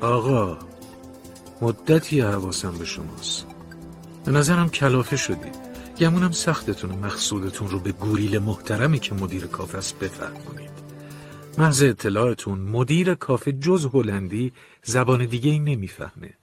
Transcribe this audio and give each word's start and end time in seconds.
آقا 0.00 0.58
مدتی 1.60 2.20
حواسم 2.20 2.78
به 2.78 2.84
شماست. 2.84 3.46
به 4.24 4.32
نظرم 4.32 4.68
کلافه 4.68 5.16
شدی 5.16 5.50
گمونم 5.98 6.30
سختتون 6.30 6.90
مقصودتون 6.90 7.68
رو 7.68 7.78
به 7.80 7.92
گوریل 7.92 8.38
محترمی 8.38 8.98
که 8.98 9.14
مدیر 9.14 9.46
کافه 9.46 9.78
است 9.78 9.98
بفرمونید. 9.98 10.70
محض 11.58 11.82
اطلاعتون 11.82 12.58
مدیر 12.58 13.14
کافه 13.14 13.52
جز 13.52 13.86
هلندی 13.94 14.52
زبان 14.82 15.26
دیگه 15.26 15.50
این 15.50 15.64
نمی‌فهمه. 15.64 16.34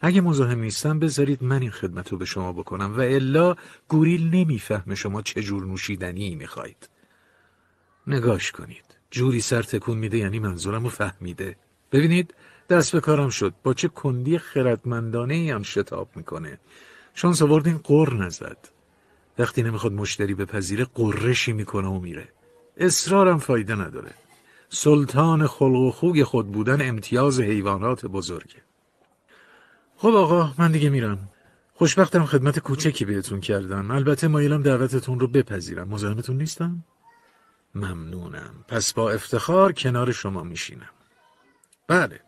اگه 0.00 0.20
مزاحم 0.20 0.60
نیستم 0.60 0.98
بذارید 0.98 1.42
من 1.42 1.62
این 1.62 1.70
خدمت 1.70 2.12
رو 2.12 2.18
به 2.18 2.24
شما 2.24 2.52
بکنم 2.52 2.94
و 2.96 3.00
الا 3.00 3.56
گوریل 3.88 4.30
نمی‌فهمه 4.30 4.94
شما 4.94 5.22
چه 5.22 5.42
جور 5.42 5.66
نوشیدنی 5.66 6.34
می‌خواید 6.34 6.88
نگاش 8.06 8.52
کنید. 8.52 8.84
جوری 9.10 9.40
سر 9.40 9.62
تکون 9.62 9.98
میده 9.98 10.18
یعنی 10.18 10.38
منظورم 10.38 10.84
رو 10.84 10.90
فهمیده. 10.90 11.56
ببینید 11.92 12.34
دست 12.68 12.92
به 12.92 13.00
کارم 13.00 13.28
شد. 13.28 13.54
با 13.62 13.74
چه 13.74 13.88
کندی 13.88 14.38
خردمندانه 14.38 15.34
ای 15.34 15.50
هم 15.50 15.62
شتاب 15.62 16.08
می‌کنه. 16.16 16.58
شانس 17.14 17.42
آوردین 17.42 17.78
قر 17.84 18.14
نزد 18.14 18.68
وقتی 19.38 19.62
نمی‌خواد 19.62 19.92
مشتری 19.92 20.34
بپذیره 20.34 20.86
قرشی 20.94 21.52
می‌کنه 21.52 21.88
و 21.88 22.00
میره. 22.00 22.28
اصرارم 22.76 23.38
فایده 23.38 23.74
نداره. 23.74 24.10
سلطان 24.68 25.46
خلق 25.46 25.80
و 25.80 25.90
خوی 25.90 26.24
خود 26.24 26.52
بودن 26.52 26.88
امتیاز 26.88 27.40
حیوانات 27.40 28.06
بزرگه. 28.06 28.62
خب 29.96 30.08
آقا 30.08 30.54
من 30.58 30.72
دیگه 30.72 30.90
میرم. 30.90 31.28
خوشبختم 31.74 32.24
خدمت 32.24 32.58
کوچکی 32.58 33.04
بهتون 33.04 33.40
کردم 33.40 33.90
البته 33.90 34.28
مایلم 34.28 34.62
دعوتتون 34.62 35.20
رو 35.20 35.26
بپذیرم. 35.26 35.88
مزاحمتون 35.88 36.36
نیستم؟ 36.36 36.84
ممنونم. 37.74 38.64
پس 38.68 38.92
با 38.92 39.10
افتخار 39.10 39.72
کنار 39.72 40.12
شما 40.12 40.42
میشینم. 40.42 40.90
بله. 41.88 42.20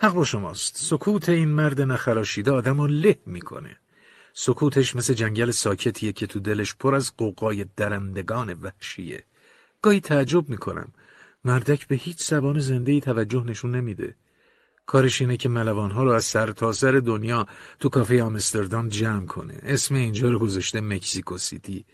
حق 0.00 0.12
با 0.12 0.24
شماست. 0.24 0.76
سکوت 0.76 1.28
این 1.28 1.48
مرد 1.48 1.80
نخراشیده 1.80 2.50
آدم 2.50 2.80
رو 2.80 2.86
له 2.86 3.18
می‌کنه. 3.26 3.76
سکوتش 4.32 4.96
مثل 4.96 5.14
جنگل 5.14 5.50
ساکتیه 5.50 6.12
که 6.12 6.26
تو 6.26 6.40
دلش 6.40 6.74
پر 6.74 6.94
از 6.94 7.16
قوقای 7.16 7.66
درندگان 7.76 8.52
وحشیه. 8.52 9.24
گاهی 9.82 10.00
تعجب 10.00 10.48
می‌کنم. 10.48 10.92
مردک 11.44 11.88
به 11.88 11.96
هیچ 11.96 12.22
زبان 12.22 12.58
زنده 12.58 13.00
توجه 13.00 13.44
نشون 13.44 13.74
نمیده. 13.74 14.16
کارش 14.86 15.20
اینه 15.20 15.36
که 15.36 15.48
ملوانها 15.48 16.04
رو 16.04 16.10
از 16.10 16.24
سر 16.24 16.52
تا 16.52 16.72
سر 16.72 16.92
دنیا 16.92 17.46
تو 17.80 17.88
کافه 17.88 18.22
آمستردام 18.22 18.88
جمع 18.88 19.26
کنه. 19.26 19.58
اسم 19.62 19.94
اینجا 19.94 20.30
رو 20.30 20.38
گذاشته 20.38 20.80
مکسیکو 20.80 21.38
سیتی. 21.38 21.84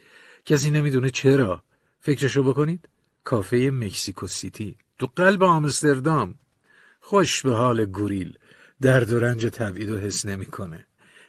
کسی 0.45 0.71
نمی‌دونه 0.71 1.11
چرا. 1.11 1.63
فکرشو 2.01 2.43
بکنید. 2.43 2.89
کافه 3.25 3.71
مکسیکو 3.71 4.27
سیتی. 4.27 4.77
تو 4.99 5.09
قلب 5.17 5.43
آمستردام. 5.43 6.35
خوش 7.11 7.43
به 7.43 7.55
حال 7.55 7.85
گوریل. 7.85 8.39
درد 8.81 9.13
و 9.13 9.21
رنج 9.21 9.47
تبعید 9.47 9.91
و 9.91 9.99
حس 9.99 10.27
نمی‌کنه. 10.27 10.87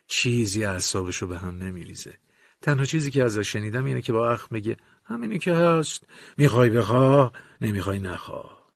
چیزی 0.07 0.65
اعصابشو 0.65 1.27
به 1.27 1.37
هم 1.37 1.57
نمیریزه. 1.57 2.17
تنها 2.61 2.85
چیزی 2.85 3.11
که 3.11 3.23
ازش 3.23 3.51
شنیدم 3.51 3.85
اینه 3.85 4.01
که 4.01 4.13
با 4.13 4.31
اخ 4.31 4.47
میگه 4.51 4.77
همینی 5.05 5.39
که 5.39 5.53
هست. 5.53 6.03
می‌خوای 6.37 6.69
بخواه 6.69 7.33
نمی‌خوای 7.61 7.99
نخواه. 7.99 8.71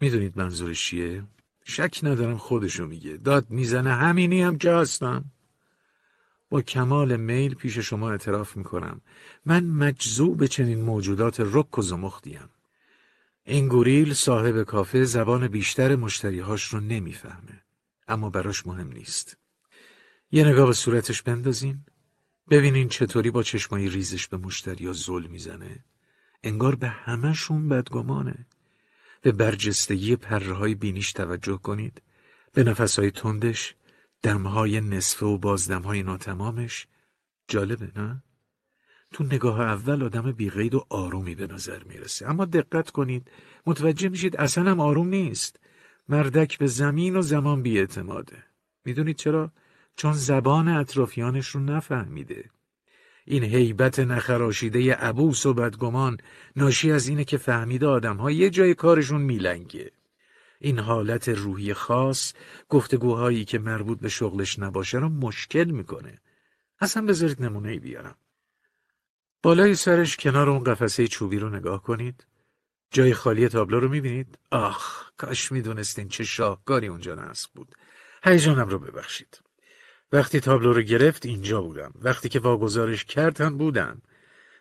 می‌دونید 0.00 0.38
منظورش 0.38 0.84
چیه؟ 0.84 1.24
شک 1.64 2.00
ندارم 2.02 2.36
خودشو 2.36 2.86
میگه. 2.86 3.16
داد 3.16 3.50
می‌زنه 3.50 3.94
همینی 3.94 4.42
هم 4.42 4.58
که 4.58 4.70
هستم. 4.70 5.24
با 6.50 6.62
کمال 6.62 7.16
میل 7.16 7.54
پیش 7.54 7.78
شما 7.78 8.10
اعتراف 8.10 8.56
می‌کنم. 8.56 9.00
من 9.46 9.64
مجذوب 9.64 10.46
چنین 10.46 10.82
موجودات 10.82 11.40
رک 11.40 11.78
و 11.78 11.82
زمختیم. 11.82 12.48
این 13.48 13.68
گوریل 13.68 14.14
صاحب 14.14 14.62
کافه 14.62 15.04
زبان 15.04 15.48
بیشتر 15.48 15.96
مشتریهاش 15.96 16.64
رو 16.64 16.80
نمی‌فهمه 16.80 17.62
اما 18.08 18.30
براش 18.30 18.66
مهم 18.66 18.92
نیست. 18.92 19.36
یه 20.30 20.44
نگاه 20.44 20.66
به 20.66 20.72
صورتش 20.72 21.22
بندازین. 21.22 21.84
ببینین 22.50 22.88
چطوری 22.88 23.30
با 23.30 23.42
چشمایی 23.42 23.88
ریزش 23.88 24.28
به 24.28 24.36
مشتری 24.36 24.86
ها 24.86 24.92
زل 24.92 25.26
می‌زنه. 25.26 25.84
انگار 26.42 26.74
به 26.74 26.88
همهشون 26.88 27.68
بدگمانه. 27.68 28.46
به 29.22 29.32
برجستگی 29.32 30.16
پرهای 30.16 30.74
بینیش 30.74 31.12
توجه 31.12 31.56
کنید. 31.56 32.02
به 32.52 32.64
نفسهای 32.64 33.10
تندش 33.10 33.74
دمهای 34.22 34.80
نصفه 34.80 35.26
و 35.26 35.38
بازدمهای 35.38 36.02
ناتمامش. 36.02 36.86
جالبه 37.48 37.92
نه؟ 37.96 38.22
تو 39.16 39.24
نگاه 39.24 39.60
اول 39.60 40.02
آدم 40.02 40.32
بیغید 40.32 40.74
و 40.74 40.86
آرومی 40.88 41.34
به 41.34 41.46
نظر 41.46 41.82
می‌رسه. 41.84 42.30
اما 42.30 42.44
دقت 42.44 42.90
کنید 42.90 43.30
متوجه 43.66 44.08
میشید 44.08 44.36
اصلا 44.36 44.70
هم 44.70 44.80
آروم 44.80 45.08
نیست. 45.08 45.60
مردک 46.08 46.58
به 46.58 46.66
زمین 46.66 47.16
و 47.16 47.22
زمان 47.22 47.62
بیاعتماده. 47.62 48.44
می‌دونید 48.84 49.16
چرا؟ 49.16 49.52
چون 49.96 50.12
زبان 50.12 50.68
اطرافیانش 50.68 51.48
رو 51.48 51.60
نفهمیده. 51.60 52.50
این 53.24 53.42
هیبت 53.42 53.98
نخراشیده 53.98 54.94
عبوس 54.94 55.46
و 55.46 55.54
بدگمان 55.54 56.16
ناشی 56.56 56.92
از 56.92 57.08
اینه 57.08 57.24
که 57.24 57.36
فهمیده 57.36 57.86
آدم 57.86 58.16
ها 58.16 58.30
یه 58.30 58.50
جای 58.50 58.74
کارشون 58.74 59.20
میلنگه. 59.20 59.92
این 60.60 60.78
حالت 60.78 61.28
روحی 61.28 61.74
خاص 61.74 62.32
گفتگوهایی 62.68 63.44
که 63.44 63.58
مربوط 63.58 64.00
به 64.00 64.08
شغلش 64.08 64.58
نباشه 64.58 64.98
رو 64.98 65.08
مشکل 65.08 65.70
می‌کنه. 65.70 66.18
اصلا 66.80 67.06
بذارید 67.06 67.42
نمونه 67.42 67.78
بیارم. 67.78 68.16
بالای 69.46 69.74
سرش 69.74 70.16
کنار 70.16 70.50
اون 70.50 70.64
قفسه 70.64 71.08
چوبی 71.08 71.38
رو 71.38 71.50
نگاه 71.50 71.82
کنید. 71.82 72.26
جای 72.90 73.14
خالی 73.14 73.48
تابلو 73.48 73.80
رو 73.80 73.88
می‌بینید. 73.88 74.38
آخ 74.50 75.10
کاش 75.16 75.52
می‌دونستین 75.52 76.08
چه 76.08 76.24
شاهکاری 76.24 76.86
اونجا 76.86 77.14
نصب 77.14 77.50
بود. 77.54 77.74
هیجانم 78.24 78.68
رو 78.68 78.78
ببخشید. 78.78 79.40
وقتی 80.12 80.40
تابلو 80.40 80.72
رو 80.72 80.82
گرفت 80.82 81.26
اینجا 81.26 81.62
بودم. 81.62 81.92
وقتی 81.94 82.28
که 82.28 82.38
واگذارش 82.40 83.04
کرد 83.04 83.40
هم 83.40 83.58
بودم 83.58 84.02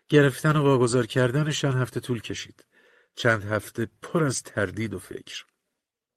گرفتن 0.09 0.55
و 0.55 0.63
واگذار 0.63 1.05
کردنش 1.05 1.61
چند 1.61 1.75
هفته 1.75 1.99
طول 1.99 2.21
کشید. 2.21 2.65
چند 3.15 3.43
هفته 3.43 3.87
پر 4.01 4.23
از 4.23 4.43
تردید 4.43 4.93
و 4.93 4.99
فکر. 4.99 5.45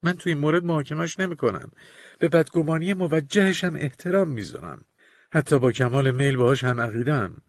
من 0.03 0.13
توی 0.13 0.31
این 0.31 0.41
مورد 0.41 0.63
محاکمش 0.63 1.19
نمی 1.19 1.35
کنم. 1.35 1.71
به 2.19 2.27
بدگمانی 2.27 2.93
موجهش 2.93 3.63
هم 3.63 3.75
احترام 3.75 4.27
می‌ذارم. 4.27 4.85
حتی 5.31 5.59
با 5.59 5.71
کمال 5.71 6.11
میل 6.11 6.37
باهاش 6.37 6.63
هم 6.63 6.81
عقیدم 6.81 7.41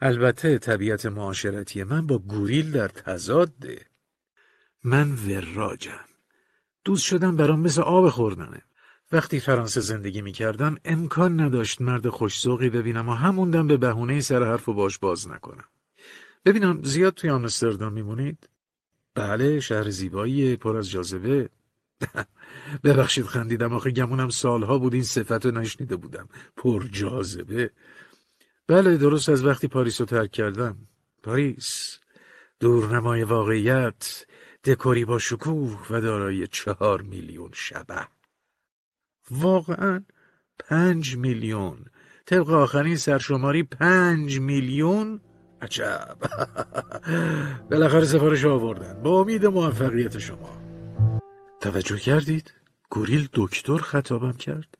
البته 0.00 0.58
طبیعت 0.58 1.06
معاشرتی 1.06 1.82
من 1.82 2.06
با 2.06 2.18
گوریل 2.18 2.70
در 2.70 2.88
تضاده 2.88 3.86
من 4.84 5.12
وراجم. 5.12 6.04
دوست 6.84 7.04
شدم 7.04 7.36
برام 7.36 7.60
مثل 7.60 7.82
آب 7.82 8.08
خوردنه. 8.08 8.62
وقتی 9.12 9.40
فرانسه 9.40 9.80
زندگی 9.80 10.22
می 10.22 10.32
کردم 10.32 10.76
امکان 10.84 11.40
نداشت 11.40 11.80
مرد 11.80 12.08
خوشزوقی 12.08 12.70
ببینم 12.70 13.08
و 13.08 13.12
هموندم 13.12 13.66
به 13.66 13.76
بهونه 13.76 14.20
سر 14.20 14.42
حرف 14.42 14.68
و 14.68 14.74
باش 14.74 14.98
باز 14.98 15.28
نکنم. 15.28 15.64
ببینم 16.44 16.82
زیاد 16.82 17.14
توی 17.14 17.30
آمستردام 17.30 17.92
میمونید؟ 17.92 18.48
بله 19.14 19.60
شهر 19.60 19.90
زیبایی 19.90 20.56
پر 20.56 20.76
از 20.76 20.90
جاذبه. 20.90 21.48
ببخشید 22.84 23.26
خندیدم 23.26 23.72
آخه 23.72 23.90
گمونم 23.90 24.28
سالها 24.28 24.78
بود 24.78 24.94
این 24.94 25.02
صفت 25.02 25.46
رو 25.46 25.50
نشنیده 25.50 25.96
بودم. 25.96 26.28
پر 26.56 26.84
جاذبه. 26.92 27.70
بله 28.68 28.96
درست 28.96 29.28
از 29.28 29.44
وقتی 29.44 29.68
پاریس 29.68 30.00
رو 30.00 30.06
ترک 30.06 30.30
کردم. 30.30 30.76
پاریس 31.22 31.98
دورنمای 32.60 33.22
واقعیت 33.22 34.26
دکوری 34.64 35.04
با 35.04 35.18
شکوه 35.18 35.86
و 35.90 36.00
دارای 36.00 36.46
چهار 36.46 37.02
میلیون 37.02 37.50
شبه. 37.52 38.08
واقعا 39.30 40.04
پنج 40.58 41.16
میلیون. 41.16 41.86
طبق 42.26 42.50
آخرین 42.50 42.96
سرشماری 42.96 43.62
پنج 43.62 44.40
میلیون؟ 44.40 45.20
عجب. 45.62 46.18
بالاخره 47.70 48.04
سفارش 48.04 48.44
آوردن. 48.44 49.02
با 49.02 49.20
امید 49.20 49.46
موفقیت 49.46 50.18
شما. 50.18 50.62
توجه 51.60 51.98
کردید؟ 51.98 52.54
گوریل 52.90 53.28
دکتر 53.32 53.78
خطابم 53.78 54.32
کرد. 54.32 54.78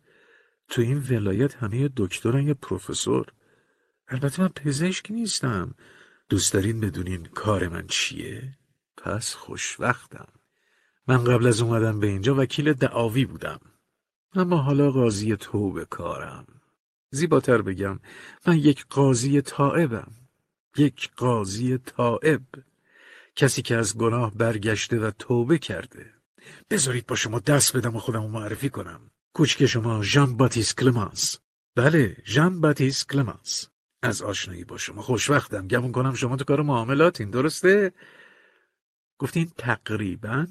تو 0.69 0.83
این 0.83 1.03
ولایت 1.11 1.55
همه 1.55 1.91
دکتران 1.97 2.49
یه 2.49 2.55
پروفسور. 2.55 3.27
البته 4.09 4.43
من 4.43 4.49
پزشک 4.49 5.11
نیستم. 5.11 5.75
دوست 6.29 6.53
دارین 6.53 6.81
بدونین 6.81 7.25
کار 7.25 7.69
من 7.69 7.87
چیه؟ 7.87 8.59
پس 8.97 9.35
خوشوقتم 9.35 10.29
من 11.07 11.25
قبل 11.25 11.47
از 11.47 11.61
اومدن 11.61 12.01
به 12.01 12.07
اینجا 12.07 12.35
وکیل 12.35 12.73
دعاوی 12.73 13.25
بودم. 13.25 13.61
اما 14.35 14.57
حالا 14.57 14.91
قاضی 14.91 15.37
توبه 15.37 15.85
کارم. 15.85 16.47
زیباتر 17.11 17.63
بگم 17.63 18.01
من 18.47 18.57
یک 18.57 18.87
قاضی 18.91 19.41
طائبم 19.41 20.13
یک 20.77 21.11
قاضی 21.17 21.79
طائب 21.79 22.43
کسی 23.37 23.63
که 23.63 23.77
از 23.77 23.99
گناه 23.99 24.35
برگشته 24.35 24.99
و 24.99 25.11
توبه 25.11 25.59
کرده. 25.59 26.15
بذارید 26.71 27.07
با 27.07 27.17
شما 27.17 27.39
دست 27.39 27.77
بدم 27.77 27.97
و 27.97 27.99
خودم 27.99 28.31
معرفی 28.31 28.69
کنم. 28.69 29.11
کوچک 29.33 29.67
شما 29.67 30.03
ژان 30.03 30.37
باتیس 30.37 30.75
کلمانس. 30.75 31.39
بله 31.77 32.17
ژان 32.25 32.61
باتیس 32.61 33.07
کلمانس. 33.07 33.69
از 34.03 34.23
آشنایی 34.23 34.65
با 34.65 34.79
شما. 34.79 35.03
خوشوقتم 35.03 35.69
گمون 35.69 35.93
کنم 35.93 36.15
شما 36.15 36.37
تو 36.37 36.45
کار 36.45 36.62
معاملاتین. 36.62 37.31
درسته؟ 37.31 37.93
گفتین 39.19 39.50
تقریبا 39.59 40.47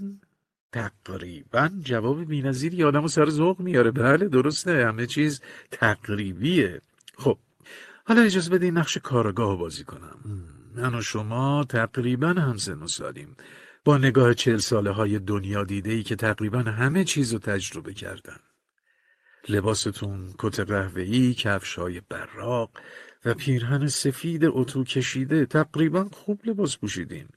تقریبا 0.72 1.70
جواب 1.82 2.26
بینظیری 2.26 2.84
آدم 2.84 3.04
و 3.04 3.08
سر 3.08 3.30
ذوق 3.30 3.60
میاره. 3.60 3.92
بله 3.92 4.28
درسته. 4.28 4.86
همه 4.88 5.06
چیز 5.06 5.42
تقریبیه. 5.72 6.82
خب 7.18 7.38
حالا 8.06 8.22
اجازه 8.22 8.50
بده 8.50 8.66
این 8.66 8.78
نقش 8.78 8.98
کارگاه 8.98 9.58
بازی 9.58 9.84
کنم. 9.84 10.20
من 10.76 10.96
و 10.96 11.02
شما 11.02 11.66
تقریبا 11.70 12.28
همسن 12.28 12.84
و 12.84 12.88
سالیم. 12.88 13.36
با 13.86 13.98
نگاه 13.98 14.34
چل 14.34 14.58
ساله 14.58 14.92
های 14.92 15.20
دنیا 15.20 15.64
دیده 15.64 15.92
ای 15.92 16.04
که 16.04 16.16
تقریبا 16.16 16.60
همه 16.60 17.04
چیز 17.04 17.34
رو 17.34 17.40
تجربه 17.40 17.94
کردن. 17.94 18.40
لباستون 19.50 20.34
کت 20.40 20.60
قهوه‌ای، 20.60 21.34
کفش 21.34 21.76
های 21.76 22.02
براق 22.10 22.70
و 23.28 23.34
پیرهن 23.34 23.88
سفید 23.88 24.46
اتو 24.46 24.84
کشیده. 24.84 25.46
تقریبا 25.46 26.10
خوب 26.12 26.42
لباس 26.46 26.78
پوشیدین. 26.78 27.28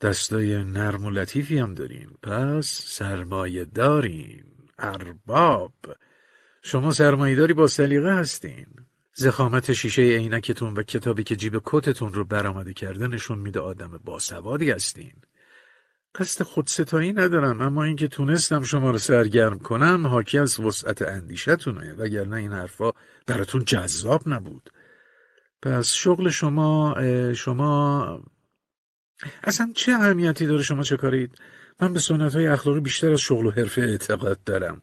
دستای 0.00 0.64
نرم 0.64 1.04
و 1.04 1.10
لطیفی 1.10 1.58
هم 1.58 1.74
دارین. 1.74 2.08
پس 2.22 2.66
سرمایه 2.84 3.64
دارین. 3.64 4.44
ارباب. 4.78 5.72
شما 6.62 6.92
سرمایه 6.92 7.36
داری 7.36 7.52
با 7.52 7.66
سلیقه 7.66 8.14
هستین. 8.14 8.66
زخامت 9.14 9.72
شیشه 9.72 10.02
عینکتون 10.02 10.74
و 10.74 10.82
کتابی 10.82 11.24
که 11.24 11.36
جیب 11.36 11.62
کتتون 11.64 12.12
رو 12.12 12.24
برآمده 12.24 12.72
کرده 12.72 13.06
نشون 13.06 13.38
میده 13.38 13.60
آدم 13.60 14.00
باسوادی 14.04 14.70
هستین. 14.70 15.12
قصد 16.14 16.44
خودستایی 16.44 17.12
ندارم 17.12 17.60
اما 17.60 17.84
اینکه 17.84 18.08
تونستم 18.08 18.62
شما 18.62 18.90
رو 18.90 18.98
سرگرم 18.98 19.58
کنم 19.58 20.06
حاکی 20.06 20.38
از 20.38 20.60
وسعت 20.60 21.02
اندیشتونه. 21.02 21.92
وگرنه 21.92 22.36
این 22.36 22.52
حرفا 22.52 22.92
براتون 23.26 23.64
جذاب 23.64 24.28
نبود. 24.28 24.70
پس 25.64 25.92
شغل 25.92 26.30
شما 26.30 26.94
شما 27.36 28.22
اصلا 29.44 29.72
چه 29.76 29.92
اهمیتی 29.92 30.46
داره 30.46 30.62
شما 30.62 30.82
چه 30.82 30.96
کارید؟ 30.96 31.38
من 31.80 31.92
به 31.92 32.00
سنت 32.00 32.34
های 32.34 32.46
اخلاقی 32.46 32.80
بیشتر 32.80 33.12
از 33.12 33.20
شغل 33.20 33.46
و 33.46 33.50
حرفه 33.50 33.82
اعتقاد 33.82 34.44
دارم. 34.44 34.82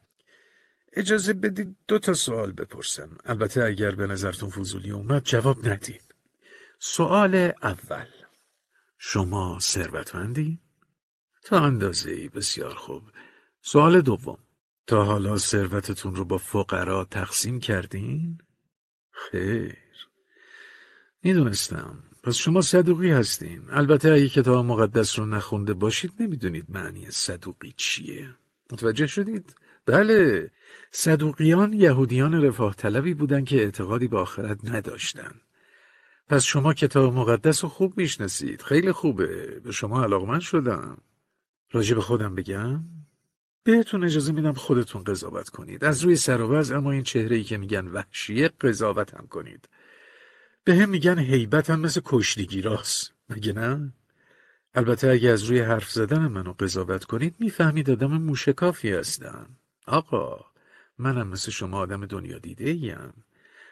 اجازه 0.93 1.33
بدید 1.33 1.75
دو 1.87 1.99
تا 1.99 2.13
سوال 2.13 2.51
بپرسم. 2.51 3.17
البته 3.25 3.63
اگر 3.63 3.91
به 3.91 4.07
نظرتون 4.07 4.49
فضولی 4.49 4.91
اومد 4.91 5.23
جواب 5.23 5.67
ندید. 5.67 6.15
سوال 6.79 7.35
اول. 7.61 8.07
شما 8.97 9.57
ثروتمندی؟ 9.59 10.59
تا 11.43 11.59
اندازه 11.59 12.11
ای 12.11 12.29
بسیار 12.29 12.73
خوب. 12.73 13.03
سوال 13.61 14.01
دوم. 14.01 14.37
تا 14.87 15.03
حالا 15.03 15.37
ثروتتون 15.37 16.15
رو 16.15 16.25
با 16.25 16.37
فقرا 16.37 17.05
تقسیم 17.05 17.59
کردین؟ 17.59 18.37
خیر. 19.11 19.80
می‌دونستم. 21.23 22.03
پس 22.23 22.35
شما 22.35 22.61
صدوقی 22.61 23.11
هستین. 23.11 23.61
البته 23.69 24.11
اگه 24.11 24.29
کتاب 24.29 24.65
مقدس 24.65 25.19
رو 25.19 25.25
نخونده 25.25 25.73
باشید 25.73 26.11
نمی‌دونید 26.19 26.65
معنی 26.69 27.11
صدوقی 27.11 27.73
چیه. 27.77 28.35
متوجه 28.71 29.07
شدید؟ 29.07 29.55
بله. 29.85 30.51
صدوقیان 30.91 31.73
یهودیان 31.73 32.43
رفاه 32.43 32.75
طلبی 32.75 33.13
بودن 33.13 33.43
که 33.43 33.55
اعتقادی 33.55 34.07
به 34.07 34.17
آخرت 34.17 34.57
نداشتن. 34.63 35.41
پس 36.29 36.43
شما 36.43 36.73
کتاب 36.73 37.13
مقدس 37.13 37.63
رو 37.63 37.69
خوب 37.69 37.97
می‌شناسید. 37.97 38.61
خیلی 38.61 38.91
خوبه. 38.91 39.59
به 39.63 39.71
شما 39.71 40.03
علاقمند 40.03 40.41
شدم. 40.41 40.97
راجع 41.71 41.95
به 41.95 42.01
خودم 42.01 42.35
بگم. 42.35 42.83
بهتون 43.63 44.03
اجازه 44.03 44.33
میدم 44.33 44.53
خودتون 44.53 45.03
قضاوت 45.03 45.49
کنید. 45.49 45.83
از 45.83 46.03
روی 46.03 46.15
سر 46.15 46.41
و 46.41 46.73
اما 46.73 46.91
این 46.91 47.03
چهره 47.03 47.35
ای 47.35 47.43
که 47.43 47.57
میگن 47.57 47.87
وحشیه 47.87 48.47
قضاوت 48.47 49.13
هم 49.13 49.27
کنید. 49.27 49.69
به 50.63 50.75
هم 50.75 50.89
میگن 50.89 51.19
حیبت 51.19 51.69
هم 51.69 51.79
مثل 51.79 52.01
کشتیگی 52.05 52.61
راست. 52.61 53.13
مگه 53.29 53.53
نه؟ 53.53 53.93
البته 54.73 55.07
اگه 55.09 55.29
از 55.29 55.43
روی 55.43 55.59
حرف 55.59 55.91
زدن 55.91 56.27
منو 56.27 56.53
قضاوت 56.53 57.03
کنید 57.03 57.35
می‌فهمید 57.39 57.89
آدم 57.89 58.17
موشکافی 58.17 58.91
هستم. 58.91 59.49
آقا 59.87 60.45
منم 60.97 61.27
مثل 61.27 61.51
شما 61.51 61.77
آدم 61.77 62.05
دنیا 62.05 62.37
دیده 62.37 62.69
ایم 62.69 63.13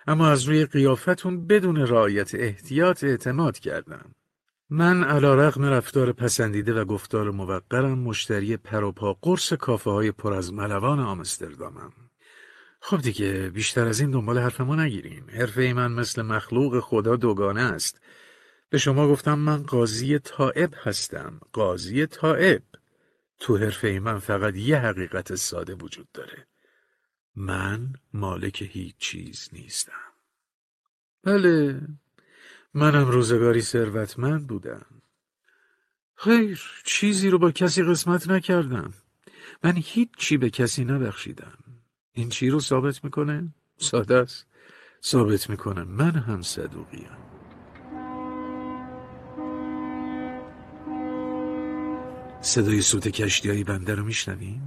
اما 0.08 0.30
از 0.30 0.44
روی 0.44 0.66
قیافتون 0.66 1.48
بدون 1.48 1.78
رعایت 1.78 2.36
احتیاط 2.36 3.04
اعتماد 3.04 3.60
کردم. 3.60 4.16
من 4.70 5.04
علا 5.04 5.36
رقم 5.36 5.66
رفتار 5.66 6.12
پسندیده 6.12 6.74
و 6.74 6.86
گفتار 6.86 7.32
موقرم 7.32 8.00
مشتری 8.00 8.58
پروپا 8.58 9.14
قرص 9.22 9.54
کافه 9.54 9.90
های 9.90 10.12
پر 10.12 10.34
از 10.34 10.54
ملوان 10.54 11.00
آمستردامم. 11.00 11.94
خب 12.80 13.02
دیگه 13.02 13.50
بیشتر 13.54 13.88
از 13.88 14.00
این 14.00 14.12
دنبال 14.12 14.38
حرف 14.38 14.62
ما 14.62 14.76
نگیرین. 14.76 15.30
حرفه 15.30 15.62
ای 15.62 15.74
من 15.74 15.92
مثل 15.92 16.22
مخلوق 16.22 16.80
خدا 16.80 17.16
دوگانه 17.16 17.62
است. 17.62 18.02
به 18.70 18.78
شما 18.78 19.08
گفتم 19.08 19.40
من 19.40 19.64
قاضی 19.64 20.20
طائب 20.20 20.74
هستم. 20.84 21.40
قاضی 21.54 22.06
طائب. 22.06 22.62
تو 23.40 23.58
حرفه 23.58 23.88
ای 23.88 24.00
من 24.00 24.20
فقط 24.20 24.56
یه 24.56 24.80
حقیقت 24.80 25.36
ساده 25.36 25.74
وجود 25.74 26.08
داره. 26.14 26.48
من 27.36 27.94
مالک 28.14 28.62
هیچ 28.62 28.96
چیز 28.98 29.50
نیستم. 29.54 29.94
بله. 31.24 31.82
منم 32.74 33.08
روزگاری 33.08 33.62
ثروتمند 33.62 34.48
بودم. 34.48 34.86
خیر 36.16 36.62
چیزی 36.84 37.30
رو 37.30 37.40
با 37.40 37.52
کسی 37.52 37.84
قسمت 37.84 38.28
نکردم. 38.28 38.94
من 39.64 39.74
هیچ 39.76 40.10
چی 40.18 40.38
به 40.38 40.50
کسی 40.50 40.86
نبخشیدم. 40.86 41.69
این 42.20 42.30
چی 42.30 42.50
رو 42.50 42.60
ثابت 42.60 43.04
می‌کنه؟ 43.04 43.54
ساده 43.78 44.16
است 44.16 44.48
ثابت 45.04 45.50
می‌کنه 45.50 45.84
من 45.84 46.12
هم 46.12 46.42
صدوقیم 46.42 47.10
صدای 52.42 52.82
سوت 52.82 53.08
کشتی 53.08 53.50
های 53.50 53.64
بنده 53.64 53.96
رو 53.96 54.04
میشنوین؟ 54.04 54.62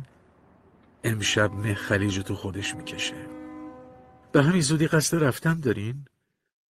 امشب 1.04 1.54
نه 1.54 1.75
خلیج 1.75 2.20
تو 2.20 2.34
خودش 2.34 2.75
می‌کشه 2.75 3.26
به 4.32 4.43
همین 4.43 4.60
زودی 4.60 4.87
قصد 4.87 5.25
رفتن 5.25 5.60
دارین؟ 5.60 6.04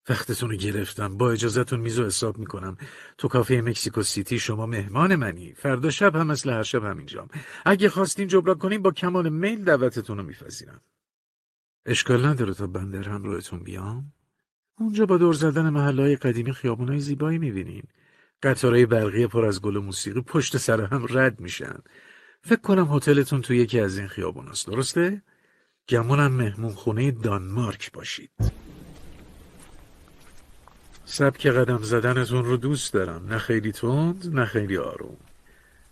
وقتتون 0.09 0.51
رو 0.51 0.57
گرفتم. 0.57 1.17
با 1.17 1.33
اجازتون 1.33 1.81
میزو 1.81 2.07
حساب 2.07 2.39
می‌کنم. 2.39 2.77
تو 3.19 3.29
کافه 3.29 3.61
مکسیکو 3.61 4.03
سیتی 4.03 4.39
شما 4.39 4.67
مهمان 4.67 5.17
منی. 5.17 5.55
فردا 5.55 5.91
شب 5.91 6.17
هم 6.17 6.27
مثل 6.27 6.51
هر 6.51 6.63
شب 6.63 6.85
همینجام. 6.85 7.29
اگه 7.65 7.89
خواستین 7.89 8.29
جبران 8.29 8.59
کنین 8.59 8.83
با 8.83 8.91
کمال 8.91 9.29
میل 9.29 9.65
دعوتتون 9.65 10.19
رو 10.19 10.25
میپذیرم. 10.25 10.81
اشکال 11.87 12.27
نداره 12.27 12.55
تا 12.55 12.67
بندر 12.67 13.09
همراهتون 13.09 13.63
بیام. 13.63 14.13
اونجا 14.79 15.07
با 15.07 15.19
دور 15.19 15.35
زدن 15.35 15.71
محلهای 15.71 16.17
قدیمی 16.17 16.53
خیابونای 16.53 17.01
زیبایی 17.01 17.39
می‌بینین. 17.39 17.83
قطارهای 18.43 18.87
برقی 18.87 19.27
پر 19.27 19.45
از 19.45 19.61
گل 19.61 19.77
و 19.77 19.81
موسیقی 19.83 20.21
پشت 20.21 20.57
سر 20.57 20.81
هم 20.81 21.07
رد 21.11 21.41
میشن. 21.41 21.79
فکر 22.43 22.61
کنم 22.61 22.97
هتلتون 22.97 23.43
تو 23.43 23.55
یکی 23.55 23.81
از 23.81 23.99
این 23.99 24.09
خیابوناست. 24.09 24.67
درسته؟ 24.67 25.23
گمونم 25.89 26.33
مهمون 26.33 26.73
خونه 26.73 27.11
دانمارک 27.11 27.93
باشید. 27.93 28.31
سبک 31.15 31.47
قدم 31.47 31.83
زدنتون 31.83 32.45
رو 32.45 32.57
دوست 32.57 32.93
دارم. 32.93 33.27
نه 33.29 33.39
خیلی 33.39 33.73
تند 33.73 34.35
نه 34.35 34.45
خیلی 34.45 34.77
آروم. 34.77 35.17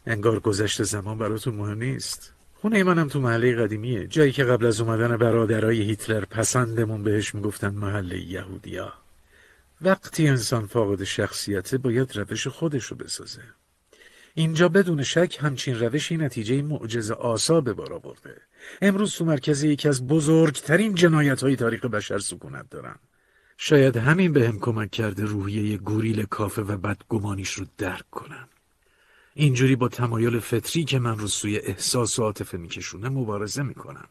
انگار 0.06 0.40
گذشت 0.40 0.82
زمان 0.82 1.18
براتون 1.18 1.54
مهم 1.54 1.78
نیست. 1.78 2.32
خونه 2.54 2.82
منم 2.82 3.08
تو 3.08 3.20
محله 3.20 3.56
قدیمیه. 3.56 4.06
جایی 4.06 4.32
که 4.32 4.44
قبل 4.44 4.66
از 4.66 4.80
اومدن 4.80 5.16
برادرای 5.16 5.82
هیتلر 5.82 6.24
پسندمون 6.24 7.02
بهش 7.02 7.34
می‌گفتن 7.34 7.74
محله 7.74 8.18
یهودیا. 8.18 8.92
وقتی 9.82 10.28
انسان 10.28 10.66
فاقد 10.66 11.04
شخصیته 11.04 11.78
باید 11.78 12.16
روش 12.16 12.46
خودش 12.46 12.84
رو 12.84 12.96
بسازه. 12.96 13.42
اینجا 14.34 14.68
بدون 14.68 15.02
شک 15.02 15.38
همچین 15.40 15.80
روشی 15.80 16.16
نتیجه 16.16 16.62
معجزه 16.62 17.14
آسا 17.14 17.60
به 17.60 17.72
بار 17.72 17.92
آورده. 17.92 18.36
امروز 18.82 19.14
تو 19.14 19.24
مرکز 19.24 19.62
یکی 19.62 19.88
از 19.88 20.06
بزرگترین 20.06 20.94
جنایت 20.94 21.42
های 21.42 21.56
تاریخ 21.56 21.84
بشر 21.84 22.18
سکونت 22.18 22.70
دارن. 22.70 22.96
شاید 23.62 23.97
همین 23.97 24.33
به 24.33 24.49
هم 24.49 24.59
کمک 24.59 24.90
کرده 24.90 25.25
روحیه 25.25 25.76
گوریل 25.76 26.25
کافه 26.25 26.62
و 26.62 26.76
بدگمانیش 26.76 27.52
رو 27.52 27.67
درک 27.79 28.11
کنم. 28.11 28.49
اینجوری 29.35 29.76
با 29.76 29.88
تمایل 29.88 30.38
فطری 30.38 30.85
که 30.85 30.99
من 30.99 31.19
رو 31.19 31.29
سوی 31.29 31.59
احساس 31.59 32.19
و 32.19 32.23
عاطفه 32.23 32.59
میکشونه 32.59 33.09
مبارزه 33.09 33.62
می‌کنم. 33.62 34.09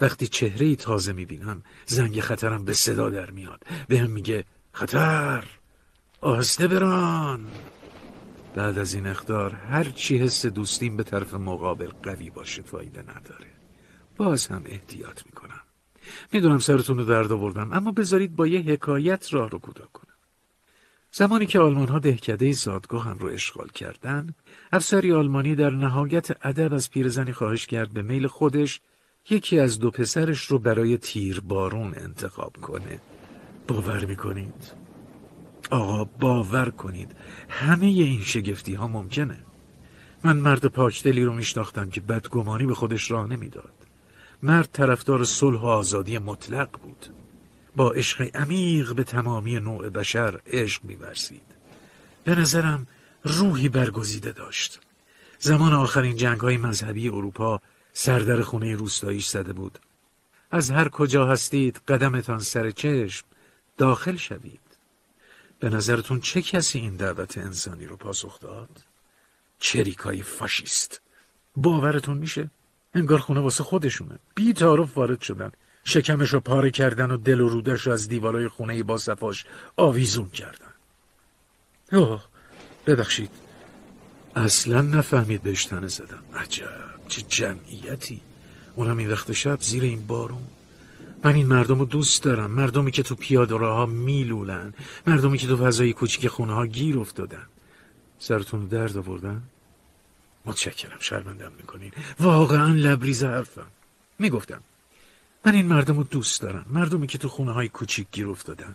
وقتی 0.00 0.28
چهره 0.28 0.66
ای 0.66 0.76
تازه 0.76 1.12
می‌بینم 1.12 1.62
زنگ 1.86 2.20
خطرم 2.20 2.64
به 2.64 2.72
صدا 2.72 3.10
در 3.10 3.30
میاد. 3.30 3.62
به 3.88 3.98
هم 3.98 4.10
میگه 4.10 4.44
خطر! 4.72 5.44
آهسته 6.20 6.68
بران! 6.68 7.46
بعد 8.54 8.78
از 8.78 8.94
این 8.94 9.06
اختار 9.06 9.54
هر 9.54 9.84
چی 9.84 10.18
حس 10.18 10.46
دوستیم 10.46 10.96
به 10.96 11.02
طرف 11.02 11.34
مقابل 11.34 11.90
قوی 12.02 12.30
باشه 12.30 12.62
فایده 12.62 13.00
نداره. 13.00 13.50
باز 14.16 14.46
هم 14.46 14.62
احتیاط 14.66 15.26
می‌کنم. 15.26 15.37
می‌دونم 16.32 16.58
سرتون 16.58 16.98
رو 16.98 17.04
درد 17.04 17.32
آوردم 17.32 17.72
اما 17.72 17.92
بذارید 17.92 18.36
با 18.36 18.46
یه 18.46 18.60
حکایت 18.60 19.34
راه 19.34 19.50
رو 19.50 19.58
کوتاه 19.58 19.88
کنم. 19.92 20.14
زمانی 21.12 21.46
که 21.46 21.58
آلمان 21.58 21.88
ها 21.88 21.98
دهکده 21.98 22.52
زادگاه 22.52 23.04
هم 23.04 23.18
رو 23.18 23.28
اشغال 23.28 23.68
کردن 23.68 24.34
افسری 24.72 25.12
آلمانی 25.12 25.54
در 25.54 25.70
نهایت 25.70 26.46
ادب 26.46 26.74
از 26.74 26.90
پیرزنی 26.90 27.32
خواهش 27.32 27.66
کرد 27.66 27.92
به 27.92 28.02
میل 28.02 28.26
خودش 28.26 28.80
یکی 29.30 29.58
از 29.58 29.78
دو 29.78 29.90
پسرش 29.90 30.44
رو 30.44 30.58
برای 30.58 30.98
تیر 30.98 31.40
بارون 31.40 31.94
انتخاب 31.96 32.56
کنه. 32.62 33.00
باور 33.68 34.04
می‌کنید؟ 34.04 34.72
آقا 35.70 36.04
باور 36.04 36.70
کنید 36.70 37.16
همه 37.48 37.86
این 37.86 38.20
شگفتی 38.20 38.74
ها 38.74 38.88
ممکنه. 38.88 39.38
من 40.24 40.36
مرد 40.36 40.66
پاکدلی 40.66 41.24
رو 41.24 41.32
میشناختم 41.32 41.90
که 41.90 42.00
بدگمانی 42.00 42.66
به 42.66 42.74
خودش 42.74 43.10
راه 43.10 43.26
نمی‌داد. 43.26 43.77
مرد 44.42 44.68
طرفدار 44.72 45.24
صلح 45.24 45.60
و 45.60 45.66
آزادی 45.66 46.18
مطلق 46.18 46.70
بود. 46.82 47.06
با 47.76 47.90
عشق 47.90 48.30
عمیق 48.36 48.92
به 48.92 49.04
تمامی 49.04 49.60
نوع 49.60 49.88
بشر 49.88 50.40
عشق 50.46 50.84
میورزید. 50.84 51.42
به 52.24 52.34
نظرم 52.34 52.86
روحی 53.24 53.68
برگزیده 53.68 54.32
داشت. 54.32 54.80
زمان 55.38 55.72
آخرین 55.72 56.16
جنگ 56.16 56.40
های 56.40 56.56
مذهبی 56.56 57.08
اروپا 57.08 57.60
سردر 57.92 58.42
خونه 58.42 58.76
روستاییش 58.76 59.26
زده 59.26 59.52
بود. 59.52 59.78
از 60.50 60.70
هر 60.70 60.88
کجا 60.88 61.26
هستید 61.26 61.80
قدمتان 61.88 62.38
سر 62.38 62.70
چشم 62.70 63.26
داخل 63.76 64.16
شوید. 64.16 64.60
به 65.60 65.68
نظرتون 65.68 66.20
چه 66.20 66.42
کسی 66.42 66.78
این 66.78 66.96
دعوت 66.96 67.38
انسانی 67.38 67.86
رو 67.86 67.96
پاسخ 67.96 68.40
داد؟ 68.40 68.84
چریکای 69.58 70.22
فاشیست. 70.22 71.00
باورتون 71.56 72.18
میشه؟ 72.18 72.50
انگار 72.94 73.18
خونه 73.18 73.40
واسه 73.40 73.64
خودشونه. 73.64 74.18
بی 74.34 74.52
تعارف 74.52 74.98
وارد 74.98 75.20
شدن. 75.20 75.52
شکمش 75.84 76.30
رو 76.30 76.40
پاره 76.40 76.70
کردن 76.70 77.10
و 77.10 77.16
دل 77.16 77.40
و 77.40 77.48
رودش 77.48 77.86
رو 77.86 77.92
از 77.92 78.08
دیوارای 78.08 78.48
خونه 78.48 78.82
با 78.82 78.98
صفاش 78.98 79.44
آویزون 79.76 80.28
کردن. 80.28 80.72
اوه 81.92 82.22
ببخشید. 82.86 83.30
اصلا 84.36 84.82
نفهمید 84.82 85.42
بهش 85.42 85.66
زدم. 85.66 86.22
عجب 86.34 86.68
چه 87.08 87.22
جمعیتی. 87.22 88.20
اونم 88.74 88.96
این 88.96 89.10
وقت 89.10 89.32
شب 89.32 89.60
زیر 89.60 89.82
این 89.82 90.06
بارون. 90.06 90.42
من 91.24 91.34
این 91.34 91.46
مردم 91.46 91.78
رو 91.78 91.84
دوست 91.84 92.22
دارم. 92.22 92.50
مردمی 92.50 92.90
که 92.90 93.02
تو 93.02 93.14
پیاده 93.14 93.54
ها 93.54 93.86
میلولن. 93.86 94.74
مردمی 95.06 95.38
که 95.38 95.46
تو 95.46 95.56
فضای 95.56 95.92
کوچیک 95.92 96.28
خونه 96.28 96.52
ها 96.52 96.66
گیر 96.66 96.98
افتادن. 96.98 97.46
سرتون 98.18 98.66
درد 98.66 98.96
آوردن؟ 98.96 99.42
متشکرم 100.48 100.98
شرمندم 101.00 101.52
می‌کنین 101.56 101.92
واقعا 102.20 102.68
لبریز 102.68 103.24
حرفم. 103.24 103.66
می‌گفتم 104.18 104.60
من 105.44 105.54
این 105.54 105.66
مردم 105.66 105.96
رو 105.96 106.02
دوست 106.02 106.42
دارم. 106.42 106.66
مردمی 106.68 107.06
که 107.06 107.18
تو 107.18 107.28
خونه 107.28 107.52
های 107.52 107.68
کوچیک 107.68 108.06
گیر 108.12 108.28
افتادن. 108.28 108.74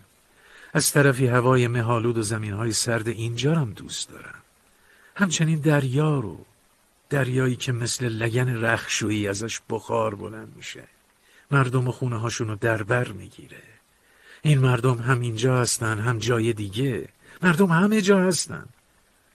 از 0.74 0.92
طرفی 0.92 1.28
هوای 1.28 1.68
مهالود 1.68 2.18
و 2.18 2.22
زمین 2.22 2.54
های 2.54 2.72
سرد 2.72 3.08
اینجا 3.08 3.56
هم 3.56 3.74
دوست 3.74 4.10
دارم. 4.10 4.42
همچنین 5.16 5.60
دریا 5.60 6.20
رو 6.20 6.46
دریایی 7.10 7.56
که 7.56 7.72
مثل 7.72 8.10
لگن 8.10 8.66
رخشویی 8.66 9.28
ازش 9.28 9.60
بخار 9.70 10.16
بلند 10.16 10.54
میشه. 10.56 10.84
مردم 11.52 11.88
و 11.88 11.92
خونه 11.92 12.18
هاشون 12.18 12.48
رو 12.48 12.56
دربر 12.56 13.08
می‌گیره. 13.08 13.64
این 14.42 14.60
مردم 14.60 14.98
هم 14.98 15.22
اینجا 15.22 15.62
هستن 15.62 16.00
هم 16.00 16.20
جای 16.20 16.54
دیگه. 16.54 17.10
مردم 17.42 17.68
همه 17.68 18.02
جا 18.02 18.20
هستن. 18.20 18.66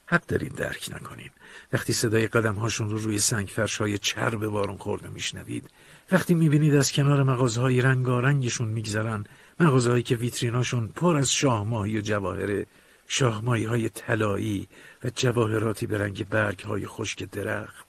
حق 0.07 0.26
دارین 0.26 0.49
درک 0.49 0.90
نکنین 0.95 1.30
وقتی 1.72 1.92
صدای 1.92 2.26
قدم 2.26 2.54
هاشون 2.54 2.90
رو 2.90 2.98
روی 2.98 3.18
سنگ 3.18 3.46
فرش 3.46 3.76
های 3.76 3.98
چرب 3.98 4.46
بارون 4.46 4.76
خورده 4.76 5.08
میشنوید 5.08 5.70
وقتی 6.12 6.34
می‌بینید 6.34 6.75
از 6.75 6.92
کنار 6.92 7.22
مغازه 7.22 7.60
های 7.60 7.80
رنگارنگشون 7.80 8.68
میگذرن 8.68 9.25
مغازه 9.60 9.90
هایی 9.90 10.02
که 10.02 10.16
ویتریناشون 10.16 10.88
پر 10.88 11.16
از 11.16 11.32
شاهماهی 11.32 11.98
و 11.98 12.00
جواهره 12.00 12.66
شاهمایی 13.08 13.64
های 13.64 13.88
طلایی 13.88 14.68
و 15.04 15.10
جواهراتی 15.16 15.87
به 15.87 15.98
رنگ 15.98 16.28
برگ 16.28 16.60
های 16.60 16.87
خشک 16.87 17.22
درخت. 17.22 17.87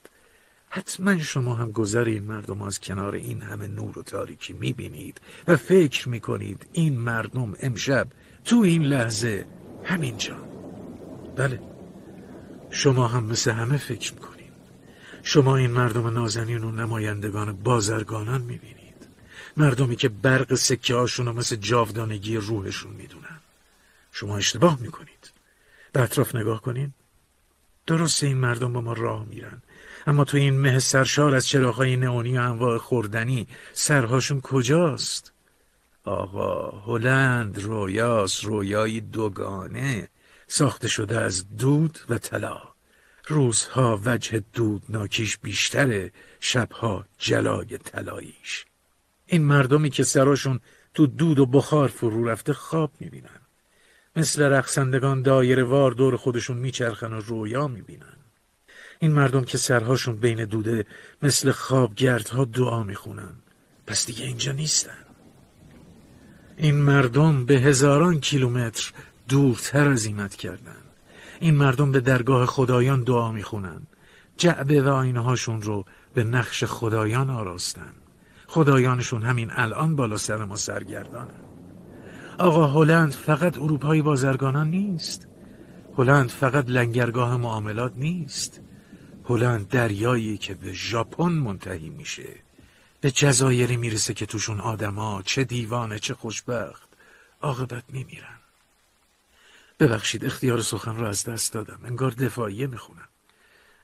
حتما 0.68 1.18
شما 1.18 1.54
هم 1.54 1.72
گذر 1.72 2.04
این 2.04 2.24
مردم 2.24 2.62
از 2.62 2.80
کنار 2.80 3.14
این 3.14 3.42
همه 3.42 3.66
نور 3.66 3.98
و 3.98 4.02
تاریکی 4.02 4.52
می‌بینید 4.52 5.20
و 5.48 5.56
فکر 5.56 6.08
می‌کنید 6.08 6.66
این 6.72 6.98
مردم 6.98 7.54
امشب 7.60 8.06
تو 8.44 8.56
این 8.56 8.82
لحظه 8.82 9.46
همینجا. 9.84 10.36
بله. 11.36 11.69
شما 12.70 13.08
هم 13.08 13.24
مثل 13.24 13.50
همه 13.50 13.76
فکر 13.76 14.14
می‌کنید. 14.14 14.52
شما 15.22 15.56
این 15.56 15.70
مردم 15.70 16.06
نازنین 16.06 16.64
و 16.64 16.70
نمایندگان 16.70 17.52
بازرگانان 17.52 18.40
می‌بینید. 18.40 19.08
مردمی 19.56 19.96
که 19.96 20.08
برق 20.08 20.54
سکه 20.54 20.94
هاشون 20.94 21.26
رو 21.26 21.32
مثل 21.32 21.56
جاودانگی 21.56 22.36
روحشون 22.36 22.92
می‌دونن. 22.92 23.40
شما 24.12 24.36
اشتباه 24.36 24.78
می‌کنید. 24.80 25.32
به 25.92 26.02
اطراف 26.02 26.34
نگاه 26.34 26.62
کنید 26.62 26.92
درسته 27.86 28.26
این 28.26 28.36
مردم 28.36 28.72
با 28.72 28.80
ما 28.80 28.92
راه 28.92 29.24
میرن. 29.24 29.62
اما 30.06 30.24
تو 30.24 30.36
این 30.36 30.60
مه 30.60 30.78
سرشار 30.78 31.34
از 31.34 31.46
چراغهای 31.46 31.96
نئونی 31.96 32.38
و 32.38 32.40
انواع 32.40 32.78
خوردنی 32.78 33.46
سرهاشون 33.72 34.40
کجاست؟ 34.40 35.32
آقا 36.04 36.70
هلند 36.70 37.58
رویاس 37.58 38.44
رویایی 38.44 39.00
دوگانه. 39.00 40.08
ساخته 40.52 40.88
شده 40.88 41.20
از 41.20 41.56
دود 41.56 41.98
و 42.08 42.18
طلا. 42.18 42.62
روزها 43.26 44.00
وجه 44.04 44.42
دود 44.52 44.82
ناکیش 44.88 45.38
بیشتره 45.38 46.12
شبها 46.40 47.04
جلای 47.18 47.78
طلاییش. 47.78 48.64
این 49.26 49.44
مردمی 49.44 49.90
که 49.90 50.04
سراشون 50.04 50.60
تو 50.94 51.06
دود 51.06 51.38
و 51.38 51.46
بخار 51.46 51.88
فرو 51.88 52.28
رفته 52.28 52.52
خواب 52.52 52.90
می‌بینن. 53.00 53.40
مثل 54.16 54.42
رقصندگان 54.42 55.22
دایر 55.22 55.64
وار 55.64 55.92
دور 55.92 56.16
خودشون 56.16 56.56
میچرخن 56.56 57.12
و 57.12 57.20
رویا 57.20 57.68
می‌بینن. 57.68 58.16
این 58.98 59.12
مردم 59.12 59.44
که 59.44 59.58
سرهاشون 59.58 60.16
بین 60.16 60.44
دوده 60.44 60.86
مثل 61.22 61.50
خوابگردها 61.50 62.44
دعا 62.44 62.82
می‌خونن. 62.82 63.34
پس 63.86 64.06
دیگه 64.06 64.24
اینجا 64.24 64.52
نیستن. 64.52 65.04
این 66.56 66.74
مردم 66.74 67.46
به 67.46 67.54
هزاران 67.54 68.20
کیلومتر 68.20 68.92
دورتر 69.30 69.92
عزیمت 69.92 70.36
کردن. 70.36 70.82
این 71.40 71.54
مردم 71.54 71.92
به 71.92 72.00
درگاه 72.00 72.46
خدایان 72.46 73.02
دعا 73.02 73.32
می‌خونن. 73.32 73.82
جعبه 74.36 74.82
و 74.82 74.88
آینه 74.88 75.20
هاشون 75.20 75.62
رو 75.62 75.84
به 76.14 76.24
نقش 76.24 76.64
خدایان 76.64 77.30
آراستن. 77.30 77.92
خدایانشون 78.46 79.22
همین 79.22 79.50
الان 79.54 79.96
بالا 79.96 80.16
سر 80.16 80.44
ما 80.44 80.56
سرگردانه 80.56 81.34
آقا 82.38 82.66
هلند 82.66 83.12
فقط 83.12 83.58
اروپای 83.58 84.02
بازرگانان 84.02 84.70
نیست. 84.70 85.26
هلند 85.98 86.30
فقط 86.30 86.64
لنگرگاه 86.68 87.36
معاملات 87.36 87.92
نیست. 87.96 88.60
هلند 89.24 89.68
دریایی 89.68 90.38
که 90.38 90.54
به 90.54 90.72
ژاپن 90.72 91.32
منتهی 91.32 91.90
میشه. 91.90 92.34
به 93.00 93.10
جزایری 93.10 93.76
می‌رسه 93.76 94.14
که 94.14 94.26
توشون 94.26 94.60
آدما 94.60 95.22
چه 95.24 95.44
دیوانه 95.44 95.98
چه 95.98 96.14
خوشبخت. 96.14 96.88
عاقبت 97.42 97.84
میمیرن. 97.88 98.39
ببخشید 99.80 100.24
اختیار 100.24 100.60
سخن 100.60 100.96
رو 100.96 101.06
از 101.06 101.24
دست 101.24 101.52
دادم. 101.52 101.80
انگار 101.84 102.10
دفاعیه 102.10 102.66
می‌خونم. 102.66 103.08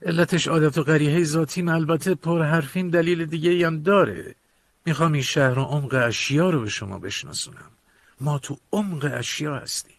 علتش 0.03 0.49
عادت 0.49 0.79
و 0.79 0.83
قریه 0.83 1.25
ذاتیم. 1.25 1.69
البته 1.69 2.15
پر 2.15 2.43
حرفین 2.43 2.91
دلیل 2.91 3.27
دیگه 3.27 3.67
هم 3.67 3.83
داره. 3.83 4.35
می‌خوام 4.87 5.13
این 5.13 5.23
شهر 5.23 5.59
و 5.59 5.63
عمق 5.63 5.95
اشیا 5.95 6.51
رو 6.51 6.61
به 6.61 6.69
شما 6.69 6.99
بشناسونم. 6.99 7.71
ما 8.21 8.39
تو 8.39 8.59
عمق 8.73 9.11
اشیا 9.15 9.57
هستیم. 9.57 9.97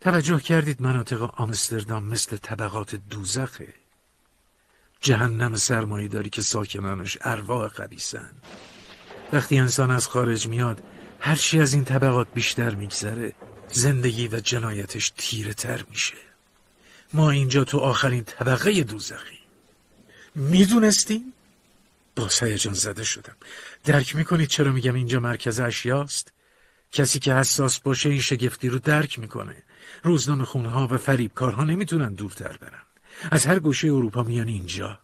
توجه 0.00 0.40
کردید 0.40 0.82
مناطق 0.82 1.40
آمستردام 1.40 2.04
مثل 2.04 2.36
طبقات 2.36 2.94
دوزخه. 2.94 3.74
جهنم 5.00 5.56
سرمایه 5.56 6.08
داری 6.08 6.30
که 6.30 6.42
ساکنانش 6.42 7.18
ارواح 7.20 7.68
قبیسن 7.68 8.30
وقتی 9.32 9.58
انسان 9.58 9.90
از 9.90 10.08
خارج 10.08 10.48
میاد 10.48 10.82
هرچی 11.20 11.60
از 11.60 11.74
این 11.74 11.84
طبقات 11.84 12.26
بیشتر 12.34 12.74
میگذره 12.74 13.32
زندگی 13.72 14.28
و 14.28 14.40
جنایتش 14.40 15.12
تیره 15.16 15.54
تر 15.54 15.84
میشه. 15.90 16.14
ما 17.12 17.30
اینجا 17.30 17.64
تو 17.64 17.78
آخرین 17.78 18.24
طبقه 18.24 18.82
دوزخی. 18.82 19.38
می‌دونستیم؟ 20.34 21.32
با 22.16 22.30
هیجان 22.40 22.74
زده 22.74 23.04
شدم. 23.04 23.36
درک 23.84 24.16
می‌کنید 24.16 24.48
چرا 24.48 24.72
میگم 24.72 24.94
اینجا 24.94 25.20
مرکز 25.20 25.60
اشیاست؟ 25.60 26.32
کسی 26.92 27.18
که 27.18 27.34
حساس 27.34 27.80
باشه 27.80 28.08
این 28.08 28.20
شگفتی 28.20 28.68
رو 28.68 28.78
درک 28.78 29.18
می‌کنه. 29.18 29.62
روزنامه 30.02 30.44
خونه 30.44 30.68
ها 30.68 30.86
و 30.86 30.96
فریبکارها 30.96 31.64
نمی‌تونن 31.64 32.14
دورتر 32.14 32.56
برن. 32.56 32.82
از 33.30 33.46
هر 33.46 33.58
گوشه 33.58 33.88
اروپا 33.88 34.22
میان 34.22 34.48
اینجا. 34.48 34.98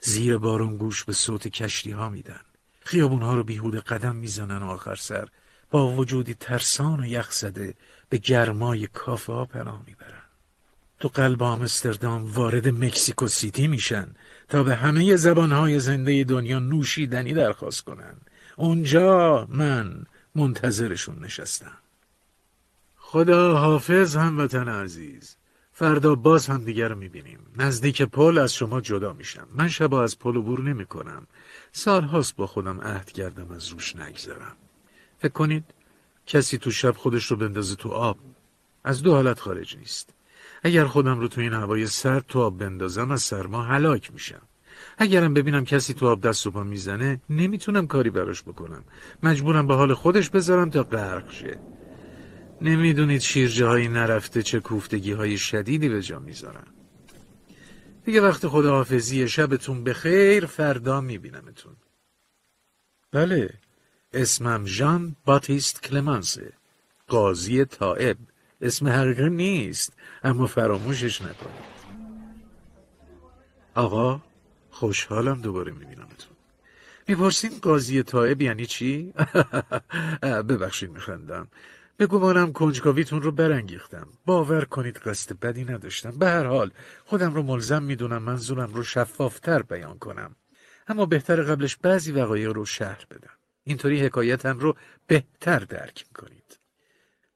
زیر 0.00 0.38
بارون 0.38 0.76
گوش 0.76 1.04
به 1.04 1.12
صوت 1.12 1.48
کشتی 1.48 1.90
ها 1.90 2.08
میدن. 2.08 2.40
خیابون 2.84 3.22
ها 3.22 3.34
رو 3.34 3.44
بیهود 3.44 3.76
قدم 3.76 4.16
می‌زنن 4.16 4.62
و 4.62 4.66
آخر 4.66 4.94
سر. 4.94 5.28
با 5.70 5.92
وجودی 5.92 6.34
ترسان 6.34 7.00
و 7.00 7.06
یخ 7.06 7.32
زده 7.32 7.74
به 8.08 8.18
گرمای 8.18 8.86
کافه 8.86 9.32
ها 9.32 9.44
پناه 9.44 9.82
می‌برن. 9.86 10.22
تو 11.00 11.08
قلب 11.08 11.42
آمستردام 11.42 12.32
وارد 12.32 12.68
مکسیکو 12.68 13.28
سیتی 13.28 13.66
میشن 13.66 14.06
تا 14.48 14.62
به 14.62 14.74
همه 14.74 15.16
زبانهای 15.16 15.80
زنده 15.80 16.24
دنیا 16.24 16.58
نوشیدنی 16.58 17.32
درخواست 17.32 17.80
کنن. 17.84 18.14
اونجا 18.56 19.46
من 19.50 20.06
منتظرشون 20.34 21.24
نشستم. 21.24 21.78
خدا 22.96 23.56
حافظ 23.56 24.16
هموطن 24.16 24.68
عزیز. 24.68 25.36
فردا 25.72 26.14
باز 26.14 26.46
هم 26.46 26.64
دیگر 26.64 26.88
رو 26.88 26.96
می‌بینیم. 26.96 27.38
نزدیک 27.56 28.02
پل 28.02 28.38
از 28.38 28.54
شما 28.54 28.80
جدا 28.80 29.12
میشم. 29.12 29.46
من 29.54 29.68
شبا 29.68 30.02
از 30.02 30.18
پل 30.18 30.36
عبور 30.36 30.60
نمی 30.60 30.86
کنم 30.86 31.26
سالهاست 31.72 32.36
با 32.36 32.46
خودم 32.46 32.80
عهد 32.80 33.12
کردم 33.12 33.50
از 33.50 33.68
روش 33.68 33.96
نگذرم. 33.96 34.56
فکر 35.18 35.32
کنید 35.32 35.64
کسی 36.26 36.58
تو 36.58 36.70
شب 36.70 36.94
خودش 36.96 37.26
رو 37.26 37.36
بندازه 37.36 37.74
تو 37.76 37.88
آب. 37.88 38.18
از 38.84 39.02
دو 39.02 39.12
حالت 39.12 39.40
خارج 39.40 39.76
نیست. 39.76 40.14
اگر 40.62 40.84
خودم 40.84 41.20
رو 41.20 41.28
تو 41.28 41.40
این 41.40 41.52
هوای 41.52 41.86
سرد 41.86 42.24
تو 42.28 42.40
آب 42.40 42.58
بندازم 42.58 43.10
از 43.10 43.22
سرما 43.22 43.62
هلاک 43.62 44.12
میشم. 44.12 44.42
اگرم 44.98 45.34
ببینم 45.34 45.64
کسی 45.64 45.94
تو 45.94 46.06
آب 46.06 46.20
دست 46.20 46.46
و 46.46 46.50
پا 46.50 46.62
می‌زنه 46.62 47.20
نمی‌تونم 47.30 47.86
کاری 47.86 48.10
براش 48.10 48.42
بکنم. 48.42 48.84
مجبورم 49.22 49.66
به 49.66 49.74
حال 49.74 49.94
خودش 49.94 50.30
بذارم 50.30 50.70
تا 50.70 50.82
غرق 50.82 51.30
شه. 51.30 51.58
نمی‌دونید 52.60 53.20
شیرجه 53.20 53.66
های 53.66 53.88
نرفته 53.88 54.42
چه 54.42 54.60
کوفتگی 54.60 55.12
های 55.12 55.38
شدیدی 55.38 55.88
به 55.88 56.02
جا 56.02 56.18
می‌ذارن. 56.18 56.66
دیگه 58.04 58.20
وقت 58.20 58.48
خداحافظی 58.48 59.28
شبتون 59.28 59.84
به 59.84 59.92
خیر 59.92 60.46
فردا 60.46 61.00
میبینمتون. 61.00 61.76
بله. 63.12 63.50
اسمم 64.14 64.66
ژان 64.66 65.16
باتیست 65.24 65.82
کلمانسه. 65.82 66.52
قاضی 67.08 67.64
طائب. 67.64 68.16
اسم 68.60 68.88
حقیقی 68.88 69.30
نیست 69.30 69.92
اما 70.24 70.46
فراموشش 70.46 71.22
نکنید. 71.22 71.74
آقا 73.74 74.20
خوشحالم 74.70 75.40
دوباره 75.40 75.72
میبینمتون. 75.72 76.36
می‌پرسین 77.08 77.50
قاضی 77.62 78.02
طائب 78.02 78.42
یعنی 78.42 78.66
چی؟ 78.66 79.14
ببخشید 80.48 80.90
میخندم. 80.90 81.48
به 81.96 82.06
گمانم 82.06 82.52
کنجکاویتون 82.52 83.22
رو 83.22 83.32
برانگیختم. 83.32 84.08
باور 84.26 84.64
کنید 84.64 84.96
قصد 84.96 85.38
بدی 85.40 85.64
نداشتم. 85.64 86.10
به 86.10 86.26
هر 86.26 86.46
حال 86.46 86.70
خودم 87.04 87.34
رو 87.34 87.42
ملزم 87.42 87.82
می‌دونم 87.82 88.22
منظورم 88.22 88.74
رو 88.74 88.82
شفافتر 88.82 89.62
بیان 89.62 89.98
کنم. 89.98 90.36
اما 90.88 91.06
بهتر 91.06 91.42
قبلش 91.42 91.76
بعضی 91.76 92.12
وقایع 92.12 92.52
رو 92.52 92.64
شهر 92.64 93.06
بدم. 93.10 93.33
اینطوری 93.64 94.00
حکایتم 94.00 94.58
رو 94.58 94.76
بهتر 95.06 95.58
درک 95.58 96.04
می‌کنید. 96.08 96.58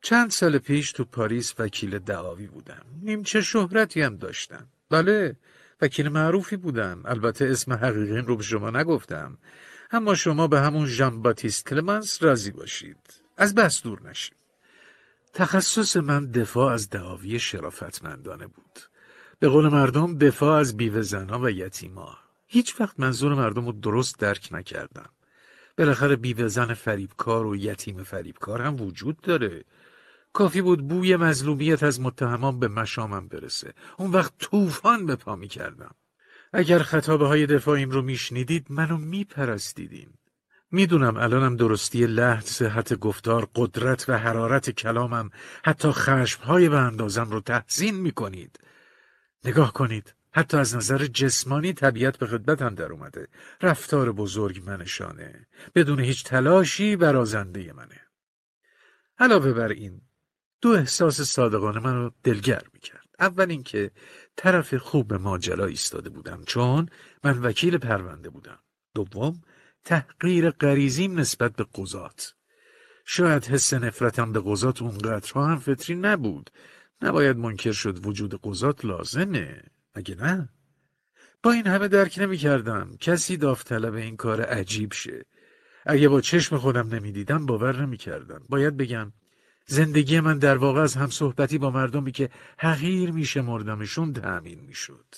چند 0.02 0.30
سال 0.30 0.58
پیش 0.58 0.92
تو 0.92 1.04
پاریس 1.04 1.54
وکیل 1.58 1.98
دعاوی 1.98 2.46
بودم. 2.46 2.82
نیمچه 3.02 3.40
شهرتی 3.40 4.02
هم 4.02 4.16
داشتم. 4.16 4.66
بله 4.90 5.36
وکیل 5.80 6.08
معروفی 6.08 6.56
بودم. 6.56 7.02
البته 7.04 7.44
اسم 7.44 7.72
حقیقی 7.72 8.18
رو 8.18 8.36
به 8.36 8.42
شما 8.42 8.70
نگفتم. 8.70 9.38
اما 9.90 10.14
شما 10.14 10.46
به 10.46 10.60
همون 10.60 10.86
ژان 10.86 11.22
باتیست 11.22 11.66
کلمنس 11.66 12.22
راضی 12.22 12.50
باشید. 12.50 13.20
از 13.36 13.54
بس 13.54 13.82
دور 13.82 14.08
نشید 14.08 14.38
تخصص 15.34 15.96
من 15.96 16.30
دفاع 16.30 16.72
از 16.72 16.90
دعاوی 16.90 17.38
شرافتمندانه 17.38 18.46
بود. 18.46 18.78
به 19.38 19.48
قول 19.48 19.68
مردم 19.68 20.18
دفاع 20.18 20.58
از 20.58 20.76
بیوه 20.76 21.02
زنا 21.02 21.40
و 21.40 21.50
یتیما. 21.50 22.18
هیچ 22.46 22.80
وقت 22.80 23.00
منظور 23.00 23.34
مردم 23.34 23.66
رو 23.66 23.72
درست 23.72 24.18
درک 24.18 24.48
نکردم. 24.52 25.10
بالاخره 25.78 26.16
بیوه 26.16 26.48
زن 26.48 26.74
فریبکار 26.74 27.46
و 27.46 27.56
یتیم 27.56 28.02
فریبکار 28.02 28.62
هم 28.62 28.80
وجود 28.80 29.20
داره. 29.20 29.64
کافی 30.32 30.62
بود 30.62 30.88
بوی 30.88 31.16
مظلومیت 31.16 31.82
از 31.82 32.00
متهمان 32.00 32.58
به 32.58 32.68
مشامم 32.68 33.28
برسه. 33.28 33.74
اون 33.98 34.10
وقت 34.10 34.32
طوفان 34.38 35.06
به 35.06 35.16
پا 35.16 35.36
می 35.36 35.48
کردم. 35.48 35.94
اگر 36.52 36.78
خطابه 36.78 37.26
های 37.26 37.46
دفاعیم 37.46 37.90
رو 37.90 38.02
میشنیدید 38.02 38.66
منو 38.70 38.96
میپرستیدین. 38.96 40.08
می‌دونم 40.70 41.16
الانم 41.16 41.56
درستی 41.56 42.06
لحن، 42.06 42.40
صحت 42.40 42.94
گفتار، 42.94 43.48
قدرت 43.54 44.08
و 44.08 44.18
حرارت 44.18 44.70
کلامم 44.70 45.30
حتی 45.64 45.88
خشمهای 45.90 46.68
به 46.68 46.78
اندازم 46.78 47.30
رو 47.30 47.40
تحسین 47.40 47.94
می‌کنید. 48.00 48.60
نگاه 49.44 49.72
کنید. 49.72 50.14
حتی 50.38 50.56
از 50.56 50.76
نظر 50.76 51.06
جسمانی 51.06 51.72
طبیعت 51.72 52.18
به 52.18 52.26
خدمتم 52.26 52.74
در 52.74 52.92
اومده. 52.92 53.28
رفتار 53.62 54.12
بزرگ 54.12 54.62
منشانه. 54.66 55.46
بدون 55.74 56.00
هیچ 56.00 56.24
تلاشی 56.24 56.96
برازنده 56.96 57.72
منه. 57.72 58.00
علاوه 59.18 59.52
بر 59.52 59.68
این 59.68 60.00
دو 60.60 60.68
احساس 60.68 61.20
صادقانه 61.20 61.80
من 61.80 61.94
رو 61.94 62.12
دلگر 62.22 62.62
می‌کرد. 62.72 63.08
اول 63.18 63.50
اینکه 63.50 63.90
طرف 64.36 64.74
خوب 64.74 65.14
ماجرا 65.14 65.66
ایستاده 65.66 66.10
بودم 66.10 66.42
چون 66.46 66.88
من 67.24 67.38
وکیل 67.38 67.78
پرونده 67.78 68.30
بودم. 68.30 68.58
دوم 68.94 69.40
تحقیر 69.84 70.50
غریزیم 70.50 71.18
نسبت 71.18 71.52
به 71.52 71.66
قضات 71.74 72.34
شاید 73.04 73.44
حس 73.44 73.74
نفرتم 73.74 74.32
به 74.32 74.42
قضات 74.44 74.82
اونقدرها 74.82 75.46
هم 75.46 75.58
فطری 75.58 75.96
نبود 75.96 76.50
نباید 77.02 77.36
منکر 77.36 77.72
شد 77.72 78.06
وجود 78.06 78.40
قضات 78.42 78.84
لازمه 78.84 79.77
مگه 79.98 80.14
نه؟ 80.14 80.48
با 81.42 81.52
این 81.52 81.66
همه 81.66 81.88
درک 81.88 82.18
نمی 82.18 82.36
کردم 82.36 82.96
کسی 83.00 83.36
داوطلب 83.36 83.94
این 83.94 84.16
کار 84.16 84.42
عجیب 84.42 84.92
شه. 84.92 85.24
اگه 85.86 86.08
با 86.08 86.20
چشم 86.20 86.58
خودم 86.58 86.94
نمی‌دیدم 86.94 87.46
باور 87.46 87.82
نمی 87.82 87.96
کردم 87.96 88.42
باید 88.48 88.76
بگم 88.76 89.12
زندگی 89.66 90.20
من 90.20 90.38
در 90.38 90.56
واقع 90.56 90.80
از 90.80 90.94
هم 90.94 91.10
صحبتی 91.10 91.58
با 91.58 91.70
مردمی 91.70 92.12
که 92.12 92.30
حقیر 92.58 93.10
میشه 93.10 93.40
مردمشون 93.40 94.12
تأمین 94.12 94.60
می‌شد. 94.60 95.14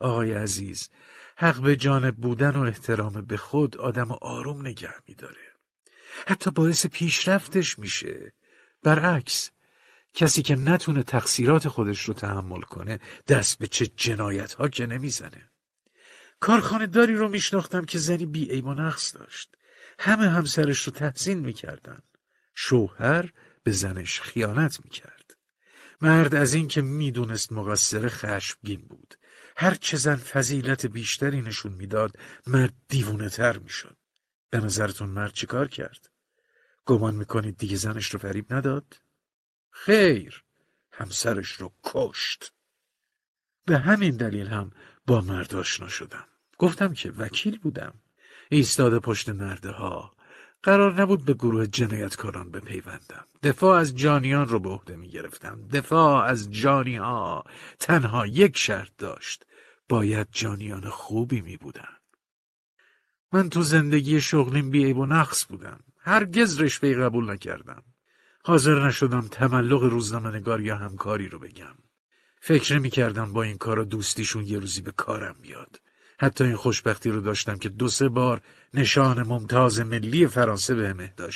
آقای 0.00 0.32
عزیز 0.32 0.90
حق 1.36 1.60
به 1.60 1.76
جانب 1.76 2.16
بودن 2.16 2.50
و 2.50 2.62
احترام 2.62 3.12
به 3.12 3.36
خود 3.36 3.76
آدم 3.76 4.12
آروم 4.12 4.60
نگه 4.60 4.94
میداره. 5.08 5.52
حتی 6.26 6.50
باعث 6.50 6.86
پیشرفتش 6.86 7.78
میشه. 7.78 8.32
برعکس 8.82 9.50
کسی 10.16 10.42
که 10.42 10.56
نتونه 10.56 11.02
تقصیرات 11.02 11.68
خودش 11.68 12.04
رو 12.04 12.14
تحمل 12.14 12.60
کنه 12.60 13.00
دست 13.28 13.58
به 13.58 13.66
چه 13.66 13.86
جنایت 13.86 14.52
ها 14.52 14.68
که 14.68 14.86
نمی‌زنه. 14.86 15.50
کارخانه 16.40 16.86
داری 16.86 17.14
رو 17.14 17.28
میشناختم 17.28 17.84
که 17.84 17.98
زنی 17.98 18.26
بی 18.26 18.50
ایب 18.50 18.66
و 18.66 18.74
نقص 18.74 19.16
داشت. 19.16 19.56
همه 19.98 20.28
همسرش 20.28 20.82
رو 20.82 20.92
تحسین 20.92 21.38
می‌کردن. 21.38 22.02
شوهر 22.54 23.32
به 23.62 23.72
زنش 23.72 24.20
خیانت 24.20 24.84
می‌کرد. 24.84 25.36
مرد 26.00 26.34
از 26.34 26.54
این 26.54 26.68
که 26.68 26.82
می‌دونست 26.82 27.52
مقصر 27.52 28.08
خشمگین 28.08 28.80
بود. 28.80 29.14
هر 29.56 29.74
چه 29.74 29.96
زن 29.96 30.16
فضیلت 30.16 30.86
بیشتری 30.86 31.42
نشون 31.42 31.72
می‌داد 31.72 32.18
مرد 32.46 32.74
دیوونه 32.88 33.28
تر 33.28 33.58
می‌شد 33.58 33.96
به 34.50 34.60
نظرتون 34.60 35.08
مرد 35.08 35.32
چیکار 35.32 35.68
کرد 35.68 36.10
گمان 36.84 37.14
می‌کنید 37.14 37.56
دیگه 37.56 37.76
زنش 37.76 38.10
رو 38.10 38.18
فریب 38.18 38.54
نداد 38.54 39.00
خیر. 39.84 40.42
همسرش 40.90 41.52
رو 41.52 41.72
کشت. 41.84 42.52
به 43.64 43.78
همین 43.78 44.16
دلیل 44.16 44.46
هم 44.46 44.70
با 45.06 45.20
مرد 45.20 45.54
آشنا 45.54 45.88
شدم. 45.88 46.26
گفتم 46.58 46.94
که 46.94 47.10
وکیل 47.10 47.58
بودم. 47.58 47.94
ایستاده 48.48 48.98
پشت 48.98 49.28
نرده 49.28 49.70
ها 49.70 50.16
قرار 50.62 51.00
نبود 51.02 51.24
به 51.24 51.34
گروه 51.34 51.66
جنایتکاران 51.66 52.50
بپیوندم. 52.50 53.26
دفاع 53.42 53.78
از 53.78 53.96
جانیان 53.96 54.48
رو 54.48 54.58
به 54.58 54.68
عهده 54.68 54.96
می 54.96 55.08
گرفتم 55.08 55.68
دفاع 55.72 56.24
از 56.24 56.52
جانی 56.52 56.96
ها 56.96 57.44
تنها 57.78 58.26
یک 58.26 58.56
شرط 58.56 58.90
داشت. 58.98 59.44
باید 59.88 60.28
جانیان 60.32 60.90
خوبی 60.90 61.40
می 61.40 61.56
بودن. 61.56 61.96
من 63.32 63.48
تو 63.50 63.62
زندگی 63.62 64.20
شغلیم 64.20 64.70
بیعیب 64.70 64.98
و 64.98 65.06
نقص 65.06 65.46
بودم. 65.46 65.80
هرگز 65.98 66.60
رشوه 66.60 66.94
قبول 66.94 67.30
نکردم. 67.30 67.82
حاضر 68.46 68.86
نشدم 68.86 69.28
تملق 69.28 69.82
روزنامه‌نگار 69.82 70.60
یا 70.60 70.76
همکاری 70.76 71.28
رو 71.28 71.38
بگم. 71.38 71.74
فکر 72.40 72.74
نمی 72.76 72.90
کردم 72.90 73.32
با 73.32 73.42
این 73.42 73.58
کارا 73.58 73.84
دوستیشون 73.84 74.46
یه 74.46 74.58
روزی 74.58 74.80
به 74.80 74.92
کارم 74.92 75.36
بیاد. 75.42 75.80
حتی 76.20 76.44
این 76.44 76.56
خوشبختی 76.56 77.10
رو 77.10 77.20
داشتم 77.20 77.58
که 77.58 77.68
دو 77.68 77.88
سه 77.88 78.08
بار 78.08 78.40
نشان 78.74 79.22
ممتاز 79.22 79.80
ملی 79.80 80.26
فرانسه 80.26 80.74
به 80.74 80.94
اهدا 81.00 81.28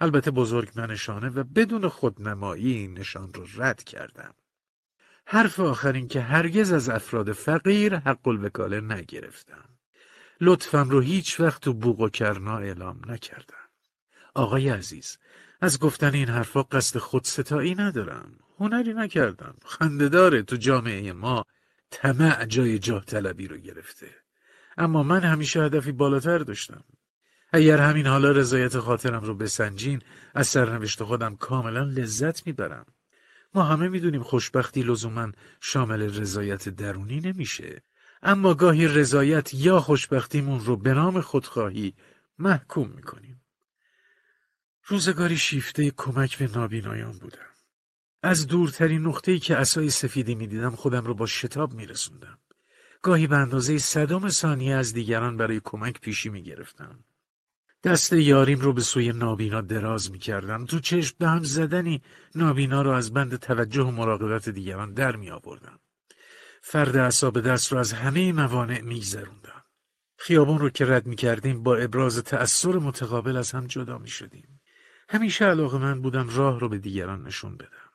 البته 0.00 0.30
بزرگ 0.30 0.80
نشانه 0.80 1.28
و 1.28 1.44
بدون 1.44 1.88
خودنمایی 1.88 2.72
این 2.72 2.98
نشان 2.98 3.34
رو 3.34 3.46
رد 3.56 3.82
کردم. 3.82 4.34
حرف 5.26 5.60
آخرین 5.60 6.08
که 6.08 6.20
هرگز 6.20 6.72
از 6.72 6.88
افراد 6.88 7.32
فقیر 7.32 7.96
حق 7.96 8.28
الوکاله 8.28 8.80
نگرفتم. 8.80 9.64
لطفم 10.40 10.88
رو 10.90 11.00
هیچ 11.00 11.40
وقت 11.40 11.62
تو 11.62 11.72
بوق 11.72 12.00
و 12.00 12.08
کرنا 12.08 12.58
اعلام 12.58 13.00
نکردم. 13.06 13.68
آقای 14.34 14.68
عزیز 14.68 15.18
از 15.60 15.78
گفتن 15.78 16.14
این 16.14 16.28
حرفا 16.28 16.62
قصد 16.62 16.98
خودستایی 16.98 17.74
ندارم. 17.74 18.32
هنری 18.58 18.94
نکردم. 18.94 19.54
خندهداره 19.64 20.42
تو 20.42 20.56
جامعه 20.56 21.12
ما. 21.12 21.44
طمع 21.90 22.44
جای 22.44 22.78
جاه 22.78 23.04
طلبی 23.04 23.48
رو 23.48 23.56
گرفته. 23.56 24.08
اما 24.76 25.02
من 25.02 25.20
همیشه 25.20 25.62
هدفی 25.62 25.92
بالاتر 25.92 26.38
داشتم. 26.38 26.84
اگر 27.52 27.78
همین 27.78 28.06
حالا 28.06 28.30
رضایت 28.30 28.78
خاطرم 28.78 29.20
رو 29.20 29.34
بسنجین 29.34 30.02
از 30.34 30.46
سرنوشت 30.46 31.02
خودم 31.02 31.36
کاملا 31.36 31.82
لذت 31.84 32.46
می‌برم. 32.46 32.86
ما 33.54 33.62
همه 33.62 33.88
می‌دونیم 33.88 34.22
خوشبختی 34.22 34.82
لزوما 34.82 35.32
شامل 35.60 36.02
رضایت 36.02 36.68
درونی 36.68 37.20
نمیشه. 37.20 37.82
اما 38.22 38.54
گاهی 38.54 38.88
رضایت 38.88 39.54
یا 39.54 39.80
خوشبختیمون 39.80 40.60
رو 40.60 40.76
به 40.76 40.94
نام 40.94 41.20
خودخواهی 41.20 41.94
محکوم 42.38 42.88
می‌کنیم. 42.88 43.33
روزگاری 44.86 45.36
شیفته 45.36 45.90
کمک 45.90 46.38
به 46.38 46.48
نابینایان 46.48 47.12
بودم 47.12 47.38
از 48.22 48.46
دورترین 48.46 49.06
نقطه‌ای 49.06 49.38
که 49.38 49.56
اسای 49.56 49.90
سفیدی 49.90 50.34
می‌دیدم 50.34 50.70
خودم 50.70 51.04
رو 51.04 51.14
با 51.14 51.26
شتاب 51.26 51.72
میرسوندم 51.72 52.38
گاهی 53.02 53.26
به 53.26 53.36
اندازه 53.36 53.78
صدام 53.78 54.28
ثانیه 54.28 54.74
از 54.74 54.94
دیگران 54.94 55.36
برای 55.36 55.60
کمک 55.64 56.00
پیشی 56.00 56.28
می‌گرفتم 56.28 57.04
دست 57.84 58.12
یاریم 58.12 58.60
رو 58.60 58.72
به 58.72 58.80
سوی 58.80 59.12
نابینا 59.12 59.60
دراز 59.60 60.10
می 60.10 60.18
کردم. 60.18 60.66
تو 60.66 60.80
چشم 60.80 61.16
به 61.18 61.28
هم 61.28 61.44
زدنی 61.44 62.02
نابینا 62.34 62.82
رو 62.82 62.90
از 62.90 63.12
بند 63.12 63.36
توجه 63.36 63.82
و 63.82 63.90
مراقبت 63.90 64.48
دیگران 64.48 64.92
در 64.92 65.16
می 65.16 65.30
آوردم. 65.30 65.78
فرد 66.62 66.96
اصاب 66.96 67.40
دست 67.40 67.72
رو 67.72 67.78
از 67.78 67.92
همه 67.92 68.32
موانع 68.32 68.80
می 68.80 69.00
گذروندم. 69.00 69.64
خیابون 70.16 70.58
رو 70.58 70.70
که 70.70 70.84
رد 70.84 71.06
می 71.06 71.16
کردیم 71.16 71.62
با 71.62 71.76
ابراز 71.76 72.18
تأثیر 72.18 72.76
متقابل 72.76 73.36
از 73.36 73.52
هم 73.52 73.66
جدا 73.66 73.98
می 73.98 74.08
شدیم. 74.08 74.53
همیشه 75.14 75.44
علاقه 75.44 75.78
من 75.78 76.00
بودم 76.00 76.28
راه 76.28 76.60
رو 76.60 76.68
به 76.68 76.78
دیگران 76.78 77.22
نشون 77.22 77.56
بدم. 77.56 77.90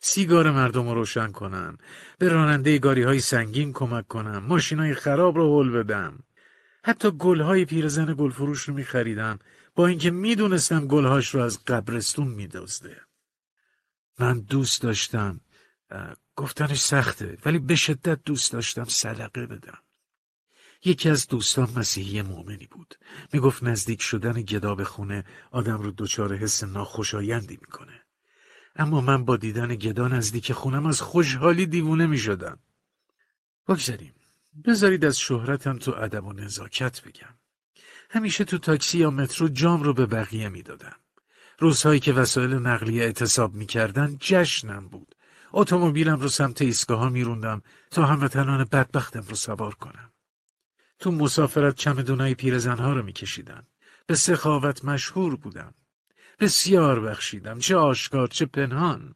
سیگار 0.00 0.50
مردم 0.50 0.88
رو 0.88 0.94
روشن 0.94 1.32
کنم. 1.32 1.78
به 2.18 2.28
راننده 2.28 2.78
گاری 2.78 3.02
های 3.02 3.20
سنگین 3.20 3.72
کمک 3.72 4.08
کنم. 4.08 4.38
ماشین 4.38 4.78
های 4.78 4.94
خراب 4.94 5.36
رو 5.36 5.62
حل 5.62 5.70
بدم. 5.70 6.18
حتی 6.84 7.10
گلهای 7.10 7.64
پیرزن 7.64 8.14
گلفروش 8.18 8.60
رو 8.60 8.74
میخریدم 8.74 9.38
با 9.74 9.86
اینکه 9.86 10.10
می‌دونستم 10.10 10.86
گلهاش 10.86 11.34
رو 11.34 11.40
از 11.42 11.64
قبرستون 11.64 12.28
میدزده 12.28 13.00
من 14.18 14.40
دوست 14.40 14.82
داشتم 14.82 15.40
گفتنش 16.36 16.80
سخته 16.80 17.38
ولی 17.44 17.58
به 17.58 17.76
شدت 17.76 18.24
دوست 18.24 18.52
داشتم 18.52 18.84
صدقه 18.84 19.46
بدم 19.46 19.78
یکی 20.84 21.08
از 21.08 21.26
دوستان 21.26 21.68
مسیحی 21.76 22.22
مؤمنی 22.22 22.66
بود. 22.66 22.94
می‌گفت 23.32 23.62
نزدیک 23.62 24.02
شدن 24.02 24.32
گدا 24.32 24.74
به 24.74 24.84
خونه 24.84 25.24
آدم 25.50 25.78
رو 25.78 25.90
دچار 25.90 26.36
حس 26.36 26.64
ناخوشایندی 26.64 27.58
می‌کنه. 27.60 28.02
اما 28.76 29.00
من 29.00 29.24
با 29.24 29.36
دیدن 29.36 29.74
گدا 29.74 30.08
نزدیک 30.08 30.52
خونم 30.52 30.86
از 30.86 31.00
خوشحالی 31.00 31.66
دیوونه 31.66 32.06
می‌شدم. 32.06 32.58
بگذاریم 33.68 34.14
بذارید 34.64 35.04
از 35.04 35.18
شهرتم 35.18 35.78
تو 35.78 35.94
ادب 35.94 36.24
و 36.24 36.32
نزاکت 36.32 37.02
بگم. 37.02 37.34
همیشه 38.10 38.44
تو 38.44 38.58
تاکسی 38.58 38.98
یا 38.98 39.10
مترو 39.10 39.48
جام 39.48 39.82
رو 39.82 39.94
به 39.94 40.06
بقیه 40.06 40.48
می‌دادم. 40.48 40.96
روزهایی 41.58 42.00
که 42.00 42.12
وسایل 42.12 42.54
نقلیه 42.54 43.02
اعتصاب 43.02 43.54
می‌کردن 43.54 44.16
جشنم 44.20 44.88
بود. 44.88 45.14
اتومبیلم 45.52 46.20
رو 46.20 46.28
سمت 46.28 46.62
ایستگاه 46.62 46.98
ها 46.98 47.08
میروندم 47.08 47.62
تا 47.90 48.06
هموطنان 48.06 48.64
بدبختم 48.64 49.24
رو 49.28 49.34
سوار 49.34 49.74
کنم. 49.74 50.09
تو 51.00 51.10
مسافرت 51.10 51.74
چمدونای 51.76 52.34
پیرزنها 52.34 52.92
رو 52.92 53.02
میکشیدم. 53.02 53.66
به 54.06 54.14
سخاوت 54.14 54.84
مشهور 54.84 55.36
بودم. 55.36 55.74
بسیار 56.40 57.00
بخشیدم. 57.00 57.58
چه 57.58 57.76
آشکار 57.76 58.28
چه 58.28 58.46
پنهان. 58.46 59.14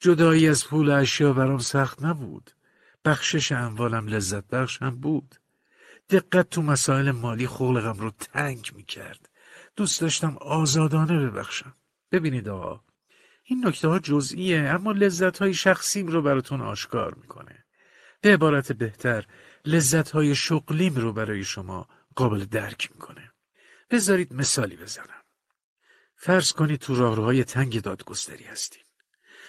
جدایی 0.00 0.48
از 0.48 0.66
پول 0.66 0.90
اشیا 0.90 1.32
برام 1.32 1.58
سخت 1.58 2.02
نبود. 2.02 2.50
بخشش 3.04 3.52
اموالم 3.52 4.06
لذت 4.06 4.48
بخش 4.48 4.82
هم 4.82 5.00
بود. 5.00 5.34
دقت 6.10 6.50
تو 6.50 6.62
مسائل 6.62 7.10
مالی 7.10 7.46
خلقم 7.46 7.98
رو 7.98 8.10
تنگ 8.10 8.70
می 8.76 8.84
کرد 8.84 9.28
دوست 9.76 10.00
داشتم 10.00 10.36
آزادانه 10.40 11.18
ببخشم. 11.18 11.74
ببینید 12.12 12.48
آقا 12.48 12.80
این 13.44 13.66
نکته 13.66 13.88
ها 13.88 13.98
جزئیه 13.98 14.60
اما 14.60 14.92
لذت 14.92 15.38
های 15.38 15.54
شخصیم 15.54 16.06
رو 16.06 16.22
براتون 16.22 16.60
آشکار 16.60 17.14
می‌کنه. 17.14 17.64
به 18.20 18.32
عبارت 18.32 18.72
بهتر 18.72 19.26
لذت 19.64 20.10
های 20.10 20.34
شغلیم 20.34 20.94
رو 20.94 21.12
برای 21.12 21.44
شما 21.44 21.88
قابل 22.16 22.44
درک 22.44 22.90
می‌کنه. 22.92 23.32
بذارید 23.90 24.34
مثالی 24.34 24.76
بزنم. 24.76 25.22
فرض 26.16 26.52
کنید 26.52 26.80
تو 26.80 26.94
راهروهای 26.94 27.44
تنگ 27.44 27.82
دادگستری 27.82 28.44
هستیم 28.44 28.82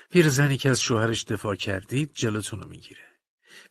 پیرزنی 0.09 0.57
که 0.57 0.69
از 0.69 0.81
شوهرش 0.81 1.23
دفاع 1.23 1.55
کردید 1.55 2.11
جلوتون 2.13 2.61
رو 2.61 2.69
می‌گیره. 2.69 3.07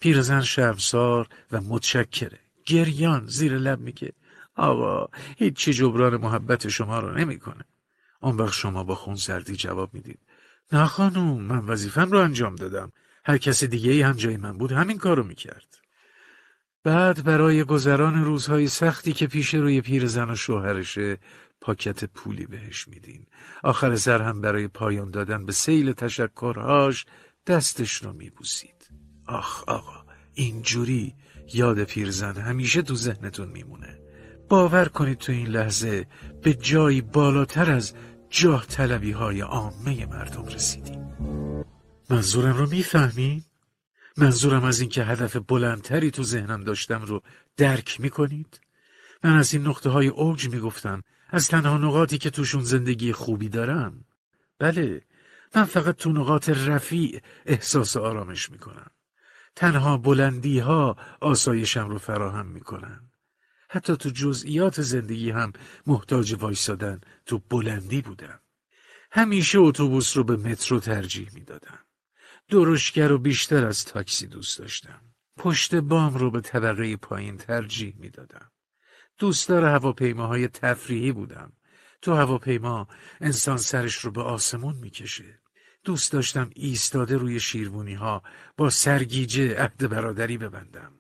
پیرزن 0.01 0.41
شرمسار 0.41 1.29
و 1.53 1.61
متشکره. 1.61 2.41
گریان 2.67 3.27
زیر 3.27 3.59
لب 3.59 3.81
میگه 3.81 4.13
آقا 4.55 5.09
هیچی 5.37 5.73
جبران 5.73 6.17
محبت 6.17 6.69
شما 6.69 7.01
رو 7.01 7.19
نمی‌کنه. 7.19 7.65
اون 8.21 8.37
وقت 8.37 8.53
شما 8.53 8.85
با 8.85 8.95
خون 8.95 9.17
سردی 9.17 9.57
جواب 9.57 9.95
می‌دید 9.95 10.21
نه 10.73 10.87
خانوم 10.87 11.43
من 11.43 11.59
وظیفم 11.59 12.11
رو 12.11 12.19
انجام 12.19 12.55
دادم. 12.55 12.93
هر 13.25 13.39
کس 13.39 13.65
دیگه 13.65 13.93
ای 13.93 14.03
هم 14.03 14.13
جای 14.13 14.37
من 14.37 14.59
بود 14.59 14.73
همین 14.73 14.99
کارو 14.99 15.25
می‌کرد. 15.25 15.84
بعد 16.85 17.25
برای 17.25 17.65
گذران 17.65 18.25
روزهای 18.25 18.69
سختی 18.69 19.13
که 19.13 19.27
پیش 19.27 19.55
روی 19.55 19.81
پیرزن 19.81 20.31
و 20.31 20.37
شوهرشه 20.37 21.19
پاکت 21.61 22.05
پولی 22.05 22.47
بهش 22.47 22.89
میدین. 22.89 23.27
آخر 23.63 23.97
سر 23.97 24.23
هم 24.23 24.41
برای 24.41 24.69
پایان 24.69 25.11
دادن 25.11 25.47
به 25.47 25.53
سیل 25.53 25.93
تشکرهاش 25.93 27.07
دستش 27.47 27.93
رو 27.93 28.13
میبوسید. 28.13 28.89
آخ 29.27 29.65
آقا 29.69 30.05
اینجوری 30.35 31.15
یاد 31.55 31.85
پیرزن 31.85 32.37
همیشه 32.37 32.83
تو 32.83 32.95
ذهنتون 32.95 33.49
میمونه. 33.49 33.99
باور 34.49 34.89
کنید 34.89 35.19
تو 35.19 35.33
این 35.33 35.47
لحظه 35.47 36.07
به 36.43 36.55
جایی 36.55 37.01
بالاتر 37.01 37.71
از 37.71 37.95
جاه 38.31 38.67
طلبی 38.67 39.13
های 39.13 39.41
عامه 39.41 40.07
مردم 40.07 40.47
رسیدیم. 40.47 41.15
منظورم 42.11 42.57
رو 42.57 42.67
می‌فهمین؟ 42.69 43.45
منظورم 44.17 44.65
از 44.65 44.81
اینکه 44.81 45.05
هدف 45.05 45.37
بلندتری 45.37 46.11
تو 46.11 46.23
ذهنم 46.23 46.65
داشتم 46.65 47.03
رو 47.03 47.23
درک 47.57 48.01
می‌کنید؟ 48.01 48.61
من 49.25 49.37
از 49.37 49.55
این 49.55 49.67
نقطه 49.67 49.91
های 49.91 50.09
اوج 50.09 50.49
می‌گفتم. 50.49 51.03
از 51.29 51.49
تنها 51.49 51.79
نقاطی 51.79 52.19
که 52.19 52.31
توشون 52.31 52.63
زندگی 52.63 53.13
خوبی 53.13 53.49
دارم. 53.49 54.05
بله 54.59 55.03
من 55.55 55.65
فقط 55.65 55.97
تو 55.97 56.13
نقاط 56.13 56.49
رفیع 56.49 57.21
احساس 57.47 57.97
آرامش 57.97 58.51
می‌کنم. 58.51 58.91
تنها 59.57 59.97
بلندی 59.97 60.59
ها 60.59 60.97
آسایشم 61.21 61.89
رو 61.89 61.99
فراهم 61.99 62.47
می‌کنن. 62.47 63.01
حتی 63.71 63.97
تو 63.97 64.11
جزئیات 64.11 64.83
زندگی 64.83 65.31
هم 65.31 65.53
محتاج 65.87 66.37
وایسادن 66.41 67.01
تو 67.27 67.39
بلندی 67.39 68.03
بودم. 68.03 68.41
همیشه 69.13 69.59
اتوبوس 69.59 70.17
رو 70.17 70.25
به 70.25 70.37
مترو 70.37 70.81
ترجیح 70.81 71.31
می‌دادم. 71.35 71.84
درشگر 72.49 73.13
و 73.13 73.19
بیشتر 73.19 73.67
از 73.67 73.85
تاکسی 73.85 74.27
دوست 74.27 74.59
داشتم 74.59 75.01
پشت 75.37 75.75
بام 75.75 76.15
رو 76.15 76.31
به 76.31 76.41
طبقه 76.41 76.97
پایین 76.97 77.37
ترجیح 77.37 77.95
می‌دادم 77.99 78.51
دوستدار 79.19 79.65
هواپیماهای 79.65 80.49
تفریحی 80.49 81.13
بودم 81.13 81.53
تو 82.03 82.15
هواپیما 82.15 82.89
انسان 83.21 83.57
سرش 83.57 83.95
رو 83.95 84.11
به 84.11 84.23
آسمون 84.23 84.77
می‌کشه 84.77 85.41
دوست 85.85 86.13
داشتم 86.13 86.51
ایستاده 86.55 87.17
روی 87.17 87.41
شیربونی 87.41 87.95
ها 87.95 88.23
با 88.57 88.71
سرگیجه 88.71 89.63
عهد 89.63 89.91
برادری 89.91 90.39
ببندم. 90.39 90.93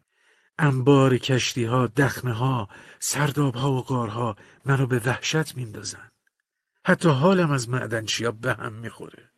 انبار 0.58 1.18
کشتی 1.18 1.64
ها، 1.64 1.86
دخمه 1.86 2.32
ها، 2.32 2.68
سرداب 2.98 3.54
ها 3.54 3.72
و 3.72 3.82
غارها 3.82 4.36
منو 4.64 4.86
به 4.86 4.98
وحشت 4.98 5.56
میندازن. 5.56 6.10
حتی 6.84 7.08
حالم 7.08 7.50
از 7.50 7.68
معدنچیا 7.68 8.30
به 8.30 8.54
هم 8.54 8.72
می‌خوره. 8.72 9.30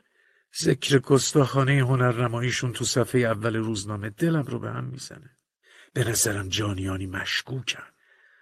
ذکر 0.60 0.98
کستاخانه 0.98 1.80
هنرنماییشون 1.80 2.72
تو 2.72 2.84
صفحه 2.84 3.20
اول 3.20 3.56
روزنامه 3.56 4.10
دلم 4.10 4.42
رو 4.42 4.58
به 4.58 4.70
هم 4.70 4.84
می‌زنه. 4.84 5.36
به 5.92 6.04
نظرم 6.04 6.48
جانیانی 6.48 7.06
مشکوکن. 7.06 7.82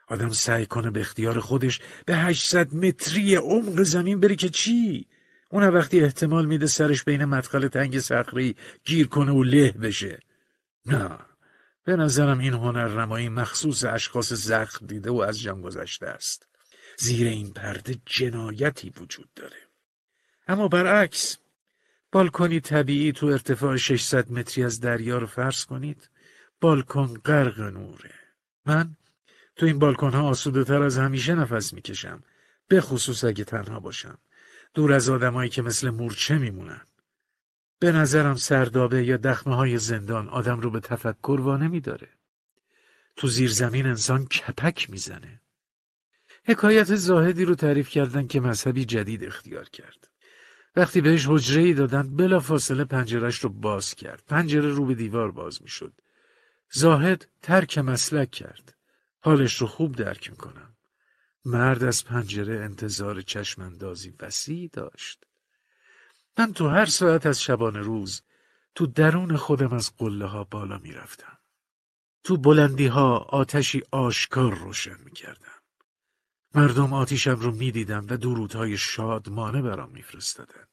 آدم 0.08 0.30
سعی 0.30 0.66
کنه 0.66 0.90
به 0.90 1.00
اختیار 1.00 1.40
خودش 1.40 1.80
به 2.06 2.16
800 2.16 2.74
متری 2.74 3.34
عمق 3.34 3.82
زمین 3.82 4.20
بری 4.20 4.36
که 4.36 4.48
چی؟ 4.48 5.06
اون 5.50 5.68
وقتی 5.68 6.00
احتمال 6.00 6.46
میده 6.46 6.66
سرش 6.66 7.04
بین 7.04 7.24
مدخل 7.24 7.68
تنگ 7.68 7.98
صخری 7.98 8.56
گیر 8.84 9.06
کنه 9.06 9.32
و 9.32 9.42
له 9.42 9.72
بشه 9.72 10.18
نه 10.86 11.18
به 11.84 11.96
نظرم 11.96 12.38
این 12.38 12.52
هنرنمایی 12.52 13.28
مخصوص 13.28 13.84
اشخاص 13.84 14.32
زخم 14.32 14.86
دیده 14.86 15.10
و 15.10 15.20
از 15.20 15.40
جان 15.40 15.62
گذشته 15.62 16.06
است 16.06 16.46
زیر 16.96 17.26
این 17.26 17.52
پرده 17.52 17.96
جنایتی 18.06 18.92
وجود 19.00 19.28
داره 19.36 19.56
اما 20.48 20.68
برعکس 20.68 21.38
بالکنی 22.14 22.60
طبیعی 22.60 23.12
تو 23.12 23.26
ارتفاع 23.26 23.76
600 23.76 24.32
متری 24.32 24.64
از 24.64 24.80
دریا 24.80 25.18
رو 25.18 25.26
فرض 25.26 25.64
کنید 25.64 26.10
بالکن 26.60 27.14
غرق 27.24 27.60
نوره. 27.60 28.14
من 28.66 28.96
تو 29.56 29.66
این 29.66 29.78
بالکن 29.78 30.10
ها 30.10 30.22
آسوده 30.22 30.64
تر 30.64 30.82
از 30.82 30.98
همیشه 30.98 31.34
نفس 31.34 31.74
می‌کشم 31.74 32.22
به 32.68 32.80
خصوص 32.80 33.24
اگه 33.24 33.44
تنها 33.44 33.80
باشم. 33.80 34.18
دور 34.74 34.92
از 34.92 35.08
آدمایی 35.08 35.50
که 35.50 35.62
مثل 35.62 35.90
مورچه 35.90 36.38
میمونن. 36.38 36.80
به 37.78 37.92
نظرم 37.92 38.34
سردابه 38.34 39.04
یا 39.04 39.16
دخمه 39.16 39.56
های 39.56 39.78
زندان 39.78 40.28
آدم 40.28 40.60
رو 40.60 40.70
به 40.70 40.80
تفکر 40.80 41.40
وانه 41.40 41.68
میداره. 41.68 42.08
تو 43.16 43.28
زیر 43.28 43.50
زمین 43.50 43.86
انسان 43.86 44.26
کپک 44.26 44.90
می‌زنه. 44.90 45.40
حکایت 46.44 46.94
زاهدی 46.94 47.44
رو 47.44 47.54
تعریف 47.54 47.88
کردن 47.88 48.26
که 48.26 48.40
مذهبی 48.40 48.84
جدید 48.84 49.24
اختیار 49.24 49.68
کرد. 49.68 50.13
وقتی 50.76 51.00
بهش 51.00 51.26
حجره 51.28 51.62
ای 51.62 51.74
دادن 51.74 52.16
بلا 52.16 52.40
فاصله 52.40 52.84
پنجرش 52.84 53.38
رو 53.38 53.48
باز 53.50 53.94
کرد 53.94 54.22
پنجره 54.28 54.68
رو 54.68 54.86
به 54.86 54.94
دیوار 54.94 55.30
باز 55.30 55.62
می‌شد 55.62 55.92
زاهد 56.72 57.28
ترک 57.42 57.78
مسلک 57.78 58.30
کرد 58.30 58.76
حالش 59.20 59.56
رو 59.56 59.66
خوب 59.66 59.96
درک 59.96 60.30
می‌کنم 60.30 60.76
مرد 61.44 61.84
از 61.84 62.04
پنجره 62.04 62.64
انتظار 62.64 63.22
چشماندازی 63.22 64.14
وسیع 64.20 64.70
داشت. 64.72 65.24
من 66.38 66.52
تو 66.52 66.68
هر 66.68 66.86
ساعت 66.86 67.26
از 67.26 67.42
شبانه 67.42 67.80
روز 67.80 68.22
تو 68.74 68.86
درون 68.86 69.36
خودم 69.36 69.72
از 69.72 69.96
قله 69.96 70.26
ها 70.26 70.44
بالا 70.44 70.78
می 70.78 70.92
رفتم. 70.92 71.38
تو 72.24 72.36
بلندی 72.36 72.86
ها 72.86 73.16
آتشی 73.16 73.82
آشکار 73.90 74.54
روشن 74.54 74.96
می 75.04 75.10
کردم. 75.10 75.53
مردم 76.54 76.92
آتیشم 76.92 77.34
رو 77.34 77.50
می‌دیدن 77.50 78.04
و 78.04 78.16
درودهای 78.16 78.76
شادمانه 78.76 79.62
برام 79.62 79.90
میفرستادن. 79.90 80.64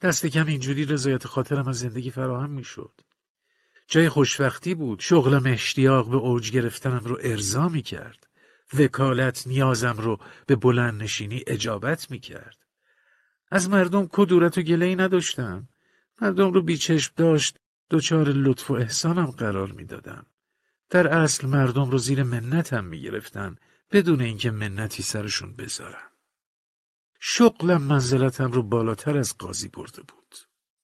دست 0.00 0.26
کم 0.26 0.46
اینجوری 0.46 0.84
رضایت 0.84 1.26
خاطرم 1.26 1.68
از 1.68 1.78
زندگی 1.78 2.10
فراهم 2.10 2.50
می‌شد. 2.50 2.92
جای 3.86 4.08
خوشوقتی 4.08 4.74
بود. 4.74 5.00
شغلم 5.00 5.42
اشتیاق 5.46 6.10
به 6.10 6.16
اوج 6.16 6.50
گرفتنم 6.50 7.02
رو 7.04 7.18
ارضا 7.22 7.68
می 7.68 7.82
کرد. 7.82 8.26
وکالت 8.78 9.46
نیازم 9.46 9.96
رو 9.98 10.20
به 10.46 10.56
بلند 10.56 11.02
نشینی 11.02 11.44
اجابت 11.46 12.10
می 12.10 12.18
کرد. 12.18 12.56
از 13.50 13.70
مردم 13.70 14.06
کدورت 14.06 14.58
و 14.58 14.62
گلهی 14.62 14.96
نداشتم. 14.96 15.68
مردم 16.20 16.52
رو 16.52 16.62
بیچشم 16.62 17.12
داشت 17.16 17.58
دچار 17.90 18.28
لطف 18.28 18.70
و 18.70 18.74
احسانم 18.74 19.26
قرار 19.26 19.72
می‌دادم. 19.72 20.26
در 20.90 21.08
اصل 21.08 21.46
مردم 21.46 21.90
رو 21.90 21.98
زیر 21.98 22.22
منتم 22.22 22.84
می‌گرفتن 22.84 23.56
بدون 23.90 24.20
اینکه 24.20 24.50
منتی 24.50 25.02
سرشون 25.02 25.52
بذارم. 25.52 26.10
شغلم 27.20 27.82
منزلتم 27.82 28.52
رو 28.52 28.62
بالاتر 28.62 29.18
از 29.18 29.38
قاضی 29.38 29.68
برده 29.68 30.02
بود. 30.02 30.34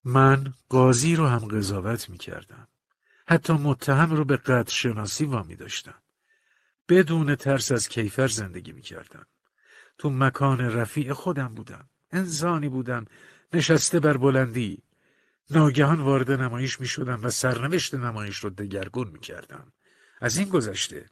من 0.05 0.55
قاضی 0.69 1.17
رو 1.17 1.27
هم 1.27 1.39
قضاوت 1.39 2.11
می‌کردم. 2.11 2.69
حتی 3.29 3.53
متهم 3.53 4.11
رو 4.11 4.25
به 4.25 4.37
قدر 4.37 4.71
شناسی 4.71 5.25
وامی 5.25 5.57
داشتم. 5.57 6.03
بدون 6.89 7.37
ترس 7.37 7.73
از 7.73 7.89
کیفر 7.89 8.27
زندگی 8.27 8.73
می‌کردم. 8.73 9.27
تو 9.99 10.11
مکان 10.11 10.61
رفیع 10.61 11.13
خودم 11.13 11.55
بودم. 11.55 11.89
انسانی 12.13 12.69
بودم 12.69 13.05
نشسته 13.53 14.01
بر 14.01 14.17
بلندی 14.17 14.83
ناگهان 15.51 16.01
وارد 16.01 16.31
نمایش 16.31 16.81
می 16.81 16.87
شدم 16.87 17.21
و 17.23 17.31
سرنوشت 17.31 17.95
نمایش 17.95 18.39
رو 18.39 18.51
دگرگون 18.51 19.09
می 19.09 19.21
کردم. 19.21 19.73
از 20.21 20.37
این 20.37 20.49
گذشته 20.49 21.11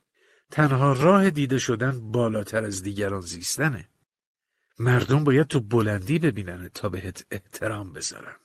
تنها 0.53 0.93
راه 0.93 1.31
دیده 1.31 1.59
شدن 1.59 2.13
بالاتر 2.13 2.65
از 2.65 2.83
دیگران 2.83 3.21
زیستنه. 3.21 3.89
مردم 4.79 5.25
باید 5.25 5.47
تو 5.47 5.61
بلندی 5.61 6.19
ببینن 6.19 6.71
تا 6.75 6.89
بهت 6.89 7.27
احترام 7.31 7.93
بذارن. 7.93 8.37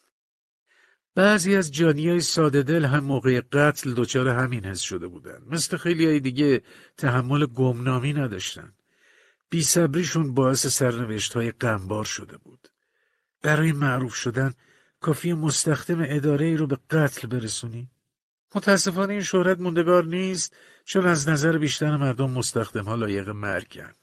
بعضی 1.15 1.55
از 1.55 1.71
جانی 1.71 2.09
های 2.09 2.21
ساده 2.21 2.63
دل 2.63 2.85
هم 2.85 3.03
موقع 3.03 3.41
قتل 3.51 3.93
دچار 3.93 4.27
همین 4.27 4.65
حس 4.65 4.79
شده 4.79 5.07
بودن. 5.07 5.41
مثل 5.47 5.77
خیلی 5.77 6.19
دیگه 6.19 6.61
تحمل 6.97 7.45
گمنامی 7.45 8.13
نداشتن. 8.13 8.73
بی 9.49 9.61
صبریشون 9.63 10.33
باعث 10.33 10.67
سرنوشت 10.67 11.33
های 11.33 11.51
غمبار 11.51 12.05
شده 12.05 12.37
بود. 12.37 12.67
برای 13.41 13.71
معروف 13.71 14.15
شدن 14.15 14.53
کافی 15.01 15.33
مستخدم 15.33 16.05
اداره 16.07 16.45
ای 16.45 16.57
رو 16.57 16.67
به 16.67 16.77
قتل 16.89 17.27
برسونی؟ 17.27 17.89
متاسفانه 18.55 19.13
این 19.13 19.23
شهرت 19.23 19.59
موندگار 19.59 20.05
نیست 20.05 20.55
چون 20.85 21.05
از 21.05 21.29
نظر 21.29 21.57
بیشتر 21.57 21.97
مردم 21.97 22.31
مستخدم 22.31 22.83
ها 22.83 22.95
لایق 22.95 23.29
مرگن. 23.29 23.93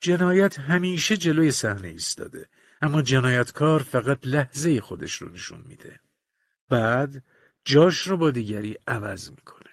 جنایت 0.00 0.58
همیشه 0.58 1.16
جلوی 1.16 1.50
صحنه 1.50 1.88
ایستاده 1.88 2.48
اما 2.82 3.02
جنایتکار 3.02 3.82
فقط 3.82 4.18
لحظه 4.26 4.80
خودش 4.80 5.14
رو 5.14 5.28
نشون 5.28 5.62
میده. 5.66 6.00
بعد 6.68 7.22
جاش 7.64 8.06
رو 8.06 8.16
با 8.16 8.30
دیگری 8.30 8.76
عوض 8.86 9.30
می‌کنه. 9.30 9.70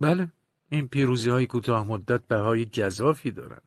بله 0.00 0.28
این 0.68 0.88
پیروزی 0.88 1.30
های 1.30 1.46
کوتاه 1.46 1.86
مدت 1.86 2.20
بهای 2.28 2.66
گذافی 2.66 3.30
دارن. 3.30 3.60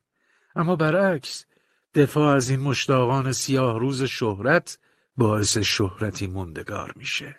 اما 0.56 0.76
برعکس 0.76 1.46
دفاع 1.94 2.36
از 2.36 2.50
این 2.50 2.60
مشتاقان 2.60 3.32
سیاه 3.32 3.80
روز 3.80 4.04
شهرت 4.04 4.80
باعث 5.18 5.58
شهرتی 5.58 6.28
موندگار 6.28 6.94
میشه. 6.96 7.36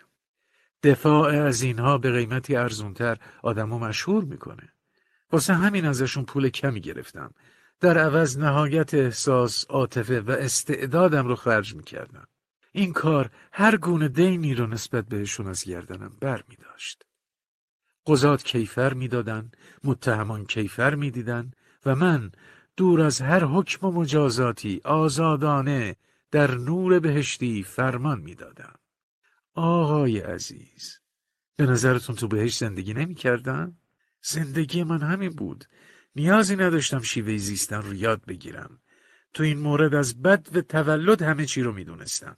دفاع 0.85 1.45
از 1.45 1.61
اینها 1.61 1.97
به 1.97 2.11
قیمتی 2.11 2.55
ارزونتر 2.55 3.17
آدمو 3.43 3.79
مشهور 3.79 4.23
می‌کنه. 4.23 4.73
واسه 5.31 5.53
همین 5.53 5.85
ازشون 5.85 6.25
پول 6.25 6.49
کمی 6.49 6.81
گرفتم. 6.81 7.31
در 7.79 7.97
عوض 7.97 8.37
نهایت 8.37 8.93
احساس، 8.93 9.65
عاطفه 9.69 10.21
و 10.21 10.31
استعدادم 10.31 11.27
رو 11.27 11.35
خرج 11.35 11.75
می‌کردم. 11.75 12.27
این 12.71 12.93
کار 12.93 13.29
هر 13.51 13.77
گونه 13.77 14.07
دینی 14.07 14.55
رو 14.55 14.67
نسبت 14.67 15.05
بهشون 15.05 15.47
از 15.47 15.63
گردنم 15.63 16.11
بر 16.21 16.43
می 16.49 16.55
داشت. 16.55 17.03
قضات 18.07 18.43
کیفر 18.43 18.93
می‌دادن، 18.93 19.51
متهمان 19.83 20.45
کیفر 20.45 20.95
می‌دیدن 20.95 21.51
و 21.85 21.95
من 21.95 22.31
دور 22.77 23.01
از 23.01 23.21
هر 23.21 23.43
حکم 23.43 23.87
و 23.87 23.91
مجازاتی 23.91 24.81
آزادانه 24.83 25.95
در 26.31 26.55
نور 26.55 26.99
بهشتی 26.99 27.63
فرمان 27.63 28.19
می‌دادم. 28.19 28.75
آقای 29.55 30.19
عزیز 30.19 30.99
به 31.55 31.65
نظرتون 31.65 32.15
تو 32.15 32.27
بهشت 32.27 32.59
زندگی 32.59 32.93
نمی 32.93 33.15
کردم؟ 33.15 33.77
زندگی 34.21 34.83
من 34.83 35.01
همین 35.01 35.29
بود. 35.29 35.65
نیازی 36.15 36.55
نداشتم 36.55 37.01
شیوه 37.01 37.37
زیستن 37.37 37.81
رو 37.81 37.93
یاد 37.93 38.25
بگیرم. 38.25 38.79
تو 39.33 39.43
این 39.43 39.59
مورد 39.59 39.95
از 39.95 40.21
بد 40.21 40.55
و 40.55 40.61
تولد 40.61 41.21
همه 41.21 41.45
چی 41.45 41.61
رو 41.61 41.73
می‌دونستم. 41.73 42.37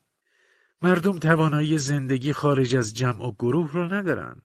مردم 0.82 1.20
توانایی 1.20 1.78
زندگی 1.78 2.34
خارج 2.34 2.76
از 2.76 2.94
جمع 2.94 3.28
و 3.28 3.32
گروه 3.32 3.72
رو 3.72 3.94
ندارن. 3.94 4.42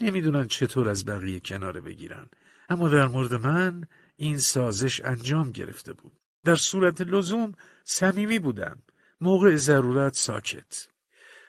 نمی‌دونن 0.00 0.46
چطور 0.46 0.88
از 0.88 1.04
بقیه 1.04 1.40
کناره 1.40 1.80
بگیرن. 1.80 2.26
اما 2.68 2.88
در 2.88 3.06
مورد 3.06 3.34
من 3.34 3.84
این 4.16 4.38
سازش 4.38 5.00
انجام 5.04 5.50
گرفته 5.50 5.92
بود. 5.92 6.12
در 6.44 6.56
صورت 6.56 7.00
لزوم 7.00 7.52
صمیمی 7.84 8.38
بودم. 8.38 8.82
موقع 9.20 9.56
ضرورت 9.56 10.14
ساکت. 10.14 10.88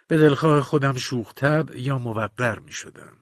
به 0.08 0.18
دلخواه 0.18 0.62
خودم 0.62 0.94
شوختب 0.94 1.76
یا 1.76 1.98
موقر 1.98 2.60
می 2.60 2.72
شدم. 2.72 3.18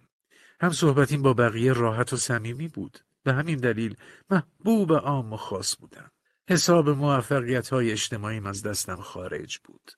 هم 0.62 0.72
صحبتیم 0.72 1.22
با 1.22 1.34
بقیه 1.34 1.74
راحت 1.74 2.14
و 2.14 2.18
صمیمی 2.18 2.68
بود. 2.68 3.00
به 3.24 3.34
همین 3.34 3.60
دلیل 3.60 3.96
محبوب 4.30 4.94
عام 4.94 5.34
و 5.34 5.38
خاص 5.38 5.78
بودم. 5.78 6.12
حساب 6.50 6.90
موفقیت 6.90 7.70
های 7.70 7.92
اجتماعیم 7.92 8.46
از 8.46 8.64
دستم 8.64 8.96
خارج 8.96 9.58
بود. 9.58 9.92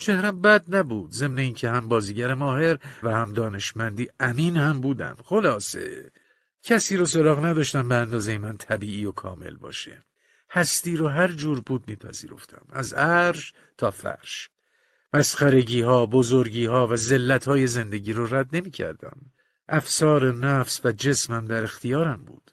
چهرم 0.00 0.40
بد 0.40 0.74
نبود 0.76 1.10
ضمن 1.10 1.38
اینکه 1.38 1.70
هم 1.70 1.88
بازیگر 1.88 2.34
ماهر 2.34 2.78
و 3.02 3.10
هم 3.10 3.32
دانشمندی 3.32 4.08
امین 4.20 4.56
هم 4.56 4.80
بودم 4.80 5.16
خلاصه 5.24 6.10
کسی 6.62 6.96
رو 6.96 7.06
سراغ 7.06 7.44
نداشتم 7.44 7.88
به 7.88 7.94
اندازه 7.94 8.38
من 8.38 8.56
طبیعی 8.56 9.04
و 9.04 9.12
کامل 9.12 9.56
باشه 9.56 10.04
هستی 10.50 10.96
رو 10.96 11.08
هر 11.08 11.28
جور 11.28 11.60
بود 11.60 11.84
میپذیرفتم 11.86 12.66
از 12.72 12.94
عرش 12.94 13.52
تا 13.78 13.90
فرش 13.90 14.50
مسخرگی 15.14 15.80
ها 15.80 16.06
بزرگی 16.06 16.66
ها 16.66 16.86
و 16.86 16.96
ذلت 16.96 17.48
های 17.48 17.66
زندگی 17.66 18.12
رو 18.12 18.34
رد 18.34 18.56
نمی 18.56 18.70
کردم. 18.70 19.16
افسار 19.68 20.34
نفس 20.34 20.80
و 20.84 20.92
جسمم 20.92 21.46
در 21.46 21.62
اختیارم 21.62 22.24
بود 22.24 22.50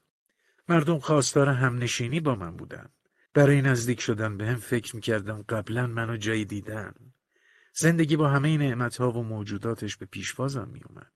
مردم 0.70 1.00
خواستار 1.00 1.50
همنشینی 1.50 2.20
با 2.20 2.36
من 2.36 2.58
بودن 2.58 2.90
برای 3.34 3.62
نزدیک 3.62 4.02
شدن 4.02 4.38
به 4.38 4.48
هم 4.48 4.56
فکر 4.56 4.96
می 4.96 5.02
کردم 5.02 5.46
قبلا 5.50 5.88
منو 5.88 6.18
جایی 6.18 6.46
دیدن 6.46 6.94
زندگی 7.74 8.16
با 8.16 8.28
همه 8.28 8.58
نعمت 8.58 8.98
ها 8.98 9.12
و 9.12 9.24
موجوداتش 9.24 9.98
به 9.98 10.06
پیشوازم 10.06 10.70
می 10.74 10.82
اومد. 10.90 11.12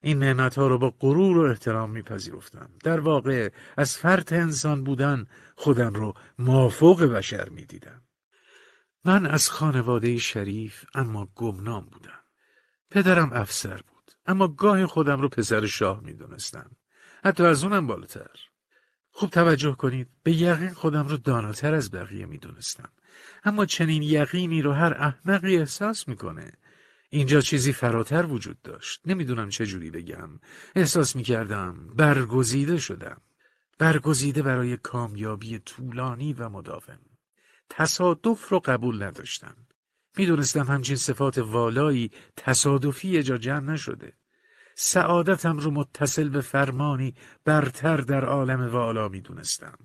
این 0.00 0.18
نعمت 0.18 0.58
ها 0.58 0.66
رو 0.66 0.78
با 0.78 0.94
غرور 1.00 1.38
و 1.38 1.50
احترام 1.50 1.90
میپذیرفتم. 1.90 2.70
در 2.84 3.00
واقع 3.00 3.50
از 3.76 3.96
فرد 3.96 4.34
انسان 4.34 4.84
بودن 4.84 5.26
خودم 5.56 5.94
رو 5.94 6.14
مافوق 6.38 7.02
بشر 7.02 7.48
می‌دیدم. 7.48 8.02
من 9.04 9.26
از 9.26 9.50
خانواده 9.50 10.18
شریف 10.18 10.84
اما 10.94 11.28
گمنام 11.34 11.84
بودم. 11.84 12.20
پدرم 12.90 13.32
افسر 13.32 13.76
بود. 13.76 14.10
اما 14.26 14.48
گاه 14.48 14.86
خودم 14.86 15.20
رو 15.20 15.28
پسر 15.28 15.66
شاه 15.66 16.00
می‌دونستم. 16.00 16.70
حتی 17.24 17.42
از 17.42 17.64
اونم 17.64 17.86
بالاتر. 17.86 18.30
خوب 19.10 19.30
توجه 19.30 19.72
کنید 19.72 20.08
به 20.22 20.32
یقین 20.32 20.74
خودم 20.74 21.08
رو 21.08 21.16
داناتر 21.16 21.74
از 21.74 21.90
بقیه 21.90 22.26
می‌دونستم. 22.26 22.88
اما 23.44 23.66
چنین 23.66 24.02
یقینی 24.02 24.62
رو 24.62 24.72
هر 24.72 24.94
احمقی 24.94 25.56
احساس 25.56 26.08
می‌کنه. 26.08 26.52
اینجا 27.10 27.40
چیزی 27.40 27.72
فراتر 27.72 28.26
وجود 28.26 28.62
داشت. 28.62 29.00
نمی‌دونم 29.06 29.48
چه 29.48 29.66
جوری 29.66 29.90
بگم. 29.90 30.40
احساس 30.74 31.16
می‌کردم 31.16 31.86
برگزیده 31.96 32.78
شدم. 32.78 33.20
برگزیده 33.78 34.42
برای 34.42 34.76
کامیابی 34.76 35.58
طولانی 35.58 36.32
و 36.32 36.48
مداوم. 36.48 36.98
تصادف 37.70 38.48
رو 38.48 38.58
قبول 38.58 39.02
نداشتم. 39.02 39.56
می‌دونستم 40.16 40.64
همچین 40.64 40.96
صفات 40.96 41.38
والایی 41.38 42.10
تصادفی 42.36 43.22
جا 43.22 43.38
جمع 43.38 43.72
نشده. 43.72 44.12
سعادتم 44.74 45.58
رو 45.58 45.70
متصل 45.70 46.28
به 46.28 46.40
فرمانی 46.40 47.14
برتر 47.44 47.96
در 47.96 48.24
عالم 48.24 48.72
والا 48.74 49.08
می‌دونستم. 49.08 49.78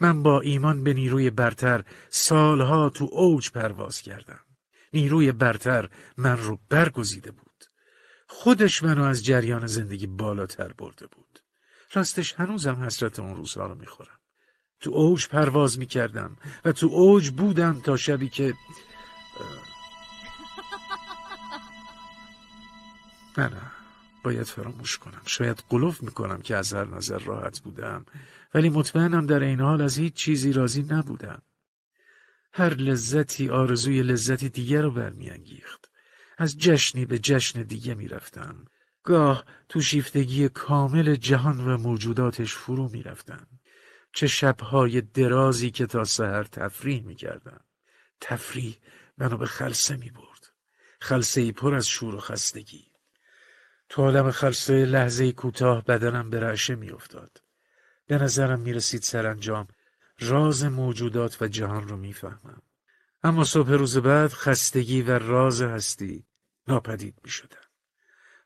من 0.00 0.22
با 0.22 0.40
ایمان 0.40 0.84
به 0.84 0.94
نیروی 0.94 1.30
برتر 1.30 1.84
سالها 2.08 2.88
تو 2.88 3.08
اوج 3.12 3.50
پرواز 3.50 4.00
کردم. 4.00 4.40
نیروی 4.92 5.32
برتر 5.32 5.88
من 6.16 6.38
رو 6.38 6.58
برگزیده 6.68 7.30
بود. 7.30 7.64
خودش 8.26 8.82
منو 8.82 9.02
از 9.02 9.24
جریان 9.24 9.66
زندگی 9.66 10.06
بالاتر 10.06 10.72
برده 10.72 11.06
بود. 11.06 11.38
راستش 11.92 12.32
هنوزم 12.32 12.84
حسرت 12.84 13.18
اون 13.18 13.36
روزها 13.36 13.66
رو 13.66 13.74
می‌خورم. 13.74 14.15
تو 14.80 14.90
اوج 14.90 15.28
پرواز 15.28 15.78
می‌کردم 15.78 16.36
و 16.64 16.72
تو 16.72 16.86
اوج 16.86 17.30
بودم 17.30 17.80
تا 17.80 17.96
شبی 17.96 18.28
که 18.28 18.54
نه 23.38 23.48
نه 23.48 23.62
باید 24.24 24.42
فراموش 24.42 24.98
کنم. 24.98 25.22
شاید 25.26 25.64
قلوف 25.68 26.02
می‌کنم 26.02 26.42
که 26.42 26.56
از 26.56 26.74
هر 26.74 26.84
نظر 26.84 27.18
راحت 27.18 27.60
بودم 27.60 28.06
ولی 28.54 28.68
مطمئنم 28.68 29.26
در 29.26 29.40
این 29.40 29.60
حال 29.60 29.82
از 29.82 29.98
هیچ 29.98 30.14
چیزی 30.14 30.52
راضی 30.52 30.82
نبودم. 30.82 31.42
هر 32.52 32.74
لذتی 32.74 33.48
آرزوی 33.48 34.02
لذتی 34.02 34.48
دیگر 34.48 34.82
رو 34.82 34.90
برمیانگیخت. 34.90 35.90
از 36.38 36.58
جشنی 36.58 37.04
به 37.04 37.18
جشن 37.18 37.62
دیگه 37.62 37.94
می‌رفتم. 37.94 38.64
گاه 39.02 39.44
تو 39.68 39.80
شیفتگی 39.80 40.48
کامل 40.48 41.14
جهان 41.14 41.60
و 41.60 41.76
موجوداتش 41.76 42.54
فرو 42.54 42.88
می‌رفتم. 42.88 43.46
چه 44.16 44.26
شبهای 44.26 45.00
درازی 45.00 45.70
که 45.70 45.86
تا 45.86 46.04
سحر 46.04 46.42
تفریح 46.42 47.02
می‌کردم. 47.02 47.60
تفریح 48.20 48.78
منو 49.18 49.36
به 49.36 49.46
خلصه 49.46 49.96
می‌برد. 49.96 50.52
خلصه 51.00 51.40
ای 51.40 51.52
پر 51.52 51.74
از 51.74 51.88
شور 51.88 52.14
و 52.14 52.20
خستگی. 52.20 52.90
تو 53.88 54.02
عالم 54.02 54.30
خلصه 54.30 54.84
لحظه 54.84 55.32
کوتاه 55.32 55.84
بدنم 55.84 56.30
به 56.30 56.40
رعشه 56.40 56.74
میافتاد. 56.74 57.42
به 58.06 58.18
نظرم 58.18 58.60
می‌رسید 58.60 59.02
سرانجام. 59.02 59.68
راز 60.20 60.64
موجودات 60.64 61.42
و 61.42 61.48
جهان 61.48 61.88
رو 61.88 61.96
می‌فهمم. 61.96 62.62
اما 63.22 63.44
صبح 63.44 63.70
روز 63.70 63.98
بعد 63.98 64.32
خستگی 64.32 65.02
و 65.02 65.18
راز 65.18 65.62
هستی 65.62 66.26
ناپدید 66.68 67.18
می‌شدن 67.24 67.66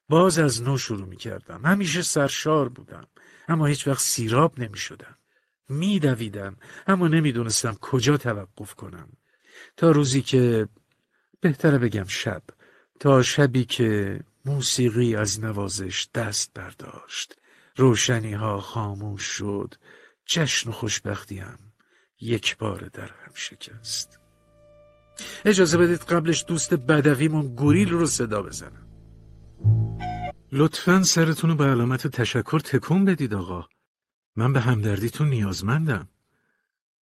باز 0.08 0.38
از 0.38 0.62
نو 0.62 0.78
شروع 0.78 1.06
می‌کردم. 1.06 1.64
همیشه 1.64 2.02
سرشار 2.02 2.68
بودم. 2.68 3.06
اما 3.48 3.66
هیچ 3.66 3.88
وقت 3.88 4.00
سیراب 4.00 4.60
نمی‌شدم. 4.60 5.16
میدویدم 5.70 6.56
اما 6.86 7.08
نمی‌دونستم 7.08 7.74
کجا 7.80 8.16
توقف 8.16 8.74
کنم. 8.74 9.08
تا 9.76 9.90
روزی 9.90 10.22
که 10.22 10.68
بهتره 11.40 11.78
بگم 11.78 12.04
شب 12.04 12.42
تا 13.00 13.22
شبی 13.22 13.64
که 13.64 14.20
موسیقی 14.44 15.16
از 15.16 15.40
نوازش 15.40 16.08
دست 16.14 16.50
برداشت. 16.54 17.36
روشنی 17.76 18.32
ها 18.32 18.60
خاموش 18.60 19.22
شد 19.22 19.74
جشن 20.26 20.70
و 20.70 20.72
خوشبختیم 20.72 21.72
یک 22.20 22.56
بار 22.58 22.90
در 22.92 23.06
هم 23.06 23.32
شکست. 23.34 24.18
اجازه 25.44 25.78
بدید 25.78 26.00
قبلش 26.00 26.44
دوست 26.48 26.74
بدویمون 26.74 27.54
گوریل 27.54 27.90
رو 27.90 28.06
صدا 28.06 28.42
بزنم. 28.42 28.86
لطفا 30.52 31.02
سرتون 31.02 31.50
رو 31.50 31.56
به 31.56 31.64
علامت 31.64 32.06
تشکر 32.06 32.58
تکون 32.58 33.04
بدید 33.04 33.34
آقا. 33.34 33.68
من 34.36 34.52
به 34.52 34.60
همدردیتون 34.60 35.28
نیازمندم. 35.28 36.08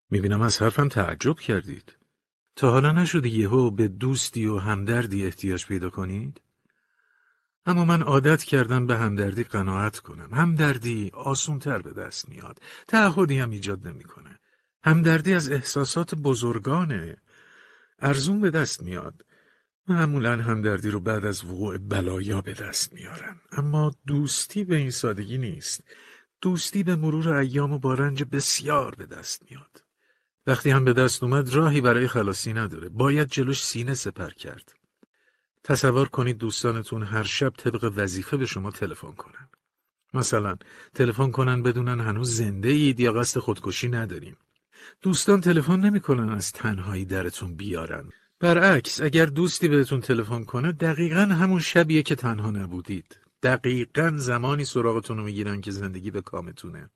می‌بینم 0.09 0.41
از 0.41 0.61
حرفم 0.61 0.87
تعجب 0.87 1.39
کردید. 1.39 1.97
تا 2.55 2.71
حالا 2.71 2.91
نشده 2.91 3.29
یهو 3.29 3.71
به 3.71 3.87
دوستی 3.87 4.45
و 4.45 4.57
همدردی 4.57 5.25
احتیاج 5.25 5.65
پیدا 5.65 5.89
کنید؟ 5.89 6.41
اما 7.65 7.85
من 7.85 8.01
عادت 8.01 8.43
کردم 8.43 8.87
به 8.87 8.97
همدردی 8.97 9.43
قناعت 9.43 9.99
کنم. 9.99 10.33
همدردی 10.33 11.11
آسونتر 11.13 11.81
به 11.81 11.91
دست 11.91 12.29
میاد. 12.29 12.61
تعهدی 12.87 13.39
هم 13.39 13.49
ایجاد 13.49 13.87
نمی‌کنه. 13.87 14.39
همدردی 14.83 15.33
از 15.33 15.51
احساسات 15.51 16.15
بزرگانه. 16.15 17.17
ارزون 17.99 18.41
به 18.41 18.49
دست 18.49 18.83
میاد. 18.83 19.25
معمولا 19.87 20.41
همدردی 20.41 20.89
رو 20.89 20.99
بعد 20.99 21.25
از 21.25 21.45
وقوع 21.45 21.77
بلایا 21.77 22.41
به 22.41 22.53
دست 22.53 22.93
میارن. 22.93 23.41
اما 23.51 23.95
دوستی 24.07 24.63
به 24.63 24.75
این 24.75 24.91
سادگی 24.91 25.37
نیست. 25.37 25.83
دوستی 26.41 26.83
به 26.83 26.95
مرور 26.95 27.33
ایام 27.33 27.73
و 27.73 27.79
با 27.79 27.93
رنج 27.93 28.23
بسیار 28.23 28.95
به 28.95 29.05
دست 29.05 29.43
میاد. 29.49 29.83
وقتی 30.47 30.69
هم 30.69 30.85
به 30.85 30.93
دست 30.93 31.23
اومد 31.23 31.49
راهی 31.49 31.81
برای 31.81 32.07
خلاصی 32.07 32.53
نداره. 32.53 32.89
باید 32.89 33.29
جلوش 33.29 33.63
سینه 33.63 33.93
سپر 33.93 34.29
کرد. 34.29 34.73
تصور 35.63 36.07
کنید 36.07 36.37
دوستانتون 36.37 37.03
هر 37.03 37.23
شب 37.23 37.49
طبق 37.49 37.93
وظیفه 37.95 38.37
به 38.37 38.45
شما 38.45 38.71
تلفن 38.71 39.11
کنن. 39.11 39.49
مثلا 40.13 40.57
تلفن 40.93 41.31
کنن 41.31 41.63
بدونن 41.63 41.99
هنوز 41.99 42.35
زنده 42.35 42.69
اید 42.69 42.99
یا 42.99 43.13
قصد 43.13 43.39
خودکشی 43.39 43.87
نداریم. 43.87 44.37
دوستان 45.01 45.41
تلفن 45.41 45.79
نمی‌کنن 45.79 46.29
از 46.29 46.51
تنهایی 46.51 47.05
درتون 47.05 47.55
بیارن. 47.55 48.09
برعکس 48.39 49.01
اگر 49.01 49.25
دوستی 49.25 49.67
بهتون 49.67 50.01
تلفن 50.01 50.43
کنه 50.43 50.71
دقیقا 50.71 51.21
همون 51.21 51.59
شبیه 51.59 52.03
که 52.03 52.15
تنها 52.15 52.51
نبودید. 52.51 53.26
دقیقا 53.43 54.13
زمانی 54.17 54.65
سراغتون 54.65 55.17
رو 55.17 55.23
می‌گیرن 55.23 55.61
که 55.61 55.71
زندگی 55.71 56.11
به 56.11 56.21
کامتونه. 56.21 56.89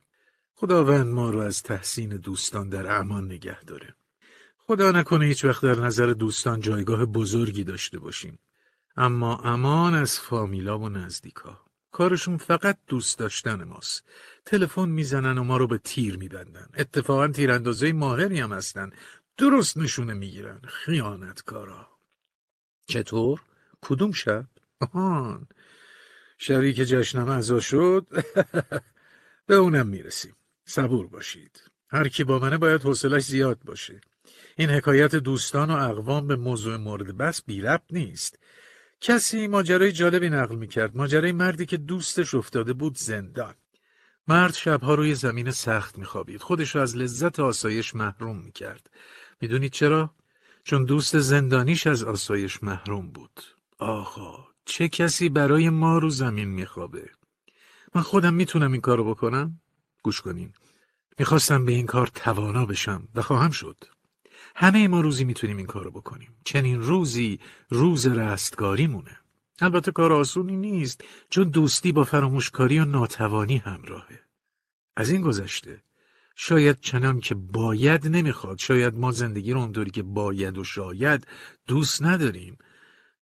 خداوند 0.55 1.07
ما 1.07 1.29
رو 1.29 1.39
از 1.39 1.63
تحسین 1.63 2.09
دوستان 2.09 2.69
در 2.69 2.99
امان 2.99 3.25
نگه 3.25 3.63
داره. 3.63 3.95
خدا 4.57 4.91
نکنه 4.91 5.25
هیچ 5.25 5.45
وقت 5.45 5.63
در 5.63 5.79
نظر 5.79 6.05
دوستان 6.05 6.59
جایگاه 6.59 7.05
بزرگی 7.05 7.63
داشته 7.63 7.99
باشیم. 7.99 8.39
اما 8.97 9.37
امان 9.37 9.93
از 9.93 10.19
فامیلا 10.19 10.79
و 10.79 10.89
نزدیکا. 10.89 11.61
کارشون 11.91 12.37
فقط 12.37 12.77
دوست 12.87 13.19
داشتن 13.19 13.63
ماست. 13.63 14.03
تلفن 14.45 14.89
می‌زنن 14.89 15.37
و 15.37 15.43
ما 15.43 15.57
رو 15.57 15.67
به 15.67 15.77
تیر 15.77 16.17
میبندن. 16.17 16.69
اتفاقا 16.77 17.27
تیراندازه 17.27 17.93
ماهری 17.93 18.39
هم 18.39 18.53
هستن. 18.53 18.89
درست 19.37 19.77
نشونه 19.77 20.13
می‌گیرن. 20.13 20.61
خیانتکارا. 20.67 21.87
چطور؟ 22.87 23.41
کدوم 23.81 24.11
شب؟ 24.11 24.45
آهان. 24.79 25.47
شبی 26.43 26.73
که 26.73 26.85
جشنم 26.85 27.29
ازا 27.29 27.59
شد. 27.59 28.07
به 29.47 29.55
اونم 29.55 29.87
می‌رسیم. 29.87 30.35
صبور 30.65 31.07
باشید. 31.07 31.63
هر 31.89 32.07
کی 32.07 32.23
با 32.23 32.39
منه 32.39 32.57
باید 32.57 32.81
حوصلش 32.81 33.23
زیاد 33.23 33.59
باشه. 33.65 34.01
این 34.57 34.69
حکایت 34.69 35.15
دوستان 35.15 35.69
و 35.71 35.89
اقوام 35.89 36.27
به 36.27 36.35
موضوع 36.35 36.77
مورد 36.77 37.17
بس 37.17 37.41
بی 37.41 37.63
نیست. 37.91 38.39
کسی 39.01 39.47
ماجرای 39.47 39.91
جالبی 39.91 40.29
نقل 40.29 40.55
می‌کرد. 40.55 40.97
ماجرای 40.97 41.31
مردی 41.31 41.65
که 41.65 41.77
دوستش 41.77 42.35
افتاده 42.35 42.73
بود 42.73 42.97
زندان. 42.97 43.55
مرد 44.27 44.53
شبها 44.53 44.95
روی 44.95 45.15
زمین 45.15 45.51
سخت 45.51 45.97
میخوابید. 45.97 46.41
خودش 46.41 46.75
رو 46.75 46.81
از 46.81 46.97
لذت 46.97 47.39
آسایش 47.39 47.95
محروم 47.95 48.37
می‌کرد. 48.37 48.89
می‌دونید 49.41 49.71
چرا؟ 49.71 50.15
چون 50.63 50.85
دوست 50.85 51.19
زندانیش 51.19 51.87
از 51.87 52.03
آسایش 52.03 52.63
محروم 52.63 53.11
بود. 53.11 53.41
آقا 53.77 54.50
چه 54.65 54.89
کسی 54.89 55.29
برای 55.29 55.69
ما 55.69 55.97
رو 55.97 56.09
زمین 56.09 56.47
میخوابه؟ 56.47 57.09
من 57.95 58.01
خودم 58.01 58.33
می‌تونم 58.33 58.71
این 58.71 58.81
کارو 58.81 59.03
بکنم؟ 59.03 59.61
گوش 60.03 60.21
کنین. 60.21 60.53
می‌خواستم 61.19 61.65
به 61.65 61.71
این 61.71 61.85
کار 61.85 62.07
توانا 62.07 62.65
بشم 62.65 63.07
و 63.15 63.21
خواهم 63.21 63.51
شد. 63.51 63.83
همه 64.55 64.87
ما 64.87 65.01
روزی 65.01 65.23
می‌تونیم 65.23 65.57
این 65.57 65.65
کارو 65.65 65.91
بکنیم. 65.91 66.35
چنین 66.45 66.81
روزی 66.81 67.39
روز 67.69 68.07
رستگاری 68.07 68.87
مونه 68.87 69.17
البته 69.61 69.91
کار 69.91 70.13
آسونی 70.13 70.57
نیست 70.57 71.03
چون 71.29 71.49
دوستی 71.49 71.91
با 71.91 72.03
فراموشکاری 72.03 72.79
و 72.79 72.85
ناتوانی 72.85 73.57
همراهه. 73.57 74.19
از 74.95 75.09
این 75.09 75.21
گذشته 75.21 75.83
شاید 76.35 76.79
چنان 76.79 77.19
که 77.19 77.35
باید 77.35 78.07
نمی‌خواد 78.07 78.57
شاید 78.57 78.95
ما 78.95 79.11
زندگی 79.11 79.53
رو 79.53 79.59
اونطوری 79.59 79.91
که 79.91 80.03
باید 80.03 80.57
و 80.57 80.63
شاید 80.63 81.27
دوست 81.67 82.03
نداریم 82.03 82.57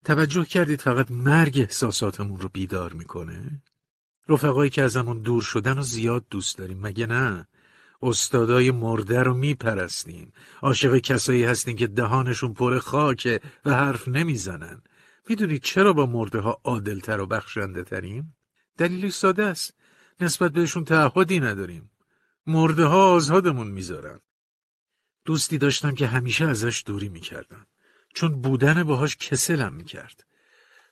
توجه 0.06 0.46
کردید 0.46 0.82
فقط 0.82 1.12
مرگ 1.12 1.60
احساساتمون 1.60 2.40
رو 2.40 2.50
بیدار 2.50 2.94
می‌کنه؟ 2.94 3.62
رفقایی 4.30 4.70
که 4.70 4.84
ازمون 4.84 5.22
دور 5.22 5.42
شدن 5.42 5.78
و 5.78 5.82
زیاد 5.82 6.26
دوست 6.30 6.58
داریم. 6.58 6.80
مگه 6.80 7.06
نه؟ 7.06 7.48
استادای 8.02 8.72
مرده 8.72 9.24
رو 9.24 9.34
میپرستیم. 9.34 10.34
عاشق 10.62 10.98
کسایی 10.98 11.44
هستیم 11.44 11.76
که 11.76 11.88
دهانشون 11.88 12.54
پر 12.54 12.80
خاکه 12.80 13.42
و 13.66 13.74
حرف 13.74 14.08
نمی‌زنن. 14.08 14.82
می‌دونید 15.30 15.64
چرا 15.64 15.94
با 15.94 16.06
مرده 16.06 16.40
ها 16.40 16.62
عادلتر 16.64 17.20
و 17.20 17.26
بخشنده 17.26 17.84
تریم؟ 17.84 18.36
دلیلی 18.78 19.12
ساده 19.12 19.46
است. 19.46 19.74
نسبت 20.20 20.52
بهشون 20.52 20.86
تعهدی 20.86 21.40
نداریم. 21.40 21.92
مرده 22.48 22.84
ها 22.86 23.12
آزادمون 23.12 23.68
می‌ذارن. 23.68 24.20
دوستی 25.26 25.58
داشتم 25.58 25.96
که 25.96 26.08
همیشه 26.08 26.46
ازش 26.46 26.84
دوری 26.86 27.10
می‌کردم. 27.10 27.66
چون 28.14 28.42
بودن 28.42 28.84
باهاش 28.84 29.18
کسلم 29.18 29.74
می‌کرد. 29.74 30.26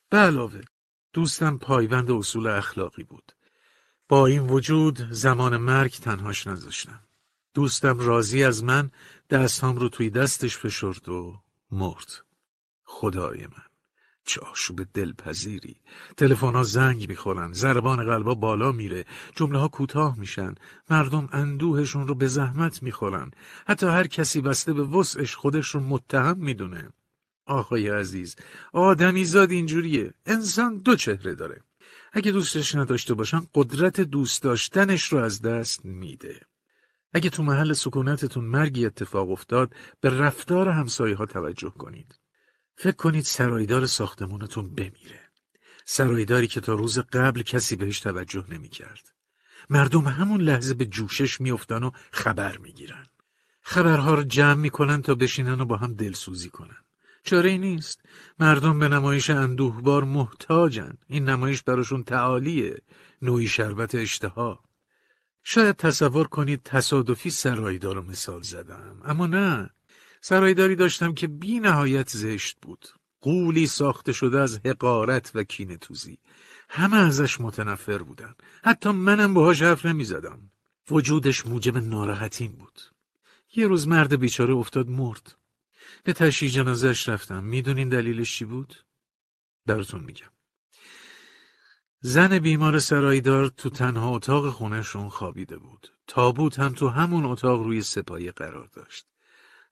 به 0.09 0.17
علاوه 0.17 0.61
دوستم 1.13 1.57
پایبند 1.57 2.11
اصول 2.11 2.47
اخلاقی 2.47 3.03
بود. 3.03 3.31
با 4.09 4.27
این 4.27 4.47
وجود 4.47 5.07
زمان 5.11 5.57
مرگ 5.57 5.91
تنهاش 5.91 6.47
نذاشتم. 6.47 6.99
دوستم 7.53 7.99
راضی 7.99 8.43
از 8.43 8.63
من 8.63 8.91
دستام 9.29 9.75
رو 9.75 9.89
توی 9.89 10.09
دستش 10.09 10.57
فشرد 10.57 11.09
و 11.09 11.41
مرد. 11.71 12.11
خدای 12.83 13.41
من 13.41 13.63
چه 14.25 14.41
آشوب 14.41 14.83
دلپذیری. 14.93 15.75
تلفن 16.17 16.55
ها 16.55 16.63
زنگ 16.63 17.09
می‌خورن 17.09 17.53
ضربان 17.53 18.05
قلبا 18.05 18.35
بالا 18.35 18.71
میره 18.71 19.05
جمله 19.35 19.59
ها 19.59 19.67
کوتاه 19.67 20.19
میشن. 20.19 20.55
مردم 20.89 21.29
اندوهشون 21.31 22.07
رو 22.07 22.15
به 22.15 22.27
زحمت 22.27 22.83
می‌خورن. 22.83 23.31
حتی 23.67 23.85
هر 23.85 24.07
کسی 24.07 24.41
بسته 24.41 24.73
به 24.73 24.83
وسعش 24.83 25.35
خودش 25.35 25.67
رو 25.67 25.79
متهم 25.79 26.37
می‌دونه. 26.37 26.89
آقای 27.47 27.89
عزیز 27.89 28.35
آدمی 28.73 29.25
زاد 29.25 29.51
اینجوریه. 29.51 30.13
انسان 30.25 30.77
دو 30.77 30.95
چهره 30.95 31.35
داره. 31.35 31.61
اگه 32.13 32.31
دوستش 32.31 32.75
نداشته 32.75 33.13
باشن 33.13 33.41
قدرت 33.55 34.01
دوست 34.01 34.43
داشتنش 34.43 35.03
رو 35.03 35.17
از 35.17 35.41
دست 35.41 35.85
میده. 35.85 36.41
اگه 37.13 37.29
تو 37.29 37.43
محل 37.43 37.73
سکونتتون 37.73 38.45
مرگی 38.45 38.85
اتفاق 38.85 39.29
افتاد 39.29 39.73
به 40.01 40.09
رفتار 40.09 40.69
همسایه 40.69 41.15
ها 41.15 41.25
توجه 41.25 41.69
کنید. 41.69 42.19
فکر 42.75 42.95
کنید 42.95 43.23
سرایدار 43.23 43.85
ساختمونتون 43.85 44.75
بمیره. 44.75 45.21
سرایداری 45.85 46.47
که 46.47 46.61
تا 46.61 46.73
روز 46.73 46.99
قبل 46.99 47.41
کسی 47.41 47.75
بهش 47.75 47.99
توجه 47.99 48.45
نمی 48.49 48.69
کرد. 48.69 49.13
مردم 49.69 50.01
همون 50.01 50.41
لحظه 50.41 50.73
به 50.73 50.85
جوشش 50.85 51.41
میافتن 51.41 51.83
و 51.83 51.91
خبر 52.11 52.57
می‌گیرن. 52.57 53.07
خبرها 53.61 54.13
رو 54.13 54.23
جمع 54.23 54.61
می‌کنن 54.61 55.01
تا 55.01 55.15
بشینن 55.15 55.61
و 55.61 55.65
با 55.65 55.77
هم 55.77 55.93
دلسوزی 55.93 56.49
کنن. 56.49 56.86
چاره 57.27 57.57
نیست؟ 57.57 58.01
مردم 58.39 58.79
به 58.79 58.87
نمایش 58.87 59.29
اندوهبار 59.29 60.03
محتاجن. 60.03 60.97
این 61.07 61.29
نمایش 61.29 61.63
براشون 61.63 62.03
تعالیه. 62.03 62.81
نوعی 63.21 63.47
شربت 63.47 63.95
اشتها. 63.95 64.63
شاید 65.43 65.75
تصور 65.75 66.27
کنید 66.27 66.61
تصادفی 66.63 67.29
سرایدار 67.29 67.95
رو 67.95 68.01
مثال 68.01 68.41
زدم. 68.41 69.01
اما 69.05 69.27
نه. 69.27 69.69
سرایداری 70.21 70.75
داشتم 70.75 71.13
که 71.13 71.27
بی 71.27 71.59
نهایت 71.59 72.09
زشت 72.09 72.57
بود. 72.61 72.87
قولی 73.21 73.67
ساخته 73.67 74.13
شده 74.13 74.39
از 74.39 74.59
حقارت 74.65 75.31
و 75.35 75.43
کینه 75.43 75.77
توزی. 75.77 76.17
همه 76.69 76.97
ازش 76.97 77.41
متنفر 77.41 77.97
بودن. 77.97 78.35
حتی 78.63 78.89
منم 78.89 79.33
باهاش 79.33 79.61
حرف 79.61 79.85
نمی 79.85 80.03
زدم 80.03 80.51
وجودش 80.91 81.45
موجب 81.47 81.77
ناراحتیم 81.77 82.51
بود. 82.51 82.81
یه 83.55 83.67
روز 83.67 83.87
مرد 83.87 84.19
بیچاره 84.19 84.53
افتاد 84.53 84.89
مرد. 84.89 85.35
به 86.07 86.13
تشییع 86.13 86.51
جنازش 86.51 87.09
رفتم 87.09 87.43
می‌دونین 87.43 87.89
دلیلش 87.89 88.37
چی 88.37 88.45
بود؟ 88.45 88.75
براتون 89.65 90.03
میگم 90.03 90.29
زن 91.99 92.39
بیمار 92.39 92.79
سرایدار 92.79 93.47
تو 93.47 93.69
تنها 93.69 94.09
اتاق 94.09 94.49
خونهشون 94.49 95.09
خوابیده 95.09 95.57
بود 95.57 95.87
تابوت 96.07 96.59
هم 96.59 96.73
تو 96.73 96.89
همون 96.89 97.25
اتاق 97.25 97.61
روی 97.61 97.81
سپایه 97.81 98.31
قرار 98.31 98.67
داشت 98.73 99.07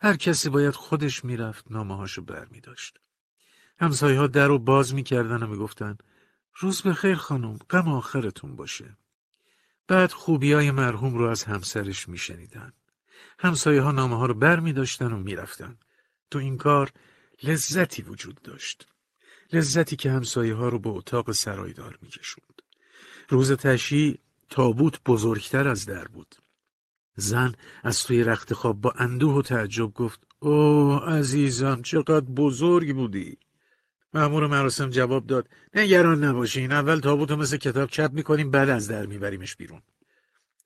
هر 0.01 0.15
کسی 0.15 0.49
باید 0.49 0.73
خودش 0.73 1.25
می‌رفت 1.25 1.71
نامه 1.71 1.95
هاشو 1.95 2.21
بر 2.21 2.45
می 2.45 2.61
داشت. 2.61 2.99
همسایه 3.79 4.19
ها 4.19 4.27
در 4.27 4.47
رو 4.47 4.59
باز 4.59 4.93
می‌کردن 4.93 5.43
و 5.43 5.47
می‌گفتن 5.47 5.97
روز 6.55 6.81
به 6.81 6.93
خیر 6.93 7.15
خانم 7.15 7.57
غم 7.69 7.87
آخرتون 7.87 8.55
باشه. 8.55 8.97
بعد 9.87 10.11
خوبی 10.11 10.53
های 10.53 10.71
مرحوم 10.71 11.15
رو 11.15 11.25
از 11.25 11.43
همسرش 11.43 12.09
میشنیدن. 12.09 12.73
همسایه 13.39 13.81
ها 13.81 13.91
نامه 13.91 14.17
ها 14.17 14.25
رو 14.25 14.33
بر 14.33 14.59
می 14.59 14.73
داشتن 14.73 15.11
و 15.11 15.17
می‌رفتن. 15.17 15.77
تو 16.35 16.39
این 16.39 16.57
کار 16.57 16.91
لذتی 17.43 18.01
وجود 18.01 18.41
داشت. 18.41 18.87
لذتی 19.53 19.95
که 19.95 20.11
همسایه 20.11 20.53
ها 20.53 20.69
رو 20.69 20.79
به 20.79 20.89
اتاق 20.89 21.31
سرایدار 21.31 21.97
میکشوند. 22.01 22.61
روز 23.29 23.51
تشییع 23.51 24.19
تابوت 24.49 24.99
بزرگتر 25.05 25.67
از 25.67 25.85
در 25.85 26.07
بود. 26.07 26.35
زن 27.15 27.53
از 27.83 28.03
توی 28.03 28.23
رخت 28.23 28.53
خواب 28.53 28.81
با 28.81 28.93
اندوه 28.97 29.33
و 29.33 29.41
تعجب 29.41 29.93
گفت 29.93 30.19
اوه 30.39 31.09
عزیزم 31.09 31.81
چقدر 31.81 32.25
بزرگ 32.25 32.95
بودی 32.95 33.37
مأمور 34.13 34.47
مراسم 34.47 34.89
جواب 34.89 35.27
داد 35.27 35.49
نگران 35.73 36.23
نباشین 36.23 36.71
اول 36.71 36.99
تابوت 36.99 37.31
رو 37.31 37.37
مثل 37.37 37.57
کتاب 37.57 37.89
چپ 37.89 38.11
می‌کنیم 38.13 38.51
بعد 38.51 38.69
از 38.69 38.87
در 38.87 39.05
میبریمش 39.05 39.55
بیرون 39.55 39.81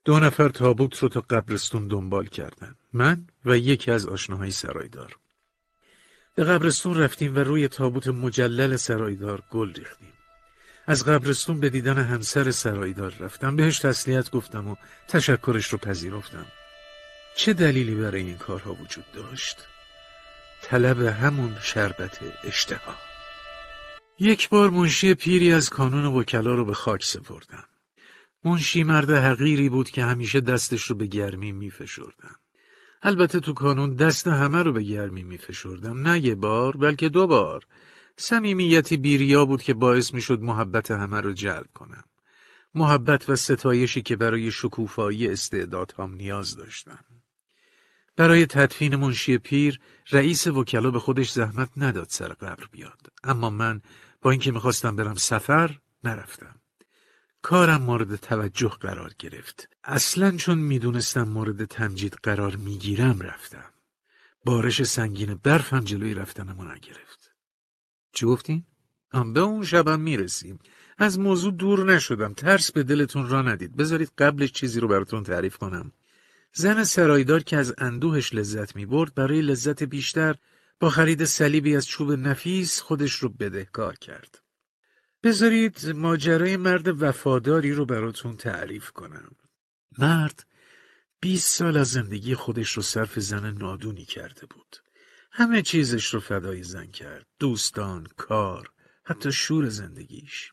دو 0.06 0.20
نفر 0.20 0.50
تابوت 0.50 0.98
رو 0.98 1.10
تا 1.10 1.22
قبرستون 1.22 1.88
دنبال 1.88 2.26
کردن 2.26 2.76
من 2.94 3.28
و 3.46 3.58
یکی 3.58 3.92
از 3.92 4.06
آشناهای 4.06 4.52
سرایدار 4.52 5.20
به 6.40 6.46
قبرستون 6.46 6.98
رفتیم 6.98 7.36
و 7.36 7.40
روی 7.40 7.68
تابوت 7.68 8.08
مجلل 8.08 8.76
سرایدار 8.76 9.44
گل 9.52 9.74
ریختیم. 9.74 10.14
از 10.88 11.06
قبرستون 11.06 11.60
به 11.60 11.70
دیدن 11.70 11.98
همسر 11.98 12.52
سرایدار 12.52 13.14
رفتم. 13.20 13.56
بهش 13.56 13.80
تسلیت 13.80 14.32
گفتم 14.32 14.68
و 14.68 14.76
تشکرش 15.08 15.68
رو 15.68 15.78
پذیرفتم. 15.78 16.46
چه 17.36 17.54
دلیلی 17.54 17.96
برای 17.96 18.22
این 18.22 18.38
کارها 18.38 18.74
وجود 18.74 19.04
داشت؟ 19.14 19.58
طلب 20.62 21.02
همون 21.02 21.58
شربت 21.62 22.20
اشتها. 22.44 22.96
یک 24.20 24.50
بار 24.50 24.70
منشی 24.70 25.14
پیری 25.14 25.54
از 25.54 25.70
کانون 25.70 26.06
وکلا 26.06 26.56
رو 26.56 26.66
به 26.66 26.74
خاک 26.74 27.04
سپردم. 27.04 27.66
منشی 28.44 28.84
مرد 28.84 29.10
حقیری 29.10 29.70
بود 29.70 29.90
که 29.90 30.04
همیشه 30.04 30.42
دستش 30.42 30.84
رو 30.84 30.96
به 30.96 31.06
گرمی 31.06 31.52
میفشردم. 31.52 32.39
البته 33.02 33.40
تو 33.40 33.54
کانون 33.54 33.94
دست 33.94 34.28
همه 34.28 34.64
رو 34.64 34.74
به 34.74 34.84
گرمی 34.84 35.24
میفشردم 35.24 36.08
نه 36.08 36.20
یه 36.20 36.36
بار 36.36 36.78
بلکه 36.78 37.10
دو 37.10 37.28
بار 37.28 37.66
صمیمیتی 38.18 38.98
بیریا 38.98 39.46
بود 39.46 39.62
که 39.62 39.74
باعث 39.74 40.14
می‌شد 40.14 40.42
محبت 40.42 40.92
همه 40.92 41.22
رو 41.22 41.34
جلب 41.34 41.68
کنم. 41.74 42.04
محبت 42.76 43.30
و 43.30 43.36
ستایشی 43.36 44.02
که 44.02 44.16
برای 44.16 44.52
شکوفایی 44.52 45.28
استعدادهام 45.28 46.14
نیاز 46.14 46.56
داشتم. 46.56 47.06
برای 48.16 48.46
تدفین 48.46 48.96
منشی 48.96 49.38
پیر 49.38 49.80
رئیس 50.12 50.48
وکلا 50.48 50.92
به 50.92 51.00
خودش 51.00 51.32
زحمت 51.32 51.70
نداد 51.78 52.08
سر 52.10 52.28
قبر 52.28 52.66
بیاد. 52.72 53.08
اما 53.24 53.50
من 53.50 53.82
با 54.22 54.32
اینکه 54.32 54.52
می‌خواستم 54.52 54.96
برم 54.96 55.16
سفر 55.16 55.80
نرفتم. 56.04 56.59
کارم 57.42 57.82
مورد 57.82 58.16
توجه 58.16 58.70
قرار 58.70 59.14
گرفت. 59.20 59.70
اصلا 59.84 60.38
چون 60.38 60.58
می‌دونستم 60.58 61.24
مورد 61.24 61.66
تمجید 61.66 62.14
قرار 62.24 62.56
می‌گیرم 62.56 63.20
رفتم. 63.20 63.74
بارش 64.46 64.84
سنگین 64.84 65.40
برفم 65.44 65.80
جلوی 65.80 66.14
رفتنمو 66.14 66.64
نگرفت. 66.64 67.32
چی 68.14 68.26
گفتین؟ 68.26 68.64
به 69.34 69.40
اون 69.40 69.64
شبم 69.64 70.00
می‌رسیم 70.00 70.60
از 70.98 71.20
موضوع 71.20 71.54
دور 71.54 71.94
نشدم 71.94 72.34
ترس 72.34 72.72
به 72.72 72.84
دلتون 72.84 73.30
را 73.30 73.42
ندید 73.42 73.76
بذارید 73.76 74.12
قبلش 74.18 74.52
چیزی 74.52 74.80
رو 74.80 74.88
براتون 74.88 75.24
تعریف 75.24 75.58
کنم 75.58 75.92
زن 76.54 76.84
سرایدار 76.84 77.44
که 77.44 77.58
از 77.58 77.74
اندوهش 77.78 78.34
لذت 78.34 78.76
می 78.76 78.86
برد 78.86 79.14
برای 79.14 79.42
لذت 79.42 79.84
بیشتر 79.84 80.36
با 80.80 80.90
خرید 80.90 81.26
صلیبی 81.26 81.76
از 81.76 81.88
چوب 81.88 82.12
نفیس 82.12 82.82
خودش 82.82 83.14
رو 83.14 83.30
بدهکار 83.30 83.96
کرد 83.96 84.39
بذارید 85.24 85.90
ماجرای 85.90 86.58
مرد 86.58 87.02
وفاداری 87.04 87.72
رو 87.72 87.86
براتون 87.86 88.38
تعریف 88.38 88.92
کنم. 88.92 89.32
مرد 89.98 90.46
20 91.20 91.56
سال 91.56 91.78
از 91.78 91.88
زندگی 91.88 92.36
خودش 92.36 92.72
رو 92.72 92.82
صرف 92.82 93.20
زن 93.20 93.58
نادونی 93.58 94.06
کرده 94.06 94.46
بود. 94.46 94.78
همه 95.32 95.62
چیزش 95.62 96.06
رو 96.06 96.20
فدای 96.20 96.64
زن 96.64 96.88
کرد. 96.88 97.26
دوستان، 97.40 98.08
کار، 98.18 98.72
حتی 99.04 99.32
شور 99.32 99.70
زندگیش. 99.70 100.52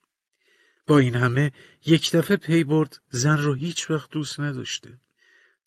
با 0.86 0.98
این 0.98 1.14
همه 1.14 1.52
یک 1.86 2.12
دفعه 2.12 2.36
پی 2.36 2.64
برد 2.64 3.00
زن 3.10 3.38
رو 3.38 3.54
هیچ 3.54 3.90
وقت 3.90 4.10
دوست 4.10 4.40
نداشته. 4.40 4.98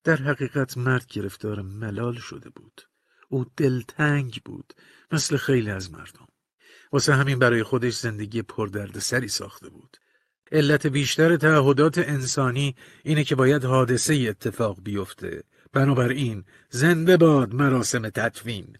در 0.03 0.15
حقیقت 0.15 0.77
مرد 0.77 1.05
گرفتار 1.07 1.61
ملال 1.61 2.15
شده 2.15 2.49
بود. 2.49 2.81
او 3.29 3.45
دلتنگ 3.57 4.41
بود 4.45 4.73
مثل 5.11 5.37
خیلی 5.37 5.69
از 5.71 5.91
مردم. 5.91 6.27
واسه 6.91 7.13
همین 7.15 7.39
برای 7.39 7.63
خودش 7.63 7.93
زندگی 7.97 8.41
پردردسری 8.41 9.27
ساخته 9.27 9.69
بود 9.69 9.97
علت 10.51 10.87
بیشتر 10.87 11.37
تعهدات 11.37 11.97
انسانی 11.97 12.75
اینه 13.03 13.23
که 13.23 13.35
باید 13.35 13.65
حادثه 13.65 14.13
اتفاق 14.29 14.77
بیفته 14.83 15.43
بنابراین 15.73 16.43
زنده 16.69 17.17
باد 17.17 17.53
مراسم 17.53 18.09
تدفین 18.09 18.77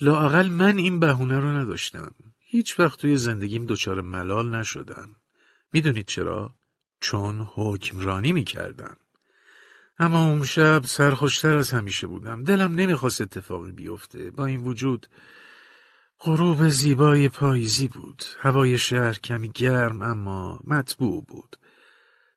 لاقل 0.00 0.48
من 0.48 0.78
این 0.78 1.00
بهونه 1.00 1.40
رو 1.40 1.48
نداشتم. 1.48 2.14
هیچ 2.38 2.80
وقت 2.80 2.98
توی 3.00 3.16
زندگیم 3.16 3.66
دچار 3.66 4.00
ملال 4.00 4.54
نشدم. 4.54 5.16
می‌دونید 5.72 6.06
چرا؟ 6.06 6.54
چون 7.00 7.48
حکمرانی 7.54 8.32
می‌کردم. 8.32 8.96
اما 9.98 10.30
اون 10.30 10.44
شب 10.44 10.82
سرخوشتر 10.84 11.56
از 11.56 11.70
همیشه 11.70 12.06
بودم. 12.06 12.44
دلم 12.44 12.74
نمی‌خواست 12.74 13.20
اتفاقی 13.20 13.72
بیفته. 13.72 14.30
با 14.30 14.46
این 14.46 14.60
وجود 14.60 15.06
غروب 16.20 16.68
زیبای 16.68 17.28
پاییزی 17.28 17.88
بود. 17.88 18.24
هوای 18.40 18.78
شهر 18.78 19.14
کمی 19.14 19.48
گرم 19.48 20.02
اما 20.02 20.60
مطبوع 20.64 21.24
بود. 21.24 21.56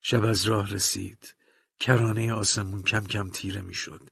شب 0.02 0.24
از 0.24 0.46
راه 0.46 0.70
رسید. 0.70 1.36
کرانه 1.80 2.34
آسمون 2.34 2.84
کم 2.84 3.04
کم 3.04 3.30
تیره 3.30 3.62
می‌شد. 3.62 4.10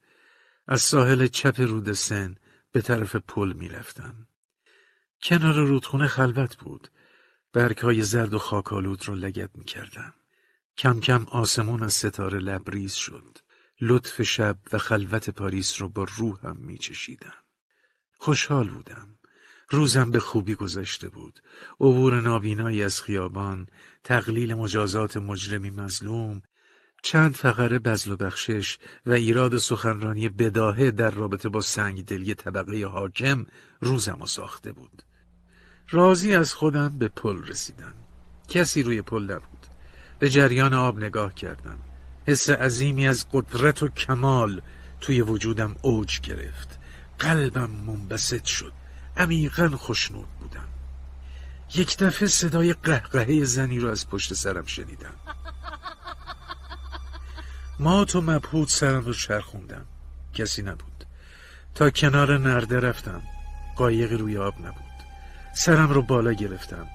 از 0.68 0.82
ساحل 0.82 1.28
چپ 1.28 1.62
رود 1.62 1.94
سن 1.94 2.36
به 2.72 2.82
طرف 2.82 3.16
پل 3.16 3.54
می‌رفتم. 3.54 4.28
کنار 5.24 5.54
رودخونه 5.54 6.08
خلوت 6.08 6.58
بود. 6.58 6.88
برگ 7.54 7.78
های 7.78 8.02
زرد 8.02 8.34
و 8.34 8.40
خاکالود 8.40 9.08
رو 9.08 9.16
لگت 9.16 9.50
می 9.56 9.66
کردم. 9.66 10.14
کم 10.78 11.00
کم 11.00 11.26
آسمون 11.26 11.84
از 11.84 11.94
ستاره 11.94 12.40
لبریز 12.40 12.94
شد. 12.94 13.38
لطف 13.82 14.22
شب 14.22 14.58
و 14.74 14.78
خلوت 14.78 15.30
پاریس 15.30 15.82
رو 15.82 15.90
با 15.90 16.08
روحم 16.18 16.58
می 16.58 16.78
چشیدم. 16.78 17.44
خوشحال 18.18 18.70
بودم. 18.70 19.19
روزم 19.70 20.12
به 20.12 20.20
خوبی 20.20 20.56
گذشته 20.56 21.10
بود. 21.10 21.40
عبور 21.80 22.22
نابینایی 22.22 22.84
از 22.84 23.02
خیابان، 23.02 23.68
تقلیل 24.04 24.54
مجازات 24.54 25.18
مجرمی 25.18 25.70
مظلوم، 25.70 26.42
چند 27.04 27.36
فقره 27.36 27.80
بزل 27.80 28.12
و 28.12 28.16
بخشش 28.16 28.78
و 29.06 29.12
ایراد 29.12 29.58
سخنرانی 29.58 30.30
بداهه 30.30 30.92
در 30.92 31.12
رابطه 31.12 31.50
با 31.50 31.62
سنگدلی 31.62 32.36
طبقه 32.36 32.86
حاکم 32.86 33.46
روزم 33.80 34.26
ساخته 34.26 34.72
بود. 34.72 35.04
راضی 35.90 36.34
از 36.36 36.54
خودم 36.54 36.98
به 36.98 37.08
پل 37.08 37.44
رسیدم. 37.44 37.94
کسی 38.48 38.84
روی 38.84 39.02
پل 39.02 39.24
نبود. 39.24 39.68
به 40.20 40.30
جریان 40.30 40.74
آب 40.74 41.00
نگاه 41.04 41.34
کردم. 41.34 41.80
حس 42.28 42.50
عظیمی 42.50 43.08
از 43.08 43.26
قدرت 43.32 43.84
و 43.84 43.88
کمال 43.88 44.62
توی 45.02 45.22
وجودم 45.22 45.76
اوج 45.82 46.20
گرفت. 46.22 46.80
قلبم 47.20 47.70
منبسط 47.70 48.46
شد. 48.46 48.79
عمیقا 49.20 49.70
خوشنود 49.70 50.28
بودم. 50.40 50.68
یک 51.76 51.98
دفعه 51.98 52.28
صدای 52.28 52.74
قهقهه 52.74 53.44
زنی 53.44 53.80
رو 53.80 53.90
از 53.90 54.10
پشت 54.10 54.34
سرم 54.34 54.66
شنیدم. 54.66 55.14
مات 57.80 58.16
و 58.16 58.22
مبهوت 58.22 58.70
سرم 58.70 59.06
رو 59.06 59.14
چرخوندم. 59.14 59.86
کسی 60.34 60.62
نبود. 60.62 61.06
تا 61.76 61.90
کنار 61.90 62.38
نرده 62.38 62.80
رفتم. 62.80 63.22
قایقی 63.76 64.18
روی 64.18 64.38
آب 64.38 64.60
نبود. 64.60 64.84
سرم 65.56 65.90
رو 65.90 66.02
بالا 66.02 66.34
گرفتم. 66.34 66.88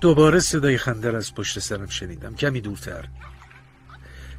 دوباره 0.00 0.40
صدای 0.40 0.78
خندر 0.78 1.16
از 1.16 1.34
پشت 1.34 1.58
سرم 1.58 1.86
شنیدم. 1.86 2.34
کمی 2.34 2.60
دورتر. 2.60 3.08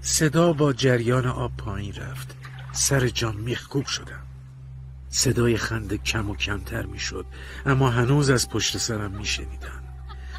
صدا 0.01 0.53
با 0.53 0.73
جریان 0.73 1.25
آب 1.25 1.57
پایین 1.57 1.95
رفت. 1.95 2.36
سر 2.71 3.07
جان 3.07 3.36
میخکوب 3.36 3.86
شدم. 3.86 4.30
صدای 5.12 5.57
خنده 5.57 5.97
کم 5.97 6.30
و 6.30 6.36
کمتر 6.36 6.86
می‌شد 6.86 7.26
اما 7.66 7.89
هنوز 7.89 8.30
از 8.30 8.49
پشت 8.49 8.78
سرم 8.78 9.12
میشنیدم 9.12 9.84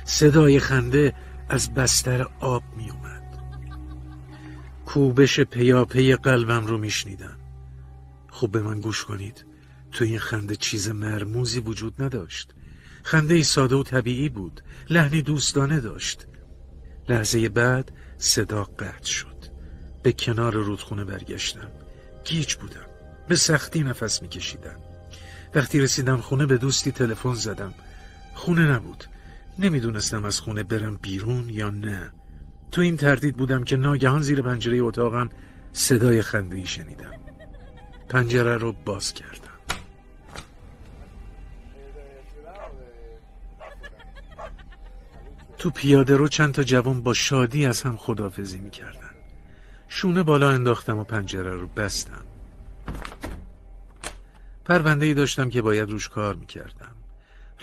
صدای 0.05 0.61
خنده 0.61 1.15
از 1.49 1.75
بستر 1.75 2.27
آب 2.41 2.63
میومد 2.77 3.23
کوبش 4.87 5.41
پیاپی 5.41 6.15
قلبم 6.15 6.67
رو 6.67 6.79
میشنیدم 6.79 7.37
خوب 8.33 8.53
به 8.53 8.63
من 8.63 8.81
گوش 8.81 9.05
کنید. 9.05 9.45
تو 9.93 10.05
این 10.05 10.19
خنده 10.19 10.57
چیز 10.57 10.89
مرموزی 10.89 11.61
وجود 11.61 12.03
نداشت. 12.03 12.55
خنده 13.03 13.35
ای 13.35 13.43
ساده 13.43 13.75
و 13.75 13.83
طبیعی 13.83 14.29
بود. 14.29 14.61
لحنی 14.91 15.23
دوستانه 15.23 15.81
داشت. 15.81 16.27
لحظه 17.09 17.49
بعد 17.49 17.93
صدا 18.19 18.65
قطع 18.65 19.05
شد. 19.05 19.37
به 20.03 20.13
کنار 20.13 20.53
رودخونه 20.53 21.05
برگشتم. 21.05 21.71
گیج 22.25 22.55
بودم. 22.55 22.82
به 23.29 23.37
سختی 23.37 23.83
نفس 23.83 24.23
میکشیدم 24.23 24.77
وقتی 25.55 25.81
رسیدم 25.81 26.17
خونه 26.17 26.47
به 26.47 26.59
دوستی 26.59 26.93
تلفن 26.93 27.35
زدم. 27.35 27.75
خونه 28.35 28.73
نبود. 28.73 29.05
نمی‌دونستم 29.59 30.25
از 30.25 30.41
خونه 30.41 30.63
برم 30.63 30.97
بیرون 30.97 31.49
یا 31.49 31.71
نه. 31.71 32.11
تو 32.71 32.81
این 32.81 32.97
تردید 32.97 33.37
بودم 33.37 33.65
که 33.65 33.77
ناگهان 33.77 34.23
زیر 34.23 34.43
پنجره 34.43 34.81
اتاقم 34.81 35.29
صدای 35.73 36.23
خنده 36.23 36.57
ای 36.57 36.67
شنیدم. 36.67 37.13
پنجره 38.09 38.57
رو 38.57 38.73
باز 38.73 39.13
کردم. 39.13 39.39
تو 45.59 45.71
پیاده 45.71 46.17
رو 46.17 46.29
چند 46.29 46.55
تا 46.55 46.63
جوان 46.63 47.03
با 47.03 47.15
شادی 47.15 47.67
از 47.67 47.83
هم 47.83 47.97
خدافزی 47.97 48.59
می‌کردن. 48.59 49.11
شونه 49.89 50.23
بالا 50.23 50.51
انداختم 50.51 50.99
و 50.99 51.05
پنجره 51.05 51.55
رو 51.55 51.67
بستم. 51.67 52.25
پرونده 54.65 55.07
ای 55.07 55.15
داشتم 55.15 55.51
که 55.51 55.63
باید 55.63 55.91
روش 55.91 56.09
کار 56.09 56.35
می‌کردم. 56.35 56.97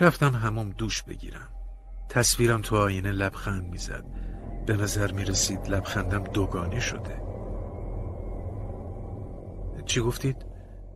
رفتم 0.00 0.34
هموم 0.34 0.70
دوش 0.70 1.02
بگیرم. 1.02 1.48
تصویرم 2.08 2.60
تو 2.60 2.76
آینه 2.76 3.12
لبخند 3.12 3.70
می‌زد. 3.70 4.04
به 4.66 4.76
نظر 4.76 5.12
می‌رسید 5.12 5.68
لبخندم 5.68 6.24
دوگانه 6.24 6.80
شده. 6.80 7.22
چی 9.86 10.00
گفتید؟ 10.00 10.36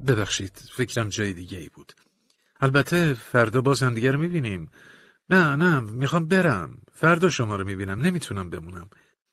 ببخشید 0.06 0.62
فکرم 0.76 1.08
جای 1.08 1.32
دیگه 1.32 1.58
ای 1.58 1.68
بود. 1.68 1.92
البته 2.60 3.14
فردا 3.14 3.60
باز 3.60 3.82
هم 3.82 3.94
دیگر 3.94 4.16
می‌بینیم. 4.16 4.70
نه 5.30 5.56
نه 5.56 5.80
می‌خوام 5.80 6.28
برم. 6.28 6.78
فردا 6.92 7.30
شما 7.30 7.56
رو 7.56 7.64
می‌بینم. 7.64 8.00
نمی‌تونم 8.00 8.50
بمونم. 8.50 8.90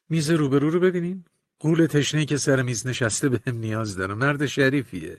میز 0.09 0.31
روبرو 0.31 0.69
رو 0.69 0.79
ببینیم. 0.79 1.25
قول 1.61 1.85
تشنه 1.85 2.25
که 2.25 2.37
سر 2.37 2.61
میز 2.61 2.87
نشسته 2.87 3.29
به 3.29 3.39
هم 3.47 3.57
نیاز 3.57 3.97
دارم. 3.97 4.17
مرد 4.17 4.45
شریفیه. 4.45 5.17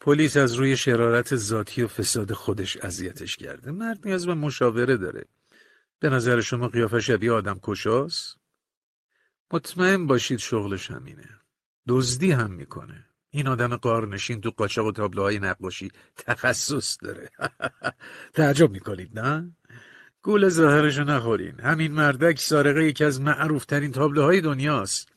پلیس 0.00 0.36
از 0.36 0.54
روی 0.54 0.76
شرارت 0.76 1.36
ذاتی 1.36 1.82
و 1.82 1.88
فساد 1.88 2.32
خودش 2.32 2.76
اذیتش 2.76 3.36
کرده. 3.36 3.70
مرد 3.70 3.98
نیاز 4.04 4.26
به 4.26 4.34
مشاوره 4.34 4.96
داره. 4.96 5.24
به 6.00 6.08
نظر 6.08 6.40
شما 6.40 6.68
قیافه 6.68 7.00
شبیه 7.00 7.32
آدم 7.32 7.60
کشاست؟ 7.62 8.36
مطمئن 9.52 10.06
باشید 10.06 10.38
شغلش 10.38 10.90
همینه. 10.90 11.28
دزدی 11.88 12.30
هم 12.32 12.50
می‌کنه. 12.50 13.04
این 13.30 13.48
آدم 13.48 13.76
قارنشین 13.76 14.40
تو 14.40 14.50
قاچاق 14.50 14.86
و 14.86 14.92
تابلوهای 14.92 15.38
نقاشی 15.38 15.90
تخصص 16.16 16.98
داره. 17.02 17.30
تعجب 18.34 18.70
می‌کنید 18.70 19.20
نه؟ 19.20 19.56
گول 20.22 20.48
ظاهرشو 20.48 21.04
نخورین. 21.04 21.60
همین 21.60 21.92
مردک 21.92 22.38
سارقه 22.38 22.84
یکی 22.84 23.04
از 23.04 23.20
معروفترین 23.20 23.92
تابلوهای 23.92 24.40
دنیاست. 24.40 25.13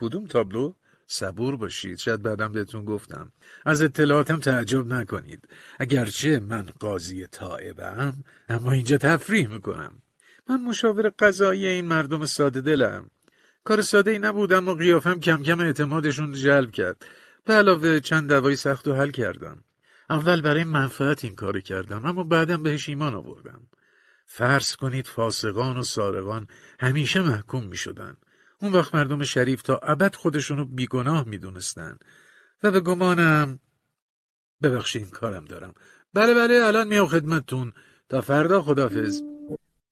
کدوم 0.00 0.26
تابلو؟ 0.26 0.74
صبور 1.06 1.56
باشید 1.56 1.98
شاید 1.98 2.22
بعدم 2.22 2.52
بهتون 2.52 2.84
گفتم. 2.84 3.32
از 3.64 3.82
اطلاعاتم 3.82 4.40
تعجب 4.40 4.86
نکنید. 4.86 5.48
اگرچه 5.78 6.40
من 6.40 6.66
قاضی 6.80 7.26
طائبم 7.26 8.24
اما 8.48 8.72
اینجا 8.72 8.98
تفریح 8.98 9.48
می‌کنم. 9.48 9.92
من 10.48 10.62
مشاور 10.62 11.12
قضایی 11.18 11.66
این 11.66 11.84
مردم 11.84 12.26
ساده 12.26 12.60
دلم. 12.60 13.10
کار 13.64 13.82
ساده 13.82 14.10
ای 14.10 14.18
نبودم 14.18 14.68
و 14.68 14.74
قیافم 14.74 15.20
کم 15.20 15.42
کم 15.42 15.60
اعتمادشون 15.60 16.32
جلب 16.32 16.70
کرد. 16.70 17.04
به 17.44 17.54
علاوه 17.54 18.00
چند 18.00 18.28
دوایی 18.28 18.56
سخت 18.56 18.88
و 18.88 18.94
حل 18.94 19.10
کردم. 19.10 19.64
اول 20.10 20.40
برای 20.40 20.64
منفعت 20.64 21.24
این 21.24 21.34
کار 21.34 21.60
کردم 21.60 22.06
اما 22.06 22.24
بعدم 22.24 22.62
بهش 22.62 22.88
ایمان 22.88 23.14
آوردم. 23.14 23.60
فرض 24.26 24.76
کنید 24.76 25.06
فاسقان 25.06 25.76
و 25.76 25.82
سارقان 25.82 26.46
همیشه 26.80 27.20
محکوم 27.20 27.64
می 27.64 27.76
شدن. 27.76 28.16
اون 28.62 28.72
وقت 28.72 28.94
مردم 28.94 29.24
شریف 29.24 29.62
تا 29.62 29.76
ابد 29.82 30.14
خودشونو 30.14 30.64
بیگناه 30.64 31.28
می 31.28 31.38
دونستن. 31.38 31.98
و 32.62 32.70
به 32.70 32.80
گمانم 32.80 33.58
ببخشید 34.62 35.10
کارم 35.10 35.44
دارم. 35.44 35.74
بله 36.14 36.34
بله 36.34 36.54
الان 36.54 36.88
میام 36.88 37.06
خدمتتون. 37.06 37.72
تا 38.08 38.20
فردا 38.20 38.62
خدافز 38.62 39.22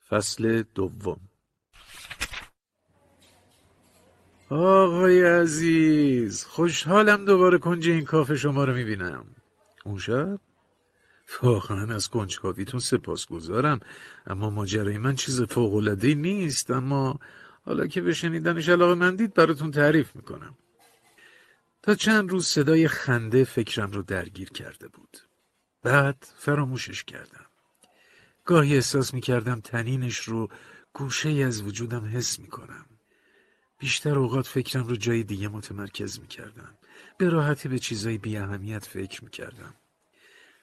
فصل 0.08 0.62
دوم. 0.74 1.20
آقای 4.50 5.22
عزیز 5.22 6.44
خوشحالم 6.44 7.24
دوباره 7.24 7.58
کنج 7.58 7.88
این 7.88 8.04
کافه 8.04 8.36
شما 8.36 8.64
رو 8.64 8.74
می‌بینم. 8.74 9.26
اون 9.84 9.98
شب؟ 9.98 10.40
واقعا 11.42 11.94
از 11.94 12.08
کنجکاویتون 12.08 12.80
سپاسگزارم 12.80 13.80
اما 14.26 14.50
ماجرای 14.50 14.98
من 14.98 15.14
چیز 15.14 15.42
فوقالعادهای 15.42 16.14
نیست 16.14 16.70
اما 16.70 17.18
حالا 17.68 17.86
که 17.86 18.00
به 18.00 18.14
شنیدنش 18.14 18.68
علاقه 18.68 18.94
مندید 18.94 19.34
براتون 19.34 19.70
تعریف 19.70 20.16
می‌کنم. 20.16 20.54
تا 21.82 21.94
چند 21.94 22.30
روز 22.30 22.46
صدای 22.46 22.88
خنده 22.88 23.44
فکرم 23.44 23.90
رو 23.90 24.02
درگیر 24.02 24.50
کرده 24.50 24.88
بود. 24.88 25.18
بعد 25.82 26.26
فراموشش 26.38 27.04
کردم. 27.04 27.46
گاهی 28.44 28.74
احساس 28.74 29.14
می‌کردم 29.14 29.60
تنینش 29.60 30.18
رو 30.18 30.48
گوشه 30.92 31.28
از 31.28 31.62
وجودم 31.62 32.04
حس 32.04 32.38
می‌کنم. 32.38 32.86
بیشتر 33.78 34.18
اوقات 34.18 34.46
فکرم 34.46 34.86
رو 34.86 34.96
جای 34.96 35.22
دیگه 35.22 35.48
متمرکز 35.48 36.20
می‌کردم. 36.20 36.74
به 37.18 37.28
راحتی 37.28 37.68
به 37.68 37.78
چیزای 37.78 38.18
بی 38.18 38.36
اهمیت 38.36 38.84
فکر 38.84 39.24
می‌کردم. 39.24 39.74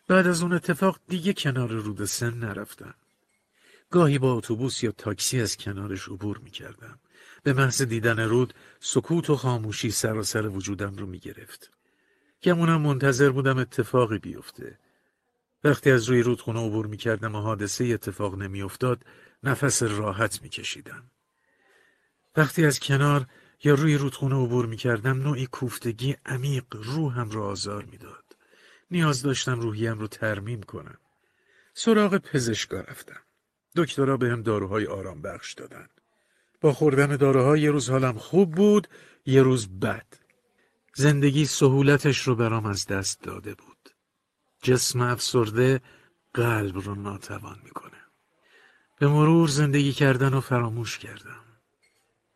بعد 0.08 0.28
از 0.28 0.42
اون 0.42 0.54
اتفاق 0.54 1.00
دیگه 1.08 1.34
کنار 1.34 1.70
رود 1.70 2.06
سن 2.06 2.34
نرفتم. 2.34 2.94
گاهی 3.96 4.20
با 4.20 4.34
اتوبوس 4.34 4.84
یا 4.84 4.92
تاکسی 4.92 5.42
از 5.42 5.58
کنارش 5.58 6.08
عبور 6.08 6.38
می 6.38 6.52
کردم. 6.52 7.00
به 7.44 7.54
محض 7.54 7.82
دیدن 7.82 8.20
رود 8.20 8.54
سکوت 8.80 9.30
و 9.30 9.36
خاموشی 9.36 9.92
سراسر 9.92 10.48
وجودم 10.48 10.96
رو 10.96 11.06
می 11.06 11.20
گرفت. 11.20 11.72
گمونم 12.44 12.82
منتظر 12.82 13.30
بودم 13.30 13.58
اتفاقی 13.58 14.18
بیفته. 14.18 14.80
وقتی 15.64 15.92
از 15.92 16.10
روی 16.10 16.22
رودخونه 16.22 16.60
عبور 16.60 16.86
می 16.86 16.98
کردم 16.98 17.36
و 17.36 17.42
حادثه 17.42 17.86
اتفاق 17.86 18.36
نمی 18.36 18.62
افتاد 18.62 19.06
نفس 19.44 19.84
راحت 19.84 20.42
می 20.42 20.50
کشیدم. 20.50 21.12
وقتی 22.36 22.66
از 22.66 22.80
کنار 22.80 23.26
یا 23.64 23.74
روی 23.74 23.98
رودخونه 23.98 24.36
عبور 24.36 24.66
می 24.66 24.78
کردم 24.78 25.22
نوعی 25.22 25.46
کوفتگی 25.46 26.16
عمیق 26.26 26.66
روحم 26.72 27.30
را 27.30 27.48
آزار 27.48 27.86
می‌داد. 27.86 28.26
نیاز 28.92 29.22
داشتم 29.22 29.60
روحیم 29.60 30.00
رو 30.00 30.08
ترمیم 30.08 30.64
کنم. 30.64 30.98
سراغ 31.74 32.18
پزشکا 32.18 32.82
رفتم. 32.82 33.25
دکترها 33.76 34.18
به 34.18 34.30
هم 34.30 34.42
داروهای 34.42 34.86
آرام 34.86 35.22
بخش 35.22 35.54
دادن. 35.54 35.88
با 36.62 36.74
خوردن 36.74 37.16
داروها 37.16 37.58
یه 37.58 37.72
روز 37.72 37.90
حالم 37.90 38.18
خوب 38.18 38.52
بود، 38.52 38.88
یه 39.26 39.42
روز 39.42 39.80
بد. 39.80 40.06
زندگی 40.96 41.46
سهولتش 41.46 42.22
رو 42.22 42.36
برام 42.36 42.66
از 42.66 42.88
دست 42.88 43.24
داده 43.24 43.54
بود. 43.56 43.90
جسم 44.62 45.02
افسرده 45.02 45.82
قلب 46.34 46.78
رو 46.78 46.96
ناتوان 46.96 47.60
می‌کنه. 47.64 47.92
به 49.00 49.08
مرور 49.08 49.48
زندگی 49.48 49.94
کردن 49.94 50.34
و 50.34 50.42
فراموش 50.42 50.98
کردم. 50.98 51.44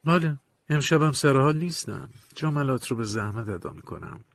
بله 0.04 0.38
امشبم 0.70 1.12
سرحال 1.12 1.58
نیستم. 1.58 2.10
جملات 2.36 2.88
رو 2.88 2.98
به 2.98 3.04
زحمت 3.04 3.50
ادا 3.50 3.70
می‌کنم. 3.70 4.26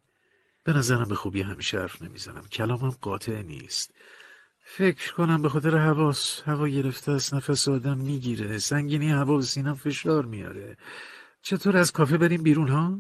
به 0.65 0.73
نظرم 0.73 1.09
به 1.09 1.15
خوبی 1.15 1.43
همیشه 1.43 1.79
حرف 1.79 2.03
نمی‌زنم 2.03 2.47
کلامم 2.53 2.91
قاطع 2.91 3.43
نیست 3.43 3.95
فکر 4.67 5.15
کنم 5.15 5.43
به 5.43 5.49
خاطر 5.49 5.77
حواس 5.79 6.43
هوا 6.47 6.69
گرفته 6.69 7.13
است 7.13 7.35
نفس 7.35 7.69
آدم 7.69 7.99
می‌گیره 7.99 8.59
سنگینی 8.59 9.11
هوا 9.11 9.37
به 9.37 9.43
سینم 9.43 9.75
فشار 9.75 10.25
میاره 10.25 10.77
چطور 11.43 11.77
از 11.77 11.93
کافه 11.93 12.19
بریم 12.19 12.43
بیرون 12.43 12.69
ها؟ 12.69 12.99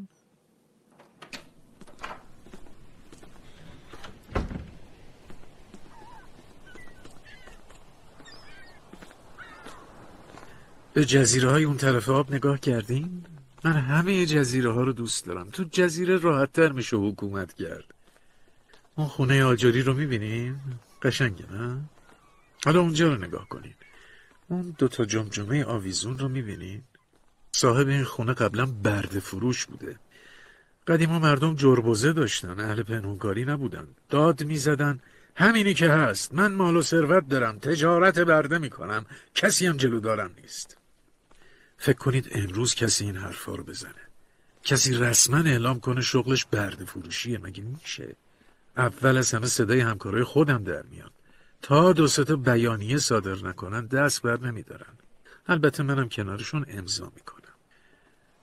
به 10.92 11.04
جزیره 11.04 11.50
های 11.50 11.64
اون 11.64 11.76
طرف 11.76 12.08
آب 12.08 12.34
نگاه 12.34 12.60
کردین؟ 12.60 13.24
من 13.64 13.72
همه 13.72 14.26
جزیره 14.26 14.72
ها 14.72 14.82
رو 14.82 14.92
دوست 14.92 15.26
دارم 15.26 15.50
تو 15.50 15.64
جزیره 15.72 16.16
راحت 16.16 16.52
تر 16.52 16.72
میشه 16.72 16.96
حکومت 16.96 17.54
کرد 17.54 17.94
اون 18.94 19.06
خونه 19.06 19.44
آجاری 19.44 19.82
رو 19.82 19.94
می‌بینین؟ 19.94 20.56
قشنگه 21.05 21.52
نه؟ 21.52 21.80
حالا 22.64 22.80
اونجا 22.80 23.09
رو 23.14 23.24
نگاه 23.24 23.48
کنین. 23.48 23.74
اون 24.48 24.74
دوتا 24.78 25.05
جمجمه 25.05 25.64
آویزون 25.64 26.18
رو 26.18 26.28
می‌بینین؟ 26.28 26.82
صاحب 27.52 27.88
این 27.88 28.05
خونه 28.05 28.32
قبلا 28.32 28.66
برد 28.66 29.18
فروش 29.18 29.66
بوده. 29.66 29.98
قدیما 30.86 31.18
مردم 31.18 31.57
جربوزه 31.57 32.12
داشتن 32.12 32.61
اهل 32.61 32.82
پنهونکاری 32.82 33.44
نبودن. 33.44 33.88
داد 34.11 34.44
می‌زدن 34.44 35.00
همینی 35.36 35.74
که 35.74 35.90
هست. 35.90 36.34
من 36.34 36.52
مال 36.52 36.76
و 36.76 36.82
ثروت 36.82 37.28
دارم 37.28 37.59
تجارت 37.59 38.18
برده 38.18 38.59
می‌کنم. 38.59 39.07
کسی 39.34 39.66
هم 39.66 39.76
جلو 39.76 40.00
دارم 40.00 40.30
نیست. 40.42 40.76
فکر 41.78 41.98
کنید 41.98 42.28
امروز 42.32 42.74
کسی 42.74 43.05
این 43.05 43.16
حرفا 43.16 43.55
رو 43.55 43.64
بزنه. 43.64 44.05
کسی 44.62 44.94
رسما 44.94 45.36
اعلام 45.36 45.80
کنه 45.80 46.00
شغلش 46.00 46.44
برده 46.44 46.84
فروشیه 46.84 47.38
مگه 47.38 47.62
میشه؟ 47.62 48.16
اول 48.76 49.16
از 49.16 49.34
همه 49.34 49.46
صدای 49.46 49.80
همکارای 49.80 50.24
خودم 50.24 50.64
در 50.64 50.82
میان. 50.82 51.10
تا 51.62 51.92
دو 51.92 52.08
تا 52.08 52.36
بیانیه 52.36 52.98
صادر 52.98 53.48
نکنن 53.48 53.86
دست 53.86 54.22
بر 54.22 54.40
نمیدارن. 54.40 54.94
البته 55.46 55.82
منم 55.82 56.08
کنارشون 56.08 56.66
امضا 56.68 57.12
می‌کنم. 57.16 57.54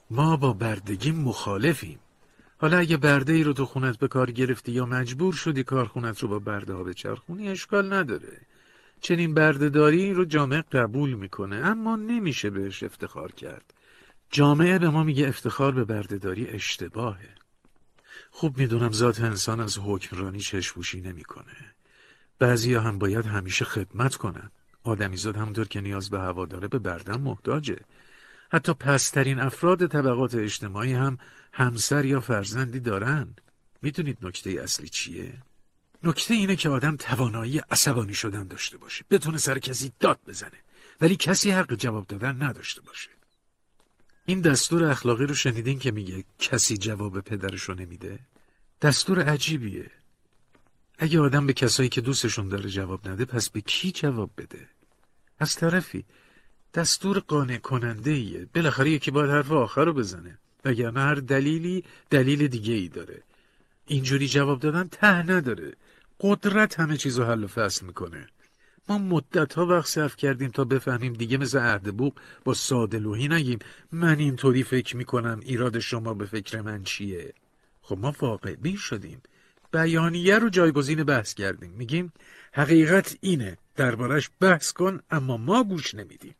ما 0.09 0.37
با 0.37 0.53
بردگی 0.53 1.11
مخالفیم. 1.11 1.99
حالا 2.57 2.77
اگه 2.77 2.97
برده 2.97 3.33
ای 3.33 3.43
رو 3.43 3.53
تو 3.53 3.65
خونت 3.65 3.99
به 3.99 4.07
کار 4.07 4.31
گرفتی 4.31 4.71
یا 4.71 4.85
مجبور 4.85 5.33
شدی 5.33 5.63
کارخونت 5.63 6.19
رو 6.19 6.27
با 6.27 6.39
برده 6.39 6.73
ها 6.73 6.83
بچرخونی 6.83 7.49
اشکال 7.49 7.93
نداره. 7.93 8.41
چنین 9.01 9.33
بردهداری 9.33 10.13
رو 10.13 10.25
جامعه 10.25 10.61
قبول 10.61 11.13
می‌کنه 11.13 11.55
اما 11.55 11.95
نمیشه 11.95 12.49
بهش 12.49 12.83
افتخار 12.83 13.31
کرد. 13.31 13.73
جامعه 14.29 14.79
به 14.79 14.89
ما 14.89 15.03
میگه 15.03 15.27
افتخار 15.27 15.71
به 15.71 15.85
بردهداری 15.85 16.47
اشتباهه. 16.47 17.40
خوب 18.31 18.57
می‌دونم 18.57 18.91
ذات 18.91 19.21
انسان 19.21 19.59
از 19.59 19.77
حکمرانی 19.77 20.39
چشپوشی 20.39 21.01
نمی‌کنه. 21.01 21.75
بعضیا 22.39 22.81
هم 22.81 22.99
باید 22.99 23.25
همیشه 23.25 23.65
خدمت 23.65 24.15
کنن. 24.15 24.51
آدمیزاد 24.83 25.35
همونطور 25.35 25.67
که 25.67 25.81
نیاز 25.81 26.09
به 26.09 26.19
هوا 26.19 26.45
داره 26.45 26.67
به 26.67 26.79
بردن 26.79 27.21
محتاجه. 27.21 27.79
حتی 28.51 28.73
پسترین 28.73 29.39
افراد 29.39 29.87
طبقات 29.87 30.35
اجتماعی 30.35 30.93
هم 30.93 31.17
همسر 31.53 32.05
یا 32.05 32.19
فرزندی 32.19 32.79
دارن. 32.79 33.35
می‌دونید 33.81 34.17
نکته 34.21 34.49
اصلی 34.49 34.89
چیه؟ 34.89 35.33
نکته 36.03 36.33
اینه 36.33 36.55
که 36.55 36.69
آدم 36.69 36.95
توانایی 36.95 37.59
عصبانی 37.59 38.13
شدن 38.13 38.47
داشته 38.47 38.77
باشه. 38.77 39.05
بتونه 39.09 39.37
سر 39.37 39.59
کسی 39.59 39.91
داد 39.99 40.19
بزنه. 40.27 40.57
ولی 41.01 41.15
کسی 41.15 41.51
حق 41.51 41.73
جواب 41.73 42.07
دادن 42.07 42.43
نداشته 42.43 42.81
باشه. 42.81 43.09
این 44.25 44.41
دستور 44.41 44.83
اخلاقی 44.83 45.25
رو 45.25 45.33
شنیدین 45.33 45.79
که 45.79 45.91
میگه 45.91 46.23
کسی 46.39 46.77
جواب 46.77 47.19
پدرش 47.19 47.61
رو 47.61 47.73
نمیده؟ 47.75 48.19
دستور 48.81 49.23
عجیبیه. 49.23 49.91
اگه 50.97 51.19
آدم 51.19 51.47
به 51.47 51.53
کسایی 51.53 51.89
که 51.89 52.01
دوستشون 52.01 52.47
داره 52.47 52.69
جواب 52.69 53.07
نده 53.07 53.25
پس 53.25 53.49
به 53.49 53.61
کی 53.61 53.91
جواب 53.91 54.29
بده؟ 54.37 54.67
از 55.39 55.55
طرفی 55.55 56.05
دستور 56.73 57.19
قانع 57.19 57.57
کننده 57.57 58.11
ایه 58.11 58.47
بالاخره 58.55 58.89
یکی 58.89 59.11
باید 59.11 59.31
حرف 59.31 59.51
آخر 59.51 59.85
رو 59.85 59.93
بزنه. 59.93 60.37
وگرنه 60.65 60.99
هر 60.99 61.15
دلیلی 61.15 61.83
دلیل 62.09 62.47
دیگه 62.47 62.73
ای 62.73 62.87
داره. 62.87 63.23
اینجوری 63.87 64.27
جواب 64.27 64.59
دادن 64.59 64.87
ته 64.87 65.31
نداره. 65.31 65.73
قدرت 66.19 66.79
همه 66.79 66.97
چیز 66.97 67.19
رو 67.19 67.25
حل 67.25 67.43
و 67.43 67.47
فصل 67.47 67.85
می‌کنه. 67.85 68.27
ما 68.89 68.97
مدت 68.97 69.53
ها 69.53 69.65
وقت 69.65 69.87
صرف 69.87 70.15
کردیم 70.15 70.49
تا 70.49 70.63
بفهمیم 70.63 71.13
دیگه 71.13 71.37
مثل 71.37 71.57
اردبوق 71.57 72.13
با 72.43 72.53
سادلوهی 72.53 73.27
نگیم. 73.27 73.59
من 73.91 74.19
اینطوری 74.19 74.63
فکر 74.63 74.97
می‌کنم 74.97 75.39
ایراد 75.43 75.79
شما 75.79 76.13
به 76.13 76.25
فکر 76.25 76.61
من 76.61 76.83
چیه؟ 76.83 77.33
خب 77.81 77.97
ما 77.97 78.15
واقع 78.19 78.55
بین 78.55 78.77
شدیم. 78.77 79.21
بیانیه 79.71 80.39
رو 80.39 80.49
جایگزین 80.49 81.03
بحث 81.03 81.33
کردیم. 81.33 81.71
میگیم 81.77 82.13
حقیقت 82.53 83.17
اینه 83.21 83.57
دربارش 83.75 84.29
بحث 84.39 84.71
کن 84.71 84.99
اما 85.11 85.37
ما 85.37 85.63
گوش 85.63 85.95
نمیدیم. 85.95 86.35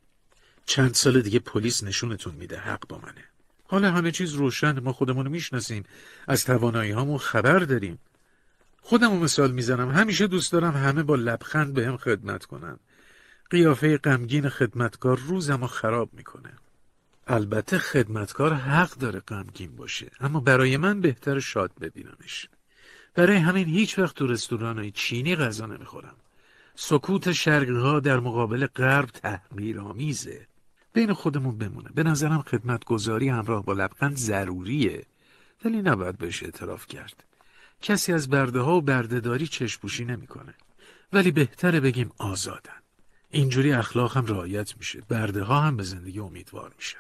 چند 0.66 0.94
سال 0.94 1.22
دیگه 1.22 1.40
پلیس 1.40 1.84
نشونتون 1.84 2.36
میده 2.36 2.58
حق 2.58 2.88
با 2.88 2.98
منه. 2.98 3.24
حالا 3.68 3.92
همه 3.92 4.12
چیز 4.12 4.34
روشن 4.34 4.80
ما 4.80 4.94
خودمون 4.94 5.28
می‌شناسیم. 5.28 5.84
از 6.28 6.46
توانایی 6.46 6.92
هامون 6.92 7.18
خبر 7.18 7.60
داریم. 7.60 8.00
خودم 8.82 9.18
مثال 9.18 9.52
می‌زنم. 9.52 9.92
همیشه 9.92 10.28
دوست 10.28 10.52
دارم 10.52 10.74
همه 10.74 11.04
با 11.04 11.16
لبخند 11.16 11.74
به 11.74 11.88
هم 11.88 11.98
خدمت 11.98 12.46
کنن. 12.46 12.80
قیافه 13.50 13.98
غمگین 13.98 14.50
خدمتکار 14.50 15.20
روزمو 15.20 15.68
خراب 15.68 16.10
می‌کنه. 16.14 16.54
البته 17.28 17.78
خدمتکار 17.78 18.54
حق 18.54 18.92
داره 18.92 19.20
غمگین 19.20 19.76
باشه 19.76 20.12
اما 20.20 20.40
برای 20.40 20.78
من 20.78 21.02
بهتر 21.02 21.40
شاد 21.40 21.72
ببینمش. 21.82 22.50
برای 23.16 23.38
همین 23.38 23.68
هیچ 23.68 24.00
وقت 24.00 24.16
تو 24.16 24.28
رستوران 24.28 24.92
چینی 24.92 25.36
غذا 25.36 25.66
نمی‌خورم. 25.66 26.16
سکوت 26.76 27.32
شرقی 27.32 27.76
ها 27.76 28.00
در 28.00 28.20
مقابل 28.20 28.68
غرب 28.68 29.10
آمیزه 29.80 30.48
بین 30.94 31.14
خودمون 31.14 31.58
بمونه. 31.58 31.90
به 31.96 32.04
نظرم 32.04 32.42
خدمتگذاری 32.42 33.30
همراه 33.30 33.66
با 33.66 33.74
لبخند 33.74 34.18
ضروریه 34.18 35.06
ولی 35.66 35.82
نباید 35.82 36.18
بهش 36.18 36.44
اعتراف 36.44 36.88
کرد. 36.88 37.24
کسی 37.82 38.14
از 38.14 38.30
برده 38.30 38.60
ها 38.60 38.76
و 38.76 38.82
بردهداری 38.82 39.48
چشپوشی 39.48 40.06
نمی‌کنه. 40.06 40.54
ولی 41.14 41.32
بهتره 41.32 41.80
بگیم 41.80 42.12
آزادن. 42.18 42.82
اینجوری 43.30 43.74
اخلاق 43.74 44.18
هم 44.18 44.26
رعایت 44.26 44.78
میشه. 44.78 45.02
برده 45.10 45.44
ها 45.44 45.60
هم 45.60 45.78
به 45.78 45.84
زندگی 45.84 46.20
امیدوار 46.20 46.72
میشن. 46.78 47.00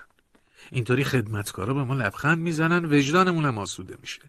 اینطوری 0.71 1.03
خدمتکارا 1.03 1.73
به 1.73 1.83
ما 1.83 1.93
لبخند 1.93 2.37
می‌زنن 2.37 2.85
وجدانمون 2.85 3.45
هم 3.45 3.57
آسوده 3.57 3.97
میشه. 4.01 4.21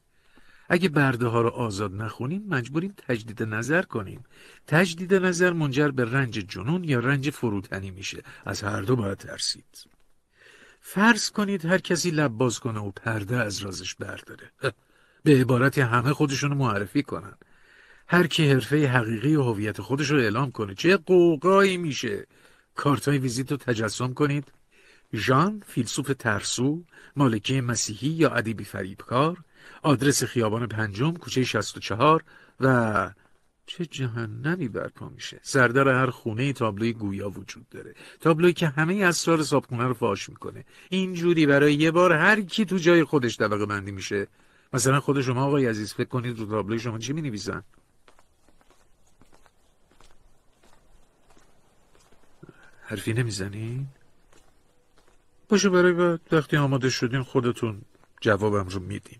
اگه 0.69 0.89
برده 0.89 1.27
ها 1.27 1.41
رو 1.41 1.49
آزاد 1.49 1.95
نخونیم 1.95 2.45
مجبوریم 2.49 2.95
تجدید 3.09 3.43
نظر 3.43 3.83
کنیم. 3.83 4.25
تجدید 4.67 5.15
نظر 5.15 5.53
منجر 5.53 5.89
به 5.89 6.05
رنج 6.05 6.35
جنون 6.35 6.85
یا 6.85 6.99
رنج 6.99 7.31
فروتنی 7.31 7.91
میشه. 7.91 8.23
از 8.45 8.63
هر 8.63 8.83
دو 8.83 8.97
باید 8.97 9.19
ترسید. 9.19 9.87
فرض 10.81 11.31
کنید 11.31 11.65
هر 11.65 11.79
کسی 11.79 12.11
لب 12.11 12.31
باز 12.31 12.61
کنه 12.61 12.81
و 12.81 12.91
پرده 12.91 13.37
از 13.37 13.59
رازش 13.59 13.95
برداره. 13.95 14.51
به 15.25 15.41
عبارت 15.41 15.79
همه 15.79 16.13
خودشونو 16.13 16.55
معرفی 16.55 17.03
کنن. 17.03 17.35
هر 18.09 18.27
کی 18.27 18.51
حرفه 18.51 18.89
حقیقی 18.89 19.37
و 19.37 19.43
هویت 19.43 19.81
خودش 19.81 20.11
رو 20.11 20.19
اعلام 20.19 20.51
کنه 20.51 20.75
چه 20.75 20.97
قوقایی 20.97 21.77
میشه. 21.77 22.27
کارتای 22.75 23.19
ویزیت 23.19 23.51
رو 23.51 23.57
تجسم 23.57 24.15
کنید. 24.15 24.53
ژان 25.15 25.63
فیلسوف 25.67 26.13
ترسو 26.19 26.85
مالکه 27.17 27.61
مسیحی 27.61 28.09
یا 28.09 28.31
ادیبی 28.31 28.65
فریبکار. 28.65 29.39
آدرس 29.83 30.25
خیابان 30.25 30.67
پنجم 30.67 31.13
کوچه 31.13 31.45
64 31.45 32.25
و 32.61 33.11
چه 33.67 33.87
جهنمی 33.87 34.69
برپا 34.69 35.09
میشه. 35.09 35.41
سردر 35.43 35.89
هر 35.89 36.11
خونه 36.11 36.53
تابلوی 36.53 36.93
گویا 36.93 37.31
وجود 37.31 37.69
داره. 37.69 37.95
تابلوی 38.21 38.53
که 38.53 38.69
همه 38.69 39.05
اسرار 39.05 39.43
صابخونه 39.43 39.85
رو 39.85 39.95
فاش 39.95 40.29
می‌کنه. 40.29 40.65
اینجوری 40.89 41.47
برای 41.47 41.75
یه 41.75 41.91
بار 41.91 42.13
هر 42.13 42.41
کی 42.41 42.65
تو 42.65 42.77
جای 42.77 43.05
خودش 43.05 43.37
طبقه 43.37 43.67
بندی 43.67 43.93
میشه 43.93 44.27
مثلا 44.73 45.01
خود 45.01 45.21
شما 45.21 45.45
آقای 45.45 45.67
عزیز 45.67 45.95
فکر 45.95 46.09
کنید 46.09 46.39
رو 46.39 46.47
تابلوی 46.47 46.79
شما 46.79 46.99
چی 46.99 47.13
می 47.13 47.23
نویسن 47.23 47.63
حرفی 52.83 53.13
نمی‌زنی؟ 53.13 53.87
باشه 55.49 55.69
برای 55.69 55.93
بعد 55.93 56.21
وقتی 56.33 56.57
آماده 56.57 56.91
شدین 56.91 57.23
خودتون 57.23 57.83
جوابم 58.21 58.69
رو 58.69 58.81
میدین. 58.81 59.19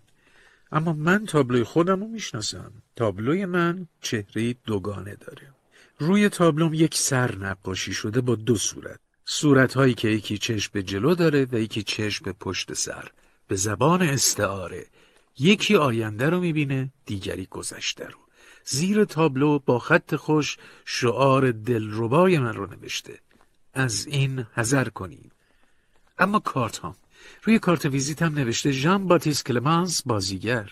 اما 0.71 0.93
من 0.93 1.25
تابلوی 1.25 1.63
خودم 1.63 1.99
رو 1.99 2.07
می‌شناسم. 2.07 2.71
تابلوی 2.95 3.45
من 3.45 3.87
چهره 4.01 4.53
دوگانه 4.53 5.15
داره. 5.15 5.53
روی 5.99 6.29
تابلوم 6.29 6.73
یک 6.73 6.95
سر 6.95 7.35
نقاشی 7.35 7.93
شده 7.93 8.21
با 8.21 8.35
دو 8.35 8.55
صورت. 8.55 8.99
صورت 9.25 9.73
هایی 9.73 9.93
که 9.93 10.07
یکی 10.07 10.37
چشم 10.37 10.69
به 10.73 10.83
جلو 10.83 11.15
داره 11.15 11.47
و 11.51 11.55
یکی 11.55 11.83
چشم 11.83 12.25
به 12.25 12.33
پشت 12.33 12.73
سر. 12.73 13.11
به 13.47 13.55
زبان 13.55 14.01
استعاره. 14.01 14.85
یکی 15.39 15.75
آینده 15.75 16.29
رو 16.29 16.39
می‌بینه 16.39 16.89
دیگری 17.05 17.45
گذشته 17.45 18.07
رو. 18.07 18.17
زیر 18.65 19.05
تابلو 19.05 19.59
با 19.59 19.79
خط 19.79 20.15
خوش 20.15 20.57
شعار 20.85 21.51
دلربای 21.51 22.39
من 22.39 22.53
رو 22.53 22.65
نوشته. 22.65 23.19
از 23.73 24.07
این 24.07 24.45
حذر 24.53 24.89
کنید 24.89 25.31
اما 26.19 26.39
کارت 26.39 26.79
هم. 26.79 26.95
روی 27.43 27.59
کارت 27.59 27.85
ویزیت 27.85 28.21
هم 28.21 28.33
نوشته 28.33 28.71
ژان 28.71 29.07
باتیس 29.07 29.43
کلمانس 29.43 30.01
بازیگر. 30.05 30.71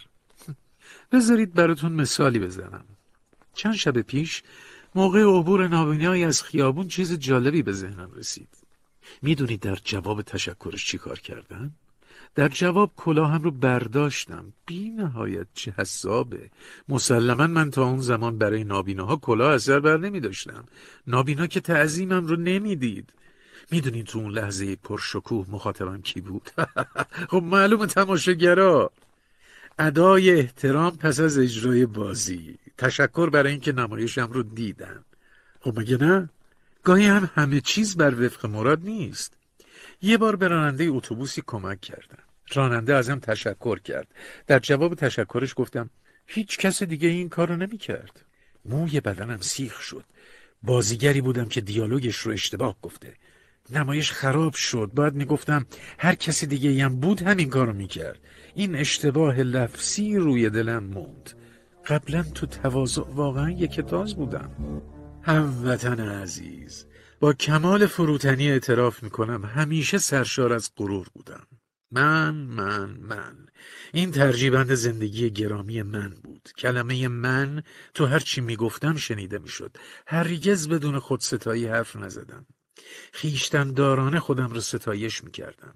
بذارید 1.12 1.54
براتون 1.54 1.92
مثالی 1.92 2.40
بزنم. 2.40 2.86
چند 3.54 3.76
شب 3.76 4.02
پیش 4.02 4.44
موقع 4.96 5.24
عبور 5.24 5.68
نابینایی 5.68 6.24
از 6.24 6.44
خیابون 6.44 6.88
چیز 6.88 7.14
جالبی 7.14 7.62
به 7.62 7.72
ذهنم 7.72 8.12
رسید. 8.16 8.50
می‌دونید 9.22 9.60
در 9.60 9.76
جواب 9.76 10.22
تشکرش 10.22 10.86
چی 10.86 10.98
کار 10.98 11.20
کردن؟ 11.20 11.72
در 12.36 12.48
جواب 12.48 12.92
کلاهم 12.98 13.42
رو 13.42 13.52
برداشتم. 13.52 14.54
بی 14.66 14.90
نهایت 14.90 15.48
چه 15.54 15.74
حسابه. 15.78 16.50
مسلما 16.90 17.48
من 17.48 17.72
تا 17.72 17.84
اون 17.84 18.00
زمان 18.00 18.38
برای 18.38 18.64
نابیناها 18.64 19.16
کلاه 19.16 19.54
اثر 19.54 19.80
بر 19.80 19.98
نمی 19.98 20.20
داشتم 20.20 20.64
نابینا 21.08 21.48
که 21.48 21.60
تعظیمم 21.60 22.28
رو 22.28 22.36
نمی‌دید. 22.36 23.14
می‌دونین 23.72 24.04
تو 24.04 24.20
اون 24.20 24.32
لحظه 24.32 24.76
پرشکوه 24.76 25.46
مخاطبم 25.50 26.02
کی 26.02 26.22
بود؟ 26.22 26.50
خب 27.32 27.44
معلوم 27.44 27.86
تماشاگرا. 27.86 28.92
ادای 29.80 30.32
احترام 30.32 30.98
پس 30.98 31.20
از 31.20 31.38
اجرای 31.38 31.86
بازی. 31.86 32.58
تشکر 32.78 33.30
برای 33.30 33.52
اینکه 33.52 33.72
نمایشم 33.72 34.30
رو 34.32 34.44
دیدن 34.44 35.04
خب 35.62 35.80
مگه 35.80 35.98
نه؟ 35.98 36.30
گاهی 36.84 37.06
هم 37.06 37.30
همه 37.36 37.62
چیز 37.62 37.98
بر 37.98 38.26
وفق 38.26 38.46
مراد 38.46 38.82
نیست. 38.84 39.34
یه 40.02 40.18
بار 40.18 40.36
به 40.36 40.48
راننده 40.48 40.84
اتوبوسی 40.84 41.44
کمک 41.48 41.82
کردم. 41.82 42.24
راننده 42.54 42.96
ازم 42.96 43.20
تشکر 43.20 43.80
کرد. 43.80 44.08
در 44.48 44.60
جواب 44.60 44.96
تشکرش 44.96 45.54
گفتم 45.56 45.90
هیچ 46.28 46.58
کس 46.58 46.84
دیگه 46.84 47.08
این 47.08 47.30
کارو 47.30 47.56
نمی 47.56 47.78
کرد 47.78 48.26
موی 48.66 49.00
بدنم 49.00 49.38
سیخ 49.42 49.82
شد. 49.82 50.04
بازیگری 50.64 51.22
بودم 51.22 51.46
که 51.46 51.62
دیالوگش 51.62 52.18
رو 52.18 52.32
اشتباه 52.32 52.76
گفته. 52.82 53.14
نمایش 53.70 54.12
خراب 54.12 54.54
شد. 54.54 54.92
باید 54.96 55.14
می‌گفتم 55.14 55.66
هر 55.98 56.16
کسی 56.16 56.48
دیگه 56.48 56.86
هم 56.86 57.00
بود 57.00 57.22
همین 57.22 57.50
کارو 57.50 57.74
می‌کرد. 57.74 58.20
این 58.56 58.76
اشتباه 58.76 59.40
لفظی 59.40 60.16
روی 60.16 60.50
دلم 60.50 60.84
موند. 60.84 61.30
قبلا 61.88 62.24
تو 62.24 62.46
تواضع 62.46 63.02
واقعا 63.02 63.50
یک 63.50 63.80
تاز 63.80 64.16
بودم. 64.16 64.52
هموطن 65.22 66.00
عزیز. 66.00 66.86
با 67.22 67.34
کمال 67.34 67.88
فروتنی 67.88 68.52
اعتراف 68.52 69.04
می‌کنم 69.04 69.46
همیشه 69.46 69.98
سرشار 69.98 70.54
از 70.54 70.72
غرور 70.78 71.08
بودم. 71.14 71.48
من 71.92 72.36
من 72.36 72.90
من. 72.90 73.48
این 73.94 74.12
ترجیبند 74.12 74.74
زندگی 74.74 75.30
گرامی 75.30 75.82
من 75.82 76.10
بود. 76.10 76.50
کلمه 76.58 77.08
من 77.08 77.64
تو 77.94 78.06
هر 78.06 78.20
چی 78.20 78.42
می‌گفتم 78.42 78.96
شنیده 78.96 79.40
می‌شد. 79.40 79.78
هرگز 80.08 80.68
بدون 80.68 81.00
خودستایی 81.00 81.66
حرف 81.66 81.96
نزدم. 81.96 82.46
خیشتن 83.14 83.74
دارانه 83.74 84.20
خودم 84.20 84.54
را 84.54 84.60
ستایش 84.60 85.24
می‌کردم. 85.24 85.76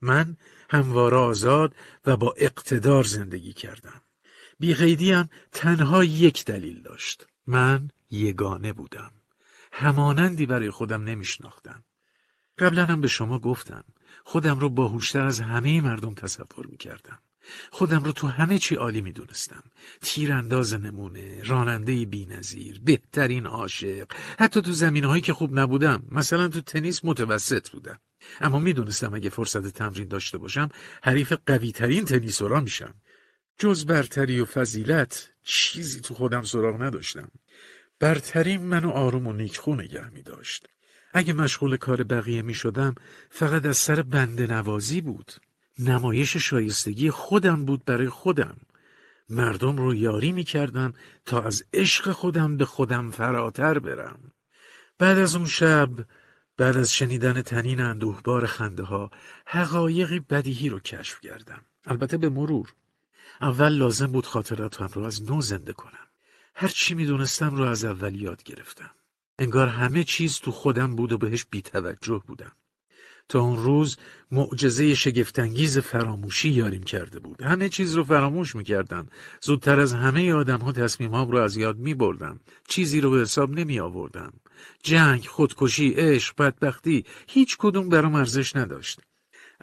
من 0.00 0.36
همواره 0.70 1.16
آزاد 1.16 1.74
و 2.04 2.16
با 2.16 2.34
اقتدار 2.38 3.04
زندگی 3.04 3.52
کردم. 3.52 4.00
بیقیدیم 4.58 5.30
تنها 5.52 6.04
یک 6.04 6.44
دلیل 6.44 6.82
داشت. 6.82 7.26
من 7.46 7.90
یگانه 8.10 8.72
بودم. 8.72 9.10
همانندی 9.76 10.46
برای 10.46 10.70
خودم 10.70 11.04
نمیشناختم. 11.04 11.84
قبلا 12.58 12.84
هم 12.84 13.00
به 13.00 13.08
شما 13.08 13.38
گفتم 13.38 13.84
خودم 14.24 14.58
رو 14.58 14.68
باهوشتر 14.68 15.20
از 15.20 15.40
همه 15.40 15.80
مردم 15.80 16.14
تصور 16.14 16.66
می‌کردم. 16.66 17.18
خودم 17.70 18.04
رو 18.04 18.12
تو 18.12 18.26
همه 18.26 18.58
چی 18.58 18.74
عالی 18.74 19.00
می‌دونستم. 19.00 19.62
تیرانداز 20.00 20.74
نمونه 20.74 21.42
راننده 21.42 22.04
بینظیر 22.04 22.80
بهترین 22.84 23.46
عاشق. 23.46 24.12
حتی 24.38 24.62
تو 24.62 24.72
زمین 24.72 25.04
هایی 25.04 25.22
که 25.22 25.32
خوب 25.32 25.58
نبودم 25.58 26.02
مثلا 26.10 26.48
تو 26.48 26.60
تنیس 26.60 27.04
متوسط 27.04 27.70
بودم. 27.70 27.98
اما 28.40 28.58
می‌دونستم 28.58 29.14
اگه 29.14 29.30
فرصت 29.30 29.66
تمرین 29.66 30.08
داشته 30.08 30.38
باشم 30.38 30.68
حریف 31.02 31.32
قوی 31.46 31.72
ترین 31.72 32.04
تنیسورا 32.04 32.60
میشم. 32.60 32.94
جز 33.58 33.86
برتری 33.86 34.40
و 34.40 34.44
فضیلت 34.44 35.30
چیزی 35.42 36.00
تو 36.00 36.14
خودم 36.14 36.42
سراغ 36.42 36.82
نداشتم. 36.82 37.28
برترین 38.00 38.62
منو 38.62 38.90
آروم 38.90 39.26
و 39.26 39.32
نیکخو 39.32 39.74
نگه 39.74 40.10
می 40.10 40.22
داشت. 40.22 40.68
اگه 41.12 41.32
مشغول 41.32 41.76
کار 41.76 42.02
بقیه 42.02 42.42
می 42.42 42.54
شدم 42.54 42.94
فقط 43.30 43.66
از 43.66 43.76
سر 43.76 44.02
بنده 44.02 44.46
نوازی 44.46 45.00
بود. 45.00 45.32
نمایش 45.78 46.36
شایستگی 46.36 47.10
خودم 47.10 47.64
بود 47.64 47.84
برای 47.84 48.08
خودم. 48.08 48.56
مردم 49.28 49.76
رو 49.76 49.94
یاری 49.94 50.32
می 50.32 50.44
کردم 50.44 50.92
تا 51.26 51.42
از 51.42 51.64
عشق 51.72 52.12
خودم 52.12 52.56
به 52.56 52.64
خودم 52.64 53.10
فراتر 53.10 53.78
برم. 53.78 54.32
بعد 54.98 55.18
از 55.18 55.36
اون 55.36 55.46
شب 55.46 55.90
بعد 56.56 56.76
از 56.76 56.92
شنیدن 56.92 57.42
تنین 57.42 57.80
اندوهبار 57.80 58.46
خنده 58.46 58.82
ها 58.82 59.10
حقایقی 59.46 60.20
بدیهی 60.20 60.68
رو 60.68 60.80
کشف 60.80 61.20
کردم. 61.20 61.64
البته 61.86 62.16
به 62.16 62.28
مرور. 62.28 62.74
اول 63.40 63.72
لازم 63.72 64.06
بود 64.06 64.26
خاطراتم 64.26 64.88
رو 64.94 65.04
از 65.04 65.22
نو 65.22 65.40
زنده 65.40 65.72
کنم. 65.72 66.03
هر 66.54 66.68
چی 66.68 66.94
می‌دونستم 66.94 67.56
رو 67.56 67.64
از 67.64 67.84
اول 67.84 68.14
یاد 68.14 68.42
گرفتم. 68.42 68.90
انگار 69.38 69.68
همه 69.68 70.04
چیز 70.04 70.40
تو 70.40 70.50
خودم 70.50 70.96
بود 70.96 71.12
و 71.12 71.18
بهش 71.18 71.46
بیتوجه 71.50 72.22
بودم. 72.26 72.52
تا 73.28 73.40
اون 73.40 73.56
روز 73.56 73.96
معجزه 74.30 74.94
شگفتانگیز 74.94 75.78
فراموشی 75.78 76.48
یاریم 76.48 76.82
کرده 76.82 77.18
بود. 77.18 77.42
همه 77.42 77.68
چیز 77.68 77.94
رو 77.94 78.04
فراموش 78.04 78.56
می‌کردم. 78.56 79.08
زودتر 79.40 79.80
از 79.80 79.92
همه 79.92 80.32
آدم 80.32 80.58
ها 80.58 80.72
تصمیمام 80.72 81.30
رو 81.30 81.38
از 81.38 81.56
یاد 81.56 81.78
میبردم. 81.78 82.40
چیزی 82.68 83.00
رو 83.00 83.10
به 83.10 83.20
حساب 83.20 83.50
نمی 83.50 83.80
آوردم 83.80 84.32
جنگ، 84.82 85.26
خودکشی، 85.26 85.90
عشق، 85.90 86.36
بدبختی 86.36 87.04
هیچ 87.28 87.56
کدوم 87.58 87.88
برام 87.88 88.14
ارزش 88.14 88.56
نداشت. 88.56 89.00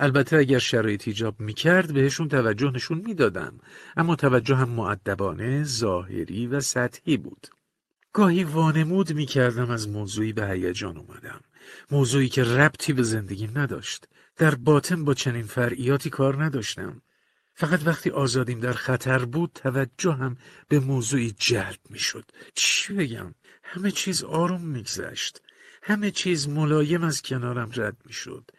البته 0.02 0.38
اگر 0.38 0.60
شرایط 0.60 1.08
ایجاب 1.08 1.40
می‌کرد 1.40 1.94
بهشون 1.94 2.28
توجه 2.28 2.72
نشون 2.72 3.02
می‌دادم. 3.06 3.60
اما 3.98 4.16
توجه 4.16 4.56
هم 4.56 4.70
معدبانه، 4.70 5.64
ظاهری 5.64 6.48
و 6.48 6.60
سطحی 6.60 7.18
بود. 7.18 7.48
گاهی 8.14 8.44
وانمود 8.44 9.14
می‌کردم 9.14 9.70
از 9.70 9.90
موضوعی 9.90 10.34
به 10.34 10.48
هیجان 10.48 10.98
اومدم. 10.98 11.42
موضوعی 11.92 12.30
که 12.30 12.44
ربطی 12.44 12.94
به 12.94 13.04
زندگیم 13.04 13.52
نداشت. 13.56 14.08
در 14.38 14.56
باطن 14.56 15.06
با 15.06 15.14
چنین 15.14 15.44
فرعیاتی 15.44 16.10
کار 16.10 16.44
نداشتم. 16.44 17.02
فقط 17.54 17.88
وقتی 17.88 18.10
آزادیم 18.10 18.60
در 18.60 18.74
خطر 18.74 19.26
بود 19.26 19.52
توجه 19.56 20.14
هم 20.14 20.38
به 20.68 20.80
موضوعی 20.80 21.36
جلب 21.40 21.80
می‌شد. 21.90 22.26
چی 22.56 22.94
بگم؟ 22.94 23.36
همه 23.64 23.92
چیز 23.92 24.24
آروم 24.24 24.62
میگذشت. 24.62 25.42
همه 25.84 26.12
چیز 26.12 26.50
ملایم 26.50 27.04
از 27.04 27.22
کنارم 27.22 27.72
رد 27.76 27.98
می‌شد. 28.06 28.52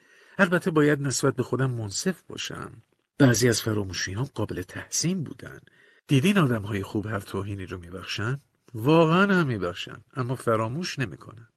البته 0.43 0.71
باید 0.71 1.03
نسبت 1.03 1.37
به 1.37 1.43
خودم 1.43 1.71
منصف 1.71 2.23
باشم. 2.23 2.73
بعضی 3.19 3.49
از 3.49 3.63
فراموشیان 3.63 4.25
قابل 4.25 4.63
تحسین 4.63 5.25
بودن. 5.25 5.61
دیدین 6.07 6.39
آدم 6.39 6.63
های 6.63 6.83
خوب 6.83 7.07
هر 7.07 7.21
توهینی 7.21 7.67
رو 7.67 7.79
میبخشن؟ 7.79 8.41
واقعا 8.75 9.35
هم 9.35 9.47
میبخشن 9.47 10.05
اما 10.17 10.37
فراموش 10.37 10.99
نمی‌کنن. 10.99 11.49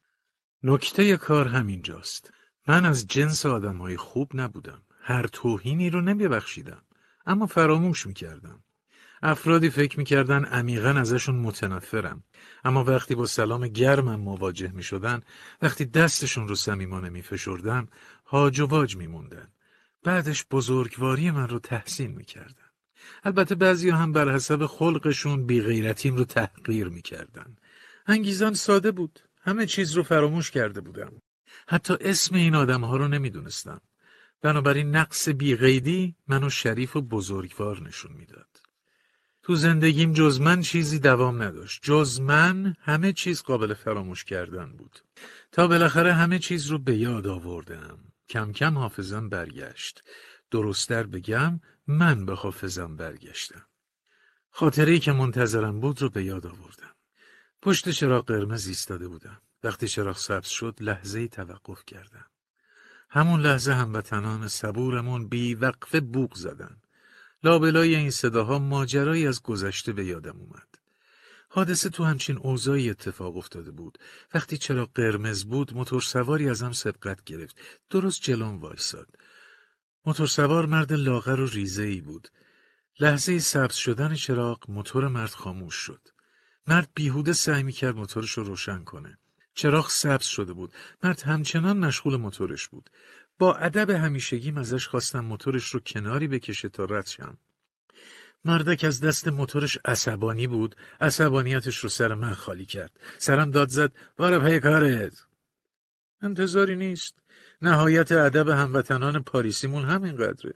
نکته 0.64 1.18
کار 1.18 1.48
همینجاست. 1.48 2.32
من 2.68 2.86
از 2.86 3.08
جنس 3.08 3.46
آدم 3.46 3.78
های 3.78 3.98
خوب 3.98 4.32
نبودم. 4.34 4.82
هر 5.02 5.28
توهینی 5.28 5.90
رو 5.90 6.02
نمیبخشیدم 6.02 6.82
اما 7.26 7.46
فراموش 7.46 8.08
می‌کردم. 8.08 8.64
افرادی 9.22 9.70
فکر 9.70 9.98
می‌کردن 9.98 10.46
عمیقا 10.46 10.90
ازشون 10.90 11.36
متنفرم. 11.36 12.24
اما 12.64 12.84
وقتی 12.84 13.16
با 13.16 13.26
سلام 13.26 13.68
گرمم 13.68 14.20
مواجه 14.20 14.72
می‌شدن 14.72 15.22
وقتی 15.62 15.86
دستشون 15.86 16.48
رو 16.48 16.56
صمیمانه 16.56 17.10
میفشردم 17.10 17.88
هاج 18.26 18.60
و 18.60 18.66
واج 18.66 18.96
میموندن. 18.96 19.48
بعدش 20.04 20.46
بزرگواری 20.52 21.32
من 21.32 21.48
رو 21.48 21.60
تحسین 21.60 22.12
می‌کردن. 22.12 22.70
البته 23.24 23.56
بعضی 23.56 23.90
هم 23.90 24.12
بر 24.12 24.34
حسب 24.36 24.66
خلقشون 24.66 25.46
بیغیرتیم 25.46 26.16
رو 26.16 26.26
تحقیر 26.26 26.88
می‌کردن. 26.88 27.56
انگیزان 28.06 28.54
ساده 28.54 28.92
بود. 28.92 29.20
همه 29.42 29.66
چیز 29.66 29.92
رو 29.92 30.04
فراموش 30.04 30.52
کرده 30.52 30.82
بودم. 30.82 31.12
حتی 31.68 31.94
اسم 32.02 32.36
این 32.36 32.56
آدم 32.56 32.84
ها 32.84 32.98
رو 32.98 33.08
نمی‌دونستم. 33.08 33.82
بنابراین 34.42 34.96
نقص 34.96 35.30
بیقیدی 35.30 36.16
منو 36.28 36.50
شریف 36.50 36.96
و 36.96 37.02
بزرگوار 37.02 37.82
نشون 37.82 38.12
می‌داد. 38.14 38.48
تو 39.44 39.56
زندگیم 39.56 40.14
جز 40.14 40.42
من 40.42 40.62
چیزی 40.62 41.00
دوام 41.00 41.44
نداشت. 41.44 41.80
جز 41.84 42.22
من 42.22 42.76
همه 42.82 43.14
چیز 43.14 43.44
قابل 43.44 43.74
فراموش 43.74 44.24
کردن 44.24 44.72
بود. 44.72 45.00
تا 45.52 45.68
بالاخره 45.68 46.14
همه 46.14 46.40
چیز 46.40 46.68
رو 46.68 46.78
به 46.78 46.98
یاد 46.98 47.28
آوردم. 47.28 48.00
کم 48.30 48.52
کم 48.52 48.78
حافظم 48.78 49.30
برگشت. 49.30 50.04
درستر 50.52 51.04
بگم 51.04 51.60
من 51.88 52.26
به 52.26 52.36
حافظم 52.36 52.96
برگشتم. 52.96 53.66
خاطره 54.50 55.00
که 55.00 55.12
منتظرم 55.12 55.80
بود 55.80 56.02
رو 56.02 56.10
به 56.10 56.24
یاد 56.24 56.46
آوردم. 56.46 56.96
پشت 57.62 57.90
چراغ 57.90 58.26
قرمز 58.26 58.68
ایستاده 58.68 59.08
بودم. 59.08 59.42
وقتی 59.64 59.88
چراغ 59.88 60.18
سبز 60.18 60.48
شد 60.48 60.76
لحظه 60.80 61.28
توقف 61.28 61.86
کردم. 61.86 62.26
همون 63.10 63.42
لحظه 63.42 63.74
هموطنان 63.74 64.48
صبورمون 64.48 65.28
بی 65.28 65.56
وقفه 65.56 66.00
بوق 66.00 66.36
زدن. 66.36 66.78
لابلای 67.44 67.96
این 67.96 68.12
صداها 68.12 68.60
ماجرایی 68.60 69.28
از 69.28 69.44
گذشته 69.44 69.94
به 69.94 70.06
یادم 70.06 70.40
اومد. 70.40 70.75
حادثه 71.56 71.89
تو 71.89 72.03
همچین 72.03 72.38
اوضاعی 72.38 72.89
اتفاق 72.89 73.38
افتاده 73.38 73.72
بود. 73.72 73.97
وقتی 74.34 74.58
چرا 74.58 74.86
قرمز 74.86 75.45
بود 75.45 75.74
موتور 75.74 76.01
سواری 76.01 76.49
ازم 76.49 76.72
سبقت 76.72 77.24
گرفت. 77.24 77.58
درست 77.89 78.22
جلوم 78.22 78.58
وایساد. 78.58 79.08
موتور 80.06 80.28
سوار 80.28 80.66
مرد 80.66 80.93
لاغر 80.93 81.39
و 81.39 81.47
ریزه 81.47 81.84
ای 81.84 82.01
بود. 82.01 82.28
لحظه 82.99 83.39
سبز 83.39 83.76
شدن 83.76 84.16
چراغ 84.16 84.70
موتور 84.70 85.08
مرد 85.08 85.30
خاموش 85.30 85.76
شد. 85.76 86.01
مرد 86.68 86.89
بیهوده 86.95 87.34
سعی 87.34 87.64
می‌کرد 87.64 87.95
موتورش 87.95 88.32
رو 88.32 88.43
روشن 88.43 88.84
کنه. 88.84 89.18
چراغ 89.53 89.89
سبز 89.89 90.26
شده 90.26 90.53
بود. 90.53 90.74
مرد 91.03 91.22
همچنان 91.22 91.78
مشغول 91.78 92.16
موتورش 92.16 92.68
بود. 92.68 92.89
با 93.39 93.56
ادب 93.56 93.89
همیشگیم 93.89 94.58
ازش 94.58 94.88
خواستم 94.88 95.26
موتورش 95.26 95.70
رو 95.70 95.80
کناری 95.80 96.28
بکشه 96.28 96.70
تا 96.70 96.86
رد 96.86 97.08
شم. 97.08 97.38
مردک 98.46 98.84
از 98.84 99.02
دست 99.02 99.28
موتورش 99.28 99.78
عصبانی 99.86 100.48
بود. 100.48 100.76
عصبانیتش 101.02 101.78
رو 101.78 101.89
سر 101.89 102.14
من 102.14 102.34
خالی 102.34 102.66
کرد. 102.66 103.00
سرم 103.18 103.52
داد 103.52 103.70
زد 103.70 103.91
باره 104.18 104.39
پی 104.39 104.60
کارت. 104.60 105.14
انتظاری 106.22 106.76
نیست. 106.76 107.16
نهایت 107.62 108.12
ادب 108.12 108.50
هموطنان 108.50 109.24
پاریسیمون 109.24 109.86
همین 109.86 110.16
قدره 110.16 110.54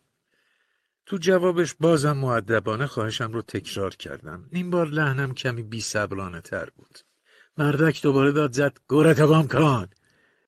تو 1.06 1.18
جوابش 1.18 1.76
بازم 1.80 2.18
معدبانه 2.18 2.88
خواهشم 2.88 3.32
رو 3.32 3.42
تکرار 3.42 3.96
کردم. 3.96 4.50
این 4.52 4.70
بار 4.70 4.88
لحنم 4.88 5.34
کمی 5.34 5.64
بی 5.64 5.82
تر 6.44 6.70
بود. 6.76 7.00
مردک 7.58 8.02
دوباره 8.02 8.32
داد 8.32 8.52
زد 8.52 8.78
گوره 8.88 9.14
تقام 9.14 9.48
کن. 9.48 9.88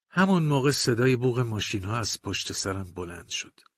همون 0.10 0.44
موقع 0.44 0.72
صدای 0.72 1.16
بوغ 1.16 1.39
ماشین 1.39 1.84
ها 1.84 1.98
از 1.98 2.22
پشت 2.22 2.54
سرم 2.54 2.94
بلند 2.96 3.30
شد. 3.30 3.71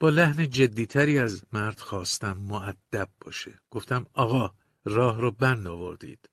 با 0.00 0.08
لحن 0.10 0.50
جدیتری 0.50 1.18
از 1.18 1.42
مرد 1.52 1.80
خواستم 1.80 2.36
معدب 2.36 3.08
باشه. 3.20 3.60
گفتم 3.70 4.06
آقا 4.12 4.50
راه 4.84 5.20
رو 5.20 5.30
بند 5.30 5.66
آوردید. 5.66 6.28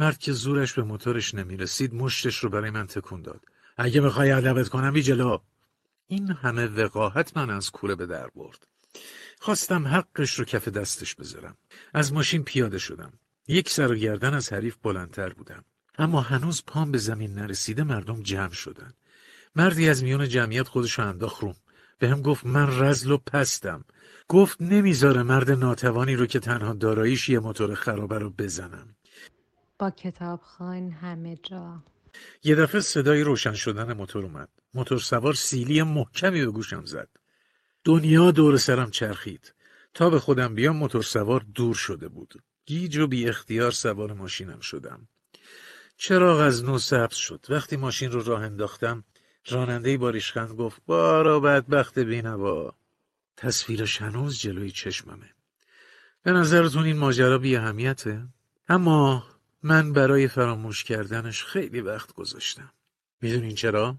مرد 0.00 0.18
که 0.18 0.32
زورش 0.32 0.72
به 0.72 0.82
موتورش 0.82 1.34
نمی‌رسید 1.34 1.94
مشتش 1.94 2.36
رو 2.36 2.48
برای 2.48 2.70
من 2.70 2.86
تکون 2.86 3.22
داد. 3.22 3.40
اگه 3.76 4.00
می‌خوای 4.00 4.30
ادبت 4.30 4.68
کنم 4.68 4.92
بی 4.92 5.02
جلو. 5.02 5.38
این 6.06 6.30
همه 6.30 6.66
وقاحت 6.66 7.36
من 7.36 7.50
از 7.50 7.70
کوره 7.70 7.94
به 7.94 8.06
در 8.06 8.28
برد. 8.28 8.66
خواستم 9.40 9.88
حقش 9.88 10.38
رو 10.38 10.44
کف 10.44 10.68
دستش 10.68 11.14
بذارم. 11.14 11.56
از 11.94 12.12
ماشین 12.12 12.44
پیاده 12.44 12.78
شدم. 12.78 13.12
یک 13.48 13.70
سر 13.70 13.92
و 13.92 13.94
گردن 13.94 14.34
از 14.34 14.52
حریف 14.52 14.76
بلندتر 14.82 15.28
بودم. 15.28 15.64
اما 15.98 16.20
هنوز 16.20 16.62
پام 16.66 16.92
به 16.92 16.98
زمین 16.98 17.34
نرسیده 17.34 17.84
مردم 17.84 18.22
جمع 18.22 18.52
شدن. 18.52 18.92
مردی 19.56 19.88
از 19.88 20.02
میون 20.02 20.28
جمعیت 20.28 20.68
خودش 20.68 20.98
انداخت 20.98 21.42
روم. 21.42 21.56
به 22.02 22.08
هم 22.08 22.22
گفت 22.22 22.46
من 22.46 22.80
رزل 22.80 23.10
و 23.10 23.16
پستم. 23.16 23.84
گفت 24.28 24.62
نمی‌ذاره 24.62 25.22
مرد 25.22 25.50
ناتوانی 25.50 26.16
رو 26.16 26.26
که 26.26 26.40
تنها 26.40 26.72
داراییش 26.72 27.28
یه 27.28 27.38
موتور 27.38 27.74
خرابه 27.74 28.18
رو 28.18 28.30
بزنم. 28.30 28.96
با 29.78 29.90
کتابخان 29.90 30.90
همه 30.90 31.38
جا. 31.42 31.82
یه 32.44 32.54
دفعه 32.54 32.80
صدای 32.80 33.22
روشن 33.22 33.52
شدن 33.52 33.92
موتور 33.92 34.24
اومد. 34.24 34.48
موتور 34.74 34.98
سوار 34.98 35.34
سیلی 35.34 35.82
محکمی 35.82 36.44
به 36.44 36.50
گوشم 36.50 36.84
زد. 36.84 37.08
دنیا 37.84 38.30
دور 38.30 38.56
سرم 38.56 38.90
چرخید. 38.90 39.54
تا 39.94 40.10
به 40.10 40.20
خودم 40.20 40.54
بیام 40.54 40.76
موتور 40.76 41.02
سوار 41.02 41.44
دور 41.54 41.74
شده 41.74 42.08
بود. 42.08 42.42
گیج 42.66 42.98
و 42.98 43.06
بی 43.06 43.28
اختیار 43.28 43.70
سوار 43.70 44.12
ماشینم 44.12 44.60
شدم. 44.60 45.08
چراغ 45.96 46.40
از 46.40 46.64
نو 46.64 46.78
سبز 46.78 47.16
شد. 47.16 47.46
وقتی 47.48 47.76
ماشین 47.76 48.12
رو 48.12 48.22
راه 48.22 48.42
انداختم 48.42 49.04
راننده 49.48 49.96
با 49.98 50.12
گفت 50.58 50.82
بارا 50.86 51.40
بدبخت 51.40 51.98
بینوا. 51.98 52.74
تصویرش 53.36 54.02
هنوز 54.02 54.38
جلوی 54.38 54.70
چشممه. 54.70 55.30
به 56.22 56.32
نظرتون 56.32 56.84
این 56.84 56.96
ماجرا 56.96 57.38
بی 57.38 57.56
اهمیته؟ 57.56 58.22
اما 58.68 59.24
من 59.62 59.92
برای 59.92 60.28
فراموش 60.28 60.84
کردنش 60.84 61.44
خیلی 61.44 61.80
وقت 61.80 62.12
گذاشتم. 62.12 62.72
می‌دونین 63.20 63.54
چرا؟ 63.54 63.96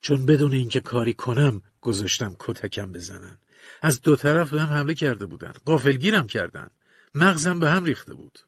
چون 0.00 0.26
بدون 0.26 0.52
اینکه 0.52 0.80
کاری 0.80 1.14
کنم 1.14 1.62
گذاشتم 1.80 2.36
کتکم 2.38 2.92
بزنن. 2.92 3.38
از 3.82 4.02
دو 4.02 4.16
طرف 4.16 4.50
به 4.50 4.60
هم 4.60 4.76
حمله 4.76 4.94
کرده 4.94 5.26
بودن. 5.26 5.52
قافلگیرم 5.64 6.26
کردن. 6.26 6.70
مغزم 7.14 7.60
به 7.60 7.70
هم 7.70 7.84
ریخته 7.84 8.14
بود. 8.14 8.38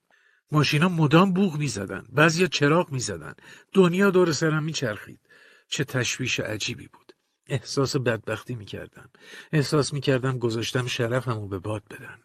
ماشینا 0.52 0.88
مدام 0.88 1.32
بوغ 1.32 1.56
می‌زدن. 1.56 2.06
بعضیا 2.12 2.46
چراغ 2.46 2.92
می‌زدن. 2.92 3.34
دنیا 3.72 4.10
دور 4.10 4.32
سرم 4.32 4.62
میچرخید. 4.62 5.20
چه 5.72 5.84
تشویش 5.84 6.40
عجیبی 6.40 6.88
بود. 6.88 7.12
احساس 7.46 7.96
بدبختی 7.96 8.54
می‌کردم. 8.54 9.10
احساس 9.52 9.92
می‌کردم 9.92 10.38
گذاشتم 10.38 10.86
شرفمو 10.86 11.48
به 11.48 11.58
باد 11.58 11.82
بدن 11.90 12.18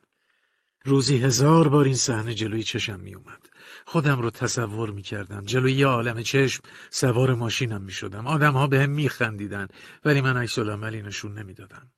روزی 0.86 1.18
هزار 1.18 1.68
بار 1.68 1.86
این 1.86 1.96
صحنه 1.96 2.34
جلوی 2.34 2.64
چشم 2.64 3.00
میومد 3.00 3.50
خودم 3.86 4.22
رو 4.22 4.30
تصور 4.30 4.92
می‌کردم. 4.92 5.46
جلوی 5.46 5.74
یه 5.74 5.88
عالم 5.88 6.22
چشم 6.22 6.64
سوار 6.90 7.34
ماشینم 7.34 7.82
می‌شدم. 7.82 8.28
آدمها 8.28 8.68
به 8.68 8.80
هم 8.80 8.90
میخندیدن 8.90 9.68
ولی 10.06 10.22
من 10.22 10.38
عکس 10.38 10.60
عملی 10.60 11.02
نشون 11.02 11.40
نمی‌دادم. 11.40 11.92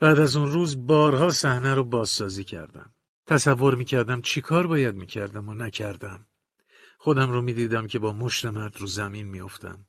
بعد 0.00 0.18
از 0.18 0.36
اون 0.36 0.52
روز 0.52 0.86
بارها 0.86 1.30
صحنه 1.30 1.74
رو 1.74 1.84
بازسازی 1.84 2.44
کردم. 2.44 2.94
تصور 3.26 3.74
می‌کردم 3.74 4.20
چی 4.20 4.40
کار 4.40 4.66
باید 4.66 4.94
می‌کردم 4.94 5.48
و 5.48 5.54
نکردم. 5.54 6.26
خودم 6.98 7.30
رو 7.30 7.42
می‌دیدم 7.42 7.86
که 7.86 7.98
با 7.98 8.12
مشت 8.12 8.46
مرد 8.46 8.80
رو 8.80 8.86
زمین 8.86 9.28
میافتم. 9.28 9.84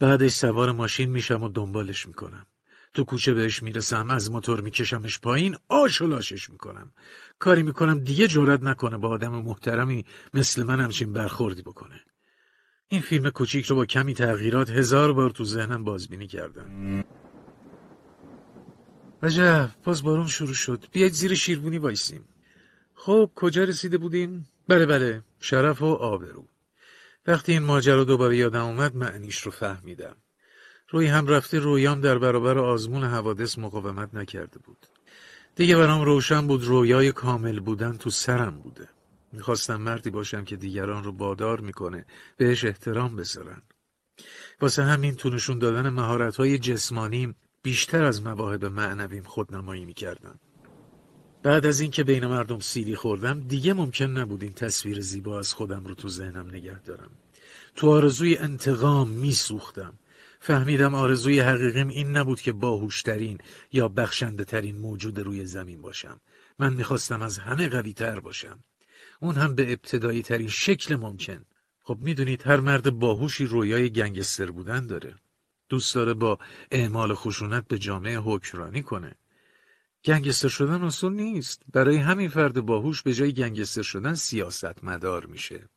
بعدش 0.00 0.32
سوار 0.32 0.72
ماشین 0.72 1.10
میشم 1.10 1.42
و 1.42 1.48
دنبالش 1.48 2.06
می‌کنم. 2.06 2.46
تو 2.94 3.04
کوچه 3.04 3.34
بهش 3.34 3.62
می‌رسم 3.62 4.10
از 4.10 4.30
موتور 4.30 4.60
میکشمش 4.60 5.20
پایین 5.20 5.56
آش 5.68 6.02
و 6.02 6.06
لاشش 6.06 6.50
می‌کنم. 6.50 6.92
کاری 7.38 7.62
می‌کنم 7.62 7.98
دیگه 7.98 8.28
جرات 8.28 8.62
نکنه 8.62 8.96
با 8.96 9.08
آدم 9.08 9.32
محترمی 9.32 10.04
مثل 10.34 10.62
من 10.62 10.80
همچین 10.80 11.12
برخوردی 11.12 11.62
بکنه. 11.62 12.00
این 12.88 13.00
فیلم 13.00 13.30
کوچیک 13.30 13.66
رو 13.66 13.76
با 13.76 13.86
کمی 13.86 14.14
تغییرات 14.14 14.70
هزار 14.70 15.12
بار 15.12 15.30
تو 15.30 15.44
ذهنم 15.44 15.84
بازبینی 15.84 16.26
کردم. 16.26 17.04
عجب 19.22 19.70
باز 19.84 20.02
بارون 20.02 20.26
شروع 20.26 20.54
شد. 20.54 20.84
بیاید 20.92 21.12
زیر 21.12 21.34
شیربونی 21.34 21.78
وایسیم. 21.78 22.24
خب 22.94 23.30
کجا 23.34 23.64
رسیده 23.64 23.98
بودیم؟ 23.98 24.48
بله 24.68 24.86
بله 24.86 25.22
شرف 25.40 25.82
و 25.82 25.86
آبرو. 25.86 26.48
وقتی 27.26 27.52
این 27.52 27.62
ماجرا 27.62 28.04
دوباره 28.04 28.36
یادم 28.36 28.64
اومد 28.64 28.96
معنیش 28.96 29.40
رو 29.40 29.50
فهمیدم. 29.50 30.16
روی 30.90 31.06
هم 31.06 31.26
رفته 31.26 31.58
رویام 31.58 32.00
در 32.00 32.18
برابر 32.18 32.58
آزمون 32.58 33.04
حوادث 33.04 33.58
مقاومت 33.58 34.14
نکرده 34.14 34.58
بود. 34.58 34.86
دیگه 35.56 35.76
برام 35.76 36.02
روشن 36.02 36.46
بود 36.46 36.64
رویای 36.64 37.12
کامل 37.12 37.60
بودن 37.60 37.96
تو 37.96 38.10
سرم 38.10 38.60
بوده. 38.60 38.88
می‌خواستم 39.32 39.76
مردی 39.76 40.10
باشم 40.10 40.44
که 40.44 40.56
دیگران 40.56 41.04
رو 41.04 41.12
بادار 41.12 41.60
می‌کنه 41.60 42.06
بهش 42.36 42.64
احترام 42.64 43.16
بذارن. 43.16 43.62
واسه 44.60 44.82
همین 44.82 45.14
تو 45.14 45.30
نشون 45.30 45.58
دادن 45.58 45.88
مهارت‌های 45.88 46.58
جسمانیم 46.58 47.36
بیشتر 47.62 48.04
از 48.04 48.22
مواهب 48.22 48.64
معنویم 48.64 49.22
خودنمایی 49.22 49.84
می‌کردم 49.84 50.40
بعد 51.44 51.66
از 51.66 51.80
اینکه 51.80 52.04
بین 52.04 52.26
مردم 52.26 52.60
سیلی 52.60 52.96
خوردم 52.96 53.40
دیگه 53.40 53.74
ممکن 53.74 54.04
نبود 54.04 54.42
این 54.42 54.52
تصویر 54.52 55.00
زیبا 55.00 55.38
از 55.38 55.54
خودم 55.54 55.84
رو 55.84 55.94
تو 55.94 56.08
ذهنم 56.08 56.48
نگه 56.48 56.82
دارم. 56.82 57.10
تو 57.76 57.90
آرزوی 57.90 58.36
انتقام 58.36 59.08
میسوختم. 59.08 59.94
فهمیدم 60.40 60.94
آرزوی 60.94 61.40
حقیقیم 61.40 61.88
این 61.88 62.16
نبود 62.16 62.40
که 62.40 62.52
باهوشترین 62.52 63.38
یا 63.72 63.88
بخشنده 63.88 64.44
ترین 64.44 64.76
موجود 64.76 65.18
روی 65.18 65.46
زمین 65.46 65.82
باشم. 65.82 66.20
من 66.58 66.72
می‌خواستم 66.72 67.22
از 67.22 67.38
همه 67.38 67.68
قوی 67.68 67.92
تر 67.92 68.20
باشم. 68.20 68.58
اون 69.20 69.34
هم 69.34 69.54
به 69.54 69.72
ابتدایی 69.72 70.22
ترین 70.22 70.48
شکل 70.48 70.96
ممکن. 70.96 71.44
خب 71.82 71.98
می‌دونید 72.00 72.46
هر 72.46 72.60
مرد 72.60 72.90
باهوشی 72.90 73.46
رویای 73.46 73.90
گنگستر 73.90 74.50
بودن 74.50 74.86
داره. 74.86 75.14
دوست 75.68 75.94
داره 75.94 76.14
با 76.14 76.38
اعمال 76.70 77.14
خشونت 77.14 77.68
به 77.68 77.78
جامعه 77.78 78.18
حکمرانی 78.18 78.82
کنه. 78.82 79.14
گنگستر 80.04 80.48
شدن 80.48 80.82
اصول 80.82 81.12
نیست. 81.12 81.62
برای 81.72 81.96
همین 81.96 82.28
فرد 82.28 82.60
باهوش 82.60 83.02
به 83.02 83.14
جای 83.14 83.32
گنگستر 83.32 83.82
شدن 83.82 84.14
سیاست 84.14 84.84
مدار 84.84 85.26
میشه. 85.26 85.68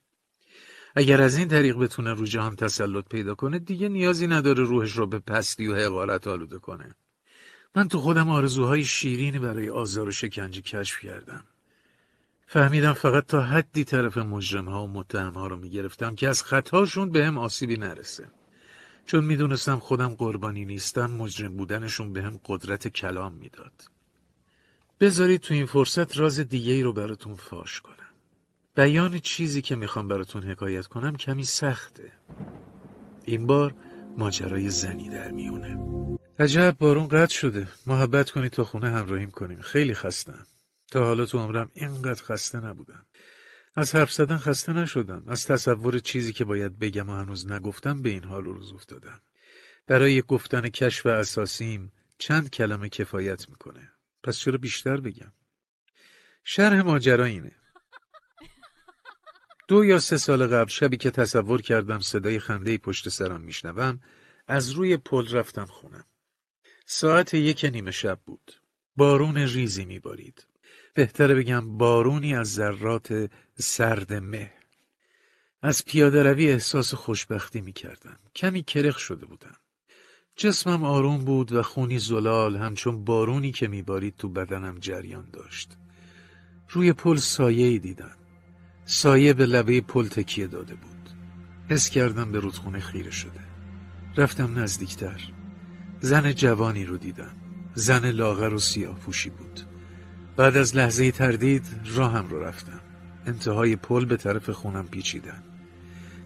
اگر 0.96 1.22
از 1.22 1.38
این 1.38 1.48
طریق 1.48 1.78
بتونه 1.78 2.14
رو 2.14 2.26
جهان 2.26 2.56
تسلط 2.56 3.06
پیدا 3.06 3.36
کنه 3.36 3.60
دیگه 3.60 3.90
نیازی 3.90 4.28
نداره 4.28 4.64
روحش 4.64 4.92
رو 4.92 5.08
به 5.08 5.20
پستی 5.20 5.68
و 5.68 5.76
حقارت 5.76 6.28
آلوده 6.28 6.60
کنه. 6.60 6.96
من 7.76 7.88
تو 7.88 8.00
خودم 8.00 8.30
آرزوهای 8.30 8.84
شیرینی 8.86 9.40
برای 9.40 9.70
آزار 9.70 10.08
و 10.08 10.12
شکنجه 10.12 10.62
کشف 10.62 11.00
کردم. 11.00 11.44
فهمیدم 12.48 12.94
فقط 12.94 13.26
تا 13.26 13.42
حدی 13.42 13.84
طرف 13.84 14.18
مجرم 14.18 14.70
ها 14.70 14.84
و 14.84 14.88
متهم 14.88 15.34
ها 15.34 15.48
رو 15.48 15.58
می‌گرفتم 15.58 16.16
که 16.16 16.28
از 16.28 16.44
خطاشون 16.44 17.12
به 17.12 17.26
هم 17.26 17.38
آسیبی 17.38 17.78
نرسه. 17.78 18.28
چون 19.06 19.24
می‌دونستم 19.24 19.80
خودم 19.80 20.10
قربانی 20.10 20.66
نیستم 20.66 21.12
مجرم 21.12 21.58
بودنشون 21.58 22.14
به 22.14 22.24
هم 22.24 22.40
قدرت 22.46 22.88
کلام 22.88 23.34
می‌داد. 23.34 23.97
بذارید 25.00 25.42
تو 25.42 25.54
این 25.54 25.66
فرصت 25.66 26.18
راز 26.18 26.40
دیگه 26.40 26.74
ای 26.74 26.84
رو 26.84 26.94
براتون 26.94 27.36
فاش 27.36 27.82
کنم. 27.82 27.96
بیان 28.76 29.20
چیزی 29.20 29.62
که 29.62 29.76
می‌خوام 29.76 30.08
براتون 30.08 30.44
حکایت 30.44 30.86
کنم 30.88 31.16
کمی 31.16 31.44
سخته. 31.44 32.12
این 33.26 33.48
بار 33.48 33.76
ماجرای 34.18 34.70
زنی 34.70 35.10
در 35.10 35.32
میونه. 35.32 35.78
عجب 36.40 36.76
بارون 36.80 37.08
قطع 37.08 37.34
شده. 37.34 37.68
محبت 37.88 38.30
کنید 38.30 38.52
تا 38.52 38.64
خونه 38.64 38.90
همراهیم 38.90 39.32
کنیم. 39.32 39.62
خیلی 39.62 39.94
خستم. 39.94 40.48
تا 40.92 41.06
حالا 41.06 41.26
تو 41.26 41.40
عمرم 41.40 41.72
اینقدر 41.74 42.24
خسته 42.24 42.60
نبودم. 42.60 43.06
از 43.76 43.96
حرف 43.96 44.12
زدن 44.12 44.38
خسته 44.38 44.74
نشدم. 44.74 45.24
از 45.28 45.48
تصور 45.48 46.00
چیزی 46.00 46.34
که 46.34 46.46
باید 46.46 46.80
بگم 46.80 47.10
و 47.10 47.14
هنوز 47.14 47.52
نگفتم 47.52 48.02
به 48.02 48.10
این 48.10 48.24
حال 48.24 48.46
روز 48.46 48.74
افتادم. 48.74 49.22
برای 49.88 50.22
گفتن 50.22 50.70
کشف 50.70 51.06
اساسیم 51.06 51.92
چند 52.18 52.50
کلمه 52.50 52.90
کفایت 52.90 53.50
می‌کنه. 53.50 53.92
پس 54.24 54.38
چرا 54.38 54.58
بیشتر 54.58 54.98
بگم؟ 54.98 55.34
شرح 56.44 56.82
ماجرا 56.82 57.26
اینه. 57.26 57.56
دو 59.68 59.86
یا 59.86 60.00
سه 60.00 60.18
سال 60.18 60.48
قبل 60.48 60.70
شبی 60.70 60.98
که 60.98 61.12
تصور 61.12 61.62
کردم 61.62 62.00
صدای 62.00 62.40
خنده 62.40 62.78
پشت 62.78 63.10
سرم 63.10 63.42
میشنوم 63.42 64.00
از 64.48 64.70
روی 64.70 64.98
پل 64.98 65.32
رفتم 65.32 65.66
خونم 65.66 66.06
ساعت 66.86 67.34
یک 67.34 67.66
نیمه 67.74 67.92
شب 67.92 68.20
بود. 68.26 68.62
بارون 68.96 69.38
ریزی 69.38 69.86
میبارید. 69.86 70.48
بهتره 70.94 71.36
بگم 71.36 71.78
بارونی 71.78 72.36
از 72.36 72.54
ذرات 72.54 73.32
سرد 73.60 74.14
مه. 74.14 74.54
از 75.62 75.86
پیاده 75.86 76.24
روی 76.24 76.52
احساس 76.52 76.94
خوشبختی 76.94 77.62
می‌کردم. 77.62 78.20
کمی 78.36 78.64
کرخ 78.64 79.00
شده 79.00 79.26
بودم. 79.26 79.56
جسمم 80.40 80.84
آروم 80.84 81.18
بود 81.18 81.52
و 81.52 81.64
خونی 81.64 82.00
زلال 82.00 82.56
همچون 82.56 83.06
بارونی 83.06 83.52
که 83.52 83.68
میبارید 83.68 84.16
تو 84.18 84.30
بدنم 84.30 84.78
جریان 84.80 85.28
داشت. 85.34 85.78
روی 86.70 86.94
پل 86.94 87.16
سایه 87.16 87.80
دیدم. 87.80 88.16
سایه 88.86 89.34
به 89.34 89.46
لبه 89.46 89.82
پل 89.82 90.08
تکیه 90.08 90.48
داده 90.48 90.76
بود. 90.76 91.10
حس 91.70 91.90
کردم 91.90 92.32
به 92.32 92.40
رودخونه 92.40 92.80
خیره 92.80 93.12
شده. 93.12 93.40
رفتم 94.18 94.60
نزدیکتر. 94.60 95.22
زن 96.00 96.32
جوانی 96.32 96.86
رو 96.86 96.98
دیدم. 96.98 97.36
زن 97.74 98.12
لاغر 98.12 98.54
و 98.54 98.60
سیاه 98.60 98.96
پوشی 98.96 99.30
بود. 99.30 99.60
بعد 100.36 100.58
از 100.58 100.76
لحظه 100.76 101.12
تردید 101.12 101.66
راهم 101.86 102.30
رو 102.30 102.44
رفتم. 102.44 102.82
انتهای 103.26 103.76
پل 103.76 104.06
به 104.06 104.18
طرف 104.18 104.50
خونم 104.50 104.88
پیچیدن. 104.88 105.44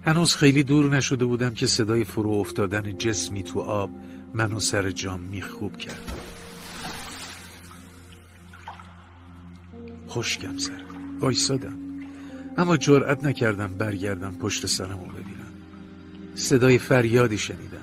هنوز 0.06 0.36
خیلی 0.36 0.64
دور 0.64 0.96
نشده 0.96 1.26
بودم 1.26 1.54
که 1.54 1.68
صدای 1.68 2.04
فرو 2.04 2.30
افتادن 2.32 2.98
جسمی 2.98 3.44
تو 3.44 3.60
آب 3.60 3.90
منو 4.34 4.60
سر 4.60 4.92
جام 4.92 5.20
میخوب 5.20 5.78
کرد. 5.78 6.12
خوشگم 10.08 10.58
سر. 10.58 10.82
وایسادم. 11.20 11.78
اما 12.58 12.78
جرأت 12.78 13.24
نکردم 13.24 13.74
برگردم 13.74 14.36
پشت 14.36 14.66
سرمو 14.66 15.06
ببینم. 15.06 15.54
صدای 16.36 16.78
فریادی 16.78 17.38
شنیدم. 17.38 17.78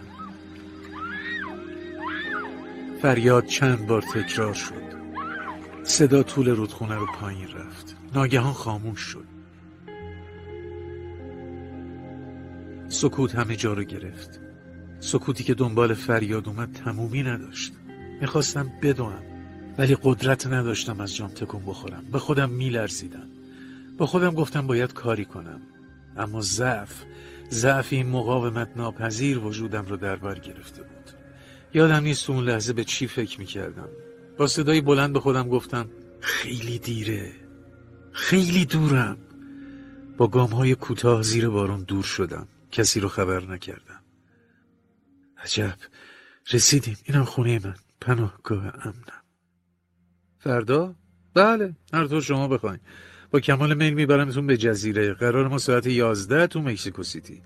فریاد 3.02 3.46
چند 3.46 3.86
بار 3.86 4.02
تکرار 4.02 4.54
شد. 4.54 4.88
صدا 5.84 6.22
طول 6.22 6.48
رودخونه 6.48 6.94
رو 6.94 7.06
پایین 7.06 7.48
رفت. 7.48 7.96
ناگهان 8.14 8.52
خاموش 8.52 9.00
شد. 9.00 9.27
سکوت 12.88 13.34
همه 13.34 13.56
جا 13.56 13.72
رو 13.72 13.82
گرفت. 13.82 14.40
سکوتی 15.00 15.44
که 15.44 15.54
دنبال 15.54 15.94
فریاد 15.94 16.48
اومد 16.48 16.72
تمومی 16.84 17.22
نداشت. 17.22 17.72
می‌خواستم 18.20 18.72
بدوم 18.82 19.22
ولی 19.78 19.96
قدرت 20.02 20.46
نداشتم 20.46 21.00
از 21.00 21.16
جام 21.16 21.30
تکون 21.30 21.62
بخورم. 21.66 22.04
به 22.12 22.18
خودم 22.18 22.50
میلرزیدم. 22.50 23.28
با 23.98 24.06
خودم 24.06 24.30
گفتم 24.34 24.66
باید 24.66 24.92
کاری 24.92 25.24
کنم. 25.24 25.60
اما 26.16 26.40
ضعف 26.40 27.04
ضعف 27.50 27.92
این 27.92 28.08
مقاومت 28.08 28.68
ناپذیر 28.76 29.38
وجودم 29.38 29.84
رو 29.86 29.96
در 29.96 30.16
بر 30.16 30.38
گرفته 30.38 30.82
بود. 30.82 31.10
یادم 31.74 32.02
نیست 32.02 32.30
اون 32.30 32.44
لحظه 32.44 32.72
به 32.72 32.84
چی 32.84 33.06
فکر 33.06 33.40
می‌کردم. 33.40 33.88
با 34.36 34.46
صدای 34.46 34.80
بلند 34.80 35.12
به 35.12 35.20
خودم 35.20 35.48
گفتم 35.48 35.88
خیلی 36.20 36.78
دیره. 36.78 37.32
خیلی 38.12 38.64
دورم. 38.64 39.18
با 40.16 40.28
گام 40.28 40.50
های 40.50 40.74
کوتاه 40.74 41.22
زیر 41.22 41.48
بارون 41.48 41.82
دور 41.82 42.04
شدم. 42.04 42.48
کسی 42.70 43.00
رو 43.00 43.08
خبر 43.08 43.40
نکردم. 43.40 44.00
عجب. 45.38 45.76
رسیدیم. 46.52 46.96
اینم 47.04 47.24
خونه 47.24 47.58
من. 47.64 47.74
پناهگاه 48.00 48.64
امنم. 48.66 49.22
فردا؟ 50.38 50.94
بله. 51.34 51.76
هر 51.92 52.06
طور 52.06 52.20
شما 52.22 52.48
بخواین. 52.48 52.80
با 53.30 53.40
کمال 53.40 53.74
میل 53.74 53.94
میبرمتون 53.94 54.46
به 54.46 54.56
جزیره. 54.56 55.14
قرار 55.14 55.48
ما 55.48 55.58
ساعت 55.58 55.86
یازده 55.86 56.46
تو 56.46 56.62
مکسیکو 56.62 57.02
سیتی. 57.02 57.42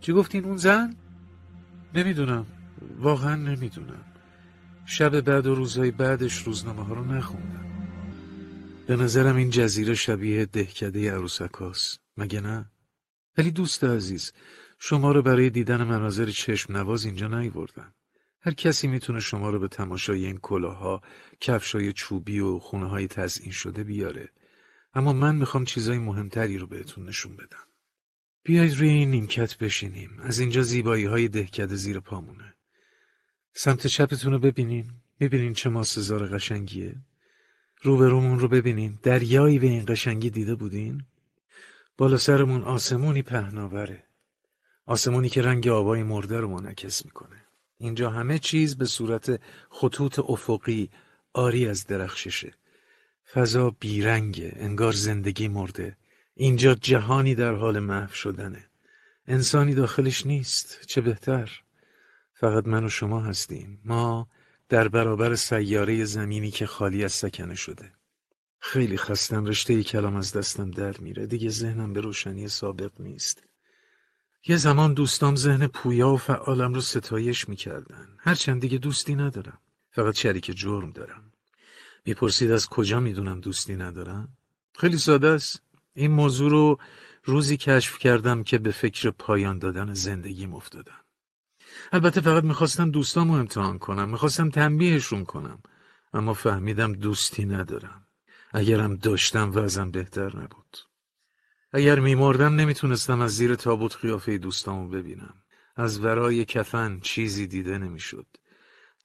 چی 0.00 0.12
گفتین 0.12 0.44
اون 0.44 0.56
زن؟ 0.56 0.96
نمی‌دونم. 1.94 2.46
واقعا 2.98 3.36
نمی‌دونم. 3.36 4.04
شب 4.86 5.20
بعد 5.20 5.46
و 5.46 5.54
روزهای 5.54 5.90
بعدش 5.90 6.42
روزنامه 6.42 6.84
ها 6.84 6.94
رو 6.94 7.04
نخوندم. 7.04 7.66
به 8.86 8.96
نظرم 8.96 9.36
این 9.36 9.50
جزیره 9.50 9.94
شبیه 9.94 10.46
دهکده 10.46 11.12
عروسک. 11.12 11.50
مگه 12.16 12.40
نه؟ 12.40 12.70
ولی 13.38 13.50
دوست 13.50 13.84
عزیز 13.84 14.32
شما 14.82 15.12
رو 15.12 15.22
برای 15.22 15.50
دیدن 15.50 15.82
مناظر 15.82 16.30
چشم 16.30 16.76
نواز 16.76 17.04
اینجا 17.04 17.28
نیوردم 17.28 17.94
هر 18.40 18.52
کسی 18.52 18.88
می‌تونه 18.88 19.20
شما 19.20 19.50
رو 19.50 19.58
به 19.58 19.68
تماشای 19.68 20.26
این 20.26 20.38
کلاها، 20.38 21.02
کفشای 21.40 21.92
چوبی 21.92 22.40
و 22.40 22.58
خونه 22.58 22.88
های 22.88 23.06
تزئین 23.06 23.52
شده 23.52 23.84
بیاره. 23.84 24.28
اما 24.94 25.12
من 25.12 25.36
می‌خوام 25.36 25.64
چیزای 25.64 25.98
مهمتری 25.98 26.58
رو 26.58 26.66
بهتون 26.66 27.08
نشون 27.08 27.36
بدم. 27.36 27.66
بیاید 28.42 28.76
روی 28.78 28.88
این 28.88 29.10
نیمکت 29.10 29.58
بشینیم. 29.58 30.10
از 30.22 30.38
اینجا 30.38 30.62
زیبایی 30.62 31.04
های 31.04 31.28
دهکده 31.28 31.74
زیر 31.74 32.00
پامونه. 32.00 32.54
سمت 33.52 33.86
چپتون 33.86 34.32
رو 34.32 34.38
ببینین. 34.38 34.90
ببینین 35.20 35.52
چه 35.52 35.70
ماسزار 35.70 36.26
قشنگیه. 36.26 36.96
روبرومون 37.82 38.38
رو 38.38 38.48
ببینین. 38.48 38.98
دریایی 39.02 39.58
به 39.58 39.66
این 39.66 39.84
قشنگی 39.88 40.30
دیده 40.30 40.54
بودین؟ 40.54 41.04
بالا 41.96 42.16
سرمون 42.16 42.62
آسمونی 42.62 43.22
پهناوره. 43.22 44.09
آسمونی 44.86 45.28
که 45.28 45.42
رنگ 45.42 45.68
آبای 45.68 46.02
مرده 46.02 46.40
رو 46.40 46.48
منعکس 46.48 47.04
می‌کنه. 47.04 47.44
اینجا 47.78 48.10
همه 48.10 48.38
چیز 48.38 48.76
به 48.76 48.84
صورت 48.84 49.40
خطوط 49.70 50.18
افقی 50.18 50.90
آری 51.32 51.68
از 51.68 51.86
درخششه. 51.86 52.54
فضا 53.32 53.70
بیرنگه، 53.70 54.52
انگار 54.56 54.92
زندگی 54.92 55.48
مرده. 55.48 55.96
اینجا 56.34 56.74
جهانی 56.74 57.34
در 57.34 57.54
حال 57.54 57.78
محو 57.78 58.12
شدنه. 58.12 58.66
انسانی 59.26 59.74
داخلش 59.74 60.26
نیست، 60.26 60.86
چه 60.86 61.00
بهتر. 61.00 61.60
فقط 62.34 62.66
من 62.66 62.84
و 62.84 62.88
شما 62.88 63.20
هستیم. 63.20 63.80
ما 63.84 64.28
در 64.68 64.88
برابر 64.88 65.34
سیاره 65.34 66.04
زمینی 66.04 66.50
که 66.50 66.66
خالی 66.66 67.04
از 67.04 67.12
سکنه 67.12 67.54
شده. 67.54 67.92
خیلی 68.58 68.96
خستم 68.96 69.46
رشته 69.46 69.82
کلام 69.82 70.16
از 70.16 70.32
دستم 70.32 70.70
در 70.70 70.98
میره. 70.98 71.26
دیگه 71.26 71.50
ذهنم 71.50 71.92
به 71.92 72.00
روشنی 72.00 72.48
سابق 72.48 72.90
نیست. 73.00 73.42
یه 74.46 74.56
زمان 74.56 74.94
دوستام 74.94 75.36
ذهن 75.36 75.66
پویا 75.66 76.08
و 76.08 76.16
فعالم 76.16 76.74
رو 76.74 76.80
ستایش 76.80 77.48
می‌کردن. 77.48 78.08
هرچند 78.18 78.60
دیگه 78.60 78.78
دوستی 78.78 79.14
ندارم. 79.14 79.58
فقط 79.90 80.14
شریک 80.14 80.56
جرم 80.56 80.90
دارم. 80.90 81.32
می‌پرسید 82.06 82.50
از 82.50 82.68
کجا 82.68 83.00
می‌دونم 83.00 83.40
دوستی 83.40 83.76
ندارم؟ 83.76 84.28
خیلی 84.78 84.98
ساده 84.98 85.28
است. 85.28 85.62
این 85.94 86.10
موضوع 86.10 86.50
رو 86.50 86.78
روزی 87.24 87.56
کشف 87.56 87.98
کردم 87.98 88.42
که 88.42 88.58
به 88.58 88.70
فکر 88.70 89.10
پایان 89.10 89.58
دادن 89.58 89.94
زندگی 89.94 90.46
افتادم. 90.46 91.00
البته 91.92 92.20
فقط 92.20 92.44
می‌خواستم 92.44 92.90
دوستامو 92.90 93.34
امتحان 93.34 93.78
کنم. 93.78 94.10
می‌خواستم 94.10 94.50
تنبیهشون 94.50 95.24
کنم. 95.24 95.58
اما 96.12 96.34
فهمیدم 96.34 96.92
دوستی 96.92 97.44
ندارم. 97.44 98.06
اگرم 98.52 98.96
داشتم 98.96 99.52
وضعم 99.54 99.90
بهتر 99.90 100.36
نبود. 100.36 100.89
اگر 101.72 102.00
میمردم 102.00 102.54
نمی‌تونستم 102.54 103.20
از 103.20 103.36
زیر 103.36 103.54
تابوت 103.54 103.96
قیافه 103.96 104.38
دوستامو 104.38 104.88
ببینم. 104.88 105.34
از 105.76 106.04
ورای 106.04 106.44
کفن 106.44 107.00
چیزی 107.00 107.46
دیده 107.46 107.78
نمی‌شد. 107.78 108.26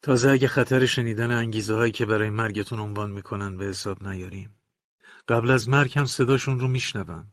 تازه 0.01 0.29
اگه 0.29 0.47
خطر 0.47 0.85
شنیدن 0.85 1.31
انگیزه 1.31 1.75
هایی 1.75 1.91
که 1.91 2.05
برای 2.05 2.29
مرگتون 2.29 2.79
عنوان 2.79 3.11
می‌کنن 3.11 3.57
به 3.57 3.65
حساب 3.65 4.07
نیاریم. 4.07 4.55
قبل 5.27 5.51
از 5.51 5.69
مرگ 5.69 5.99
هم 5.99 6.05
صداشون 6.05 6.59
رو 6.59 6.67
میشنوم. 6.67 7.27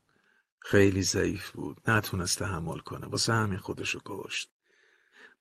خیلی 0.59 1.03
ضعیف 1.03 1.51
بود. 1.51 1.81
نتونست 1.89 2.39
تحمل 2.39 2.79
کنه. 2.79 3.07
واسه 3.07 3.33
همین 3.33 3.59
خودشو 3.59 4.01
کشت. 4.05 4.51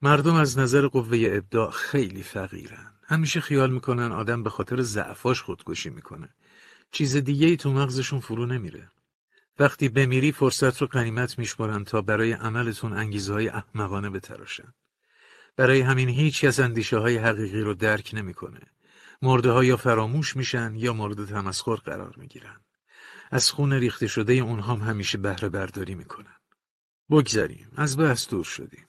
مردم 0.01 0.35
از 0.35 0.59
نظر 0.59 0.87
قوه 0.87 1.17
ابداع 1.31 1.71
خیلی 1.71 2.23
فقیرن. 2.23 2.93
همیشه 3.03 3.41
خیال 3.41 3.71
می‌کنن 3.71 4.11
آدم 4.11 4.43
به 4.43 4.49
خاطر 4.49 4.81
ضعفاش 4.81 5.41
خودکشی 5.41 5.89
می‌کنه. 5.89 6.29
چیز 6.91 7.15
دیگه 7.15 7.47
ای 7.47 7.57
تو 7.57 7.73
مغزشون 7.73 8.19
فرو 8.19 8.45
نمیره. 8.45 8.91
وقتی 9.59 9.89
بمیری 9.89 10.31
فرصت 10.31 10.81
رو 10.81 10.87
قنیمت 10.87 11.39
میشمارن 11.39 11.83
تا 11.83 12.01
برای 12.01 12.31
عملتون 12.31 12.93
انگیزه 12.93 13.33
های 13.33 13.49
احمقانه 13.49 14.09
بتراشن. 14.09 14.73
برای 15.55 15.81
همین 15.81 16.09
هیچ 16.09 16.43
از 16.43 16.59
اندیشه 16.59 16.97
های 16.97 17.17
حقیقی 17.17 17.61
رو 17.61 17.73
درک 17.73 18.11
نمی‌کنه. 18.13 18.59
مرده 19.21 19.51
ها 19.51 19.63
یا 19.63 19.77
فراموش 19.77 20.35
میشن 20.35 20.73
یا 20.75 20.93
مورد 20.93 21.25
تمسخر 21.25 21.75
قرار 21.75 22.13
می‌گیرن. 22.17 22.59
از 23.31 23.51
خون 23.51 23.73
ریخته 23.73 24.07
شده 24.07 24.33
اونها 24.33 24.75
هم 24.75 24.89
همیشه 24.89 25.17
بهره 25.17 25.49
برداری 25.49 25.95
می‌کنن. 25.95 26.35
بگذاریم. 27.09 27.71
از 27.75 27.97
بحث 27.97 28.29
دور 28.29 28.43
شدیم. 28.43 28.85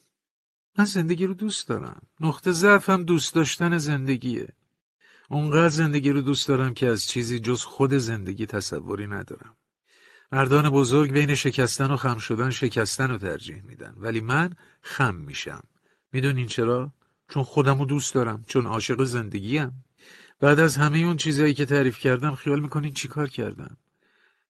من 0.79 0.85
زندگی 0.85 1.27
رو 1.27 1.35
دوست 1.35 1.69
دارم. 1.69 2.03
نقطه 2.21 2.53
ضعفم 2.53 3.05
دوست 3.05 3.35
داشتن 3.35 3.79
زندگیه. 3.79 4.49
اونقدر 5.29 5.69
زندگی 5.69 6.11
رو 6.11 6.21
دوست 6.21 6.49
دارم 6.49 6.75
که 6.75 6.87
از 6.87 7.07
چیزی 7.07 7.41
جز 7.41 7.65
خود 7.65 7.95
زندگی 7.95 8.47
تصوری 8.47 9.07
ندارم. 9.07 9.57
مردان 10.33 10.71
بزرگ 10.71 11.13
بین 11.13 11.35
شکستن 11.35 11.91
و 11.91 11.97
خم 11.97 12.19
شدن 12.19 12.51
شکستن 12.51 13.11
رو 13.11 13.19
ترجیح 13.19 13.63
میدن. 13.63 13.95
ولی 13.97 14.21
من 14.21 14.51
خم 14.83 15.15
میشم. 15.15 15.63
می‌دونین 16.13 16.47
چرا؟ 16.47 16.93
چون 17.29 17.43
خودم 17.43 17.79
رو 17.79 17.85
دوست 17.85 18.15
دارم 18.15 18.45
چون 18.47 18.67
عاشق 18.67 19.05
زندگیم. 19.05 19.85
بعد 20.41 20.61
از 20.61 20.77
همه 20.77 20.99
اون 20.99 21.17
چیزهایی 21.17 21.55
که 21.55 21.67
تعریف 21.67 21.99
کردم 21.99 22.35
خیال 22.35 22.61
می‌کنین 22.61 22.93
چیکار 22.93 23.29
کردم؟ 23.29 23.77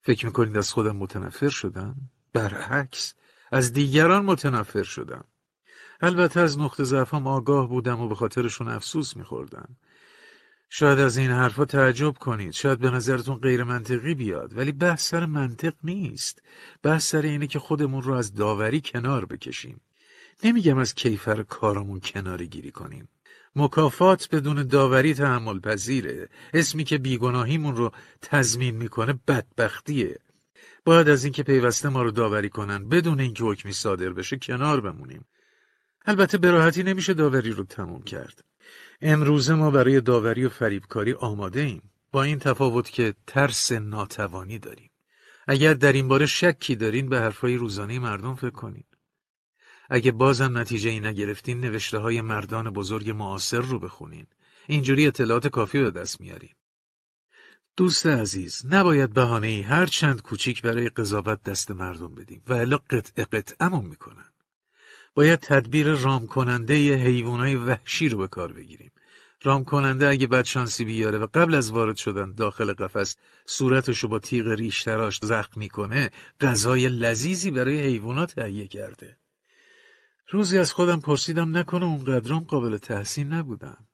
فکر 0.02 0.26
می‌کنید 0.26 0.56
از 0.56 0.72
خودم 0.72 0.96
متنفر 0.96 1.48
شدم؟ 1.48 1.96
برعکس 2.32 3.14
از 3.52 3.72
دیگران 3.72 4.24
متنفر 4.24 4.82
شدم. 4.82 5.24
البته 6.00 6.40
از 6.40 6.58
نقطه 6.58 6.84
ضعفم 6.84 7.26
آگاه 7.26 7.68
بودم 7.68 8.00
و 8.00 8.08
به 8.08 8.14
خاطرشون 8.14 8.68
افسوس 8.68 9.16
میخوردم. 9.16 9.76
شاید 10.74 10.98
از 10.98 11.16
این 11.16 11.30
حرفا 11.30 11.64
تعجب 11.64 12.18
کنید. 12.18 12.52
شاید 12.52 12.78
به 12.78 12.90
نظرتون 12.90 13.36
غیر 13.36 13.64
منطقی 13.64 14.14
بیاد. 14.14 14.56
ولی 14.56 14.72
بحث 14.72 15.08
سر 15.08 15.26
منطق 15.26 15.74
نیست. 15.84 16.42
بحث 16.82 17.08
سر 17.10 17.22
اینه 17.22 17.46
که 17.46 17.58
خودمون 17.58 18.02
رو 18.02 18.14
از 18.14 18.34
داوری 18.34 18.80
کنار 18.80 19.24
بکشیم. 19.24 19.80
نمیگم 20.44 20.78
از 20.78 20.94
کیفر 20.94 21.42
کارمون 21.42 22.00
کناری 22.00 22.48
گیری 22.48 22.70
کنیم. 22.70 23.08
مکافات 23.56 24.28
بدون 24.32 24.66
داوری 24.66 25.14
تحمل 25.14 25.60
پذیره 25.60 26.28
اسمی 26.54 26.84
که 26.84 26.98
بیگناهیمون 26.98 27.76
رو 27.76 27.90
تضمین 28.22 28.76
می‌کنه 28.76 29.18
بدبختیه. 29.28 30.18
باید 30.84 31.08
از 31.08 31.24
اینکه 31.24 31.42
پیوسته 31.42 31.88
ما 31.88 32.02
رو 32.02 32.10
داوری 32.10 32.48
کنن 32.48 32.88
بدون 32.88 33.20
اینکه 33.20 33.44
حکمی 33.44 33.72
صادر 33.72 34.12
بشه 34.12 34.36
کنار 34.36 34.80
بمونیم. 34.80 35.24
البته 36.06 36.38
به 36.38 36.50
راحتی 36.50 36.82
نمیشه 36.82 37.14
داوری 37.14 37.50
رو 37.50 37.64
تموم 37.64 38.02
کرد. 38.02 38.51
امروزه 39.02 39.54
ما 39.54 39.70
برای 39.70 40.00
داوری 40.00 40.44
و 40.44 40.48
فریبکاری 40.48 41.12
آماده 41.12 41.60
ایم. 41.60 41.90
با 42.12 42.22
این 42.22 42.38
تفاوت 42.38 42.90
که 42.90 43.14
ترس 43.26 43.72
ناتوانی 43.72 44.58
داریم. 44.58 44.90
اگر 45.48 45.74
در 45.74 45.92
این 45.92 46.08
باره 46.08 46.26
شکی 46.26 46.76
دارین 46.76 47.08
به 47.08 47.20
حرفای 47.20 47.56
روزانه 47.56 47.98
مردم 47.98 48.34
فکر 48.34 48.50
کنید 48.50 48.86
اگه 49.90 50.12
بازم 50.12 50.58
نتیجه 50.58 50.90
ای 50.90 51.00
نگرفتین 51.00 51.60
نوشته 51.60 51.98
های 51.98 52.20
مردان 52.20 52.70
بزرگ 52.70 53.10
معاصر 53.10 53.60
رو 53.60 53.78
بخونین. 53.78 54.26
اینجوری 54.66 55.06
اطلاعات 55.06 55.48
کافی 55.48 55.82
به 55.82 55.90
دست 55.90 56.20
میارین. 56.20 56.54
دوست 57.76 58.06
عزیز 58.06 58.66
نباید 58.70 59.12
بهانه 59.12 59.46
ای 59.46 59.62
هر 59.62 59.86
چند 59.86 60.22
کوچیک 60.22 60.62
برای 60.62 60.88
قضاوت 60.88 61.42
دست 61.42 61.70
مردم 61.70 62.14
بدیم. 62.14 62.42
و 62.48 62.52
الا 62.52 62.76
قطع 62.90 63.24
قطعمون 63.24 63.84
می‌کنن. 63.84 64.31
باید 65.14 65.38
تدبیر 65.38 65.86
رام 65.94 66.26
کننده 66.26 66.74
حیوانای 66.94 67.54
وحشی 67.54 68.08
رو 68.08 68.18
به 68.18 68.28
کار 68.28 68.52
بگیریم. 68.52 68.92
رام 69.42 69.64
کننده 69.64 70.08
اگه 70.08 70.26
بدشانسی 70.26 70.84
بیاره 70.84 71.18
و 71.18 71.26
قبل 71.34 71.54
از 71.54 71.70
وارد 71.70 71.96
شدن 71.96 72.32
داخل 72.32 72.72
قفس 72.72 73.16
صورتشو 73.46 74.08
با 74.08 74.18
تیغ 74.18 74.48
ریشتراش 74.48 75.20
زخم 75.22 75.60
می‌کنه 75.60 76.10
غذای 76.40 76.88
لذیذی 76.88 77.50
برای 77.50 77.80
حیوانات 77.80 78.34
تهیه 78.34 78.68
کرده. 78.68 79.16
روزی 80.28 80.58
از 80.58 80.72
خودم 80.72 81.00
پرسیدم 81.00 81.56
نکنه 81.56 81.84
اونقدرام 81.84 82.44
قابل 82.44 82.76
تحسین 82.76 83.32
نبودم. 83.32 83.86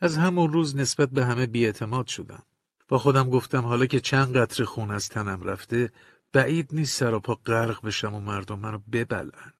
از 0.00 0.16
همون 0.16 0.52
روز 0.52 0.76
نسبت 0.76 1.10
به 1.10 1.24
همه 1.24 1.46
بیاعتماد 1.46 2.06
شدم. 2.06 2.42
با 2.88 2.98
خودم 2.98 3.30
گفتم 3.30 3.62
حالا 3.62 3.86
که 3.86 4.00
چند 4.00 4.36
قطر 4.36 4.64
خون 4.64 4.90
از 4.90 5.08
تنم 5.08 5.42
رفته 5.42 5.92
بعید 6.32 6.68
نیست 6.72 6.98
سر 6.98 7.14
و 7.14 7.20
پا 7.20 7.34
غرق 7.34 7.86
بشم 7.86 8.14
و 8.14 8.20
مردم 8.20 8.58
منو 8.58 8.78
ببلن. 8.92 9.52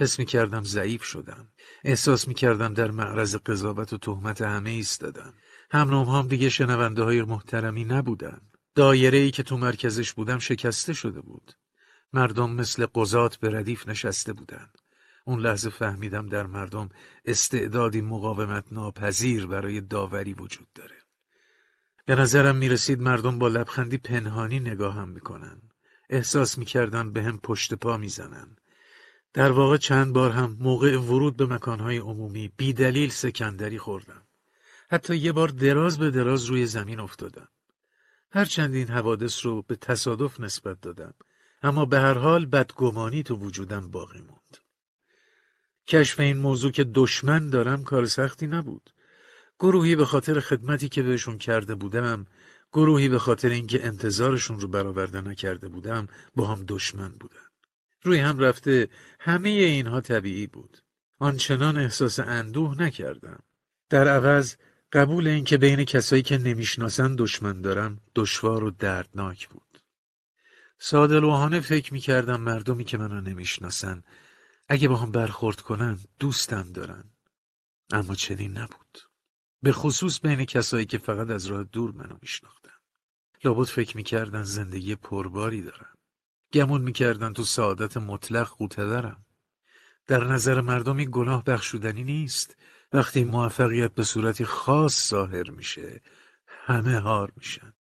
حس 0.00 0.18
می 0.18 0.26
کردم 0.26 0.64
ضعیف 0.64 1.04
شدم. 1.04 1.48
احساس 1.84 2.28
می 2.28 2.34
کردم 2.34 2.74
در 2.74 2.90
معرض 2.90 3.36
قضاوت 3.36 3.92
و 3.92 3.98
تهمت 3.98 4.42
همه 4.42 4.70
ایستادم. 4.70 5.34
همنام 5.70 6.08
هم 6.08 6.28
دیگه 6.28 6.48
شنونده 6.48 7.02
های 7.02 7.22
محترمی 7.22 7.84
نبودن 7.84 8.40
دایره 8.74 9.18
ای 9.18 9.30
که 9.30 9.42
تو 9.42 9.56
مرکزش 9.56 10.12
بودم 10.12 10.38
شکسته 10.38 10.92
شده 10.92 11.20
بود. 11.20 11.52
مردم 12.12 12.50
مثل 12.50 12.86
قضات 12.94 13.36
به 13.36 13.58
ردیف 13.58 13.88
نشسته 13.88 14.32
بودن 14.32 14.70
اون 15.24 15.40
لحظه 15.40 15.70
فهمیدم 15.70 16.26
در 16.26 16.46
مردم 16.46 16.88
استعدادی 17.24 18.00
مقاومت 18.00 18.64
ناپذیر 18.72 19.46
برای 19.46 19.80
داوری 19.80 20.34
وجود 20.34 20.68
داره. 20.74 20.96
به 22.06 22.14
نظرم 22.14 22.56
می‌رسید 22.56 23.00
مردم 23.00 23.38
با 23.38 23.48
لبخندی 23.48 23.98
پنهانی 23.98 24.60
نگاهم 24.60 25.08
می‌کنن 25.08 25.62
احساس 26.10 26.58
می‌کردن 26.58 27.12
به 27.12 27.22
هم 27.22 27.38
پشت 27.38 27.74
پا 27.74 27.96
می‌زنن 27.96 28.56
در 29.32 29.52
واقع 29.52 29.76
چند 29.76 30.12
بار 30.12 30.30
هم 30.30 30.56
موقع 30.60 30.98
ورود 30.98 31.36
به 31.36 31.46
مکانهای 31.46 31.98
عمومی 31.98 32.52
بیدلیل 32.56 33.10
سکندری 33.10 33.78
خوردم. 33.78 34.22
حتی 34.90 35.16
یه 35.16 35.32
بار 35.32 35.48
دراز 35.48 35.98
به 35.98 36.10
دراز 36.10 36.44
روی 36.44 36.66
زمین 36.66 37.00
افتادم. 37.00 37.48
هرچند 38.30 38.74
این 38.74 38.88
حوادث 38.88 39.46
رو 39.46 39.62
به 39.62 39.76
تصادف 39.76 40.40
نسبت 40.40 40.80
دادم 40.80 41.14
اما 41.62 41.84
به 41.84 41.98
هر 42.00 42.14
حال 42.14 42.46
بدگمانی 42.46 43.22
تو 43.22 43.36
وجودم 43.36 43.90
باقی 43.90 44.20
موند. 44.20 44.58
کشف 45.86 46.20
این 46.20 46.36
موضوع 46.36 46.70
که 46.70 46.84
دشمن 46.84 47.50
دارم 47.50 47.84
کار 47.84 48.06
سختی 48.06 48.46
نبود. 48.46 48.90
گروهی 49.60 49.96
به 49.96 50.04
خاطر 50.04 50.40
خدمتی 50.40 50.88
که 50.88 51.02
بهشون 51.02 51.38
کرده 51.38 51.74
بودم 51.74 52.26
گروهی 52.72 53.08
به 53.08 53.18
خاطر 53.18 53.48
اینکه 53.48 53.86
انتظارشون 53.86 54.60
رو 54.60 54.68
برآورده 54.68 55.20
نکرده 55.20 55.68
بودم 55.68 56.08
با 56.36 56.46
هم 56.46 56.64
دشمن 56.68 57.08
بودن. 57.08 57.47
روی 58.02 58.18
هم 58.18 58.38
رفته. 58.38 58.88
همه 59.20 59.48
اینها 59.48 60.00
طبیعی 60.00 60.46
بود. 60.46 60.78
آنچنان 61.18 61.76
احساس 61.76 62.20
اندوه 62.20 62.82
نکردم. 62.82 63.42
در 63.90 64.08
عوض 64.08 64.56
قبول 64.92 65.26
اینکه 65.26 65.56
بین 65.56 65.84
کسایی 65.84 66.22
که 66.22 66.38
نمی‌شناسن 66.38 67.14
دشمن 67.16 67.60
دارم 67.60 68.00
دشوار 68.14 68.64
و 68.64 68.70
دردناک 68.70 69.48
بود. 69.48 69.82
سادلوحانه 70.78 71.60
فکر 71.60 71.92
می‌کردم 71.92 72.40
مردمی 72.40 72.84
که 72.84 72.98
منو 72.98 73.20
نمی‌شناسن 73.20 74.02
اگه 74.68 74.88
با 74.88 74.96
هم 74.96 75.12
برخورد 75.12 75.60
کنن 75.60 75.98
دوستم 76.18 76.72
دارن. 76.72 77.04
اما 77.92 78.14
چنین 78.14 78.58
نبود. 78.58 78.98
به 79.62 79.72
خصوص 79.72 80.20
بین 80.20 80.44
کسایی 80.44 80.86
که 80.86 80.98
فقط 80.98 81.30
از 81.30 81.46
راه 81.46 81.64
دور 81.64 81.92
منو 81.92 82.18
میشناختن. 82.22 82.70
لابد 83.44 83.66
فکر 83.66 83.96
می‌کردن 83.96 84.42
زندگی 84.42 84.94
پرباری 84.94 85.62
دارم. 85.62 85.97
گمون 86.52 86.80
می‌کردن 86.80 87.32
تو 87.32 87.44
سعادت 87.44 87.96
مطلق 87.96 88.48
قوته 88.48 88.86
دارم 88.86 89.24
در 90.06 90.24
نظر 90.24 90.60
مردمی 90.60 91.06
گناه 91.06 91.44
بخشودنی 91.44 92.04
نیست 92.04 92.56
وقتی 92.92 93.24
موفقیت 93.24 93.94
به 93.94 94.04
صورتی 94.04 94.44
خاص 94.44 95.08
ظاهر 95.08 95.50
میشه 95.50 96.00
همه 96.46 96.98
هار 96.98 97.32
میشن 97.36 97.72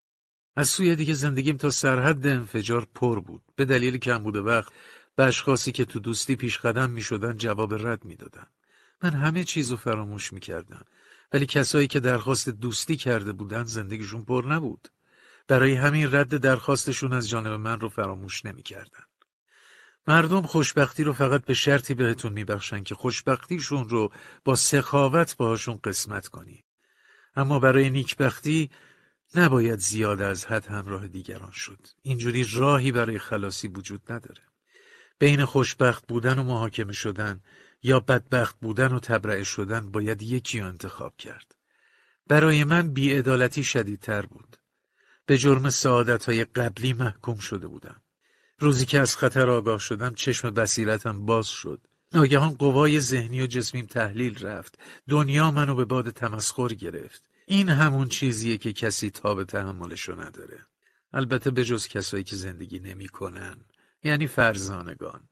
از 0.56 0.70
سوی 0.70 0.96
دیگه 0.96 1.14
زندگیم 1.14 1.58
تا 1.58 1.70
سرحد 1.70 2.28
انفجار 2.28 2.88
پر 2.96 3.20
بود 3.20 3.42
به 3.56 3.66
دلیل 3.66 3.98
کم 3.98 4.18
بوده 4.18 4.42
وقت 4.42 4.74
به 5.16 5.24
اشخاصی 5.24 5.72
که 5.72 5.86
تو 5.86 6.00
دوستی 6.00 6.36
پیش 6.36 6.58
قدم 6.58 6.90
می 6.90 7.02
شدن 7.02 7.38
جواب 7.38 7.88
رد 7.88 8.06
می 8.06 8.16
دادن. 8.16 8.48
من 9.04 9.10
همه 9.10 9.44
چیز 9.44 9.72
رو 9.72 9.78
فراموش 9.78 10.34
می 10.34 10.40
کردم. 10.40 10.86
ولی 11.34 11.46
کسایی 11.46 11.88
که 11.88 12.00
درخواست 12.00 12.50
دوستی 12.50 12.96
کرده 12.96 13.34
بودن 13.34 13.64
زندگیشون 13.64 14.26
پر 14.26 14.46
نبود. 14.46 14.88
برای 15.48 15.74
همین 15.74 16.16
رد 16.16 16.38
درخواستشون 16.38 17.14
از 17.14 17.30
جانب 17.30 17.52
من 17.52 17.80
رو 17.80 17.90
فراموش 17.90 18.46
نمی 18.46 18.64
کردن. 18.64 19.04
مردم 20.08 20.42
خوشبختی 20.42 21.04
رو 21.04 21.14
فقط 21.14 21.46
به 21.46 21.54
شرطی 21.54 21.94
بهتون 21.94 22.34
میبخشن 22.34 22.84
که 22.84 22.96
خوشبختیشون 22.96 23.90
رو 23.90 24.12
با 24.44 24.56
سخاوت 24.56 25.38
باهاشون 25.38 25.80
قسمت 25.84 26.28
کنی. 26.28 26.64
اما 27.36 27.60
برای 27.60 27.90
نیکبختی 27.90 28.70
نباید 29.36 29.80
زیاد 29.80 30.22
از 30.22 30.46
حد 30.46 30.66
همراه 30.66 31.08
دیگران 31.08 31.52
شد. 31.52 31.88
اینجوری 32.02 32.46
راهی 32.54 32.92
برای 32.92 33.20
خلاصی 33.20 33.68
وجود 33.68 34.12
نداره. 34.12 34.42
بین 35.20 35.46
خوشبخت 35.46 36.08
بودن 36.08 36.40
و 36.40 36.44
محاکمه 36.44 36.94
شدن 36.94 37.42
یا 37.84 38.00
بدبخت 38.00 38.60
بودن 38.60 38.92
و 38.92 39.00
تبرئه 39.00 39.44
شدن 39.44 39.92
باید 39.92 40.22
یکی 40.22 40.60
انتخاب 40.62 41.18
کرد. 41.18 41.56
برای 42.28 42.64
من 42.64 42.94
بیعدالتی 42.94 43.64
شدیدتر 43.64 44.22
بود. 44.26 44.58
به 45.28 45.38
جرم 45.38 45.70
سعادت 45.70 46.26
های 46.26 46.46
قبلی 46.46 46.94
محکوم 46.94 47.38
شده 47.38 47.68
بودم. 47.68 48.02
روزی 48.60 48.86
که 48.86 49.00
از 49.00 49.18
خطر 49.18 49.50
آگاه 49.50 49.80
شدم 49.80 50.14
چشم 50.14 50.50
بصیرتم 50.50 51.26
باز 51.26 51.48
شد. 51.48 51.88
ناگهان 52.14 52.50
قوای 52.50 53.00
ذهنی 53.00 53.42
و 53.42 53.48
جسمیم 53.48 53.86
تحلیل 53.86 54.46
رفت. 54.46 54.80
دنیا 55.10 55.52
منو 55.52 55.76
به 55.76 55.86
باد 55.86 56.10
تمسخر 56.10 56.68
گرفت. 56.68 57.24
این 57.46 57.70
همون 57.70 58.08
چیزیه 58.08 58.58
که 58.58 58.74
کسی 58.74 59.10
تاب 59.10 59.44
تحملشو 59.44 60.22
نداره. 60.22 60.66
البته 61.14 61.52
به 61.52 61.66
جز 61.66 61.88
کسایی 61.88 62.24
که 62.24 62.36
زندگی 62.36 62.80
نمی‌کنن. 62.80 63.58
یعنی 64.04 64.28
فرزانگان 64.28 65.30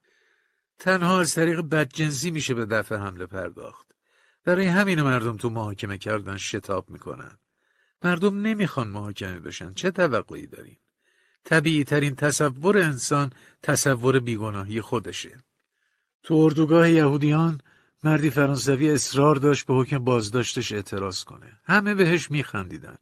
تنها 0.79 1.19
از 1.19 1.35
طریق 1.35 1.61
بدجنسی 1.61 2.31
میشه 2.31 2.53
به 2.53 2.65
دفع 2.65 2.95
حمله 2.95 3.25
پرداخت 3.25 3.87
برای 4.45 4.65
همین 4.65 5.01
مردم 5.01 5.37
تو 5.37 5.49
محاکمه 5.49 5.97
کردن 5.97 6.37
شتاب 6.37 6.89
می‌کنن 6.89 7.37
مردم 8.05 8.41
نمی‌خوان 8.41 8.87
محاکمه 8.87 9.39
بشن. 9.39 9.73
چه 9.73 9.91
توقعی 9.91 10.47
دارین؟ 10.47 10.77
طبیعی 11.43 11.83
ترین 11.83 12.15
تصور 12.15 12.77
انسان 12.77 13.31
تصور 13.63 14.19
بیگناهی 14.19 14.81
خودشه. 14.81 15.37
تو 16.23 16.33
اردوگاه 16.33 16.91
یهودیان 16.91 17.61
مردی 18.03 18.29
فرانسوی 18.29 18.91
اصرار 18.91 19.35
داشت 19.35 19.65
به 19.65 19.73
حکم 19.73 19.97
بازداشتش 19.97 20.71
اعتراض 20.71 21.23
کنه. 21.23 21.59
همه 21.63 21.95
بهش 21.95 22.31
میخندیدن. 22.31 22.97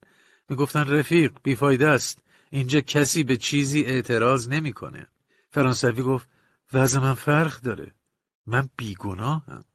می‌گفتن 0.50 0.88
رفیق 0.88 1.32
بیفایده 1.44 1.88
است. 1.88 2.20
اینجا 2.50 2.82
کسی 2.82 3.24
به 3.24 3.38
چیزی 3.38 3.84
اعتراض 3.84 4.50
نمی‌کنه. 4.50 5.08
فرانسوی 5.50 6.02
گفت 6.04 6.28
وضع 6.74 7.00
من 7.00 7.14
فرق 7.14 7.62
داره. 7.62 7.92
من 8.46 8.70
بیگناهم. 8.78 9.66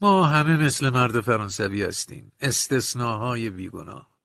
ما 0.00 0.26
همه 0.26 0.56
مثل 0.56 0.90
مرد 0.90 1.20
فرانسوی 1.20 1.82
هستیم. 1.82 2.32
استثناهای 2.40 3.50
بیگناه. 3.50 4.15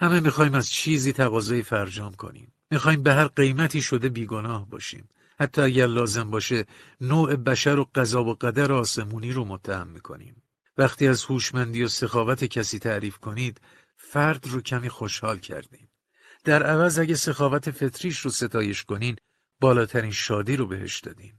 همه 0.00 0.20
می‌خوایم 0.20 0.54
از 0.54 0.70
چیزی 0.70 1.12
تقاضای 1.12 1.62
فرجام 1.62 2.14
کنیم. 2.14 2.52
می‌خوایم 2.70 3.02
به 3.02 3.14
هر 3.14 3.26
قیمتی 3.26 3.82
شده 3.82 4.08
بیگناه 4.08 4.70
باشیم. 4.70 5.08
حتی 5.40 5.62
اگر 5.62 5.86
لازم 5.86 6.30
باشه 6.30 6.66
نوع 7.00 7.36
بشر 7.36 7.78
و 7.78 7.90
قضا 7.94 8.24
و 8.24 8.34
قدر 8.34 8.72
آسمونی 8.72 9.32
رو 9.32 9.44
متهم 9.44 9.88
می‌کنیم. 9.88 10.42
وقتی 10.78 11.08
از 11.08 11.24
هوشمندی 11.24 11.82
و 11.82 11.88
سخاوت 11.88 12.44
کسی 12.44 12.78
تعریف 12.78 13.18
کنید 13.18 13.60
فرد 13.96 14.46
رو 14.46 14.60
کمی 14.60 14.88
خوشحال 14.88 15.38
کردیم. 15.38 15.88
در 16.44 16.62
عوض 16.62 16.98
اگه 16.98 17.14
سخاوت 17.14 17.70
فطریش 17.70 18.18
رو 18.18 18.30
ستایش 18.30 18.84
کنین 18.84 19.16
بالاترین 19.60 20.10
شادی 20.10 20.56
رو 20.56 20.66
بهش 20.66 21.00
دادین. 21.00 21.34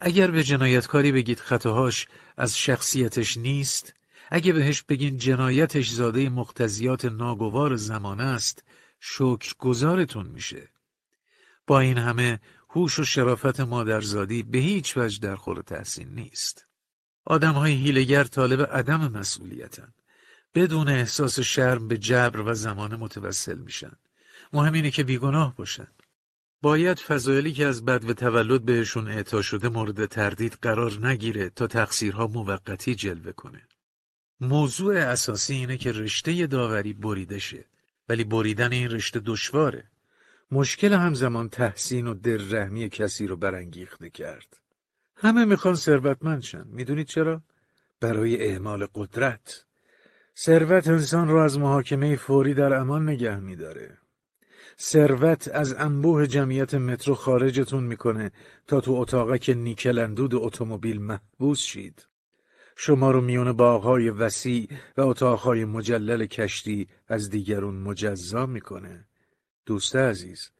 اگر 0.00 0.30
به 0.30 0.44
جنایتکاری 0.44 1.12
بگید 1.12 1.40
خطاهاش 1.40 2.06
از 2.36 2.58
شخصیتش 2.58 3.36
نیست 3.36 3.94
اگه 4.30 4.52
بهش 4.52 4.82
بگین 4.82 5.16
جنایتش 5.16 5.90
زاده 5.90 6.28
مقتضیات 6.28 7.04
ناگوار 7.04 7.76
زمانه 7.76 8.22
است 8.22 8.64
شکر 9.00 9.54
گذارتون 9.58 10.26
میشه. 10.26 10.68
با 11.66 11.80
این 11.80 11.98
همه 11.98 12.40
هوش 12.70 12.98
و 12.98 13.04
شرافت 13.04 13.60
مادرزادی 13.60 14.42
به 14.42 14.58
هیچ 14.58 14.96
وجه 14.96 15.20
در 15.20 15.36
خور 15.36 15.62
تحسین 15.62 16.08
نیست. 16.14 16.66
آدم 17.24 17.52
های 17.52 17.72
هیلگر 17.72 18.24
طالب 18.24 18.62
عدم 18.62 19.12
مسئولیتن. 19.12 19.92
بدون 20.54 20.88
احساس 20.88 21.40
شرم 21.40 21.88
به 21.88 21.98
جبر 21.98 22.40
و 22.40 22.54
زمان 22.54 22.96
متوسل 22.96 23.58
میشن. 23.58 23.92
مهم 24.52 24.72
اینه 24.72 24.90
که 24.90 25.04
بیگناه 25.04 25.56
باشن. 25.56 25.88
باید 26.62 26.98
فضایلی 26.98 27.52
که 27.52 27.66
از 27.66 27.84
بد 27.84 28.10
و 28.10 28.14
تولد 28.14 28.64
بهشون 28.64 29.08
اعطا 29.08 29.42
شده 29.42 29.68
مورد 29.68 30.06
تردید 30.06 30.58
قرار 30.62 31.06
نگیره 31.06 31.50
تا 31.50 31.66
تقصیرها 31.66 32.26
موقتی 32.26 32.94
جلوه 32.94 33.32
کنه. 33.32 33.62
موضوع 34.40 34.96
اساسی 34.96 35.54
اینه 35.54 35.76
که 35.76 35.92
رشته 35.92 36.46
داوری 36.46 36.92
بریده 36.92 37.38
شه 37.38 37.64
ولی 38.08 38.24
بریدن 38.24 38.72
این 38.72 38.90
رشته 38.90 39.20
دشواره. 39.20 39.84
مشکل 40.50 40.92
همزمان 40.92 41.48
تحسین 41.48 42.06
و 42.06 42.14
رحمی 42.24 42.88
کسی 42.88 43.26
رو 43.26 43.36
برانگیخته 43.36 44.10
کرد. 44.10 44.56
همه 45.16 45.44
می‌خوان 45.44 45.74
ثروتمند 45.74 46.42
شن 46.42 46.66
می‌دونید 46.66 47.06
چرا؟ 47.06 47.42
برای 48.00 48.42
اعمال 48.42 48.86
قدرت. 48.94 49.64
ثروت 50.36 50.88
انسان 50.88 51.28
رو 51.28 51.36
از 51.36 51.58
محاکمه 51.58 52.16
فوری 52.16 52.54
در 52.54 52.72
امان 52.72 53.08
نگه 53.08 53.36
میداره. 53.36 53.98
ثروت 54.80 55.48
از 55.48 55.72
انبوه 55.72 56.26
جمعیت 56.26 56.74
مترو 56.74 57.14
خارجتون 57.14 57.84
می‌کنه 57.84 58.32
تا 58.66 58.80
تو 58.80 58.92
اتاقک 58.92 59.50
نیکل 59.50 59.98
اندود 59.98 60.34
اتومبیل 60.34 61.00
محبوس 61.00 61.60
شید. 61.60 62.09
شما 62.82 63.10
رو 63.10 63.20
میون 63.20 63.52
باغهای 63.52 64.10
وسیع 64.10 64.68
و 64.96 65.00
اتاقهای 65.00 65.64
مجلل 65.64 66.26
کشتی 66.26 66.88
از 67.08 67.30
دیگرون 67.30 67.74
مجزا 67.74 68.46
می‌کنه. 68.46 69.04
دوست 69.66 69.96
عزیز 69.96 70.50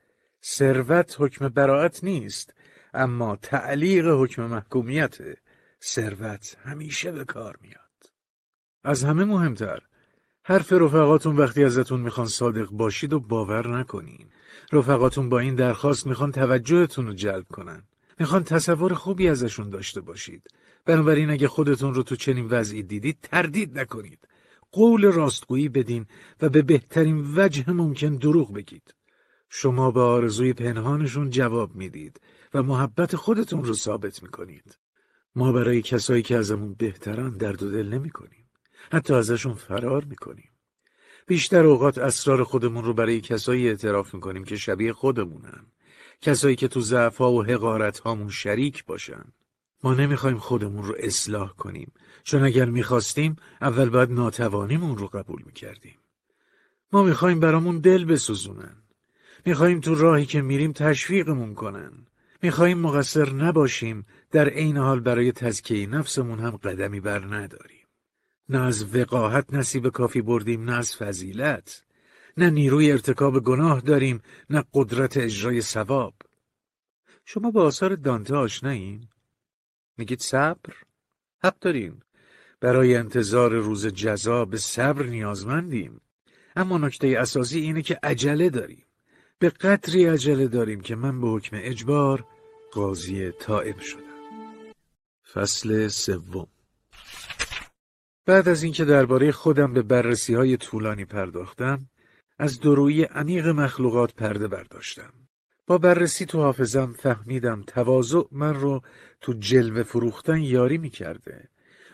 ثروت 0.45 1.17
حکم 1.19 1.49
براعت 1.49 2.05
نیست 2.05 2.55
اما 2.95 3.37
تعلیق 3.37 4.07
حکم 4.07 4.47
محکومیت. 4.47 5.19
ثروت 5.83 6.57
همیشه 6.65 7.13
به 7.13 7.25
کار 7.25 7.57
میاد. 7.63 8.13
از 8.85 9.05
همه 9.05 9.25
مهمتر 9.25 9.81
حرف 10.43 10.73
رفقاتون 10.73 11.37
وقتی 11.37 11.65
ازتون 11.65 12.01
می‌خوان 12.01 12.27
صادق 12.27 12.69
باشید 12.71 13.13
و 13.13 13.21
باور 13.21 13.79
نکنین. 13.79 14.31
رفقاتون 14.73 15.29
با 15.29 15.39
این 15.39 15.55
درخواست 15.55 16.07
می‌خوان 16.07 16.33
توجهتون 16.33 17.07
رو 17.07 17.13
جلب 17.13 17.47
کنن. 17.49 17.83
می‌خوان 18.21 18.45
تصور 18.45 18.95
خوبی 18.95 19.29
ازشون 19.29 19.71
داشته 19.71 20.01
باشید. 20.01 20.49
بنابراین 20.85 21.31
اگه 21.31 21.49
خودتون 21.49 21.95
رو 21.95 22.03
تو 22.03 22.17
چنین 22.17 22.47
وضعی 22.47 22.83
دیدید 22.83 23.19
تردید 23.23 23.79
نکنید. 23.79 24.29
قول 24.73 25.05
راستگویی 25.05 25.69
بدین 25.69 26.07
و 26.41 26.49
به 26.49 26.63
بهترین 26.63 27.33
وجه 27.37 27.71
ممکن 27.71 28.17
دروغ 28.17 28.53
بگید. 28.53 28.95
شما 29.49 29.91
به 29.91 30.01
آرزوی 30.01 30.53
پنهانشون 30.53 31.31
جواب 31.31 31.75
می‌دید 31.75 32.21
و 32.55 32.63
محبت 32.63 33.17
خودتون 33.17 33.65
رو 33.65 33.75
ثابت 33.75 34.23
می‌کنید. 34.23 34.79
ما 35.35 35.53
برای 35.53 35.83
کسایی 35.83 36.23
که 36.23 36.37
ازمون 36.37 36.75
بهترن 36.75 37.31
درد 37.31 37.63
و 37.63 37.71
دل 37.71 37.89
نمی‌کنیم. 37.89 38.51
حتی 38.93 39.15
ازشون 39.15 39.55
فرار 39.55 40.05
می‌کنیم. 40.05 40.51
بیشتر 41.27 41.65
اوقات 41.65 41.99
اسرار 41.99 42.45
خودمون 42.45 42.85
رو 42.85 42.95
برای 42.95 43.21
کسایی 43.21 43.69
اعتراف 43.69 44.15
می‌کنیم 44.15 44.45
که 44.45 44.57
شبیه 44.57 44.93
خودمونن. 44.93 45.67
کسایی 46.21 46.57
که 46.57 46.69
تو 46.69 46.81
ضعفها 46.81 47.33
و 47.33 47.45
حقارت 47.45 47.99
هامون 47.99 48.31
شریک 48.31 48.85
باشن. 48.85 49.25
ما 49.85 49.95
نمی‌خوایم 49.95 50.39
خودمون 50.39 50.85
رو 50.85 50.95
اصلاح 50.99 51.53
کنیم. 51.53 51.93
چون 52.23 52.45
اگر 52.45 52.65
می‌خواستیم 52.65 53.37
اول 53.61 53.89
باید 53.89 54.11
ناتوانیمون 54.11 54.99
رو 54.99 55.07
قبول 55.07 55.43
می‌کردیم. 55.47 55.99
ما 56.93 57.03
می‌خوایم 57.03 57.41
برامون 57.41 57.79
دل 57.79 58.05
بسوزونن. 58.05 58.77
می‌خوایم 59.47 59.81
تو 59.81 59.95
راهی 59.95 60.27
که 60.27 60.43
میریم 60.43 60.73
تشویقمون 60.73 61.55
کنن. 61.55 61.93
می‌خوایم 62.43 62.79
مقصر 62.79 63.33
نباشیم 63.33 64.07
در 64.31 64.49
عین 64.49 64.77
حال 64.77 65.01
برای 65.01 65.33
تزکیه 65.33 65.87
نفسمون 65.87 66.39
هم 66.39 66.51
قدمی 66.51 67.01
بر 67.01 67.25
نداریم. 67.25 67.87
نه 68.49 68.61
از 68.61 68.97
وقاحت 68.97 69.55
نصیب 69.55 69.89
کافی 69.89 70.23
بردیم 70.23 70.65
نه 70.65 70.77
از 70.77 70.97
فضیلت. 70.97 71.85
نه 72.37 72.51
نیروی 72.51 72.93
ارتکاب 72.93 73.45
گناه 73.45 73.81
داریم 73.81 74.23
نه 74.51 74.65
قدرت 74.75 75.17
اجرای 75.17 75.61
ثواب. 75.61 76.15
شما 77.25 77.51
با 77.51 77.63
آثار 77.63 77.95
دانته 77.95 78.35
آشناییم 78.35 79.09
میگید 79.99 80.21
صبر؟ 80.21 80.75
حق 81.45 81.59
داریم 81.59 82.03
برای 82.61 82.97
انتظار 82.97 83.53
روز 83.53 83.87
جزا 83.87 84.45
به 84.45 84.57
صبر 84.57 85.07
نیازمندیم. 85.07 86.01
اما 86.57 86.79
نکته 86.79 87.17
اساسی 87.19 87.61
اینه 87.61 87.83
که 87.83 87.99
عجله 88.03 88.51
داریم. 88.51 88.85
به 89.39 89.49
قدری 89.49 90.05
عجله 90.05 90.49
داریم 90.49 90.81
که 90.81 90.97
من 90.97 91.21
به 91.21 91.29
حکم 91.29 91.57
اجبار 91.61 92.25
قاضی 92.73 93.31
طائب 93.31 93.81
شدم. 93.81 94.03
فصل 95.33 95.89
سوم. 95.89 96.47
بعد 98.27 98.49
از 98.49 98.63
اینکه 98.63 98.85
درباره 98.85 99.33
خودم 99.33 99.73
به 99.73 99.83
بررسی 99.83 100.35
های 100.35 100.57
طولانی 100.57 101.05
پرداختم 101.05 101.89
از 102.41 102.61
دروی 102.61 103.03
عمیق 103.03 103.47
مخلوقات 103.49 104.15
پرده 104.15 104.49
برداشتم. 104.49 105.13
با 105.67 105.79
بررسی 105.79 106.27
تو 106.27 106.39
حافظم 106.39 106.93
فهمیدم 106.93 107.63
تواضع 107.67 108.23
من 108.33 108.55
رو 108.55 108.83
تو 109.21 109.33
جلوه 109.33 109.83
فروختن 109.83 110.41
یاری 110.41 110.79
می‌کرده. 110.79 111.49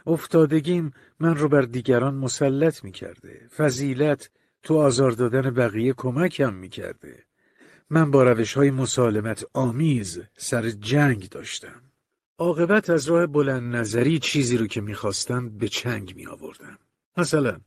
افتادگیم 0.07 0.93
من 1.21 1.37
رو 1.37 1.49
بر 1.49 1.63
دیگران 1.63 2.15
مسلط 2.15 2.85
می‌کرده. 2.85 3.49
فضیلت 3.57 4.31
تو 4.63 4.79
آزار 4.79 5.11
دادن 5.11 5.51
بقیه 5.51 5.93
کمکم 5.93 6.55
می‌کرده. 6.55 7.25
من 7.91 8.11
با 8.11 8.23
روش 8.23 8.55
های 8.55 8.71
مسالمت 8.71 9.45
آمیز 9.55 10.23
سر 10.37 10.71
جنگ 10.71 11.29
داشتم. 11.29 11.83
عاقبت 12.39 12.91
از 12.91 13.07
راه 13.07 13.27
بلند 13.27 13.77
نظری 13.77 14.19
چیزی 14.19 14.57
رو 14.57 14.67
که 14.67 14.81
می‌خواستم 14.81 15.49
به 15.49 15.69
چنگ 15.69 16.17
می 16.17 16.27
آوردم 16.27 16.79
مثلا 17.17 17.61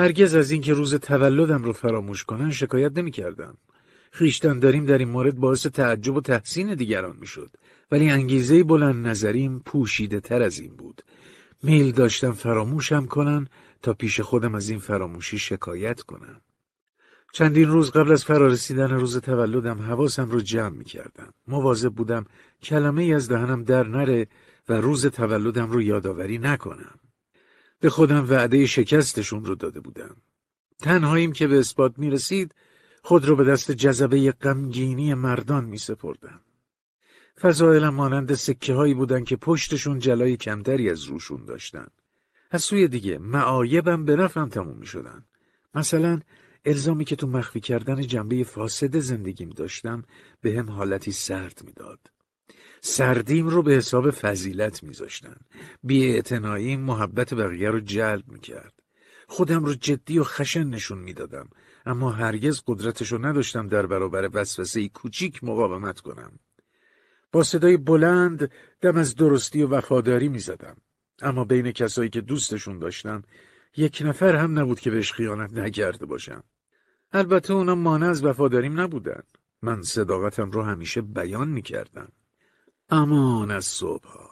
هرگز 0.00 0.34
از 0.34 0.50
اینکه 0.50 0.74
روز 0.74 0.94
تولدم 0.94 1.62
رو 1.62 1.72
فراموش 1.72 2.24
کنن 2.24 2.50
شکایت 2.50 2.98
نمی 2.98 3.10
کردم 3.10 3.56
خیشتن 4.12 4.58
داریم 4.58 4.86
در 4.86 4.98
این 4.98 5.08
مورد 5.08 5.36
باعث 5.36 5.66
تعجب 5.66 6.16
و 6.16 6.20
تحسین 6.20 6.74
دیگران 6.74 7.16
می‌شد 7.20 7.50
ولی 7.90 8.10
انگیزه 8.10 8.64
بلند 8.64 9.06
نظریم 9.06 9.62
پوشیده 9.66 10.20
تر 10.20 10.42
از 10.42 10.58
این 10.58 10.76
بود 10.76 11.02
میل 11.62 11.92
داشتم 11.92 12.32
فراموشم 12.32 13.06
کنن 13.06 13.48
تا 13.82 13.92
پیش 13.92 14.20
خودم 14.20 14.54
از 14.54 14.70
این 14.70 14.78
فراموشی 14.78 15.38
شکایت 15.38 16.00
کنم 16.00 16.40
چندین 17.32 17.68
روز 17.68 17.90
قبل 17.90 18.12
از 18.12 18.24
فرارسیدن 18.24 18.90
روز 18.90 19.18
تولدم 19.18 19.82
حواسم 19.82 20.30
رو 20.30 20.40
جمع 20.40 20.76
می 20.76 20.84
کردم. 20.84 21.32
مواظب 21.48 21.92
بودم 21.94 22.24
کلمه 22.62 23.04
از 23.04 23.28
دهنم 23.28 23.64
در 23.64 23.86
نره 23.86 24.26
و 24.68 24.72
روز 24.72 25.06
تولدم 25.06 25.70
رو 25.70 25.82
یادآوری 25.82 26.38
نکنم. 26.38 26.98
به 27.80 27.90
خودم 27.90 28.30
وعده 28.30 28.66
شکستشون 28.66 29.44
رو 29.44 29.54
داده 29.54 29.80
بودم. 29.80 30.16
تنهاییم 30.78 31.32
که 31.32 31.46
به 31.46 31.58
اثبات 31.58 31.98
می 31.98 32.10
رسید 32.10 32.54
خود 33.02 33.24
رو 33.24 33.36
به 33.36 33.44
دست 33.44 33.70
جذبه 33.70 34.32
غمگینی 34.32 35.14
مردان 35.14 35.64
می 35.64 35.78
سپردم. 35.78 36.40
فضایلم 37.40 37.94
مانند 37.94 38.34
سکه 38.34 38.74
هایی 38.74 38.94
بودن 38.94 39.24
که 39.24 39.36
پشتشون 39.36 39.98
جلای 39.98 40.36
کمتری 40.36 40.90
از 40.90 41.04
روشون 41.04 41.44
داشتن. 41.44 41.86
از 42.50 42.62
سوی 42.62 42.88
دیگه 42.88 43.18
معایبم 43.18 44.04
به 44.04 44.16
نفعم 44.16 44.48
تموم 44.48 44.76
می 44.76 44.86
شدن. 44.86 45.24
مثلا 45.74 46.20
الزامی 46.64 47.04
که 47.04 47.16
تو 47.16 47.26
مخفی 47.26 47.60
کردن 47.60 48.00
جنبه 48.00 48.44
فاسد 48.44 48.98
زندگیم 48.98 49.50
داشتم 49.50 50.04
به 50.40 50.52
هم 50.52 50.70
حالتی 50.70 51.12
سرد 51.12 51.62
می‌داد. 51.64 51.98
سردیم 52.80 53.48
رو 53.48 53.62
به 53.62 53.72
حساب 53.72 54.10
فضیلت 54.10 54.82
میذاشتن. 54.82 55.36
بی 55.82 56.22
محبت 56.76 57.34
بقیه 57.34 57.70
رو 57.70 57.80
جلب 57.80 58.24
می‌کرد. 58.28 58.72
خودم 59.26 59.64
رو 59.64 59.74
جدی 59.74 60.18
و 60.18 60.24
خشن 60.24 60.64
نشون 60.64 60.98
می‌دادم 60.98 61.48
اما 61.86 62.10
هرگز 62.10 62.62
قدرتش 62.66 63.12
رو 63.12 63.26
نداشتم 63.26 63.68
در 63.68 63.86
برابر 63.86 64.30
وسوسه 64.32 64.88
کوچیک 64.88 65.44
مقاومت 65.44 66.00
کنم. 66.00 66.32
با 67.32 67.42
صدای 67.42 67.76
بلند 67.76 68.50
دم 68.80 68.96
از 68.96 69.14
درستی 69.14 69.62
و 69.62 69.68
وفاداری 69.68 70.28
می‌زدم. 70.28 70.76
اما 71.22 71.44
بین 71.44 71.72
کسایی 71.72 72.10
که 72.10 72.20
دوستشون 72.20 72.78
داشتم 72.78 73.22
یک 73.76 74.02
نفر 74.04 74.36
هم 74.36 74.58
نبود 74.58 74.80
که 74.80 74.90
بهش 74.90 75.12
خیانت 75.12 75.52
نکرده 75.52 76.06
باشم. 76.06 76.42
البته 77.12 77.52
اونا 77.52 77.74
مانع 77.74 78.06
از 78.06 78.24
وفاداریم 78.24 78.80
نبودن. 78.80 79.22
من 79.62 79.82
صداقتم 79.82 80.50
رو 80.50 80.62
همیشه 80.62 81.00
بیان 81.00 81.48
می‌کردم. 81.48 82.12
امان 82.90 83.50
از 83.50 83.64
صبحها. 83.64 84.30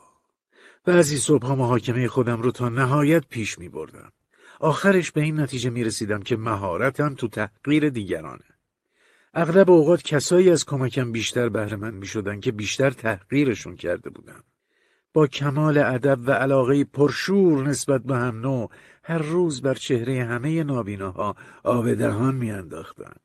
بعضی 0.84 1.16
صبحها 1.16 1.54
محاکمه 1.54 2.08
خودم 2.08 2.42
رو 2.42 2.50
تا 2.50 2.68
نهایت 2.68 3.24
پیش 3.28 3.58
می 3.58 3.68
بردم. 3.68 4.12
آخرش 4.60 5.12
به 5.12 5.20
این 5.20 5.40
نتیجه 5.40 5.70
می 5.70 5.84
رسیدم 5.84 6.22
که 6.22 6.36
مهارتم 6.36 7.14
تو 7.14 7.28
تحقیر 7.28 7.88
دیگرانه. 7.88 8.44
اغلب 9.34 9.70
اوقات 9.70 10.02
کسایی 10.02 10.50
از 10.50 10.64
کمکم 10.64 11.12
بیشتر 11.12 11.48
بهره 11.48 11.76
من 11.76 11.94
می 11.94 12.06
شدن 12.06 12.40
که 12.40 12.52
بیشتر 12.52 12.90
تحقیرشون 12.90 13.76
کرده 13.76 14.10
بودم. 14.10 14.44
با 15.12 15.26
کمال 15.26 15.78
ادب 15.78 16.18
و 16.26 16.30
علاقه 16.30 16.84
پرشور 16.84 17.68
نسبت 17.68 18.02
به 18.02 18.16
هم 18.16 18.40
نوع 18.40 18.70
هر 19.02 19.18
روز 19.18 19.62
بر 19.62 19.74
چهره 19.74 20.24
همه 20.24 20.64
نابیناها 20.64 21.36
آب 21.64 21.94
دهان 21.94 22.34
میانداختند 22.34 23.20